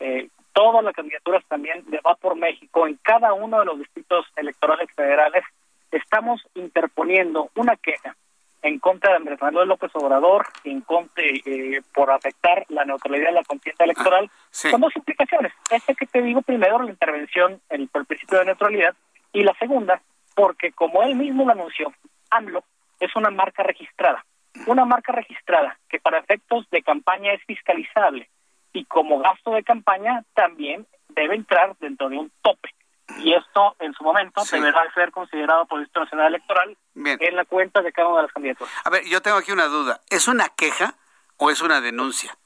eh, 0.00 0.28
todas 0.58 0.82
las 0.82 0.92
candidaturas 0.92 1.44
también 1.46 1.84
de 1.86 2.00
Va 2.04 2.16
por 2.16 2.34
México, 2.34 2.88
en 2.88 2.98
cada 3.00 3.32
uno 3.32 3.60
de 3.60 3.64
los 3.64 3.78
distritos 3.78 4.26
electorales 4.34 4.88
federales, 4.92 5.44
estamos 5.92 6.44
interponiendo 6.54 7.48
una 7.54 7.76
queja 7.76 8.16
en 8.62 8.80
contra 8.80 9.12
de 9.12 9.16
Andrés 9.18 9.40
Manuel 9.40 9.68
López 9.68 9.92
Obrador, 9.94 10.48
en 10.64 10.80
contra, 10.80 11.22
eh, 11.24 11.80
por 11.94 12.10
afectar 12.10 12.64
la 12.70 12.84
neutralidad 12.84 13.26
de 13.28 13.34
la 13.34 13.44
contienda 13.44 13.84
electoral, 13.84 14.28
ah, 14.28 14.68
con 14.72 14.80
dos 14.80 14.96
implicaciones. 14.96 15.52
Esta 15.70 15.94
que 15.94 16.06
te 16.06 16.22
digo 16.22 16.42
primero, 16.42 16.82
la 16.82 16.90
intervención 16.90 17.60
en, 17.70 17.86
por 17.86 18.00
el 18.00 18.06
principio 18.08 18.40
de 18.40 18.46
neutralidad, 18.46 18.96
y 19.32 19.44
la 19.44 19.54
segunda, 19.60 20.02
porque 20.34 20.72
como 20.72 21.04
él 21.04 21.14
mismo 21.14 21.44
lo 21.44 21.52
anunció, 21.52 21.92
AMLO 22.30 22.64
es 22.98 23.14
una 23.14 23.30
marca 23.30 23.62
registrada. 23.62 24.24
Una 24.66 24.84
marca 24.84 25.12
registrada 25.12 25.78
que 25.88 26.00
para 26.00 26.18
efectos 26.18 26.68
de 26.70 26.82
campaña 26.82 27.32
es 27.32 27.44
fiscalizable 27.44 28.28
y 28.72 28.84
como 28.84 29.18
gasto 29.18 29.52
de 29.52 29.62
campaña 29.62 30.24
también 30.34 30.86
debe 31.08 31.34
entrar 31.34 31.76
dentro 31.78 32.08
de 32.08 32.18
un 32.18 32.32
tope. 32.42 32.74
Y 33.20 33.32
esto 33.32 33.74
en 33.80 33.94
su 33.94 34.04
momento 34.04 34.42
deberá 34.50 34.82
ser 34.92 35.10
considerado 35.10 35.64
por 35.66 35.78
el 35.78 35.84
Instituto 35.84 36.04
Nacional 36.04 36.26
Electoral 36.26 36.76
en 36.94 37.36
la 37.36 37.44
cuenta 37.46 37.80
de 37.80 37.92
cada 37.92 38.08
una 38.08 38.18
de 38.18 38.22
las 38.24 38.32
candidaturas. 38.32 38.72
A 38.84 38.90
ver, 38.90 39.04
yo 39.06 39.22
tengo 39.22 39.38
aquí 39.38 39.50
una 39.50 39.66
duda. 39.66 40.00
¿Es 40.10 40.28
una 40.28 40.50
queja 40.50 40.94
o 41.38 41.50
es 41.50 41.62
una 41.62 41.80
denuncia? 41.80 42.36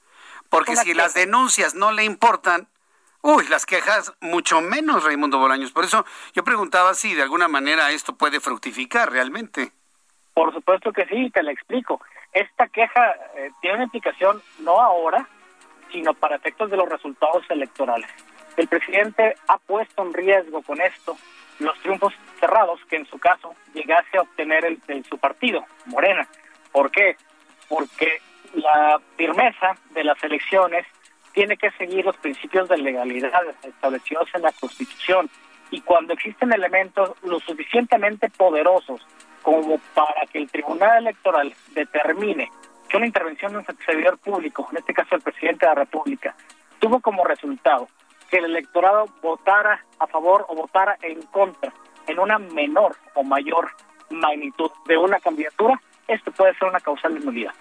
Porque 0.48 0.76
si 0.76 0.94
las 0.94 1.14
denuncias 1.14 1.74
no 1.74 1.92
le 1.92 2.04
importan, 2.04 2.68
uy, 3.22 3.48
las 3.48 3.66
quejas 3.66 4.12
mucho 4.20 4.60
menos, 4.60 5.02
Raimundo 5.02 5.38
Bolaños. 5.38 5.72
Por 5.72 5.84
eso 5.84 6.04
yo 6.34 6.44
preguntaba 6.44 6.94
si 6.94 7.14
de 7.14 7.22
alguna 7.22 7.48
manera 7.48 7.90
esto 7.90 8.16
puede 8.16 8.38
fructificar 8.38 9.10
realmente. 9.10 9.72
Por 10.34 10.52
supuesto 10.52 10.92
que 10.92 11.06
sí, 11.06 11.30
te 11.30 11.42
la 11.42 11.52
explico. 11.52 12.00
Esta 12.32 12.68
queja 12.68 13.14
eh, 13.34 13.50
tiene 13.60 13.76
una 13.76 13.84
implicación 13.84 14.42
no 14.60 14.80
ahora, 14.80 15.28
sino 15.92 16.14
para 16.14 16.36
efectos 16.36 16.70
de 16.70 16.76
los 16.76 16.88
resultados 16.88 17.44
electorales. 17.50 18.08
El 18.56 18.68
presidente 18.68 19.34
ha 19.48 19.58
puesto 19.58 20.02
en 20.02 20.12
riesgo 20.12 20.62
con 20.62 20.80
esto 20.80 21.16
los 21.58 21.78
triunfos 21.80 22.12
cerrados 22.40 22.80
que 22.88 22.96
en 22.96 23.06
su 23.06 23.18
caso 23.18 23.54
llegase 23.74 24.18
a 24.18 24.22
obtener 24.22 24.64
el, 24.64 25.04
su 25.04 25.18
partido, 25.18 25.64
Morena. 25.86 26.26
¿Por 26.72 26.90
qué? 26.90 27.16
Porque 27.68 28.20
la 28.54 29.00
firmeza 29.16 29.76
de 29.90 30.04
las 30.04 30.22
elecciones 30.22 30.86
tiene 31.32 31.56
que 31.56 31.70
seguir 31.72 32.04
los 32.04 32.16
principios 32.16 32.68
de 32.68 32.78
legalidad 32.78 33.42
establecidos 33.62 34.28
en 34.34 34.42
la 34.42 34.52
Constitución. 34.52 35.30
Y 35.70 35.80
cuando 35.80 36.12
existen 36.12 36.52
elementos 36.52 37.12
lo 37.22 37.40
suficientemente 37.40 38.28
poderosos 38.28 39.00
como 39.42 39.78
para 39.94 40.26
que 40.30 40.38
el 40.38 40.50
Tribunal 40.50 40.98
Electoral 40.98 41.54
determine 41.74 42.50
que 42.92 42.98
una 42.98 43.06
intervención 43.06 43.52
de 43.52 43.58
un 43.58 43.64
servidor 43.86 44.18
público, 44.18 44.68
en 44.70 44.76
este 44.76 44.92
caso 44.92 45.14
el 45.14 45.22
presidente 45.22 45.64
de 45.64 45.70
la 45.70 45.76
República, 45.76 46.34
tuvo 46.78 47.00
como 47.00 47.24
resultado 47.24 47.88
que 48.30 48.36
el 48.36 48.44
electorado 48.44 49.06
votara 49.22 49.82
a 49.98 50.06
favor 50.06 50.44
o 50.50 50.54
votara 50.54 50.98
en 51.00 51.22
contra 51.22 51.72
en 52.06 52.18
una 52.18 52.38
menor 52.38 52.94
o 53.14 53.24
mayor 53.24 53.70
magnitud 54.10 54.70
de 54.84 54.98
una 54.98 55.18
candidatura, 55.20 55.80
esto 56.06 56.32
puede 56.32 56.54
ser 56.58 56.68
una 56.68 56.80
causal 56.80 57.14
de 57.14 57.20
nulidad. 57.20 57.54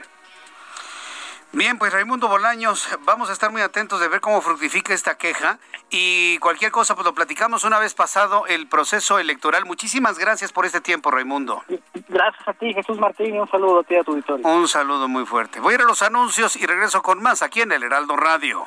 Bien, 1.54 1.78
pues 1.78 1.92
Raimundo 1.92 2.30
Bolaños, 2.30 2.88
vamos 3.02 3.30
a 3.30 3.34
estar 3.34 3.52
muy 3.52 3.62
atentos 3.62 4.00
de 4.00 4.08
ver 4.08 4.22
cómo 4.22 4.40
fructifica 4.42 4.94
esta 4.94 5.18
queja 5.18 5.60
y 5.90 6.38
cualquier 6.38 6.72
cosa, 6.72 6.96
pues 6.96 7.06
lo 7.06 7.14
platicamos 7.14 7.66
una 7.66 7.78
vez 7.78 7.94
pasado 7.94 8.48
el 8.48 8.68
proceso 8.68 9.20
electoral. 9.20 9.66
Muchísimas 9.66 10.18
gracias 10.18 10.54
por 10.54 10.66
este 10.66 10.80
tiempo, 10.80 11.12
Raimundo. 11.12 11.62
Gracias 12.08 12.48
a 12.48 12.54
ti, 12.54 12.74
Jesús 12.74 12.98
Martín, 13.00 13.36
y 13.36 13.40
un 13.40 13.50
saludo 13.50 13.82
a 13.82 13.84
ti 13.84 13.98
a 13.98 14.04
tu 14.04 14.12
auditorio. 14.12 14.48
Un 14.48 14.66
saludo 14.70 15.10
muy 15.10 15.26
fuerte. 15.26 15.60
Voy 15.60 15.74
a 15.74 15.76
ir 15.76 15.82
a 15.82 15.86
los 15.86 16.02
anuncios 16.02 16.56
y 16.56 16.66
regreso 16.66 17.02
con 17.02 17.22
más 17.22 17.42
aquí 17.42 17.62
en 17.62 17.74
el 17.74 17.84
Heraldo 17.84 18.16
Radio. 18.16 18.66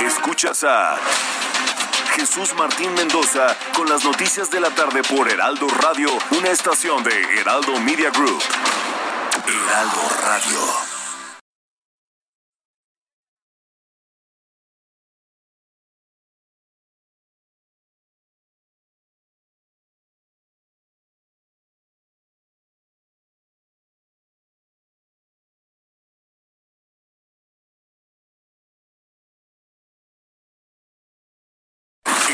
Escuchas 0.00 0.64
a 0.64 0.96
Jesús 2.16 2.54
Martín 2.56 2.92
Mendoza 2.94 3.56
con 3.76 3.88
las 3.88 4.04
noticias 4.04 4.50
de 4.50 4.58
la 4.58 4.70
tarde 4.70 5.02
por 5.04 5.28
Heraldo 5.28 5.68
Radio, 5.80 6.08
una 6.36 6.48
estación 6.48 7.04
de 7.04 7.40
Heraldo 7.40 7.78
Media 7.78 8.10
Group. 8.10 8.42
Heraldo 9.46 10.02
Radio. 10.24 10.87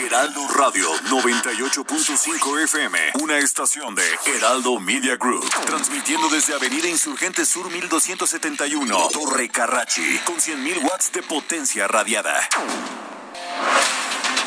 Heraldo 0.06 0.46
Radio 0.48 0.92
98.5 1.08 2.62
FM, 2.64 2.98
una 3.22 3.38
estación 3.38 3.94
de 3.94 4.04
Heraldo 4.26 4.78
Media 4.78 5.16
Group, 5.16 5.48
transmitiendo 5.64 6.28
desde 6.28 6.54
Avenida 6.54 6.88
Insurgente 6.88 7.46
Sur 7.46 7.70
1271, 7.70 9.08
Torre 9.10 9.48
Carrachi, 9.48 10.18
con 10.26 10.36
100.000 10.36 10.82
watts 10.82 11.10
de 11.10 11.22
potencia 11.22 11.88
radiada. 11.88 12.38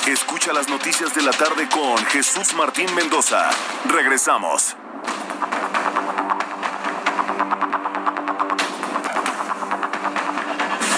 Escucha 0.06 0.54
las 0.54 0.70
noticias 0.70 1.16
de 1.16 1.24
la 1.24 1.32
tarde 1.32 1.68
con 1.70 1.98
Jesús 2.06 2.54
Martín 2.54 2.94
Mendoza. 2.94 3.50
Regresamos. 3.86 4.76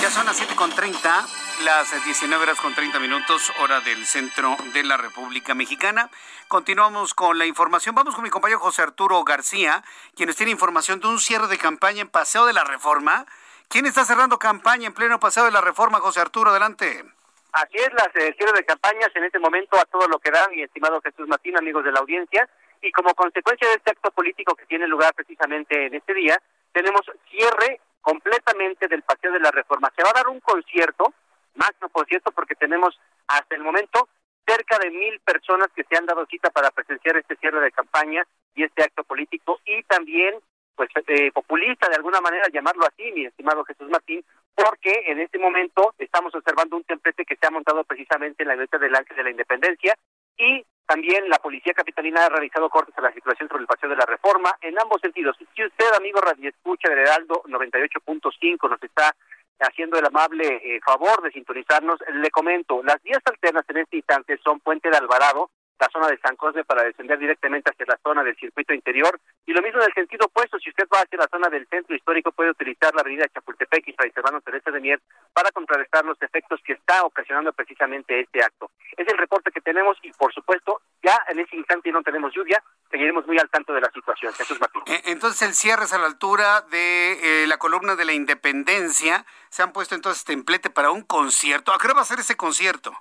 Ya 0.01 0.11
son 0.11 0.25
las 0.25 0.37
7.30 0.37 1.48
las 1.63 1.91
19 2.05 2.43
horas 2.43 2.59
con 2.61 2.73
30 2.73 2.99
minutos, 2.99 3.51
hora 3.59 3.81
del 3.81 4.05
centro 4.05 4.55
de 4.73 4.83
la 4.83 4.97
República 4.97 5.53
Mexicana. 5.53 6.09
Continuamos 6.47 7.13
con 7.13 7.37
la 7.37 7.45
información. 7.45 7.95
Vamos 7.95 8.15
con 8.15 8.23
mi 8.23 8.29
compañero 8.29 8.59
José 8.59 8.81
Arturo 8.81 9.23
García, 9.23 9.83
quien 10.15 10.27
nos 10.27 10.35
tiene 10.35 10.51
información 10.51 10.99
de 10.99 11.07
un 11.07 11.19
cierre 11.19 11.47
de 11.47 11.57
campaña 11.57 12.01
en 12.01 12.09
Paseo 12.09 12.45
de 12.45 12.53
la 12.53 12.63
Reforma. 12.63 13.25
¿Quién 13.67 13.85
está 13.85 14.05
cerrando 14.05 14.39
campaña 14.39 14.87
en 14.87 14.93
pleno 14.93 15.19
Paseo 15.19 15.45
de 15.45 15.51
la 15.51 15.61
Reforma, 15.61 15.99
José 15.99 16.21
Arturo? 16.21 16.51
Adelante. 16.51 17.03
Así 17.51 17.77
es, 17.77 17.91
las 17.93 18.15
eh, 18.15 18.33
cierre 18.37 18.53
de 18.53 18.65
campañas 18.65 19.09
en 19.15 19.23
este 19.23 19.39
momento 19.39 19.77
a 19.79 19.85
todo 19.85 20.07
lo 20.07 20.19
que 20.19 20.31
dan, 20.31 20.51
mi 20.51 20.61
estimado 20.61 21.01
Jesús 21.01 21.27
Martín, 21.27 21.57
amigos 21.57 21.83
de 21.83 21.91
la 21.91 21.99
audiencia. 21.99 22.47
Y 22.81 22.91
como 22.91 23.13
consecuencia 23.15 23.67
de 23.67 23.75
este 23.75 23.91
acto 23.91 24.11
político 24.11 24.55
que 24.55 24.65
tiene 24.65 24.87
lugar 24.87 25.13
precisamente 25.13 25.87
en 25.87 25.95
este 25.95 26.13
día, 26.13 26.41
tenemos 26.71 27.01
cierre 27.29 27.81
completamente 28.01 28.87
del 28.87 29.03
Paseo 29.03 29.33
de 29.33 29.39
la 29.39 29.51
Reforma. 29.51 29.91
Se 29.95 30.03
va 30.03 30.11
a 30.11 30.13
dar 30.13 30.27
un 30.29 30.39
concierto 30.39 31.13
Magno, 31.55 31.89
por 31.89 32.05
cierto, 32.07 32.31
porque 32.31 32.55
tenemos 32.55 32.99
hasta 33.27 33.55
el 33.55 33.63
momento 33.63 34.09
cerca 34.45 34.79
de 34.79 34.89
mil 34.89 35.19
personas 35.19 35.67
que 35.75 35.83
se 35.83 35.97
han 35.97 36.05
dado 36.05 36.25
cita 36.25 36.49
para 36.49 36.71
presenciar 36.71 37.17
este 37.17 37.35
cierre 37.35 37.61
de 37.61 37.71
campaña 37.71 38.25
y 38.55 38.63
este 38.63 38.83
acto 38.83 39.03
político 39.03 39.59
y 39.65 39.83
también 39.83 40.35
pues 40.75 40.89
eh, 41.07 41.31
populista 41.31 41.89
de 41.89 41.97
alguna 41.97 42.21
manera 42.21 42.47
llamarlo 42.51 42.85
así, 42.85 43.11
mi 43.11 43.25
estimado 43.25 43.65
Jesús 43.65 43.89
Martín, 43.89 44.23
porque 44.55 45.03
en 45.07 45.19
este 45.19 45.37
momento 45.37 45.93
estamos 45.97 46.33
observando 46.33 46.77
un 46.77 46.83
templete 46.83 47.25
que 47.25 47.35
se 47.35 47.45
ha 47.45 47.51
montado 47.51 47.83
precisamente 47.83 48.43
en 48.43 48.47
la 48.47 48.55
iglesia 48.55 48.79
del 48.79 48.95
Ángel 48.95 49.17
de 49.17 49.23
la 49.23 49.29
Independencia 49.29 49.93
y 50.37 50.65
también 50.85 51.29
la 51.29 51.37
Policía 51.37 51.73
Capitalina 51.73 52.25
ha 52.25 52.29
realizado 52.29 52.69
cortes 52.69 52.97
a 52.97 53.01
la 53.01 53.13
situación 53.13 53.47
sobre 53.47 53.61
el 53.61 53.67
paseo 53.67 53.89
de 53.89 53.95
la 53.95 54.05
reforma 54.05 54.55
en 54.61 54.79
ambos 54.79 55.01
sentidos. 55.01 55.37
Si 55.37 55.63
usted, 55.63 55.93
amigo 55.95 56.19
Radio 56.19 56.49
Escucha 56.49 56.89
del 56.89 56.99
Heraldo 56.99 57.43
98.5, 57.43 58.69
nos 58.69 58.81
está 58.81 59.13
haciendo 59.59 59.97
el 59.97 60.05
amable 60.05 60.45
eh, 60.63 60.79
favor 60.85 61.21
de 61.21 61.31
sintonizarnos, 61.31 61.99
le 62.13 62.31
comento, 62.31 62.81
las 62.83 63.01
vías 63.03 63.21
alternas 63.25 63.65
en 63.69 63.77
este 63.77 63.97
instante 63.97 64.39
son 64.43 64.59
Puente 64.59 64.89
de 64.89 64.97
Alvarado, 64.97 65.49
la 65.79 65.89
zona 65.89 66.07
de 66.07 66.17
San 66.17 66.35
Cosme 66.35 66.65
para 66.65 66.83
descender 66.83 67.17
directamente 67.17 67.71
hacia 67.71 67.85
la 67.87 67.97
zona 68.03 68.23
del 68.23 68.35
circuito 68.35 68.73
interior. 68.73 69.19
Y 69.45 69.53
lo 69.53 69.61
mismo 69.61 69.79
en 69.79 69.87
el 69.87 69.93
sentido 69.93 70.25
opuesto, 70.25 70.59
si 70.59 70.69
usted 70.69 70.87
va 70.93 70.99
hacia 71.01 71.17
la 71.17 71.27
zona 71.27 71.49
del 71.49 71.65
centro 71.67 71.95
histórico, 71.95 72.31
puede 72.31 72.51
utilizar 72.51 72.93
la 72.93 73.01
avenida 73.01 73.27
Chapultepec 73.33 73.87
y 73.87 73.93
Fray 73.93 74.11
Servando 74.11 74.41
Teresa 74.41 74.71
de 74.71 74.81
Mier 74.81 74.99
para 75.33 75.51
contrarrestar 75.51 76.03
los 76.05 76.21
efectos 76.21 76.59
que 76.65 76.73
está 76.73 77.03
ocasionando 77.03 77.53
precisamente 77.53 78.19
este 78.19 78.43
acto. 78.43 78.71
Es 78.97 79.07
el 79.07 79.17
reporte 79.17 79.51
que 79.51 79.61
tenemos 79.61 79.97
y, 80.03 80.11
por 80.11 80.33
supuesto, 80.33 80.81
ya 81.01 81.17
en 81.29 81.39
ese 81.39 81.55
instante 81.55 81.91
no 81.91 82.03
tenemos 82.03 82.33
lluvia, 82.33 82.61
seguiremos 82.91 83.25
muy 83.25 83.37
al 83.37 83.49
tanto 83.49 83.73
de 83.73 83.81
la 83.81 83.89
situación. 83.91 84.33
Jesús 84.33 84.59
Martín. 84.59 84.83
Eh, 84.85 85.01
Entonces 85.05 85.41
el 85.47 85.53
cierre 85.53 85.85
es 85.85 85.93
a 85.93 85.97
la 85.97 86.07
altura 86.07 86.61
de 86.69 87.43
eh, 87.43 87.47
la 87.47 87.57
columna 87.57 87.95
de 87.95 88.05
la 88.05 88.13
Independencia. 88.13 89.25
Se 89.49 89.63
han 89.63 89.71
puesto 89.71 89.95
entonces 89.95 90.25
templete 90.25 90.69
para 90.69 90.91
un 90.91 91.03
concierto. 91.03 91.73
¿A 91.73 91.77
qué 91.77 91.87
va 91.93 92.01
a 92.01 92.05
ser 92.05 92.19
ese 92.19 92.35
concierto? 92.35 92.93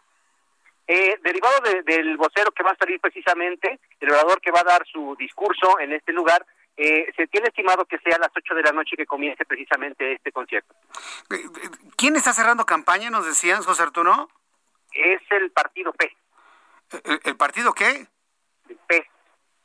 Eh, 0.91 1.19
derivado 1.23 1.61
de- 1.61 1.83
del 1.83 2.17
vocero 2.17 2.51
que 2.51 2.63
va 2.63 2.71
a 2.71 2.77
salir 2.77 2.99
precisamente, 2.99 3.79
el 4.01 4.11
orador 4.11 4.41
que 4.41 4.51
va 4.51 4.61
a 4.61 4.65
dar 4.65 4.87
su 4.87 5.15
discurso 5.19 5.79
en 5.81 5.93
este 5.93 6.13
lugar, 6.13 6.47
eh, 6.79 7.13
se 7.15 7.27
tiene 7.27 7.49
estimado 7.49 7.85
que 7.85 7.99
sea 7.99 8.17
a 8.17 8.21
las 8.21 8.31
8 8.35 8.55
de 8.55 8.63
la 8.63 8.73
noche 8.73 8.97
que 8.97 9.05
comience 9.05 9.45
precisamente 9.45 10.15
este 10.15 10.33
concierto. 10.33 10.75
¿Quién 11.97 12.17
está 12.17 12.33
cerrando 12.33 12.65
campaña? 12.65 13.11
Nos 13.11 13.27
decían, 13.27 13.63
José 13.63 13.83
Arturo. 13.83 14.31
Es 14.93 15.21
el 15.31 15.51
partido 15.51 15.93
P. 15.93 16.17
¿El, 17.05 17.21
el 17.25 17.37
partido 17.37 17.75
qué? 17.75 18.07
P. 18.87 19.07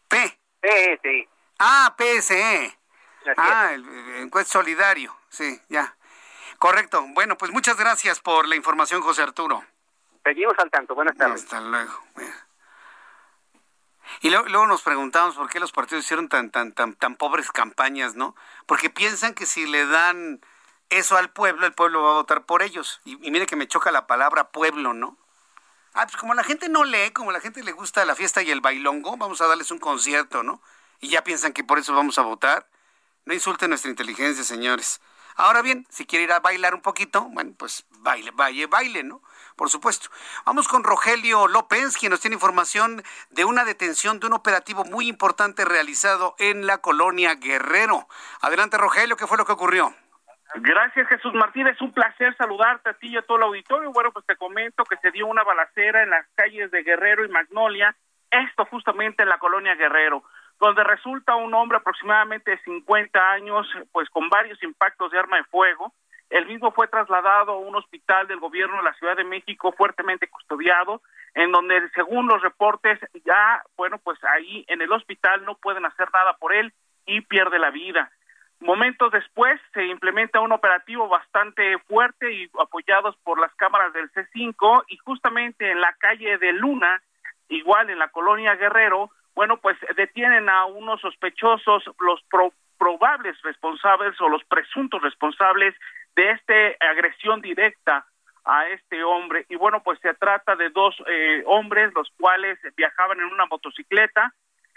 P. 0.09 0.39
PSE. 0.61 1.29
Ah, 1.59 1.95
PSE. 1.97 2.77
Ah, 3.37 3.71
el, 3.73 4.29
el 4.33 4.45
solidario. 4.45 5.15
Sí, 5.29 5.57
ya. 5.69 5.95
Correcto. 6.59 7.05
Bueno, 7.09 7.37
pues 7.37 7.51
muchas 7.51 7.77
gracias 7.77 8.19
por 8.19 8.47
la 8.47 8.55
información, 8.57 9.01
José 9.01 9.21
Arturo. 9.21 9.63
Seguimos 10.23 10.55
al 10.57 10.69
tanto. 10.71 10.95
Buenas 10.95 11.17
tardes. 11.17 11.43
Hasta 11.43 11.61
luego. 11.61 11.93
Y 14.21 14.29
luego, 14.29 14.67
nos 14.67 14.81
preguntamos 14.81 15.35
por 15.35 15.49
qué 15.49 15.59
los 15.59 15.71
partidos 15.71 16.05
hicieron 16.05 16.29
tan, 16.29 16.49
tan, 16.49 16.71
tan, 16.71 16.93
tan 16.93 17.15
pobres 17.15 17.51
campañas, 17.51 18.15
¿no? 18.15 18.35
Porque 18.65 18.89
piensan 18.89 19.33
que 19.33 19.45
si 19.45 19.65
le 19.65 19.85
dan 19.85 20.41
eso 20.89 21.17
al 21.17 21.29
pueblo, 21.29 21.65
el 21.65 21.73
pueblo 21.73 22.03
va 22.03 22.11
a 22.11 22.15
votar 22.15 22.45
por 22.45 22.61
ellos. 22.61 23.01
Y, 23.05 23.25
y 23.25 23.31
mire 23.31 23.45
que 23.45 23.55
me 23.55 23.67
choca 23.67 23.91
la 23.91 24.07
palabra 24.07 24.49
pueblo, 24.49 24.93
¿no? 24.93 25.17
Ah, 25.93 26.05
pues 26.05 26.17
como 26.17 26.33
la 26.33 26.43
gente 26.43 26.69
no 26.69 26.83
lee, 26.83 27.11
como 27.11 27.31
la 27.31 27.39
gente 27.39 27.63
le 27.63 27.71
gusta 27.71 28.05
la 28.05 28.15
fiesta 28.15 28.41
y 28.41 28.49
el 28.49 28.61
bailongo, 28.61 29.15
vamos 29.17 29.41
a 29.41 29.47
darles 29.47 29.71
un 29.71 29.79
concierto, 29.79 30.41
¿no? 30.41 30.61
Y 30.99 31.09
ya 31.09 31.23
piensan 31.23 31.53
que 31.53 31.63
por 31.63 31.79
eso 31.79 31.93
vamos 31.93 32.17
a 32.17 32.21
votar. 32.21 32.67
No 33.25 33.33
insulten 33.33 33.69
nuestra 33.69 33.91
inteligencia, 33.91 34.43
señores. 34.43 35.01
Ahora 35.35 35.61
bien, 35.61 35.85
si 35.89 36.05
quiere 36.05 36.25
ir 36.25 36.31
a 36.31 36.39
bailar 36.39 36.73
un 36.75 36.81
poquito, 36.81 37.23
bueno, 37.29 37.53
pues 37.57 37.85
baile, 37.99 38.31
baile, 38.31 38.67
baile, 38.67 39.03
¿no? 39.03 39.21
Por 39.55 39.69
supuesto. 39.69 40.09
Vamos 40.45 40.67
con 40.67 40.83
Rogelio 40.83 41.47
López, 41.47 41.97
quien 41.97 42.11
nos 42.11 42.21
tiene 42.21 42.35
información 42.35 43.03
de 43.29 43.45
una 43.45 43.65
detención 43.65 44.19
de 44.19 44.27
un 44.27 44.33
operativo 44.33 44.83
muy 44.85 45.07
importante 45.07 45.65
realizado 45.65 46.35
en 46.39 46.65
la 46.65 46.79
colonia 46.79 47.35
Guerrero. 47.35 48.07
Adelante, 48.41 48.77
Rogelio, 48.77 49.15
¿qué 49.15 49.27
fue 49.27 49.37
lo 49.37 49.45
que 49.45 49.51
ocurrió? 49.51 49.93
Gracias, 50.55 51.07
Jesús 51.07 51.33
Martín. 51.33 51.67
Es 51.67 51.81
un 51.81 51.93
placer 51.93 52.35
saludarte 52.37 52.89
a 52.89 52.93
ti 52.93 53.07
y 53.07 53.17
a 53.17 53.23
todo 53.23 53.37
el 53.37 53.43
auditorio. 53.43 53.91
Bueno, 53.91 54.11
pues 54.11 54.25
te 54.25 54.35
comento 54.35 54.83
que 54.83 54.97
se 54.97 55.11
dio 55.11 55.25
una 55.25 55.43
balacera 55.43 56.03
en 56.03 56.11
las 56.11 56.27
calles 56.35 56.69
de 56.71 56.83
Guerrero 56.83 57.25
y 57.25 57.29
Magnolia, 57.29 57.95
esto 58.29 58.65
justamente 58.65 59.23
en 59.23 59.29
la 59.29 59.37
colonia 59.37 59.75
Guerrero, 59.75 60.23
donde 60.59 60.83
resulta 60.83 61.35
un 61.35 61.53
hombre 61.53 61.77
aproximadamente 61.77 62.51
de 62.51 62.57
50 62.59 63.31
años, 63.31 63.67
pues 63.91 64.09
con 64.09 64.29
varios 64.29 64.61
impactos 64.63 65.11
de 65.11 65.19
arma 65.19 65.37
de 65.37 65.43
fuego. 65.45 65.93
El 66.29 66.47
mismo 66.47 66.71
fue 66.71 66.87
trasladado 66.87 67.53
a 67.53 67.57
un 67.57 67.75
hospital 67.75 68.27
del 68.27 68.39
gobierno 68.39 68.77
de 68.77 68.83
la 68.83 68.93
Ciudad 68.93 69.15
de 69.15 69.23
México 69.23 69.71
fuertemente 69.73 70.27
custodiado, 70.27 71.01
en 71.35 71.51
donde 71.51 71.89
según 71.95 72.27
los 72.27 72.41
reportes 72.41 72.99
ya, 73.25 73.61
bueno, 73.75 73.97
pues 73.99 74.17
ahí 74.23 74.65
en 74.67 74.81
el 74.81 74.91
hospital 74.91 75.45
no 75.45 75.55
pueden 75.55 75.85
hacer 75.85 76.07
nada 76.13 76.33
por 76.37 76.53
él 76.53 76.73
y 77.05 77.21
pierde 77.21 77.59
la 77.59 77.69
vida. 77.69 78.11
Momentos 78.59 79.11
después 79.11 79.59
se 79.73 79.85
implementa 79.87 80.39
un 80.39 80.53
operativo 80.53 81.09
bastante 81.09 81.77
fuerte 81.79 82.31
y 82.31 82.49
apoyados 82.59 83.15
por 83.17 83.37
las 83.39 83.53
cámaras 83.55 83.91
del 83.91 84.09
C5 84.13 84.85
y 84.87 84.97
justamente 84.97 85.69
en 85.69 85.81
la 85.81 85.93
calle 85.99 86.37
de 86.37 86.53
Luna, 86.53 87.01
igual 87.49 87.89
en 87.89 87.99
la 87.99 88.07
colonia 88.07 88.55
Guerrero, 88.55 89.11
bueno, 89.35 89.57
pues 89.57 89.77
detienen 89.95 90.49
a 90.49 90.65
unos 90.65 91.01
sospechosos, 91.01 91.83
los 91.99 92.21
pro- 92.29 92.53
probables 92.77 93.41
responsables 93.41 94.19
o 94.21 94.29
los 94.29 94.43
presuntos 94.45 95.01
responsables 95.01 95.75
de 96.15 96.31
esta 96.31 96.53
agresión 96.91 97.41
directa 97.41 98.05
a 98.45 98.67
este 98.69 99.03
hombre. 99.03 99.45
Y 99.49 99.55
bueno, 99.55 99.81
pues 99.83 99.99
se 100.01 100.13
trata 100.13 100.55
de 100.55 100.69
dos 100.69 100.95
eh, 101.07 101.43
hombres, 101.45 101.93
los 101.95 102.09
cuales 102.19 102.59
viajaban 102.75 103.19
en 103.19 103.25
una 103.25 103.45
motocicleta. 103.45 104.33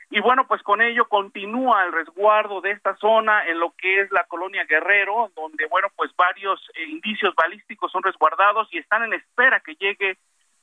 Y 0.08 0.20
bueno, 0.20 0.46
pues 0.46 0.62
con 0.62 0.80
ello 0.80 1.08
continúa 1.08 1.84
el 1.84 1.92
resguardo 1.92 2.60
de 2.60 2.70
esta 2.70 2.94
zona 2.96 3.44
en 3.46 3.58
lo 3.58 3.74
que 3.76 4.02
es 4.02 4.12
la 4.12 4.22
colonia 4.24 4.64
Guerrero, 4.64 5.32
donde, 5.34 5.66
bueno, 5.66 5.88
pues 5.96 6.14
varios 6.16 6.60
eh, 6.74 6.84
indicios 6.84 7.34
balísticos 7.34 7.90
son 7.90 8.04
resguardados 8.04 8.68
y 8.70 8.78
están 8.78 9.02
en 9.02 9.14
espera 9.14 9.58
que 9.60 9.74
llegue 9.74 10.16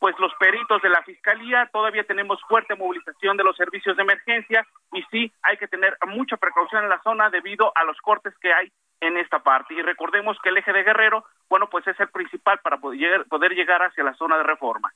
pues 0.03 0.19
los 0.19 0.34
peritos 0.35 0.81
de 0.81 0.89
la 0.89 1.01
fiscalía, 1.03 1.69
todavía 1.71 2.03
tenemos 2.03 2.38
fuerte 2.49 2.75
movilización 2.75 3.38
de 3.38 3.45
los 3.45 3.55
servicios 3.55 3.95
de 3.95 4.03
emergencia 4.03 4.67
y 4.91 5.01
sí 5.03 5.31
hay 5.41 5.55
que 5.55 5.69
tener 5.69 5.97
mucha 6.07 6.35
precaución 6.35 6.84
en 6.84 6.89
la 6.89 7.01
zona 7.03 7.30
debido 7.30 7.71
a 7.73 7.85
los 7.85 7.95
cortes 8.01 8.34
que 8.41 8.51
hay 8.51 8.69
en 8.99 9.15
esta 9.15 9.39
parte. 9.39 9.75
Y 9.75 9.81
recordemos 9.81 10.38
que 10.43 10.49
el 10.49 10.57
eje 10.57 10.73
de 10.73 10.84
Guerrero, 10.84 11.23
bueno, 11.47 11.69
pues 11.69 11.88
es 11.88 11.97
el 12.01 12.09
principal 12.09 12.59
para 12.59 12.80
poder 12.80 12.99
llegar, 12.99 13.25
poder 13.30 13.53
llegar 13.53 13.81
hacia 13.81 14.03
la 14.03 14.13
zona 14.15 14.35
de 14.35 14.43
reforma. 14.43 14.91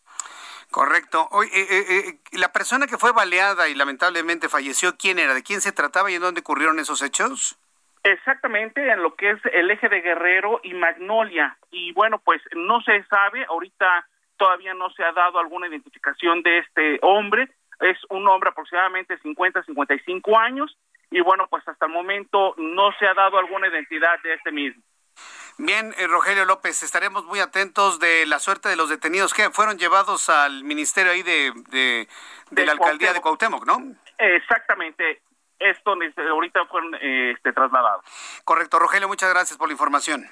Correcto. 0.71 1.25
Oye, 1.31 1.51
eh, 1.53 1.67
eh, 1.69 1.85
eh, 2.09 2.19
la 2.33 2.51
persona 2.51 2.85
que 2.85 2.97
fue 2.97 3.13
baleada 3.13 3.69
y 3.69 3.75
lamentablemente 3.75 4.49
falleció, 4.49 4.97
¿quién 4.97 5.19
era? 5.19 5.33
¿De 5.33 5.41
quién 5.41 5.61
se 5.61 5.71
trataba 5.71 6.11
y 6.11 6.15
en 6.15 6.21
dónde 6.21 6.41
ocurrieron 6.41 6.79
esos 6.79 7.01
hechos? 7.01 7.57
Exactamente, 8.03 8.91
en 8.91 9.01
lo 9.01 9.15
que 9.15 9.31
es 9.31 9.39
el 9.53 9.71
eje 9.71 9.87
de 9.87 10.01
Guerrero 10.01 10.59
y 10.63 10.73
Magnolia. 10.73 11.57
Y 11.71 11.93
bueno, 11.93 12.19
pues 12.19 12.41
no 12.53 12.81
se 12.81 13.05
sabe, 13.05 13.45
ahorita 13.45 14.05
todavía 14.37 14.73
no 14.73 14.89
se 14.91 15.03
ha 15.03 15.11
dado 15.11 15.39
alguna 15.39 15.67
identificación 15.67 16.41
de 16.43 16.59
este 16.59 16.99
hombre. 17.01 17.49
Es 17.79 17.97
un 18.09 18.27
hombre 18.27 18.49
aproximadamente 18.49 19.17
50, 19.19 19.63
55 19.63 20.37
años. 20.37 20.77
Y 21.11 21.21
bueno, 21.21 21.47
pues 21.49 21.67
hasta 21.67 21.85
el 21.85 21.91
momento 21.91 22.53
no 22.57 22.91
se 22.99 23.07
ha 23.07 23.13
dado 23.13 23.37
alguna 23.37 23.67
identidad 23.67 24.19
de 24.23 24.33
este 24.33 24.51
mismo. 24.51 24.81
Bien, 25.57 25.93
eh, 25.97 26.05
Rogelio 26.07 26.45
López, 26.45 26.83
estaremos 26.83 27.25
muy 27.25 27.39
atentos 27.39 27.99
de 27.99 28.25
la 28.27 28.37
suerte 28.37 28.69
de 28.69 28.75
los 28.75 28.89
detenidos 28.89 29.33
que 29.33 29.49
fueron 29.49 29.79
llevados 29.79 30.29
al 30.29 30.63
ministerio 30.63 31.11
ahí 31.11 31.23
de, 31.23 31.51
de, 31.69 32.07
de 32.51 32.65
la 32.65 32.73
alcaldía 32.73 33.13
de 33.13 33.21
Cuauhtémoc, 33.21 33.65
¿no? 33.65 33.79
Exactamente, 34.19 35.21
esto 35.57 35.95
ahorita 36.29 36.65
fueron 36.65 36.93
eh, 37.01 37.31
este, 37.35 37.53
trasladados. 37.53 38.05
Correcto, 38.43 38.77
Rogelio, 38.77 39.07
muchas 39.07 39.31
gracias 39.31 39.57
por 39.57 39.67
la 39.67 39.73
información. 39.73 40.29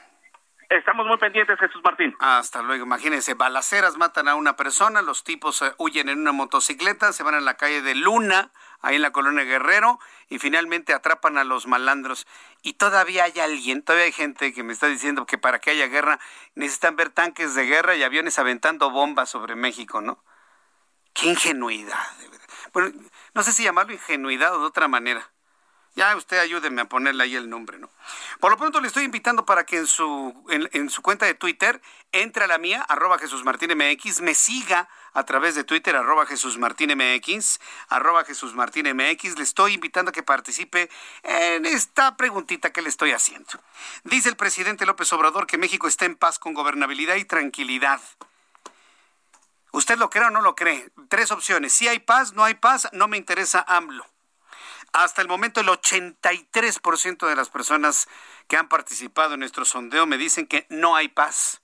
Estamos 0.70 1.06
muy 1.06 1.18
pendientes, 1.18 1.60
Jesús 1.60 1.82
Martín. 1.84 2.16
Hasta 2.20 2.62
luego. 2.62 2.86
Imagínense, 2.86 3.36
balaceras 3.36 3.98
matan 3.98 4.28
a 4.28 4.36
una 4.36 4.56
persona, 4.56 5.02
los 5.02 5.24
tipos 5.24 5.62
eh, 5.62 5.74
huyen 5.78 6.10
en 6.10 6.20
una 6.20 6.32
motocicleta, 6.32 7.14
se 7.14 7.24
van 7.24 7.36
a 7.36 7.40
la 7.40 7.56
calle 7.56 7.82
de 7.82 7.94
Luna, 7.94 8.52
ahí 8.82 8.96
en 8.96 9.02
la 9.04 9.12
colonia 9.12 9.44
Guerrero, 9.44 10.00
y 10.28 10.40
finalmente 10.40 10.94
atrapan 10.94 11.38
a 11.38 11.44
los 11.44 11.68
malandros. 11.68 12.26
Y 12.64 12.74
todavía 12.74 13.26
hay 13.26 13.40
alguien, 13.40 13.84
todavía 13.84 14.06
hay 14.06 14.12
gente 14.12 14.54
que 14.54 14.64
me 14.64 14.74
está 14.74 14.88
diciendo 14.88 15.26
que 15.26 15.38
para 15.38 15.60
que 15.60 15.72
haya 15.72 15.88
guerra 15.88 16.20
necesitan 16.56 16.96
ver 16.96 17.12
tanques 17.12 17.54
de 17.54 17.66
guerra 17.66 17.96
y 17.96 18.04
aviones 18.04 18.40
aventando 18.40 18.90
bombas 18.90 19.30
sobre 19.30 19.56
México, 19.56 20.02
¿no? 20.02 20.24
Qué 21.14 21.28
ingenuidad. 21.28 22.00
Bueno, 22.74 22.92
no 23.34 23.44
sé 23.44 23.52
si 23.54 23.64
llamarlo 23.64 23.94
ingenuidad 23.94 24.56
o 24.56 24.60
de 24.60 24.66
otra 24.66 24.88
manera. 24.88 25.30
Ya 25.96 26.14
usted 26.18 26.40
ayúdeme 26.40 26.82
a 26.82 26.90
ponerle 26.90 27.24
ahí 27.24 27.36
el 27.38 27.50
nombre, 27.50 27.80
¿no? 27.80 27.90
Por 28.42 28.52
lo 28.52 28.58
pronto 28.58 28.82
le 28.82 28.88
estoy 28.88 29.06
invitando 29.06 29.46
para 29.46 29.66
que 29.66 29.78
en 29.78 29.88
su, 29.88 30.46
en, 30.50 30.70
en 30.74 30.90
su 30.90 31.02
cuenta 31.02 31.26
de 31.26 31.36
Twitter 31.36 31.82
entre 32.12 32.44
a 32.44 32.48
la 32.48 32.58
mía, 32.58 32.82
arroba 32.82 33.18
Jesús 33.18 33.46
Martín 33.46 33.72
MX, 33.78 34.20
me 34.20 34.36
siga 34.36 34.90
a 35.14 35.24
través 35.24 35.56
de 35.56 35.64
Twitter, 35.64 35.96
arroba 35.96 36.26
Jesús 36.26 36.58
Martín 36.58 36.92
MX, 36.98 37.60
arroba 37.88 38.26
Jesús 38.26 38.54
Martín 38.54 38.94
MX. 38.94 39.38
Le 39.38 39.44
estoy 39.44 39.74
invitando 39.74 40.10
a 40.10 40.12
que 40.12 40.22
participe 40.22 40.90
en 41.24 41.66
esta 41.66 42.18
preguntita 42.18 42.74
que 42.74 42.82
le 42.82 42.90
estoy 42.90 43.12
haciendo. 43.12 43.50
Dice 44.04 44.28
el 44.28 44.36
presidente 44.36 44.86
López 44.86 45.12
Obrador 45.14 45.48
que 45.48 45.58
México 45.58 45.88
está 45.88 46.04
en 46.04 46.18
paz 46.18 46.40
con 46.40 46.54
gobernabilidad 46.54 47.16
y 47.16 47.24
tranquilidad. 47.24 48.02
¿Usted 49.72 49.98
lo 49.98 50.10
cree 50.10 50.26
o 50.26 50.30
no 50.30 50.42
lo 50.42 50.56
cree? 50.56 50.90
Tres 51.08 51.32
opciones. 51.32 51.72
Si 51.72 51.88
hay 51.88 52.00
paz, 52.00 52.34
no 52.34 52.44
hay 52.44 52.56
paz, 52.56 52.90
no 52.92 53.08
me 53.08 53.18
interesa 53.18 53.64
AMLO. 53.68 54.06
Hasta 54.96 55.22
el 55.22 55.28
momento 55.28 55.60
el 55.60 55.68
83% 55.68 57.28
de 57.28 57.36
las 57.36 57.50
personas 57.50 58.08
que 58.48 58.56
han 58.56 58.70
participado 58.70 59.34
en 59.34 59.42
nuestro 59.42 59.66
sondeo 59.66 60.06
me 60.06 60.18
dicen 60.18 60.48
que 60.48 60.66
no 60.70 60.96
hay 60.96 61.10
paz. 61.10 61.60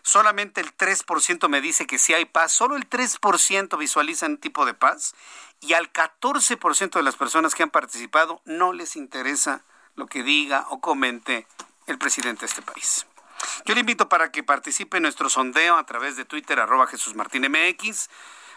Solamente 0.00 0.62
el 0.62 0.74
3% 0.74 1.50
me 1.50 1.60
dice 1.60 1.86
que 1.86 1.98
sí 1.98 2.14
hay 2.14 2.24
paz. 2.24 2.52
Solo 2.52 2.76
el 2.76 2.88
3% 2.88 3.76
visualiza 3.76 4.24
un 4.24 4.38
tipo 4.38 4.64
de 4.64 4.72
paz. 4.72 5.14
Y 5.60 5.74
al 5.74 5.92
14% 5.92 6.92
de 6.92 7.02
las 7.02 7.16
personas 7.16 7.54
que 7.54 7.62
han 7.62 7.68
participado 7.68 8.40
no 8.46 8.72
les 8.72 8.96
interesa 8.96 9.62
lo 9.94 10.06
que 10.06 10.22
diga 10.22 10.64
o 10.70 10.80
comente 10.80 11.46
el 11.88 11.98
presidente 11.98 12.40
de 12.40 12.46
este 12.46 12.62
país. 12.62 13.04
Yo 13.66 13.74
le 13.74 13.80
invito 13.80 14.08
para 14.08 14.32
que 14.32 14.42
participe 14.42 14.96
en 14.96 15.02
nuestro 15.02 15.28
sondeo 15.28 15.76
a 15.76 15.84
través 15.84 16.16
de 16.16 16.24
Twitter, 16.24 16.58
arroba 16.58 16.86
Jesús 16.86 17.14
Martín 17.14 17.42
MX, 17.42 18.08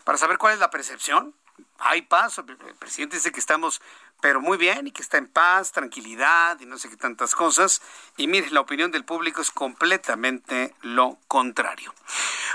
para 0.05 0.17
saber 0.17 0.37
cuál 0.37 0.53
es 0.53 0.59
la 0.59 0.69
percepción. 0.69 1.35
Hay 1.79 2.03
paz, 2.03 2.37
el 2.37 2.75
presidente 2.75 3.17
dice 3.17 3.31
que 3.31 3.39
estamos, 3.39 3.81
pero 4.21 4.39
muy 4.39 4.57
bien, 4.57 4.87
y 4.87 4.91
que 4.91 5.01
está 5.01 5.17
en 5.17 5.27
paz, 5.27 5.71
tranquilidad 5.71 6.59
y 6.61 6.65
no 6.65 6.77
sé 6.77 6.89
qué 6.89 6.95
tantas 6.95 7.35
cosas. 7.35 7.81
Y 8.15 8.27
mire, 8.27 8.49
la 8.51 8.61
opinión 8.61 8.91
del 8.91 9.03
público 9.03 9.41
es 9.41 9.51
completamente 9.51 10.73
lo 10.81 11.17
contrario. 11.27 11.93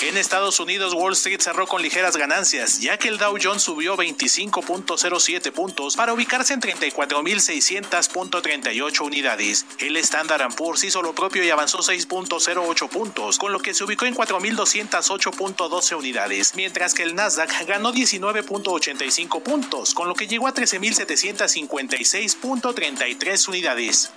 En 0.00 0.16
Estados 0.16 0.60
Unidos, 0.60 0.94
Wall 0.94 1.14
Street 1.14 1.40
cerró 1.40 1.66
con 1.66 1.82
ligeras 1.82 2.16
ganancias, 2.16 2.80
ya 2.80 2.96
que 2.98 3.08
el 3.08 3.18
Dow 3.18 3.36
Jones 3.42 3.62
subió 3.62 3.96
25.07 3.96 5.50
puntos 5.50 5.96
para 5.96 6.12
ubicarse 6.12 6.54
en 6.54 6.60
34.600.38 6.60 9.00
unidades. 9.00 9.66
El 9.78 9.96
Standard 9.96 10.54
Poor's 10.54 10.84
hizo 10.84 11.02
lo 11.02 11.16
propio 11.16 11.42
y 11.42 11.50
avanzó 11.50 11.78
6.08 11.78 12.88
puntos, 12.88 13.38
con 13.38 13.52
lo 13.52 13.58
que 13.58 13.74
se 13.74 13.82
ubicó 13.82 14.06
en 14.06 14.14
4.208.12 14.14 15.98
unidades, 15.98 16.54
mientras 16.54 16.94
que 16.94 17.02
el 17.02 17.16
Nasdaq 17.16 17.66
ganó 17.66 17.92
19.85 17.92 19.42
puntos, 19.42 19.94
con 19.94 20.06
lo 20.06 20.14
que 20.14 20.28
llegó 20.28 20.46
a 20.46 20.54
13.756.33 20.54 23.48
unidades. 23.48 24.12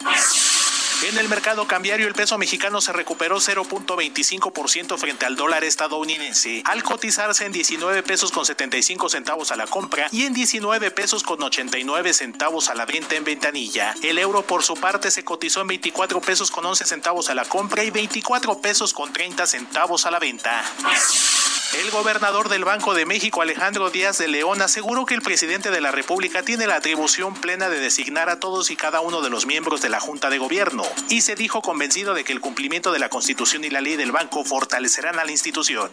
En 1.04 1.18
el 1.18 1.28
mercado 1.30 1.66
cambiario, 1.66 2.08
el 2.08 2.14
peso 2.14 2.38
mexicano 2.38 2.80
se 2.80 2.94
recuperó 2.94 3.38
0.25% 3.38 4.98
frente 5.00 5.26
al 5.26 5.36
dólar 5.36 5.64
estadounidense, 5.64 6.62
al 6.64 6.84
cotizarse 6.84 7.44
en 7.44 7.52
19 7.52 8.04
pesos 8.04 8.32
con 8.32 8.46
75 8.46 9.10
centavos 9.10 9.52
a 9.52 9.56
la 9.56 9.66
compra 9.66 10.08
y 10.12 10.26
en 10.26 10.34
19 10.34 10.92
pesos 10.92 11.24
con 11.24 11.42
89 11.42 12.14
centavos 12.14 12.70
a 12.70 12.76
la 12.76 12.86
venta 12.86 13.16
en 13.16 13.24
ventanilla. 13.24 13.96
El 14.04 14.20
euro, 14.20 14.44
por 14.44 14.62
su 14.62 14.76
parte, 14.76 15.10
se 15.10 15.24
cotizó 15.24 15.62
en 15.62 15.68
24 15.68 16.22
pesos 16.22 16.52
con 16.52 16.66
11 16.68 16.86
centavos 16.86 17.32
a 17.32 17.36
la 17.36 17.46
compra 17.46 17.84
y 17.84 17.90
24 17.90 18.62
pesos 18.62 18.94
con 18.94 19.12
30 19.12 19.48
centavos 19.48 20.06
a 20.06 20.12
la 20.12 20.20
venta. 20.20 20.64
El 21.74 21.90
gobernador 21.90 22.50
del 22.50 22.66
Banco 22.66 22.94
de 22.94 23.06
México, 23.06 23.42
Alejandro 23.42 23.90
Díaz 23.90 24.18
de 24.18 24.28
León, 24.28 24.62
aseguró 24.62 25.06
que 25.06 25.14
el 25.14 25.22
presidente 25.22 25.72
de 25.72 25.80
la 25.80 25.92
República 25.92 26.44
tiene 26.44 26.68
la 26.68 26.76
atribución 26.76 27.34
plena 27.34 27.70
de 27.70 27.80
designar 27.80 28.30
a 28.30 28.42
todos 28.42 28.72
y 28.72 28.76
cada 28.76 29.00
uno 29.00 29.22
de 29.22 29.30
los 29.30 29.46
miembros 29.46 29.82
de 29.82 29.88
la 29.88 30.02
Junta 30.02 30.30
de 30.30 30.38
Gobierno, 30.38 30.84
y 31.08 31.22
se 31.22 31.36
dijo 31.36 31.62
convencido 31.62 32.14
de 32.14 32.26
que 32.26 32.34
el 32.34 32.42
cumplimiento 32.42 32.92
de 32.92 33.00
la 33.00 33.08
Constitución 33.08 33.64
y 33.64 33.70
la 33.70 33.80
ley 33.80 33.96
del 33.96 34.12
banco 34.12 34.44
fortalecerán 34.44 35.18
a 35.18 35.24
la 35.24 35.32
institución. 35.32 35.90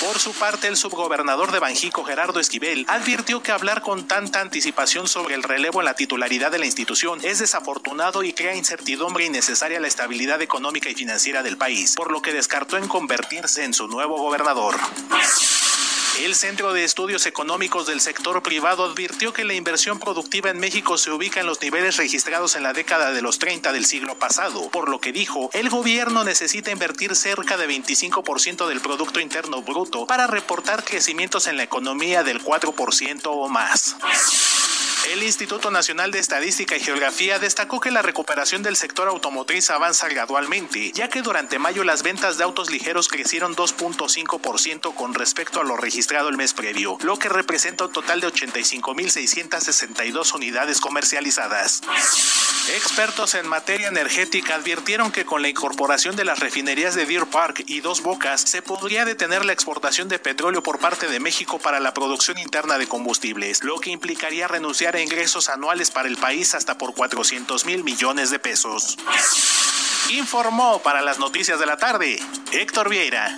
Por 0.00 0.18
su 0.18 0.32
parte, 0.32 0.66
el 0.66 0.78
subgobernador 0.78 1.52
de 1.52 1.58
Banjico, 1.58 2.04
Gerardo 2.04 2.40
Esquivel, 2.40 2.86
advirtió 2.88 3.42
que 3.42 3.52
hablar 3.52 3.82
con 3.82 4.08
tanta 4.08 4.40
anticipación 4.40 5.06
sobre 5.06 5.34
el 5.34 5.42
relevo 5.42 5.80
en 5.80 5.84
la 5.84 5.92
titularidad 5.92 6.50
de 6.50 6.58
la 6.58 6.64
institución 6.64 7.20
es 7.22 7.38
desafortunado 7.38 8.22
y 8.22 8.32
crea 8.32 8.54
incertidumbre 8.54 9.26
innecesaria 9.26 9.76
a 9.76 9.80
la 9.80 9.88
estabilidad 9.88 10.40
económica 10.40 10.88
y 10.88 10.94
financiera 10.94 11.42
del 11.42 11.58
país, 11.58 11.96
por 11.96 12.10
lo 12.10 12.22
que 12.22 12.32
descartó 12.32 12.78
en 12.78 12.88
convertirse 12.88 13.62
en 13.64 13.74
su 13.74 13.88
nuevo 13.88 14.16
gobernador. 14.16 14.69
El 16.24 16.34
Centro 16.34 16.74
de 16.74 16.84
Estudios 16.84 17.24
Económicos 17.24 17.86
del 17.86 18.00
Sector 18.02 18.42
Privado 18.42 18.84
advirtió 18.84 19.32
que 19.32 19.42
la 19.42 19.54
inversión 19.54 19.98
productiva 19.98 20.50
en 20.50 20.58
México 20.58 20.98
se 20.98 21.10
ubica 21.10 21.40
en 21.40 21.46
los 21.46 21.62
niveles 21.62 21.96
registrados 21.96 22.56
en 22.56 22.62
la 22.62 22.74
década 22.74 23.12
de 23.12 23.22
los 23.22 23.38
30 23.38 23.72
del 23.72 23.86
siglo 23.86 24.16
pasado, 24.16 24.68
por 24.68 24.90
lo 24.90 25.00
que 25.00 25.12
dijo, 25.12 25.48
el 25.54 25.70
gobierno 25.70 26.22
necesita 26.22 26.70
invertir 26.70 27.16
cerca 27.16 27.56
de 27.56 27.66
25% 27.66 28.68
del 28.68 28.80
Producto 28.80 29.18
Interno 29.18 29.62
Bruto 29.62 30.06
para 30.06 30.26
reportar 30.26 30.84
crecimientos 30.84 31.46
en 31.46 31.56
la 31.56 31.62
economía 31.62 32.22
del 32.22 32.44
4% 32.44 33.22
o 33.24 33.48
más. 33.48 33.96
El 35.08 35.22
Instituto 35.22 35.70
Nacional 35.70 36.10
de 36.10 36.18
Estadística 36.18 36.76
y 36.76 36.80
Geografía 36.80 37.38
destacó 37.38 37.80
que 37.80 37.90
la 37.90 38.02
recuperación 38.02 38.62
del 38.62 38.76
sector 38.76 39.08
automotriz 39.08 39.70
avanza 39.70 40.08
gradualmente, 40.08 40.92
ya 40.92 41.08
que 41.08 41.22
durante 41.22 41.58
mayo 41.58 41.84
las 41.84 42.02
ventas 42.02 42.36
de 42.36 42.44
autos 42.44 42.70
ligeros 42.70 43.08
crecieron 43.08 43.56
2.5% 43.56 44.94
con 44.94 45.14
respecto 45.14 45.58
a 45.60 45.64
lo 45.64 45.78
registrado 45.78 46.28
el 46.28 46.36
mes 46.36 46.52
previo, 46.52 46.98
lo 47.00 47.18
que 47.18 47.30
representa 47.30 47.86
un 47.86 47.92
total 47.92 48.20
de 48.20 48.26
85.662 48.28 50.34
unidades 50.34 50.80
comercializadas. 50.80 51.80
Expertos 52.76 53.34
en 53.34 53.48
materia 53.48 53.88
energética 53.88 54.56
advirtieron 54.56 55.10
que 55.10 55.24
con 55.24 55.40
la 55.40 55.48
incorporación 55.48 56.14
de 56.14 56.26
las 56.26 56.40
refinerías 56.40 56.94
de 56.94 57.06
Deer 57.06 57.24
Park 57.26 57.64
y 57.66 57.80
Dos 57.80 58.02
Bocas 58.02 58.42
se 58.42 58.60
podría 58.62 59.06
detener 59.06 59.46
la 59.46 59.54
exportación 59.54 60.08
de 60.08 60.18
petróleo 60.18 60.62
por 60.62 60.78
parte 60.78 61.08
de 61.08 61.20
México 61.20 61.58
para 61.58 61.80
la 61.80 61.94
producción 61.94 62.36
interna 62.38 62.76
de 62.78 62.86
combustibles, 62.86 63.64
lo 63.64 63.80
que 63.80 63.88
implicaría 63.90 64.46
renunciar 64.46 64.89
ingresos 64.98 65.48
anuales 65.48 65.90
para 65.90 66.08
el 66.08 66.16
país 66.16 66.54
hasta 66.54 66.76
por 66.76 66.94
400 66.94 67.64
mil 67.66 67.84
millones 67.84 68.30
de 68.30 68.38
pesos. 68.38 68.96
Informó 70.10 70.80
para 70.82 71.02
las 71.02 71.18
noticias 71.18 71.60
de 71.60 71.66
la 71.66 71.76
tarde 71.76 72.18
Héctor 72.50 72.88
Vieira. 72.88 73.36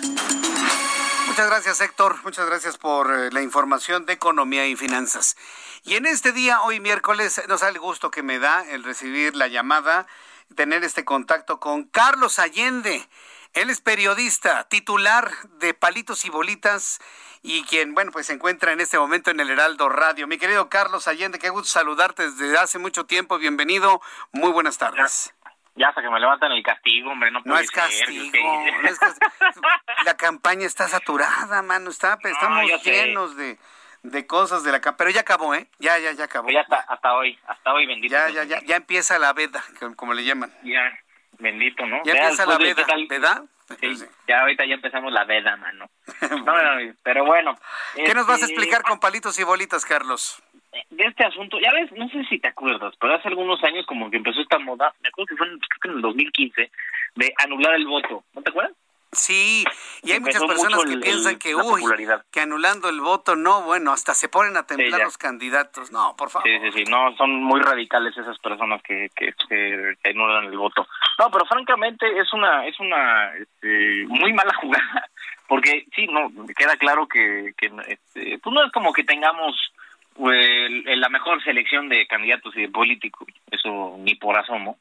Muchas 1.27 1.47
gracias 1.47 1.81
Héctor, 1.81 2.23
muchas 2.23 2.45
gracias 2.45 2.77
por 2.77 3.13
eh, 3.13 3.31
la 3.31 3.41
información 3.41 4.05
de 4.05 4.13
economía 4.13 4.67
y 4.67 4.75
finanzas. 4.75 5.35
Y 5.83 5.95
en 5.95 6.05
este 6.05 6.31
día, 6.31 6.61
hoy 6.61 6.79
miércoles, 6.79 7.41
nos 7.47 7.61
da 7.61 7.69
el 7.69 7.79
gusto 7.79 8.09
que 8.09 8.23
me 8.23 8.39
da 8.39 8.63
el 8.69 8.83
recibir 8.83 9.35
la 9.35 9.47
llamada, 9.47 10.07
tener 10.55 10.83
este 10.83 11.03
contacto 11.03 11.59
con 11.59 11.83
Carlos 11.83 12.39
Allende. 12.39 13.07
Él 13.53 13.69
es 13.69 13.81
periodista, 13.81 14.63
titular 14.67 15.29
de 15.59 15.75
Palitos 15.75 16.25
y 16.25 16.29
Bolitas 16.31 16.99
y 17.43 17.63
quien, 17.65 17.93
bueno, 17.93 18.11
pues 18.11 18.25
se 18.25 18.33
encuentra 18.33 18.71
en 18.71 18.81
este 18.81 18.97
momento 18.97 19.29
en 19.29 19.39
el 19.39 19.51
Heraldo 19.51 19.89
Radio. 19.89 20.25
Mi 20.25 20.39
querido 20.39 20.69
Carlos 20.69 21.07
Allende, 21.07 21.37
qué 21.37 21.49
gusto 21.49 21.67
saludarte 21.67 22.31
desde 22.31 22.57
hace 22.57 22.79
mucho 22.79 23.05
tiempo. 23.05 23.37
Bienvenido. 23.37 24.01
Muy 24.31 24.51
buenas 24.51 24.79
tardes. 24.79 25.35
Ya 25.75 25.89
hasta 25.89 26.01
que 26.01 26.09
me 26.09 26.19
levantan 26.19 26.51
el 26.51 26.63
castigo, 26.63 27.11
hombre, 27.11 27.29
no, 27.29 27.41
no 27.45 27.57
es 27.57 27.69
castigo, 27.69 28.41
no 28.81 28.89
es 28.89 28.97
castigo. 28.97 29.31
La 30.03 30.17
campaña 30.17 30.65
está 30.65 30.87
saturada, 30.87 31.61
mano, 31.61 31.91
está, 31.91 32.17
estamos 32.23 32.83
llenos 32.83 33.35
de, 33.35 33.59
de 34.01 34.27
cosas 34.27 34.63
de 34.63 34.71
la 34.71 34.81
campaña, 34.81 34.97
pero 34.97 35.09
ya 35.11 35.21
acabó, 35.21 35.53
¿eh? 35.55 35.67
Ya, 35.79 35.97
ya, 35.99 36.11
ya 36.11 36.25
acabó. 36.25 36.49
Ya 36.49 36.61
hasta, 36.61 36.77
hasta 36.77 37.13
hoy, 37.13 37.39
hasta 37.47 37.73
hoy, 37.73 37.87
bendito. 37.87 38.11
Ya, 38.11 38.29
ya, 38.29 38.43
ya, 38.43 38.61
ya 38.61 38.75
empieza 38.75 39.17
la 39.17 39.33
veda, 39.33 39.63
como 39.95 40.13
le 40.13 40.23
llaman. 40.23 40.53
Ya, 40.63 40.81
bendito, 41.39 41.85
¿no? 41.85 42.01
Ya, 42.03 42.13
empieza 42.13 42.45
la 42.45 42.57
veda, 42.57 42.85
¿verdad? 43.09 43.43
Sí, 43.79 44.05
ya 44.27 44.41
ahorita 44.41 44.65
ya 44.65 44.75
empezamos 44.75 45.11
la 45.11 45.23
veda, 45.23 45.55
mano. 45.57 45.89
No, 46.45 46.61
no, 46.61 46.93
pero 47.01 47.25
bueno. 47.25 47.57
¿Qué 47.95 48.13
nos 48.13 48.27
vas 48.27 48.41
a 48.41 48.45
este, 48.45 48.53
explicar 48.53 48.83
con 48.83 48.99
palitos 48.99 49.39
y 49.39 49.43
bolitas, 49.43 49.85
Carlos? 49.85 50.41
de 50.89 51.03
este 51.03 51.23
asunto, 51.23 51.59
ya 51.59 51.71
ves, 51.71 51.91
no 51.91 52.07
sé 52.09 52.23
si 52.25 52.39
te 52.39 52.47
acuerdas, 52.47 52.93
pero 52.99 53.15
hace 53.15 53.27
algunos 53.27 53.63
años 53.63 53.85
como 53.85 54.09
que 54.09 54.17
empezó 54.17 54.41
esta 54.41 54.59
moda, 54.59 54.93
me 55.01 55.09
acuerdo 55.09 55.27
que 55.27 55.35
fue 55.35 55.47
en, 55.47 55.59
creo 55.59 55.79
que 55.81 55.87
en 55.89 55.95
el 55.95 56.01
2015, 56.01 56.71
de 57.15 57.33
anular 57.37 57.75
el 57.75 57.85
voto, 57.85 58.23
¿no 58.33 58.41
te 58.41 58.49
acuerdas? 58.49 58.75
Sí, 59.15 59.63
y 60.03 60.11
hay 60.11 60.19
muchas 60.19 60.43
personas 60.43 60.83
que 60.83 60.93
el- 60.93 60.99
piensan 60.99 61.37
que, 61.37 61.55
uy, 61.55 61.83
que 62.31 62.41
anulando 62.41 62.89
el 62.89 63.01
voto, 63.01 63.35
no, 63.35 63.63
bueno, 63.63 63.91
hasta 63.91 64.13
se 64.13 64.29
ponen 64.29 64.57
a 64.57 64.65
temblar 64.65 65.01
los 65.01 65.17
candidatos. 65.17 65.91
No, 65.91 66.15
por 66.15 66.29
favor. 66.29 66.47
Sí, 66.47 66.59
sí, 66.61 66.71
sí, 66.79 66.91
no, 66.91 67.15
son 67.15 67.43
muy 67.43 67.61
radicales 67.61 68.17
esas 68.17 68.37
personas 68.39 68.81
que, 68.83 69.09
que, 69.15 69.33
anulan 70.09 70.45
el 70.45 70.57
voto. 70.57 70.87
No, 71.19 71.29
pero 71.31 71.45
francamente 71.45 72.05
es 72.19 72.31
una, 72.33 72.65
es 72.65 72.79
una 72.79 73.35
este, 73.35 74.05
muy 74.07 74.33
mala 74.33 74.53
jugada, 74.61 75.09
porque 75.47 75.85
sí, 75.95 76.07
no, 76.07 76.31
queda 76.55 76.75
claro 76.77 77.07
que, 77.07 77.53
que 77.57 77.71
este, 77.87 78.39
pues 78.39 78.53
no 78.53 78.65
es 78.65 78.71
como 78.71 78.93
que 78.93 79.03
tengamos 79.03 79.55
pues, 80.15 80.69
la 80.85 81.09
mejor 81.09 81.43
selección 81.43 81.89
de 81.89 82.05
candidatos 82.07 82.55
y 82.55 82.61
de 82.61 82.69
políticos, 82.69 83.27
eso 83.51 83.95
ni 83.99 84.15
por 84.15 84.37
asomo, 84.37 84.77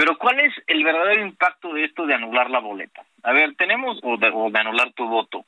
pero 0.00 0.16
¿cuál 0.16 0.40
es 0.40 0.54
el 0.66 0.82
verdadero 0.82 1.20
impacto 1.20 1.74
de 1.74 1.84
esto 1.84 2.06
de 2.06 2.14
anular 2.14 2.48
la 2.48 2.60
boleta? 2.60 3.04
A 3.22 3.32
ver, 3.34 3.54
tenemos, 3.56 3.98
o 4.02 4.16
de, 4.16 4.30
o 4.32 4.50
de 4.50 4.58
anular 4.58 4.94
tu 4.94 5.06
voto, 5.06 5.44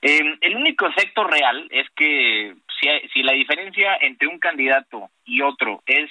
eh, 0.00 0.22
el 0.40 0.56
único 0.56 0.86
efecto 0.86 1.22
real 1.24 1.68
es 1.70 1.86
que 1.90 2.54
si, 2.80 2.88
si 3.12 3.22
la 3.22 3.34
diferencia 3.34 3.98
entre 4.00 4.26
un 4.26 4.38
candidato 4.38 5.10
y 5.26 5.42
otro 5.42 5.82
es 5.84 6.08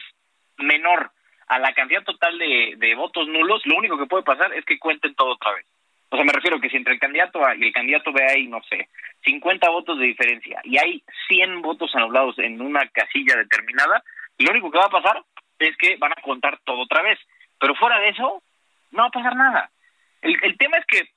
menor 0.57 1.09
a 1.47 1.57
la 1.57 1.73
cantidad 1.73 2.03
total 2.03 2.37
de, 2.37 2.75
de 2.77 2.93
votos 2.93 3.27
nulos, 3.27 3.65
lo 3.65 3.77
único 3.77 3.97
que 3.97 4.05
puede 4.05 4.21
pasar 4.21 4.53
es 4.53 4.63
que 4.65 4.77
cuenten 4.77 5.15
todo 5.15 5.31
otra 5.31 5.53
vez. 5.53 5.65
O 6.09 6.15
sea, 6.15 6.23
me 6.23 6.33
refiero 6.33 6.61
que 6.61 6.69
si 6.69 6.77
entre 6.77 6.93
el 6.93 6.99
candidato 6.99 7.43
A 7.43 7.55
y 7.55 7.63
el 7.63 7.73
candidato 7.73 8.13
B 8.13 8.23
hay, 8.23 8.45
no 8.45 8.61
sé, 8.69 8.87
50 9.25 9.67
votos 9.67 9.97
de 9.97 10.05
diferencia 10.05 10.61
y 10.63 10.77
hay 10.77 11.01
100 11.27 11.63
votos 11.63 11.89
anulados 11.95 12.37
en 12.37 12.61
una 12.61 12.87
casilla 12.89 13.35
determinada, 13.35 14.03
lo 14.37 14.51
único 14.51 14.69
que 14.69 14.77
va 14.77 14.85
a 14.85 15.01
pasar 15.01 15.23
es 15.57 15.75
que 15.77 15.97
van 15.97 16.11
a 16.11 16.21
contar 16.21 16.59
todo 16.63 16.81
otra 16.81 17.01
vez. 17.01 17.17
Pero 17.59 17.75
fuera 17.75 17.99
de 17.99 18.09
eso, 18.09 18.41
no 18.91 19.01
va 19.03 19.07
a 19.07 19.11
pasar 19.11 19.35
nada. 19.35 19.69
El, 20.21 20.37
el 20.43 20.57
tema 20.57 20.77
es 20.77 20.85
que 20.85 21.09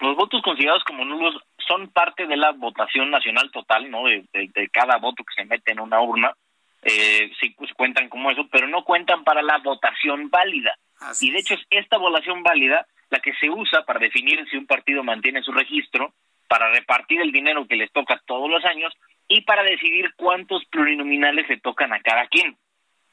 los 0.00 0.16
votos 0.16 0.40
considerados 0.42 0.82
como 0.84 1.04
nulos 1.04 1.34
son 1.66 1.88
parte 1.88 2.26
de 2.26 2.36
la 2.36 2.52
votación 2.52 3.10
nacional 3.10 3.50
total, 3.52 3.90
¿no? 3.90 4.04
De, 4.06 4.24
de- 4.32 4.48
de 4.54 4.68
cada 4.70 4.96
voto 4.96 5.22
que 5.24 5.34
se 5.34 5.44
mete 5.44 5.72
en 5.72 5.80
una 5.80 6.00
urna, 6.00 6.32
eh, 6.82 7.30
sí 7.38 7.50
pues, 7.50 7.72
cuentan 7.74 8.08
como 8.08 8.30
eso, 8.30 8.48
pero 8.50 8.66
no 8.66 8.84
cuentan 8.84 9.22
para 9.24 9.42
la 9.42 9.58
votación 9.58 10.30
válida. 10.30 10.74
y 11.26 11.30
de 11.30 11.38
hecho 11.38 11.54
es 11.54 11.60
esta 11.70 11.98
votación 11.98 12.42
válida 12.42 12.86
la 13.10 13.18
que 13.20 13.34
se 13.34 13.50
usa 13.50 13.84
para 13.84 13.98
definir 14.00 14.48
si 14.48 14.56
un 14.56 14.66
partido 14.66 15.02
mantiene 15.02 15.42
su 15.42 15.52
registro, 15.52 16.14
para 16.48 16.70
repartir 16.70 17.20
el 17.20 17.32
dinero 17.32 17.66
que 17.66 17.76
les 17.76 17.90
toca 17.92 18.20
todos 18.26 18.48
los 18.50 18.64
años 18.64 18.92
y 19.28 19.42
para 19.42 19.62
decidir 19.62 20.12
cuántos 20.16 20.64
plurinominales 20.66 21.48
le 21.48 21.58
tocan 21.58 21.92
a 21.92 22.00
cada 22.00 22.26
quien. 22.28 22.56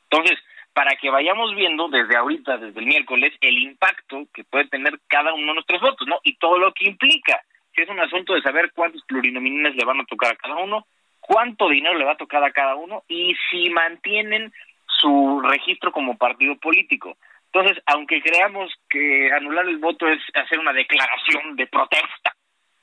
Entonces, 0.09 0.39
para 0.77 0.95
que 0.95 1.09
vayamos 1.09 1.55
viendo 1.55 1.87
desde 1.87 2.15
ahorita, 2.15 2.59
desde 2.59 2.79
el 2.79 2.85
miércoles, 2.85 3.33
el 3.41 3.57
impacto 3.57 4.27
que 4.31 4.43
puede 4.43 4.67
tener 4.67 4.99
cada 5.07 5.33
uno 5.33 5.47
de 5.47 5.53
nuestros 5.55 5.81
votos, 5.81 6.07
¿no? 6.07 6.19
Y 6.21 6.37
todo 6.37 6.59
lo 6.59 6.71
que 6.71 6.85
implica. 6.87 7.41
Si 7.73 7.81
es 7.81 7.89
un 7.89 7.99
asunto 7.99 8.35
de 8.35 8.43
saber 8.43 8.71
cuántos 8.75 9.01
plurinominales 9.07 9.75
le 9.75 9.85
van 9.85 10.01
a 10.01 10.05
tocar 10.05 10.33
a 10.33 10.35
cada 10.35 10.57
uno, 10.57 10.85
cuánto 11.19 11.67
dinero 11.67 11.97
le 11.97 12.05
va 12.05 12.11
a 12.11 12.17
tocar 12.17 12.43
a 12.43 12.51
cada 12.51 12.75
uno 12.75 13.01
y 13.07 13.35
si 13.49 13.71
mantienen 13.71 14.53
su 14.85 15.41
registro 15.41 15.91
como 15.91 16.15
partido 16.15 16.55
político. 16.57 17.17
Entonces, 17.51 17.81
aunque 17.87 18.21
creamos 18.21 18.71
que 18.87 19.31
anular 19.33 19.67
el 19.67 19.77
voto 19.77 20.07
es 20.07 20.21
hacer 20.35 20.59
una 20.59 20.73
declaración 20.73 21.55
de 21.55 21.65
protesta 21.65 22.35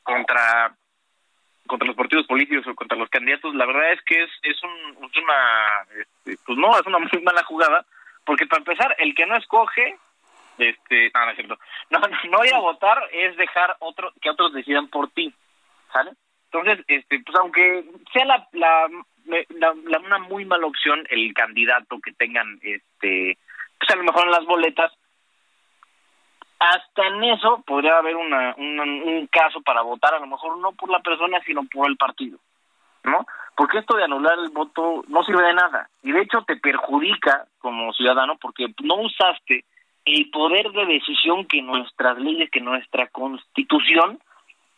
contra 0.02 0.74
contra 1.66 1.86
los 1.86 1.96
partidos 1.96 2.26
políticos 2.26 2.66
o 2.66 2.74
contra 2.74 2.96
los 2.98 3.08
candidatos, 3.08 3.54
la 3.54 3.66
verdad 3.66 3.92
es 3.92 4.02
que 4.02 4.22
es 4.22 4.30
es, 4.42 4.62
un, 4.62 5.04
es 5.04 5.16
una 5.16 5.86
este, 6.00 6.38
pues 6.46 6.58
no, 6.58 6.78
es 6.78 6.86
una 6.86 6.98
muy 6.98 7.22
mala 7.22 7.42
jugada, 7.44 7.84
porque 8.24 8.46
para 8.46 8.60
empezar, 8.60 8.94
el 8.98 9.14
que 9.14 9.26
no 9.26 9.36
escoge 9.36 9.96
este, 10.58 11.10
no, 11.14 11.24
no 11.24 11.30
es 11.30 11.36
cierto. 11.36 11.58
No, 11.90 11.98
no, 11.98 12.56
a 12.56 12.60
votar 12.60 13.02
es 13.12 13.36
dejar 13.36 13.76
otro 13.80 14.12
que 14.20 14.30
otros 14.30 14.52
decidan 14.52 14.88
por 14.88 15.10
ti, 15.10 15.32
¿sale? 15.92 16.12
Entonces, 16.52 16.84
este, 16.86 17.18
pues 17.20 17.36
aunque 17.40 17.84
sea 18.12 18.24
la, 18.26 18.48
la, 18.52 18.88
la- 19.48 19.74
la- 19.84 19.98
una 19.98 20.18
muy 20.18 20.44
mala 20.44 20.66
opción 20.66 21.04
el 21.10 21.34
candidato 21.34 21.98
que 22.00 22.12
tengan, 22.12 22.60
este, 22.62 23.36
pues 23.78 23.90
a 23.90 23.96
lo 23.96 24.04
mejor 24.04 24.24
en 24.26 24.30
las 24.30 24.44
boletas, 24.44 24.92
hasta 26.70 27.06
en 27.06 27.24
eso 27.24 27.62
podría 27.66 27.98
haber 27.98 28.16
una, 28.16 28.54
un 28.56 29.28
caso 29.30 29.60
para 29.62 29.82
votar, 29.82 30.14
a 30.14 30.18
lo 30.18 30.26
mejor 30.26 30.58
no 30.58 30.72
por 30.72 30.90
la 30.90 31.00
persona, 31.00 31.40
sino 31.44 31.62
por 31.64 31.88
el 31.88 31.96
partido, 31.96 32.38
¿no? 33.04 33.26
Porque 33.56 33.78
esto 33.78 33.96
de 33.96 34.04
anular 34.04 34.38
el 34.38 34.50
voto 34.50 35.04
no 35.08 35.22
sirve 35.24 35.42
de 35.46 35.54
nada 35.54 35.88
y 36.02 36.12
de 36.12 36.22
hecho 36.22 36.42
te 36.42 36.56
perjudica 36.56 37.46
como 37.58 37.92
ciudadano 37.92 38.36
porque 38.40 38.66
no 38.82 38.96
usaste 38.96 39.64
el 40.04 40.30
poder 40.30 40.70
de 40.72 40.86
decisión 40.86 41.46
que 41.46 41.62
nuestras 41.62 42.18
leyes, 42.18 42.50
que 42.50 42.60
nuestra 42.60 43.06
constitución 43.08 44.18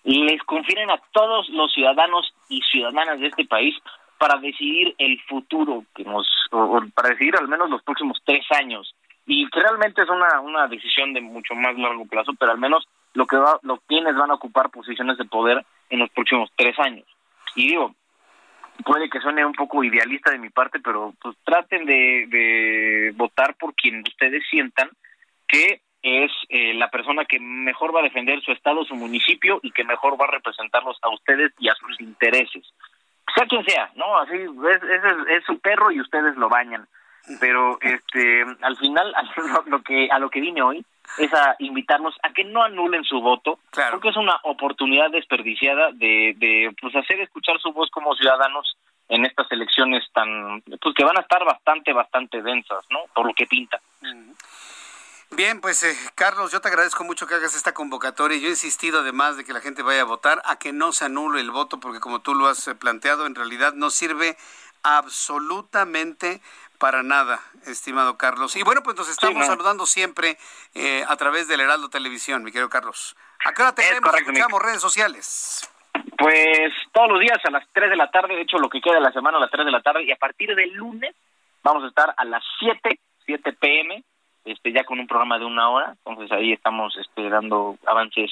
les 0.05 0.43
confieren 0.45 0.91
a 0.91 1.01
todos 1.13 1.49
los 1.49 1.73
ciudadanos 1.73 2.33
y 2.49 2.61
ciudadanas 2.63 3.19
de 3.19 3.27
este 3.27 3.45
país 3.45 3.75
para 4.19 4.39
decidir 4.39 4.95
el 4.99 5.21
futuro 5.23 5.85
que 5.95 6.05
nos 6.05 6.27
o 6.53 6.81
para 6.95 7.11
decidir 7.11 7.37
al 7.37 7.49
menos 7.49 7.71
los 7.71 7.83
próximos 7.83 8.21
tres 8.25 8.47
años 8.53 8.95
y 9.27 9.47
realmente 9.51 10.03
es 10.03 10.09
una 10.09 10.41
una 10.41 10.67
decisión 10.69 11.13
de 11.13 11.21
mucho 11.21 11.55
más 11.55 11.77
largo 11.77 12.07
plazo 12.07 12.33
pero 12.39 12.53
al 12.53 12.59
menos 12.59 12.87
lo 13.15 13.27
que 13.27 13.37
va 13.37 13.59
lo 13.63 13.79
quienes 13.87 14.15
van 14.17 14.31
a 14.31 14.35
ocupar 14.35 14.71
posiciones 14.71 15.19
de 15.19 15.25
poder 15.25 15.65
en 15.91 15.99
los 15.99 16.11
próximos 16.11 16.51
tres 16.57 16.79
años 16.79 17.07
y 17.55 17.69
digo 17.69 17.95
puede 18.85 19.09
que 19.09 19.21
suene 19.21 19.45
un 19.45 19.55
poco 19.55 19.83
idealista 19.83 20.31
de 20.31 20.39
mi 20.39 20.51
parte 20.51 20.81
pero 20.81 21.13
pues 21.21 21.37
traten 21.45 21.85
de, 21.87 22.27
de 22.29 23.13
votar 23.17 23.55
por 23.57 23.75
quien 23.75 24.03
ustedes 24.07 24.43
sientan 24.49 24.91
que 25.49 25.81
es 26.07 26.31
eh, 26.49 26.73
la 26.75 26.89
persona 26.89 27.25
que 27.25 27.41
mejor 27.41 27.95
va 27.95 28.01
a 28.01 28.05
defender 28.05 28.41
su 28.41 28.53
estado, 28.53 28.85
su 28.85 28.95
municipio 28.95 29.59
y 29.63 29.73
que 29.73 29.83
mejor 29.83 30.21
va 30.21 30.27
a 30.27 30.31
representarlos 30.31 30.97
a 31.03 31.09
ustedes 31.09 31.53
y 31.59 31.69
a 31.69 31.75
sus 31.75 32.01
intereses. 32.01 32.65
Sea 33.35 33.47
quien 33.47 33.65
sea, 33.65 33.91
¿no? 33.97 34.17
Así 34.19 34.37
es, 34.37 34.83
es, 34.83 35.29
es 35.29 35.45
su 35.45 35.59
perro 35.59 35.91
y 35.91 36.01
ustedes 36.01 36.37
lo 36.37 36.49
bañan. 36.49 36.87
Pero 37.41 37.79
este, 37.81 38.45
al 38.63 38.77
final, 38.77 39.15
a 39.17 39.63
lo, 39.67 39.83
que 39.83 40.09
a 40.11 40.19
lo 40.19 40.31
que 40.31 40.41
vine 40.41 40.63
hoy 40.63 40.85
es 41.19 41.33
a 41.33 41.57
invitarnos 41.59 42.15
a 42.23 42.33
que 42.33 42.45
no 42.45 42.63
anulen 42.63 43.05
su 43.05 43.21
voto, 43.21 43.59
porque 43.91 44.09
es 44.09 44.17
una 44.17 44.39
oportunidad 44.43 45.11
desperdiciada 45.11 45.93
de, 45.93 46.35
de 46.37 46.75
pues 46.81 46.95
hacer 46.97 47.21
escuchar 47.21 47.59
su 47.61 47.73
voz 47.73 47.91
como 47.91 48.15
ciudadanos 48.15 48.77
en 49.09 49.25
estas 49.25 49.51
elecciones 49.53 50.05
tan 50.13 50.63
pues 50.63 50.95
que 50.95 51.05
van 51.05 51.17
a 51.17 51.21
estar 51.21 51.45
bastante 51.45 51.93
bastante 51.93 52.43
densas, 52.43 52.85
¿no? 52.91 53.01
Por 53.15 53.27
lo 53.27 53.35
que 53.35 53.47
pinta. 53.47 53.81
Bien, 55.31 55.61
pues 55.61 55.83
eh, 55.83 55.97
Carlos, 56.15 56.53
yo 56.53 56.61
te 56.61 56.69
agradezco 56.69 57.05
mucho 57.05 57.27
que 57.27 57.35
hagas 57.35 57.55
esta 57.57 57.75
convocatoria. 57.75 58.39
Yo 58.39 58.47
he 58.47 58.51
insistido 58.51 59.01
además 59.01 59.37
de 59.37 59.45
que 59.45 59.53
la 59.53 59.61
gente 59.61 59.83
vaya 59.83 60.03
a 60.03 60.05
votar, 60.05 60.41
a 60.45 60.57
que 60.59 60.73
no 60.73 60.93
se 60.93 61.05
anule 61.05 61.41
el 61.41 61.51
voto, 61.51 61.81
porque 61.81 62.01
como 62.01 62.21
tú 62.21 62.35
lo 62.35 62.47
has 62.47 62.67
eh, 62.69 62.75
planteado, 62.75 63.27
en 63.27 63.35
realidad 63.35 63.75
no 63.75 63.91
sirve 63.91 64.37
absolutamente 64.83 66.41
para 66.79 67.03
nada, 67.03 67.41
estimado 67.67 68.17
Carlos. 68.17 68.57
Y 68.57 68.63
bueno, 68.63 68.83
pues 68.83 68.97
nos 68.97 69.09
estamos 69.09 69.39
no. 69.39 69.47
saludando 69.47 69.87
siempre 69.87 70.37
eh, 70.75 71.05
a 71.09 71.17
través 71.17 71.49
del 71.49 71.61
Heraldo 71.61 71.89
Televisión, 71.89 72.45
mi 72.45 72.53
querido 72.53 72.69
Carlos. 72.69 73.17
¿A 73.45 73.53
qué 73.53 73.63
hora 73.63 73.75
te 73.75 73.83
vemos? 73.83 74.01
correcto, 74.01 74.31
Escuchamos 74.31 74.63
redes 74.63 74.81
sociales. 74.81 75.71
Pues 76.19 76.73
todos 76.93 77.11
los 77.11 77.21
días 77.21 77.39
a 77.45 77.51
las 77.51 77.67
3 77.73 77.91
de 77.91 77.97
la 77.97 78.11
tarde, 78.11 78.35
de 78.35 78.43
hecho 78.43 78.59
lo 78.59 78.69
que 78.69 78.81
queda 78.81 78.95
de 78.95 79.01
la 79.01 79.13
semana 79.13 79.39
a 79.39 79.41
las 79.41 79.51
3 79.51 79.65
de 79.65 79.73
la 79.73 79.83
tarde 79.83 80.05
y 80.05 80.13
a 80.13 80.17
partir 80.17 80.55
del 80.55 80.73
lunes 80.73 81.15
vamos 81.63 81.85
a 81.85 81.89
estar 81.89 82.15
a 82.17 82.25
las 82.25 82.43
7, 82.59 82.99
7 83.27 83.53
pm, 83.55 84.03
este 84.45 84.73
ya 84.73 84.85
con 84.85 84.99
un 84.99 85.07
programa 85.07 85.39
de 85.39 85.45
una 85.45 85.69
hora, 85.69 85.95
entonces 86.05 86.31
ahí 86.33 86.53
estamos 86.53 86.97
este, 86.97 87.29
dando 87.29 87.77
avances 87.87 88.31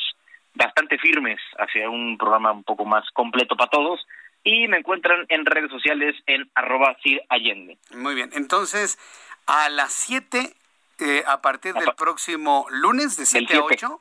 bastante 0.54 0.98
firmes 0.98 1.40
hacia 1.58 1.90
un 1.90 2.16
programa 2.16 2.52
un 2.52 2.64
poco 2.64 2.84
más 2.84 3.08
completo 3.10 3.56
para 3.56 3.70
todos 3.70 4.06
y 4.44 4.68
me 4.68 4.78
encuentran 4.78 5.24
en 5.30 5.44
redes 5.46 5.70
sociales 5.70 6.14
en 6.26 6.48
arroba 6.54 6.96
Sir 7.02 7.20
Allende. 7.30 7.78
Muy 7.94 8.14
bien, 8.14 8.30
entonces 8.34 8.98
a 9.46 9.68
las 9.70 9.92
7, 9.92 10.54
eh, 11.00 11.24
a 11.26 11.40
partir 11.40 11.74
del 11.74 11.92
próximo 11.96 12.66
lunes, 12.70 13.16
de 13.16 13.26
7 13.26 13.44
a 13.46 13.48
7. 13.66 13.66
8. 13.86 14.00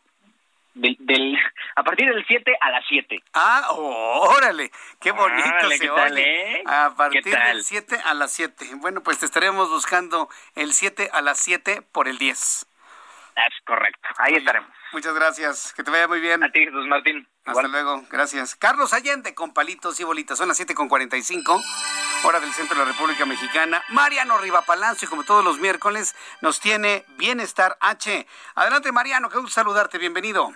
Del, 0.76 0.98
del, 1.02 1.38
a 1.76 1.84
partir 1.84 2.10
del 2.10 2.26
7 2.28 2.58
a 2.60 2.72
las 2.72 2.84
7. 2.90 3.24
Ah, 3.34 3.68
órale, 3.74 4.72
qué 5.00 5.12
bonito 5.12 5.48
Órale, 5.48 5.78
se 5.78 5.84
¿qué 5.84 5.88
tal, 5.96 6.14
oye. 6.14 6.58
eh? 6.58 6.64
A 6.66 6.94
partir 6.96 7.24
del 7.24 7.64
7 7.64 8.00
a 8.04 8.14
las 8.16 8.32
7. 8.34 8.70
Bueno, 8.78 9.02
pues 9.04 9.20
te 9.20 9.26
estaremos 9.28 9.70
buscando 9.70 10.30
el 10.56 10.74
7 10.74 11.10
a 11.14 11.22
las 11.22 11.40
7 11.40 11.84
por 11.92 12.08
el 12.08 12.18
10. 12.18 12.66
Es 13.36 13.66
correcto, 13.66 14.10
ahí 14.18 14.36
estaremos. 14.36 14.70
Muchas 14.92 15.16
gracias, 15.16 15.74
que 15.74 15.84
te 15.84 15.90
vaya 15.90 16.08
muy 16.08 16.20
bien. 16.20 16.44
A 16.44 16.52
ti, 16.52 16.60
Jesús 16.66 16.86
Martín. 16.88 17.28
Hasta 17.46 17.68
luego, 17.68 18.04
gracias. 18.12 18.56
Carlos 18.56 18.94
Allende 18.94 19.34
con 19.34 19.54
palitos 19.54 20.00
y 20.00 20.04
bolitas. 20.04 20.38
Son 20.38 20.48
las 20.48 20.58
7 20.58 20.76
con 20.76 20.88
45, 20.88 21.60
hora 22.26 22.40
del 22.40 22.52
centro 22.52 22.78
de 22.78 22.86
la 22.86 22.92
República 22.92 23.26
Mexicana. 23.26 23.82
Mariano 23.90 24.38
Riva 24.38 24.62
Palacio, 24.62 25.10
como 25.10 25.24
todos 25.24 25.44
los 25.44 25.60
miércoles, 25.60 26.16
nos 26.42 26.60
tiene 26.60 27.06
Bienestar 27.18 27.76
H. 27.82 28.28
Adelante, 28.56 28.92
Mariano, 28.92 29.30
qué 29.30 29.38
gusto 29.40 29.52
saludarte, 29.52 29.98
bienvenido. 29.98 30.54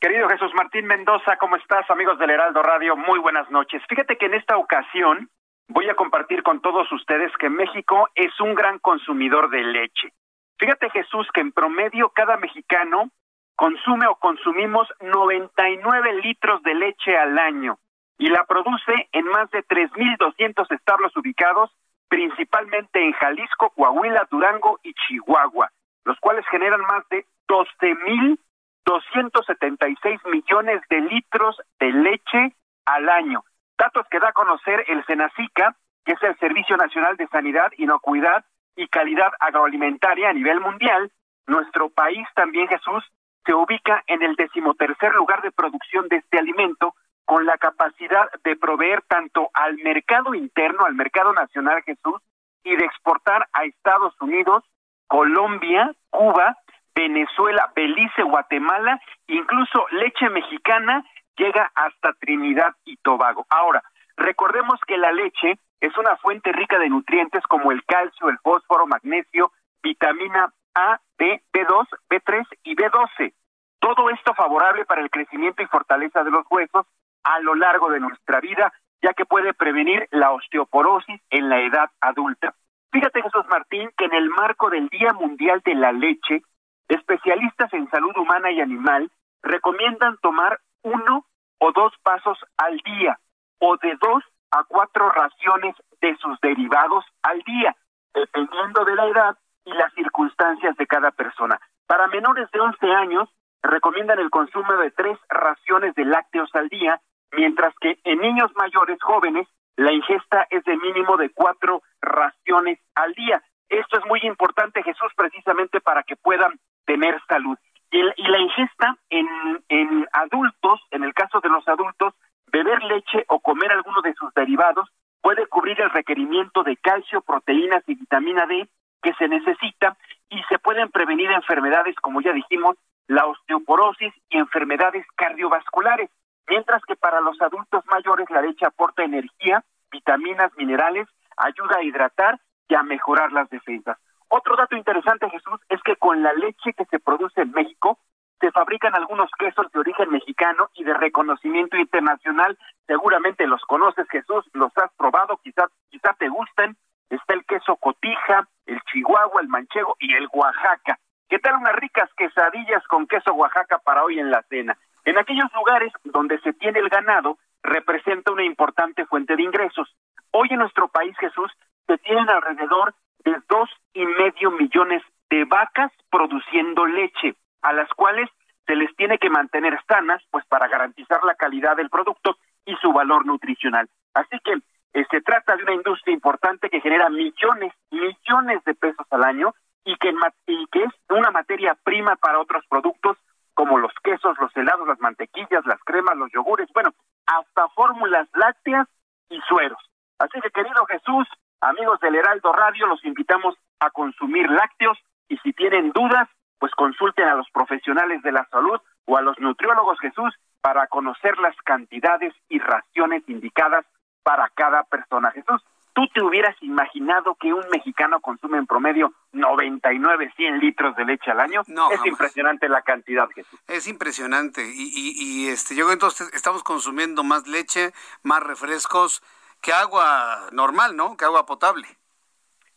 Querido 0.00 0.28
Jesús 0.28 0.52
Martín 0.54 0.86
Mendoza, 0.86 1.36
¿cómo 1.38 1.56
estás, 1.56 1.90
amigos 1.90 2.18
del 2.20 2.30
Heraldo 2.30 2.62
Radio? 2.62 2.96
Muy 2.96 3.18
buenas 3.18 3.50
noches. 3.50 3.82
Fíjate 3.88 4.16
que 4.16 4.26
en 4.26 4.34
esta 4.34 4.56
ocasión 4.56 5.28
voy 5.66 5.88
a 5.88 5.96
compartir 5.96 6.44
con 6.44 6.62
todos 6.62 6.90
ustedes 6.92 7.32
que 7.38 7.50
México 7.50 8.08
es 8.14 8.38
un 8.38 8.54
gran 8.54 8.78
consumidor 8.78 9.50
de 9.50 9.64
leche. 9.64 10.12
Fíjate, 10.58 10.90
Jesús, 10.90 11.26
que 11.32 11.40
en 11.40 11.52
promedio 11.52 12.10
cada 12.10 12.36
mexicano 12.36 13.10
consume 13.54 14.06
o 14.06 14.16
consumimos 14.16 14.88
99 15.00 16.20
litros 16.22 16.62
de 16.62 16.74
leche 16.74 17.16
al 17.16 17.38
año 17.38 17.78
y 18.18 18.28
la 18.28 18.44
produce 18.44 19.08
en 19.12 19.24
más 19.26 19.50
de 19.50 19.64
3.200 19.64 20.70
establos 20.72 21.16
ubicados 21.16 21.70
principalmente 22.08 23.04
en 23.04 23.12
Jalisco, 23.12 23.70
Coahuila, 23.70 24.26
Durango 24.30 24.80
y 24.82 24.92
Chihuahua, 24.94 25.70
los 26.04 26.18
cuales 26.18 26.44
generan 26.50 26.80
más 26.80 27.08
de 27.10 27.24
12.276 27.46 30.28
millones 30.28 30.82
de 30.88 31.00
litros 31.02 31.60
de 31.78 31.92
leche 31.92 32.56
al 32.86 33.08
año. 33.08 33.44
Datos 33.78 34.04
que 34.10 34.18
da 34.18 34.30
a 34.30 34.32
conocer 34.32 34.84
el 34.88 35.04
Senacica, 35.04 35.76
que 36.04 36.10
es 36.12 36.22
el 36.22 36.36
Servicio 36.38 36.76
Nacional 36.76 37.16
de 37.16 37.28
Sanidad, 37.28 37.70
Inocuidad 37.76 38.44
y 38.78 38.86
Calidad 38.86 39.32
Agroalimentaria 39.40 40.30
a 40.30 40.32
nivel 40.32 40.60
mundial. 40.60 41.10
Nuestro 41.46 41.90
país 41.90 42.26
también, 42.34 42.68
Jesús, 42.68 43.04
se 43.44 43.52
ubica 43.52 44.04
en 44.06 44.22
el 44.22 44.36
decimotercer 44.36 45.14
lugar 45.14 45.42
de 45.42 45.50
producción 45.50 46.06
de 46.08 46.16
este 46.16 46.38
alimento, 46.38 46.94
con 47.24 47.44
la 47.44 47.58
capacidad 47.58 48.30
de 48.44 48.56
proveer 48.56 49.02
tanto 49.02 49.50
al 49.52 49.76
mercado 49.78 50.34
interno, 50.34 50.86
al 50.86 50.94
mercado 50.94 51.32
nacional, 51.32 51.82
Jesús, 51.82 52.22
y 52.62 52.76
de 52.76 52.84
exportar 52.84 53.48
a 53.52 53.64
Estados 53.64 54.14
Unidos 54.20 54.64
Colombia, 55.08 55.92
Cuba, 56.10 56.56
Venezuela, 56.94 57.72
Belice, 57.74 58.22
Guatemala, 58.22 59.00
incluso 59.26 59.86
leche 59.90 60.28
mexicana 60.30 61.04
llega 61.36 61.70
hasta 61.74 62.12
Trinidad 62.20 62.74
y 62.84 62.96
Tobago. 62.98 63.46
Ahora, 63.48 63.82
recordemos 64.16 64.78
que 64.86 64.98
la 64.98 65.12
leche 65.12 65.58
es 65.80 65.96
una 65.96 66.16
fuente 66.16 66.52
rica 66.52 66.78
de 66.78 66.88
nutrientes 66.88 67.42
como 67.44 67.70
el 67.72 67.84
calcio, 67.84 68.28
el 68.28 68.38
fósforo, 68.38 68.86
magnesio, 68.86 69.52
vitamina 69.82 70.52
A, 70.74 71.00
B, 71.18 71.42
B2, 71.52 71.86
B3 72.08 72.46
y 72.64 72.76
B12. 72.76 73.32
Todo 73.80 74.10
esto 74.10 74.34
favorable 74.34 74.84
para 74.84 75.02
el 75.02 75.10
crecimiento 75.10 75.62
y 75.62 75.66
fortaleza 75.66 76.24
de 76.24 76.30
los 76.30 76.44
huesos 76.50 76.86
a 77.22 77.38
lo 77.40 77.54
largo 77.54 77.90
de 77.90 78.00
nuestra 78.00 78.40
vida, 78.40 78.72
ya 79.02 79.12
que 79.12 79.24
puede 79.24 79.54
prevenir 79.54 80.08
la 80.10 80.32
osteoporosis 80.32 81.20
en 81.30 81.48
la 81.48 81.60
edad 81.60 81.90
adulta. 82.00 82.54
Fíjate, 82.90 83.22
Jesús 83.22 83.44
Martín, 83.48 83.90
que 83.96 84.06
en 84.06 84.14
el 84.14 84.30
marco 84.30 84.70
del 84.70 84.88
Día 84.88 85.12
Mundial 85.12 85.60
de 85.64 85.74
la 85.74 85.92
Leche, 85.92 86.42
especialistas 86.88 87.72
en 87.74 87.88
salud 87.90 88.16
humana 88.16 88.50
y 88.50 88.60
animal 88.60 89.10
recomiendan 89.42 90.16
tomar 90.22 90.58
uno 90.82 91.26
o 91.58 91.72
dos 91.72 91.92
vasos 92.02 92.38
al 92.56 92.78
día 92.78 93.18
o 93.58 93.76
de 93.76 93.96
dos 94.00 94.24
a 94.50 94.64
cuatro 94.64 95.10
raciones 95.10 95.74
de 96.00 96.16
sus 96.16 96.40
derivados 96.40 97.04
al 97.22 97.40
día, 97.42 97.76
dependiendo 98.14 98.84
de 98.84 98.94
la 98.94 99.06
edad 99.06 99.38
y 99.64 99.72
las 99.72 99.92
circunstancias 99.94 100.76
de 100.76 100.86
cada 100.86 101.10
persona. 101.10 101.60
Para 101.86 102.06
menores 102.08 102.50
de 102.50 102.60
11 102.60 102.86
años, 102.92 103.28
recomiendan 103.62 104.18
el 104.18 104.30
consumo 104.30 104.72
de 104.74 104.90
tres 104.90 105.18
raciones 105.28 105.94
de 105.94 106.04
lácteos 106.04 106.50
al 106.54 106.68
día, 106.68 107.00
mientras 107.32 107.74
que 107.80 107.98
en 108.04 108.20
niños 108.20 108.50
mayores 108.56 108.98
jóvenes 109.02 109.46
la 109.76 109.92
ingesta 109.92 110.46
es 110.50 110.64
de 110.64 110.76
mínimo 110.76 111.16
de 111.16 111.30
cuatro 111.30 111.82
raciones 112.00 112.78
al 112.94 113.14
día. 113.14 113.42
Esto 113.68 113.98
es 113.98 114.06
muy 114.06 114.20
importante, 114.22 114.82
Jesús, 114.82 115.12
precisamente 115.16 115.80
para 115.80 116.02
que 116.02 116.16
puedan 116.16 116.58
tener 116.84 117.20
salud. 117.28 117.56
Y, 117.90 118.02
la 118.02 118.38
ingesta 118.38 118.96
en, 119.08 119.26
en 119.68 120.06
adultos, 120.12 120.80
en 120.90 121.04
el 121.04 121.14
caso 121.14 121.40
de 121.40 121.48
los 121.48 121.66
adultos, 121.68 122.14
beber 122.52 122.82
leche 122.84 123.24
o 123.28 123.40
comer 123.40 123.72
alguno 123.72 124.00
de 124.02 124.14
sus 124.14 124.32
derivados 124.34 124.88
puede 125.20 125.46
cubrir 125.46 125.80
el 125.80 125.90
requerimiento 125.90 126.62
de 126.62 126.76
calcio, 126.76 127.20
proteínas 127.22 127.82
y 127.86 127.94
vitamina 127.94 128.46
D 128.46 128.68
que 129.02 129.12
se 129.14 129.28
necesita 129.28 129.96
y 130.28 130.42
se 130.48 130.58
pueden 130.58 130.90
prevenir 130.90 131.30
enfermedades, 131.30 131.94
como 131.96 132.20
ya 132.20 132.32
dijimos, 132.32 132.76
la 133.06 133.26
osteoporosis 133.26 134.12
y 134.28 134.38
enfermedades 134.38 135.06
cardiovasculares, 135.16 136.10
mientras 136.48 136.82
que 136.84 136.96
para 136.96 137.20
los 137.20 137.40
adultos 137.40 137.84
mayores 137.86 138.28
la 138.30 138.42
leche 138.42 138.66
aporta 138.66 139.02
energía, 139.02 139.64
vitaminas, 139.90 140.52
minerales, 140.56 141.08
ayuda 141.36 141.78
a 141.78 141.82
hidratar 141.82 142.38
y 142.68 142.74
a 142.74 142.82
mejorar 142.82 143.32
las 143.32 143.48
defensas. 143.48 143.98
Otro 144.28 144.56
dato 144.56 144.76
interesante, 144.76 145.30
Jesús, 145.30 145.58
es 145.70 145.80
que 145.82 145.96
con 145.96 146.22
la 146.22 146.32
leche 146.34 146.74
que 146.74 146.84
se 146.86 146.98
produce 146.98 147.40
en 147.40 147.52
México 147.52 147.98
se 148.40 148.50
fabrican 148.52 148.94
algunos 148.94 149.30
quesos 149.38 149.70
de 149.72 149.80
origen 149.80 150.10
mexicano 150.10 150.68
y 150.74 150.84
de 150.84 150.94
reconocimiento 150.94 151.76
internacional. 151.76 152.58
Seguramente 152.86 153.46
los 153.46 153.62
conoces, 153.62 154.08
Jesús, 154.10 154.44
los 154.52 154.72
has 154.76 154.92
probado, 154.96 155.38
quizás 155.42 155.70
quizá 155.90 156.14
te 156.14 156.28
gusten. 156.28 156.76
Está 157.10 157.34
el 157.34 157.44
queso 157.44 157.76
cotija, 157.76 158.46
el 158.66 158.80
chihuahua, 158.82 159.40
el 159.40 159.48
manchego 159.48 159.96
y 159.98 160.14
el 160.14 160.28
oaxaca. 160.32 160.98
¿Qué 161.28 161.38
tal 161.38 161.56
unas 161.56 161.74
ricas 161.76 162.08
quesadillas 162.16 162.82
con 162.86 163.06
queso 163.06 163.34
Oaxaca 163.34 163.78
para 163.78 164.02
hoy 164.02 164.18
en 164.18 164.30
la 164.30 164.42
cena? 164.48 164.78
En 165.04 165.18
aquellos 165.18 165.52
lugares 165.54 165.92
donde 166.04 166.38
se 166.40 166.54
tiene 166.54 166.78
el 166.78 166.88
ganado, 166.88 167.38
representa 167.62 168.32
una 168.32 168.44
importante 168.44 169.04
fuente 169.04 169.36
de 169.36 169.42
ingresos. 169.42 169.94
Hoy 170.30 170.48
en 170.50 170.58
nuestro 170.58 170.88
país, 170.88 171.14
Jesús, 171.18 171.52
se 171.86 171.98
tienen 171.98 172.28
alrededor 172.30 172.94
de 173.24 173.36
dos 173.48 173.68
y 173.92 174.06
medio 174.06 174.50
millones 174.52 175.02
de 175.28 175.44
vacas 175.44 175.92
produciendo 176.10 176.86
leche, 176.86 177.34
a 177.62 177.72
las 177.72 177.88
cuales 177.90 178.28
se 178.66 178.76
les 178.76 178.94
tiene 178.96 179.18
que 179.18 179.30
mantener 179.30 179.78
sanas, 179.86 180.22
pues 180.30 180.44
para 180.46 180.68
garantizar 180.68 181.24
la 181.24 181.34
calidad 181.34 181.76
del 181.76 181.90
producto 181.90 182.36
y 182.66 182.76
su 182.76 182.92
valor 182.92 183.24
nutricional. 183.24 183.88
Así 184.14 184.38
que 184.44 184.58
eh, 184.92 185.06
se 185.10 185.20
trata 185.22 185.56
de 185.56 185.62
una 185.62 185.74
industria 185.74 186.14
importante 186.14 186.68
que 186.68 186.80
genera 186.80 187.08
millones, 187.08 187.72
millones 187.90 188.62
de 188.64 188.74
pesos 188.74 189.06
al 189.10 189.24
año 189.24 189.54
y 189.84 189.96
que, 189.96 190.12
y 190.46 190.66
que 190.66 190.84
es 190.84 190.92
una 191.08 191.30
materia 191.30 191.76
prima 191.82 192.16
para 192.16 192.40
otros 192.40 192.64
productos 192.68 193.16
como 193.54 193.78
los 193.78 193.92
quesos, 194.04 194.36
los 194.38 194.56
helados, 194.56 194.86
las 194.86 195.00
mantequillas, 195.00 195.66
las 195.66 195.82
cremas, 195.84 196.16
los 196.16 196.30
yogures, 196.30 196.68
bueno, 196.72 196.92
hasta 197.26 197.68
fórmulas 197.70 198.28
lácteas 198.34 198.86
y 199.30 199.40
sueros. 199.48 199.80
Así 200.18 200.40
que, 200.40 200.50
querido 200.50 200.84
Jesús, 200.86 201.26
amigos 201.60 201.98
del 202.00 202.14
Heraldo 202.14 202.52
Radio, 202.52 202.86
los 202.86 203.04
invitamos 203.04 203.56
a 203.80 203.90
consumir 203.90 204.48
lácteos 204.50 204.98
y 205.28 205.38
si 205.38 205.52
tienen 205.52 205.90
dudas, 205.90 206.28
pues 206.58 206.72
consulten 206.74 207.28
a 207.28 207.34
los 207.34 207.48
profesionales 207.50 208.22
de 208.22 208.32
la 208.32 208.46
salud 208.50 208.80
o 209.06 209.16
a 209.16 209.22
los 209.22 209.38
nutriólogos 209.38 209.98
Jesús 210.00 210.34
para 210.60 210.86
conocer 210.88 211.38
las 211.38 211.56
cantidades 211.64 212.34
y 212.48 212.58
raciones 212.58 213.22
indicadas 213.28 213.84
para 214.22 214.50
cada 214.54 214.84
persona. 214.84 215.30
Jesús, 215.30 215.62
¿Tú 215.98 216.06
te 216.14 216.22
hubieras 216.22 216.54
imaginado 216.60 217.34
que 217.40 217.52
un 217.52 217.68
mexicano 217.70 218.20
consume 218.20 218.56
en 218.58 218.68
promedio 218.68 219.12
99, 219.32 220.32
100 220.36 220.60
litros 220.60 220.94
de 220.94 221.04
leche 221.04 221.28
al 221.32 221.40
año? 221.40 221.62
No, 221.66 221.90
es 221.90 222.06
impresionante 222.06 222.68
la 222.68 222.82
cantidad, 222.82 223.28
Jesús. 223.34 223.58
Es 223.66 223.88
impresionante. 223.88 224.62
Y, 224.72 224.92
y, 224.94 225.48
este, 225.48 225.74
yo 225.74 225.90
entonces 225.90 226.30
estamos 226.34 226.62
consumiendo 226.62 227.24
más 227.24 227.48
leche, 227.48 227.92
más 228.22 228.44
refrescos 228.44 229.24
que 229.60 229.72
agua 229.72 230.48
normal, 230.52 230.94
¿no? 230.94 231.16
Que 231.16 231.24
agua 231.24 231.46
potable. 231.46 231.88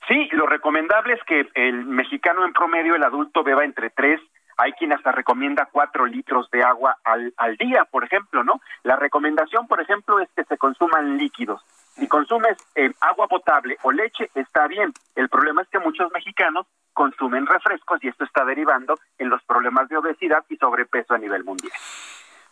Sí, 0.07 0.29
lo 0.31 0.47
recomendable 0.47 1.13
es 1.13 1.23
que 1.23 1.49
el 1.53 1.85
mexicano 1.85 2.45
en 2.45 2.53
promedio, 2.53 2.95
el 2.95 3.03
adulto, 3.03 3.43
beba 3.43 3.63
entre 3.63 3.89
3 3.91 4.19
hay 4.57 4.73
quien 4.73 4.93
hasta 4.93 5.11
recomienda 5.11 5.69
cuatro 5.71 6.05
litros 6.05 6.49
de 6.51 6.61
agua 6.61 6.97
al, 7.03 7.33
al 7.37 7.57
día, 7.57 7.85
por 7.85 8.03
ejemplo, 8.03 8.43
¿no? 8.43 8.61
La 8.83 8.95
recomendación, 8.95 9.67
por 9.67 9.81
ejemplo, 9.81 10.19
es 10.19 10.29
que 10.35 10.43
se 10.43 10.57
consuman 10.57 11.17
líquidos. 11.17 11.63
Si 11.95 12.07
consumes 12.07 12.57
eh, 12.75 12.91
agua 12.99 13.27
potable 13.27 13.77
o 13.81 13.91
leche, 13.91 14.29
está 14.35 14.67
bien. 14.67 14.93
El 15.15 15.29
problema 15.29 15.63
es 15.63 15.67
que 15.69 15.79
muchos 15.79 16.11
mexicanos 16.11 16.67
consumen 16.93 17.47
refrescos 17.47 18.03
y 18.03 18.09
esto 18.09 18.23
está 18.23 18.45
derivando 18.45 18.95
en 19.17 19.29
los 19.29 19.43
problemas 19.43 19.89
de 19.89 19.97
obesidad 19.97 20.43
y 20.49 20.57
sobrepeso 20.57 21.13
a 21.13 21.17
nivel 21.17 21.43
mundial. 21.43 21.73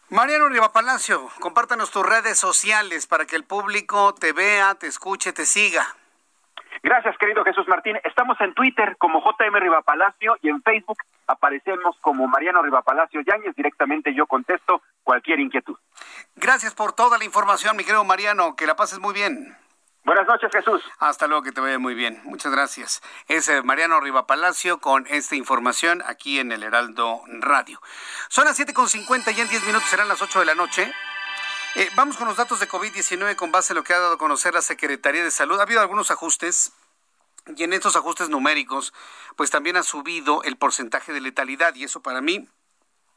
Mariano 0.10 0.50
Riva 0.50 0.74
Palacio, 0.74 1.30
compártanos 1.40 1.92
tus 1.92 2.04
redes 2.04 2.40
sociales 2.40 3.06
para 3.06 3.26
que 3.26 3.36
el 3.36 3.44
público 3.44 4.16
te 4.16 4.34
vea, 4.34 4.74
te 4.76 4.88
escuche, 4.88 5.32
te 5.34 5.46
siga. 5.46 5.86
Gracias, 6.82 7.18
querido 7.18 7.44
Jesús 7.44 7.68
Martín. 7.68 7.98
Estamos 8.04 8.40
en 8.42 8.54
Twitter 8.54 8.96
como 8.98 9.22
JM 9.22 9.56
Rivapalacio 9.56 10.38
y 10.42 10.50
en 10.50 10.62
Facebook 10.62 10.98
aparecemos 11.28 11.98
como 12.02 12.28
Mariano 12.28 12.62
Rivapalacio 12.62 13.22
Yáñez. 13.22 13.56
Directamente 13.56 14.14
yo 14.14 14.26
contesto 14.28 14.82
cualquier 15.04 15.40
inquietud. 15.40 15.78
Gracias 16.36 16.74
por 16.74 16.94
toda 16.94 17.18
la 17.18 17.26
información, 17.26 17.76
mi 17.76 17.84
querido 17.84 18.04
Mariano. 18.04 18.56
Que 18.56 18.66
la 18.66 18.76
pases 18.76 19.00
muy 19.00 19.14
bien. 19.14 19.58
Buenas 20.06 20.28
noches, 20.28 20.50
Jesús. 20.52 20.82
Hasta 20.98 21.28
luego, 21.28 21.44
que 21.44 21.52
te 21.52 21.62
vaya 21.62 21.78
muy 21.78 21.94
bien. 21.94 22.22
Muchas 22.24 22.52
gracias. 22.52 23.02
Es 23.28 23.48
eh, 23.50 23.62
Mariano 23.62 24.00
Rivapalacio 24.00 24.80
con 24.80 25.06
esta 25.08 25.36
información 25.36 26.02
aquí 26.06 26.40
en 26.40 26.52
el 26.52 26.64
Heraldo 26.64 27.22
Radio. 27.42 27.80
Son 28.30 28.46
las 28.46 28.60
7.50 28.60 29.38
y 29.38 29.42
en 29.42 29.50
10 29.50 29.66
minutos 29.66 29.88
serán 29.90 30.08
las 30.08 30.22
8 30.22 30.40
de 30.40 30.46
la 30.46 30.56
noche. 30.56 30.92
Eh, 31.76 31.88
vamos 31.96 32.18
con 32.18 32.28
los 32.28 32.38
datos 32.38 32.60
de 32.60 32.68
COVID-19 32.68 33.36
con 33.36 33.52
base 33.52 33.74
a 33.74 33.76
lo 33.76 33.84
que 33.84 33.94
ha 33.94 34.00
dado 34.00 34.14
a 34.14 34.18
conocer 34.18 34.56
la 34.56 34.62
Secretaría 34.62 35.24
de 35.24 35.30
Salud. 35.30 35.60
Ha 35.60 35.64
habido 35.64 35.82
algunos 35.82 36.10
ajustes 36.10 36.72
y 37.56 37.64
en 37.64 37.74
estos 37.74 37.96
ajustes 37.96 38.30
numéricos 38.30 38.92
pues 39.36 39.52
también 39.52 39.78
ha 39.78 39.84
subido 39.84 40.42
el 40.44 40.58
porcentaje 40.58 41.14
de 41.14 41.22
letalidad 41.22 41.76
y 41.76 41.84
eso 41.84 42.02
para 42.02 42.22
mí 42.22 42.50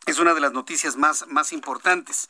es 0.05 0.19
una 0.19 0.35
de 0.35 0.41
las 0.41 0.53
noticias 0.53 0.97
más, 0.97 1.27
más 1.29 1.53
importantes. 1.53 2.29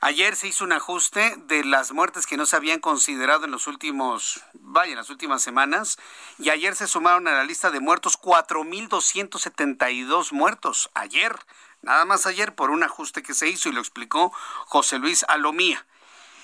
Ayer 0.00 0.34
se 0.34 0.48
hizo 0.48 0.64
un 0.64 0.72
ajuste 0.72 1.36
de 1.46 1.64
las 1.64 1.92
muertes 1.92 2.26
que 2.26 2.36
no 2.36 2.44
se 2.44 2.56
habían 2.56 2.80
considerado 2.80 3.44
en 3.44 3.52
los 3.52 3.68
últimos, 3.68 4.42
vaya, 4.54 4.90
en 4.90 4.98
las 4.98 5.10
últimas 5.10 5.42
semanas, 5.42 5.96
y 6.40 6.50
ayer 6.50 6.74
se 6.74 6.88
sumaron 6.88 7.28
a 7.28 7.34
la 7.34 7.44
lista 7.44 7.70
de 7.70 7.78
muertos 7.78 8.20
4.272 8.20 10.32
muertos. 10.32 10.90
Ayer, 10.94 11.38
nada 11.82 12.04
más 12.04 12.26
ayer 12.26 12.54
por 12.54 12.70
un 12.70 12.82
ajuste 12.82 13.22
que 13.22 13.34
se 13.34 13.48
hizo 13.48 13.68
y 13.68 13.72
lo 13.72 13.80
explicó 13.80 14.32
José 14.66 14.98
Luis 14.98 15.24
Alomía. 15.28 15.86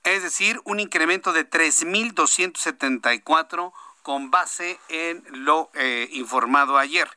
es 0.04 0.22
decir, 0.22 0.60
un 0.64 0.80
incremento 0.80 1.32
de 1.32 1.48
3.274 1.48 3.72
con 4.02 4.30
base 4.30 4.78
en 4.88 5.24
lo 5.30 5.70
eh, 5.74 6.08
informado 6.12 6.76
ayer. 6.78 7.08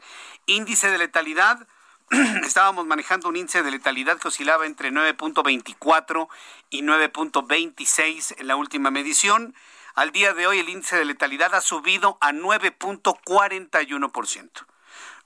Índice 0.45 0.89
de 0.89 0.97
letalidad 0.97 1.67
estábamos 2.43 2.85
manejando 2.85 3.29
un 3.29 3.37
índice 3.37 3.63
de 3.63 3.71
letalidad 3.71 4.19
que 4.19 4.27
oscilaba 4.27 4.65
entre 4.65 4.91
9.24 4.91 6.27
y 6.69 6.81
9.26 6.81 8.35
en 8.37 8.47
la 8.47 8.57
última 8.57 8.91
medición. 8.91 9.55
Al 9.95 10.11
día 10.11 10.33
de 10.33 10.45
hoy 10.45 10.59
el 10.59 10.67
índice 10.67 10.97
de 10.97 11.05
letalidad 11.05 11.55
ha 11.55 11.61
subido 11.61 12.17
a 12.19 12.33
9.41%. 12.33 14.65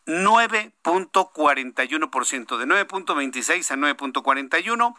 9.41%, 0.06 2.58
de 2.58 2.68
9.26 2.68 3.72
a 3.72 3.76
9.41. 3.76 4.96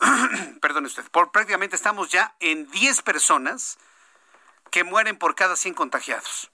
Perdón 0.60 0.86
usted, 0.86 1.04
por 1.10 1.30
prácticamente 1.30 1.76
estamos 1.76 2.10
ya 2.10 2.34
en 2.40 2.70
10 2.70 3.02
personas 3.02 3.78
que 4.70 4.84
mueren 4.84 5.16
por 5.16 5.34
cada 5.34 5.56
100 5.56 5.74
contagiados. 5.74 6.50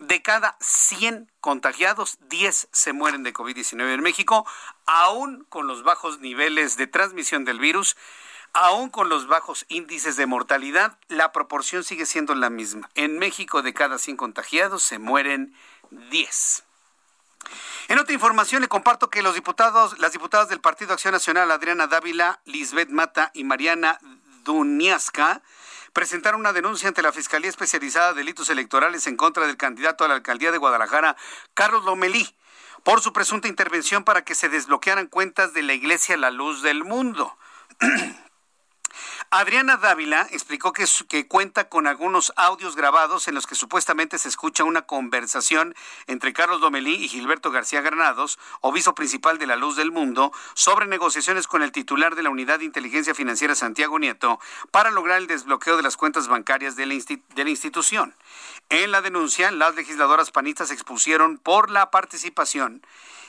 De 0.00 0.22
cada 0.22 0.56
100 0.60 1.30
contagiados, 1.40 2.18
10 2.28 2.68
se 2.72 2.92
mueren 2.92 3.22
de 3.22 3.32
COVID-19 3.32 3.94
en 3.94 4.02
México, 4.02 4.44
aún 4.86 5.44
con 5.48 5.68
los 5.68 5.84
bajos 5.84 6.18
niveles 6.18 6.76
de 6.76 6.88
transmisión 6.88 7.44
del 7.44 7.60
virus, 7.60 7.96
aún 8.52 8.90
con 8.90 9.08
los 9.08 9.28
bajos 9.28 9.66
índices 9.68 10.16
de 10.16 10.26
mortalidad, 10.26 10.98
la 11.08 11.32
proporción 11.32 11.84
sigue 11.84 12.06
siendo 12.06 12.34
la 12.34 12.50
misma. 12.50 12.90
En 12.94 13.18
México, 13.18 13.62
de 13.62 13.72
cada 13.72 13.98
100 13.98 14.16
contagiados, 14.16 14.82
se 14.82 14.98
mueren 14.98 15.54
10. 15.90 16.64
En 17.88 17.98
otra 17.98 18.14
información 18.14 18.62
le 18.62 18.68
comparto 18.68 19.10
que 19.10 19.22
los 19.22 19.34
diputados, 19.34 19.98
las 19.98 20.12
diputadas 20.12 20.48
del 20.48 20.60
Partido 20.60 20.92
Acción 20.94 21.12
Nacional, 21.12 21.50
Adriana 21.50 21.86
Dávila, 21.86 22.40
Lisbeth 22.44 22.88
Mata 22.88 23.30
y 23.34 23.44
Mariana 23.44 23.98
Duniasca, 24.44 25.42
presentaron 25.92 26.40
una 26.40 26.52
denuncia 26.52 26.88
ante 26.88 27.02
la 27.02 27.12
Fiscalía 27.12 27.48
Especializada 27.48 28.12
de 28.12 28.18
Delitos 28.18 28.50
Electorales 28.50 29.06
en 29.06 29.16
contra 29.16 29.46
del 29.46 29.56
candidato 29.56 30.04
a 30.04 30.08
la 30.08 30.14
alcaldía 30.14 30.50
de 30.52 30.58
Guadalajara, 30.58 31.16
Carlos 31.54 31.84
Lomelí, 31.84 32.34
por 32.82 33.00
su 33.00 33.12
presunta 33.12 33.48
intervención 33.48 34.04
para 34.04 34.24
que 34.24 34.34
se 34.34 34.48
desbloquearan 34.48 35.06
cuentas 35.06 35.54
de 35.54 35.62
la 35.62 35.72
Iglesia 35.72 36.16
La 36.16 36.30
Luz 36.30 36.62
del 36.62 36.84
Mundo. 36.84 37.36
Adriana 39.30 39.76
Dávila 39.76 40.28
explicó 40.30 40.72
que, 40.72 41.26
cuenta 41.26 41.68
con 41.68 41.86
algunos 41.86 42.32
audios 42.36 42.76
grabados 42.76 43.26
en 43.26 43.34
los 43.34 43.46
que 43.46 43.56
supuestamente 43.56 44.18
se 44.18 44.28
escucha 44.28 44.64
una 44.64 44.82
conversación 44.82 45.74
entre 46.06 46.32
Carlos 46.32 46.60
Domelí 46.60 46.94
y 46.94 47.08
Gilberto 47.08 47.50
García 47.50 47.80
Granados, 47.80 48.38
obispo 48.60 48.94
principal 48.94 49.38
de 49.38 49.46
la 49.46 49.56
Luz 49.56 49.76
del 49.76 49.90
Mundo, 49.90 50.32
sobre 50.54 50.86
negociaciones 50.86 51.48
con 51.48 51.62
el 51.62 51.72
titular 51.72 52.14
de 52.14 52.22
la 52.22 52.30
Unidad 52.30 52.60
de 52.60 52.64
Inteligencia 52.64 53.14
Financiera 53.14 53.54
Santiago 53.54 53.98
Nieto 53.98 54.38
para 54.70 54.90
lograr 54.90 55.18
el 55.18 55.26
desbloqueo 55.26 55.76
de 55.76 55.82
las 55.82 55.96
cuentas 55.96 56.28
bancarias 56.28 56.76
de 56.76 56.86
la, 56.86 56.94
de 56.94 57.44
la 57.44 57.50
institución. 57.50 58.14
En 58.68 58.92
la 58.92 59.02
denuncia, 59.02 59.50
las 59.50 59.74
legisladoras 59.74 60.30
panistas 60.30 60.70
expusieron 60.70 61.38
por 61.38 61.70
la 61.70 61.90
participación 61.90 62.82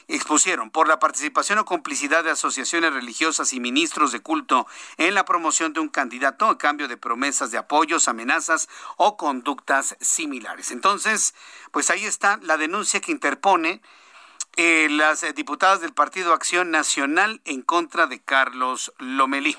expusieron 0.08 0.70
por 0.70 0.88
la 0.88 1.00
participación 1.00 1.60
o 1.60 1.66
complicidad 1.66 2.24
de 2.24 2.32
asociaciones 2.32 2.94
religiosas 2.94 3.54
y 3.54 3.60
ministros 3.60 4.12
de 4.12 4.22
culto 4.22 4.68
en 4.98 5.16
la 5.16 5.26
promoción 5.26 5.74
de 5.74 5.80
un 5.80 5.90
candidato 5.90 6.46
a 6.48 6.58
cambio 6.58 6.88
de 6.88 6.98
promesas 6.98 7.52
de 7.52 7.58
apoyos, 7.58 8.08
amenazas 8.08 8.70
o 8.98 9.18
conductas 9.18 9.96
similares. 10.00 10.72
Entonces, 10.72 11.34
pues 11.72 11.90
ahí 11.90 12.06
está 12.06 12.40
la 12.42 12.58
denuncia 12.58 13.02
que 13.02 13.12
interpone 13.12 13.82
eh, 14.58 14.88
las 14.90 15.26
diputadas 15.36 15.82
del 15.82 15.94
Partido 15.94 16.34
Acción 16.34 16.72
Nacional 16.72 17.42
en 17.44 17.62
contra 17.62 18.08
de 18.08 18.22
Carlos 18.22 18.94
Lomelí. 19.00 19.58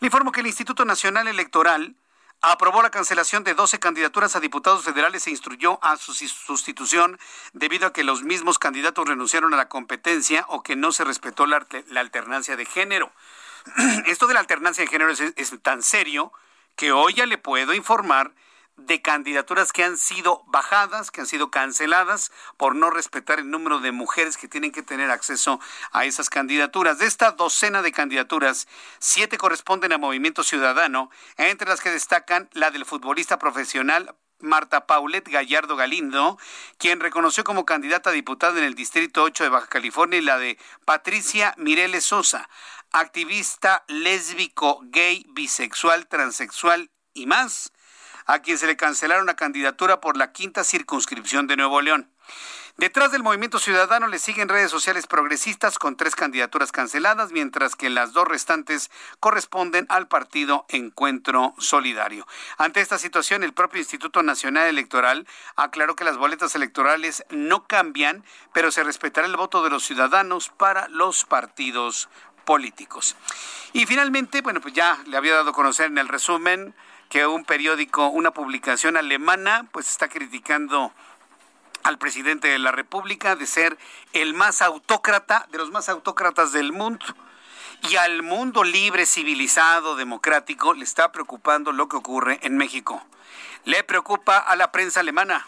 Le 0.00 0.06
informo 0.06 0.32
que 0.32 0.40
el 0.40 0.48
Instituto 0.48 0.84
Nacional 0.84 1.28
Electoral 1.28 1.94
aprobó 2.42 2.82
la 2.82 2.90
cancelación 2.90 3.44
de 3.44 3.54
12 3.54 3.78
candidaturas 3.78 4.34
a 4.34 4.40
diputados 4.40 4.84
federales 4.84 5.26
e 5.26 5.30
instruyó 5.30 5.78
a 5.82 5.96
su 5.96 6.12
sustitución 6.12 7.18
debido 7.52 7.86
a 7.86 7.92
que 7.92 8.04
los 8.04 8.22
mismos 8.22 8.58
candidatos 8.58 9.08
renunciaron 9.08 9.54
a 9.54 9.56
la 9.56 9.68
competencia 9.68 10.44
o 10.48 10.62
que 10.62 10.76
no 10.76 10.92
se 10.92 11.04
respetó 11.04 11.46
la, 11.46 11.64
alternancia 11.96 12.56
de 12.56 12.66
género. 12.66 13.12
Esto 14.06 14.26
de 14.26 14.34
la 14.34 14.40
alternancia 14.40 14.84
de 14.84 14.90
género 14.90 15.12
es 15.12 15.62
tan 15.62 15.82
serio 15.82 16.32
que 16.76 16.92
hoy 16.92 17.14
ya 17.14 17.26
le 17.26 17.38
puedo 17.38 17.74
informar 17.74 18.32
de 18.76 19.02
candidaturas 19.02 19.72
que 19.72 19.84
han 19.84 19.96
sido 19.96 20.42
bajadas, 20.46 21.10
que 21.10 21.20
han 21.20 21.26
sido 21.26 21.50
canceladas 21.50 22.32
por 22.56 22.74
no 22.74 22.90
respetar 22.90 23.38
el 23.38 23.50
número 23.50 23.80
de 23.80 23.92
mujeres 23.92 24.36
que 24.36 24.48
tienen 24.48 24.72
que 24.72 24.82
tener 24.82 25.10
acceso 25.10 25.60
a 25.92 26.04
esas 26.04 26.30
candidaturas. 26.30 26.98
De 26.98 27.06
esta 27.06 27.32
docena 27.32 27.82
de 27.82 27.92
candidaturas, 27.92 28.66
siete 28.98 29.38
corresponden 29.38 29.92
a 29.92 29.98
Movimiento 29.98 30.42
Ciudadano, 30.42 31.10
entre 31.36 31.68
las 31.68 31.80
que 31.80 31.90
destacan 31.90 32.48
la 32.52 32.70
del 32.70 32.84
futbolista 32.84 33.38
profesional 33.38 34.14
Marta 34.40 34.86
Paulette 34.86 35.28
Gallardo 35.28 35.76
Galindo, 35.76 36.38
quien 36.76 37.00
reconoció 37.00 37.44
como 37.44 37.64
candidata 37.64 38.10
a 38.10 38.12
diputada 38.12 38.58
en 38.58 38.64
el 38.64 38.74
Distrito 38.74 39.22
8 39.22 39.44
de 39.44 39.50
Baja 39.50 39.68
California, 39.68 40.18
y 40.18 40.22
la 40.22 40.38
de 40.38 40.58
Patricia 40.84 41.54
Mireles 41.56 42.04
Sosa, 42.04 42.48
activista 42.90 43.84
lésbico, 43.86 44.80
gay, 44.84 45.24
bisexual, 45.30 46.08
transexual 46.08 46.90
y 47.14 47.26
más 47.26 47.72
a 48.26 48.40
quien 48.40 48.58
se 48.58 48.66
le 48.66 48.76
cancelaron 48.76 49.26
la 49.26 49.36
candidatura 49.36 50.00
por 50.00 50.16
la 50.16 50.32
quinta 50.32 50.64
circunscripción 50.64 51.46
de 51.46 51.56
Nuevo 51.56 51.80
León. 51.80 52.08
Detrás 52.78 53.12
del 53.12 53.22
movimiento 53.22 53.58
ciudadano 53.58 54.06
le 54.06 54.18
siguen 54.18 54.48
redes 54.48 54.70
sociales 54.70 55.06
progresistas 55.06 55.78
con 55.78 55.94
tres 55.94 56.16
candidaturas 56.16 56.72
canceladas, 56.72 57.30
mientras 57.30 57.76
que 57.76 57.90
las 57.90 58.14
dos 58.14 58.26
restantes 58.26 58.90
corresponden 59.20 59.84
al 59.90 60.08
partido 60.08 60.64
Encuentro 60.70 61.54
Solidario. 61.58 62.26
Ante 62.56 62.80
esta 62.80 62.96
situación, 62.96 63.44
el 63.44 63.52
propio 63.52 63.80
Instituto 63.80 64.22
Nacional 64.22 64.68
Electoral 64.68 65.26
aclaró 65.54 65.96
que 65.96 66.04
las 66.04 66.16
boletas 66.16 66.54
electorales 66.54 67.24
no 67.28 67.66
cambian, 67.66 68.24
pero 68.54 68.72
se 68.72 68.84
respetará 68.84 69.26
el 69.26 69.36
voto 69.36 69.62
de 69.62 69.70
los 69.70 69.84
ciudadanos 69.84 70.48
para 70.48 70.88
los 70.88 71.26
partidos 71.26 72.08
políticos. 72.46 73.16
Y 73.74 73.84
finalmente, 73.84 74.40
bueno, 74.40 74.62
pues 74.62 74.72
ya 74.72 74.98
le 75.06 75.18
había 75.18 75.34
dado 75.34 75.50
a 75.50 75.54
conocer 75.54 75.86
en 75.86 75.98
el 75.98 76.08
resumen 76.08 76.74
que 77.12 77.26
un 77.26 77.44
periódico, 77.44 78.08
una 78.08 78.30
publicación 78.30 78.96
alemana, 78.96 79.66
pues 79.70 79.86
está 79.86 80.08
criticando 80.08 80.94
al 81.82 81.98
presidente 81.98 82.48
de 82.48 82.58
la 82.58 82.72
República 82.72 83.36
de 83.36 83.46
ser 83.46 83.76
el 84.14 84.32
más 84.32 84.62
autócrata, 84.62 85.46
de 85.50 85.58
los 85.58 85.70
más 85.70 85.90
autócratas 85.90 86.52
del 86.52 86.72
mundo. 86.72 87.04
Y 87.90 87.96
al 87.96 88.22
mundo 88.22 88.64
libre, 88.64 89.04
civilizado, 89.04 89.94
democrático, 89.94 90.72
le 90.72 90.84
está 90.84 91.12
preocupando 91.12 91.70
lo 91.72 91.86
que 91.86 91.96
ocurre 91.96 92.38
en 92.44 92.56
México. 92.56 93.04
Le 93.66 93.84
preocupa 93.84 94.38
a 94.38 94.56
la 94.56 94.72
prensa 94.72 95.00
alemana, 95.00 95.46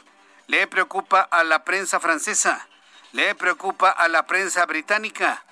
le 0.49 0.67
preocupa 0.67 1.23
a 1.23 1.45
la 1.45 1.65
prensa 1.65 1.99
francesa, 1.99 2.69
le 3.13 3.35
preocupa 3.35 3.89
a 3.89 4.09
la 4.09 4.27
prensa 4.27 4.67
británica. 4.67 5.43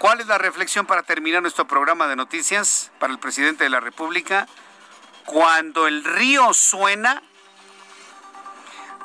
¿Cuál 0.00 0.20
es 0.20 0.26
la 0.26 0.36
reflexión 0.36 0.84
para 0.84 1.02
terminar 1.02 1.40
nuestro 1.40 1.66
programa 1.66 2.08
de 2.08 2.16
noticias 2.16 2.92
para 2.98 3.10
el 3.10 3.18
presidente 3.18 3.64
de 3.64 3.70
la 3.70 3.80
República? 3.80 4.46
Cuando 5.26 5.86
el 5.86 6.04
río 6.04 6.54
suena, 6.54 7.22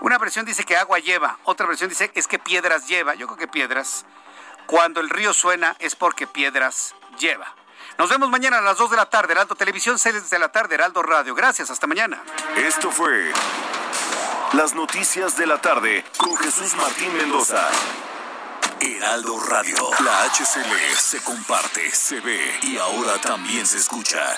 una 0.01 0.17
versión 0.17 0.45
dice 0.45 0.63
que 0.63 0.77
agua 0.77 0.99
lleva, 0.99 1.37
otra 1.43 1.67
versión 1.67 1.89
dice 1.89 2.11
es 2.13 2.27
que 2.27 2.39
piedras 2.39 2.87
lleva. 2.87 3.15
Yo 3.15 3.27
creo 3.27 3.37
que 3.37 3.47
piedras. 3.47 4.05
Cuando 4.67 5.01
el 5.01 5.09
río 5.09 5.33
suena 5.33 5.75
es 5.79 5.95
porque 5.95 6.27
piedras 6.27 6.95
lleva. 7.19 7.53
Nos 7.97 8.09
vemos 8.09 8.29
mañana 8.29 8.59
a 8.59 8.61
las 8.61 8.77
2 8.77 8.91
de 8.91 8.97
la 8.97 9.09
tarde, 9.09 9.33
Heraldo 9.33 9.55
Televisión, 9.55 9.99
6 9.99 10.29
de 10.29 10.39
la 10.39 10.51
tarde, 10.51 10.75
Heraldo 10.75 11.03
Radio. 11.03 11.35
Gracias, 11.35 11.69
hasta 11.69 11.87
mañana. 11.87 12.21
Esto 12.55 12.89
fue 12.89 13.31
Las 14.53 14.73
Noticias 14.73 15.37
de 15.37 15.45
la 15.45 15.59
Tarde 15.59 16.05
con 16.17 16.35
Jesús 16.37 16.73
Martín 16.75 17.15
Mendoza. 17.17 17.67
Heraldo 18.79 19.39
Radio. 19.39 19.75
La 20.03 20.23
HCL 20.23 20.95
se 20.97 21.21
comparte, 21.21 21.91
se 21.91 22.19
ve 22.21 22.59
y 22.63 22.77
ahora 22.77 23.19
también 23.21 23.67
se 23.67 23.77
escucha. 23.77 24.37